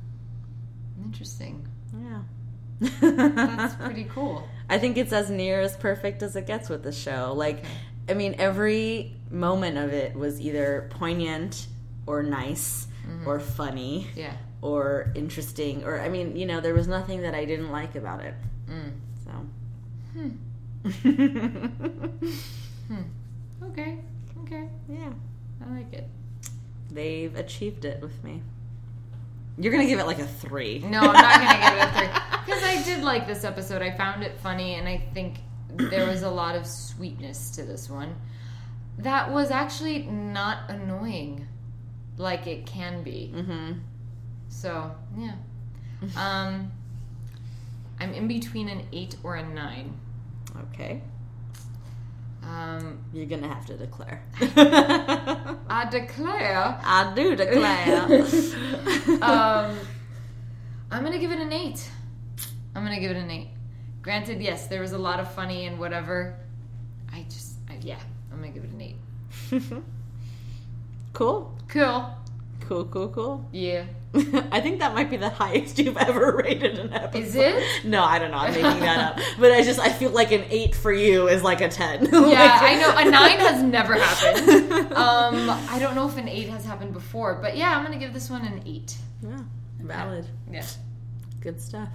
Interesting. 1.04 1.68
Yeah. 1.96 2.22
That's 2.80 3.74
pretty 3.74 4.04
cool. 4.04 4.48
I 4.68 4.78
think 4.78 4.96
it's 4.96 5.12
as 5.12 5.30
near 5.30 5.60
as 5.60 5.76
perfect 5.76 6.22
as 6.22 6.36
it 6.36 6.46
gets 6.46 6.68
with 6.68 6.82
the 6.82 6.92
show. 6.92 7.32
Like, 7.36 7.64
I 8.08 8.14
mean, 8.14 8.34
every 8.38 9.14
moment 9.30 9.76
of 9.78 9.92
it 9.92 10.14
was 10.14 10.40
either 10.40 10.88
poignant 10.90 11.66
or 12.06 12.22
nice 12.22 12.86
mm-hmm. 13.06 13.26
or 13.28 13.40
funny 13.40 14.08
Yeah. 14.14 14.34
or 14.62 15.12
interesting 15.14 15.84
or 15.84 16.00
I 16.00 16.08
mean, 16.08 16.36
you 16.36 16.46
know, 16.46 16.60
there 16.60 16.74
was 16.74 16.86
nothing 16.88 17.22
that 17.22 17.34
I 17.34 17.44
didn't 17.44 17.70
like 17.70 17.94
about 17.94 18.20
it. 18.22 18.34
Mm. 18.68 18.92
So. 19.24 19.30
Hmm. 20.14 20.30
Hmm. 22.88 23.02
Okay. 23.62 23.98
Okay. 24.42 24.68
yeah, 24.90 25.10
I 25.66 25.74
like 25.74 25.90
it. 25.94 26.06
they've 26.90 27.34
achieved 27.34 27.86
it 27.86 28.02
with 28.02 28.22
me. 28.22 28.42
You're 29.58 29.72
gonna 29.72 29.86
give 29.86 30.00
it 30.00 30.06
like 30.06 30.18
a 30.18 30.26
three. 30.26 30.80
No, 30.80 31.00
I'm 31.00 31.12
not 31.12 31.40
gonna 31.40 31.60
give 31.60 31.78
it 31.78 31.84
a 31.84 31.98
three 31.98 32.22
because 32.44 32.62
I 32.62 32.82
did 32.82 33.04
like 33.04 33.26
this 33.26 33.44
episode. 33.44 33.82
I 33.82 33.90
found 33.90 34.22
it 34.22 34.38
funny, 34.40 34.74
and 34.74 34.88
I 34.88 34.98
think 35.14 35.38
there 35.68 36.08
was 36.08 36.22
a 36.22 36.30
lot 36.30 36.56
of 36.56 36.66
sweetness 36.66 37.50
to 37.52 37.62
this 37.62 37.88
one. 37.88 38.16
That 38.98 39.30
was 39.30 39.50
actually 39.50 40.02
not 40.02 40.70
annoying, 40.70 41.46
like 42.16 42.46
it 42.46 42.66
can 42.66 43.02
be. 43.02 43.32
Mm-hmm. 43.34 43.72
So 44.48 44.94
yeah, 45.16 45.34
um, 46.16 46.72
I'm 48.00 48.12
in 48.12 48.26
between 48.26 48.68
an 48.68 48.86
eight 48.92 49.16
or 49.22 49.36
a 49.36 49.46
nine. 49.46 49.96
Okay, 50.72 51.02
Um, 52.46 52.98
you're 53.12 53.26
gonna 53.26 53.48
have 53.48 53.64
to 53.66 53.76
declare. 53.76 54.22
I 54.40 55.88
declare, 55.90 56.78
I 56.84 57.12
do 57.14 57.34
declare. 57.36 58.02
um, 59.22 59.78
I'm 60.90 61.02
gonna 61.02 61.18
give 61.18 61.30
it 61.32 61.38
an 61.40 61.52
eight. 61.52 61.88
I'm 62.74 62.84
gonna 62.84 63.00
give 63.00 63.10
it 63.10 63.16
an 63.16 63.30
eight. 63.30 63.48
Granted, 64.02 64.42
yes, 64.42 64.66
there 64.66 64.80
was 64.82 64.92
a 64.92 64.98
lot 64.98 65.20
of 65.20 65.32
funny 65.32 65.66
and 65.66 65.78
whatever. 65.78 66.36
I 67.12 67.22
just, 67.22 67.54
I, 67.70 67.78
yeah, 67.80 67.98
I'm 68.30 68.38
gonna 68.40 68.52
give 68.52 68.64
it 68.64 68.70
an 68.70 68.80
eight. 68.80 68.96
cool, 71.14 71.56
Cool. 71.68 72.06
cool, 72.60 72.84
cool, 72.84 73.08
cool. 73.08 73.48
Yeah. 73.52 73.84
I 74.52 74.60
think 74.60 74.78
that 74.78 74.94
might 74.94 75.10
be 75.10 75.16
the 75.16 75.28
highest 75.28 75.78
you've 75.78 75.96
ever 75.96 76.36
rated 76.44 76.78
an 76.78 76.92
episode. 76.92 77.18
Is 77.24 77.34
it? 77.34 77.84
No, 77.84 78.04
I 78.04 78.20
don't 78.20 78.30
know. 78.30 78.36
I'm 78.36 78.52
making 78.52 78.80
that 78.80 79.16
up. 79.16 79.20
But 79.38 79.50
I 79.50 79.62
just 79.62 79.80
I 79.80 79.90
feel 79.90 80.10
like 80.10 80.30
an 80.30 80.44
eight 80.50 80.74
for 80.74 80.92
you 80.92 81.28
is 81.28 81.42
like 81.42 81.60
a 81.60 81.68
ten. 81.68 82.04
Yeah, 82.12 82.58
I 82.62 82.76
know 82.76 82.96
a 82.96 83.10
nine 83.10 83.38
has 83.40 83.62
never 83.62 83.94
happened. 83.94 84.92
Um, 84.92 85.50
I 85.68 85.78
don't 85.80 85.94
know 85.96 86.08
if 86.08 86.16
an 86.16 86.28
eight 86.28 86.48
has 86.48 86.64
happened 86.64 86.92
before, 86.92 87.34
but 87.42 87.56
yeah, 87.56 87.76
I'm 87.76 87.84
gonna 87.84 87.98
give 87.98 88.12
this 88.12 88.30
one 88.30 88.44
an 88.46 88.62
eight. 88.64 88.96
Yeah, 89.22 89.40
valid. 89.80 90.26
Yeah. 90.50 90.64
Good 91.40 91.60
stuff. 91.60 91.88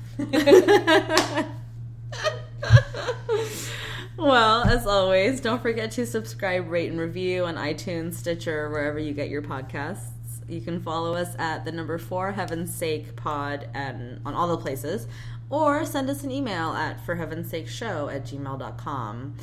well, 4.18 4.64
as 4.66 4.86
always, 4.86 5.40
don't 5.40 5.62
forget 5.62 5.92
to 5.92 6.06
subscribe, 6.06 6.70
rate, 6.70 6.92
and 6.92 7.00
review 7.00 7.46
on 7.46 7.56
iTunes, 7.56 8.16
Stitcher, 8.16 8.70
wherever 8.70 9.00
you 9.00 9.14
get 9.14 9.30
your 9.30 9.42
podcasts. 9.42 10.12
You 10.50 10.62
can 10.62 10.82
follow 10.82 11.14
us 11.14 11.36
at 11.38 11.66
the 11.66 11.72
number 11.72 11.98
four 11.98 12.32
Heaven's 12.32 12.74
Sake 12.74 13.16
Pod 13.16 13.70
and 13.74 14.20
on 14.26 14.34
all 14.34 14.48
the 14.48 14.58
places, 14.58 15.08
or 15.50 15.86
send 15.86 16.10
us 16.10 16.24
an 16.24 16.32
email 16.32 16.74
at 16.74 17.00
for 17.06 17.16
heaven's 17.16 17.50
sake 17.50 17.68
show 17.68 18.10
at 18.10 18.26
gmail.com. 18.26 19.36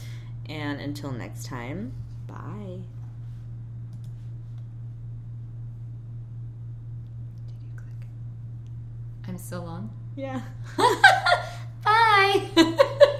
And 0.49 0.81
until 0.81 1.13
next 1.13 1.47
time, 1.47 1.93
bye. 2.27 2.81
I'm 9.29 9.39
still 9.39 9.65
on. 9.65 9.91
Yeah. 10.15 10.41
Bye. 11.85 13.07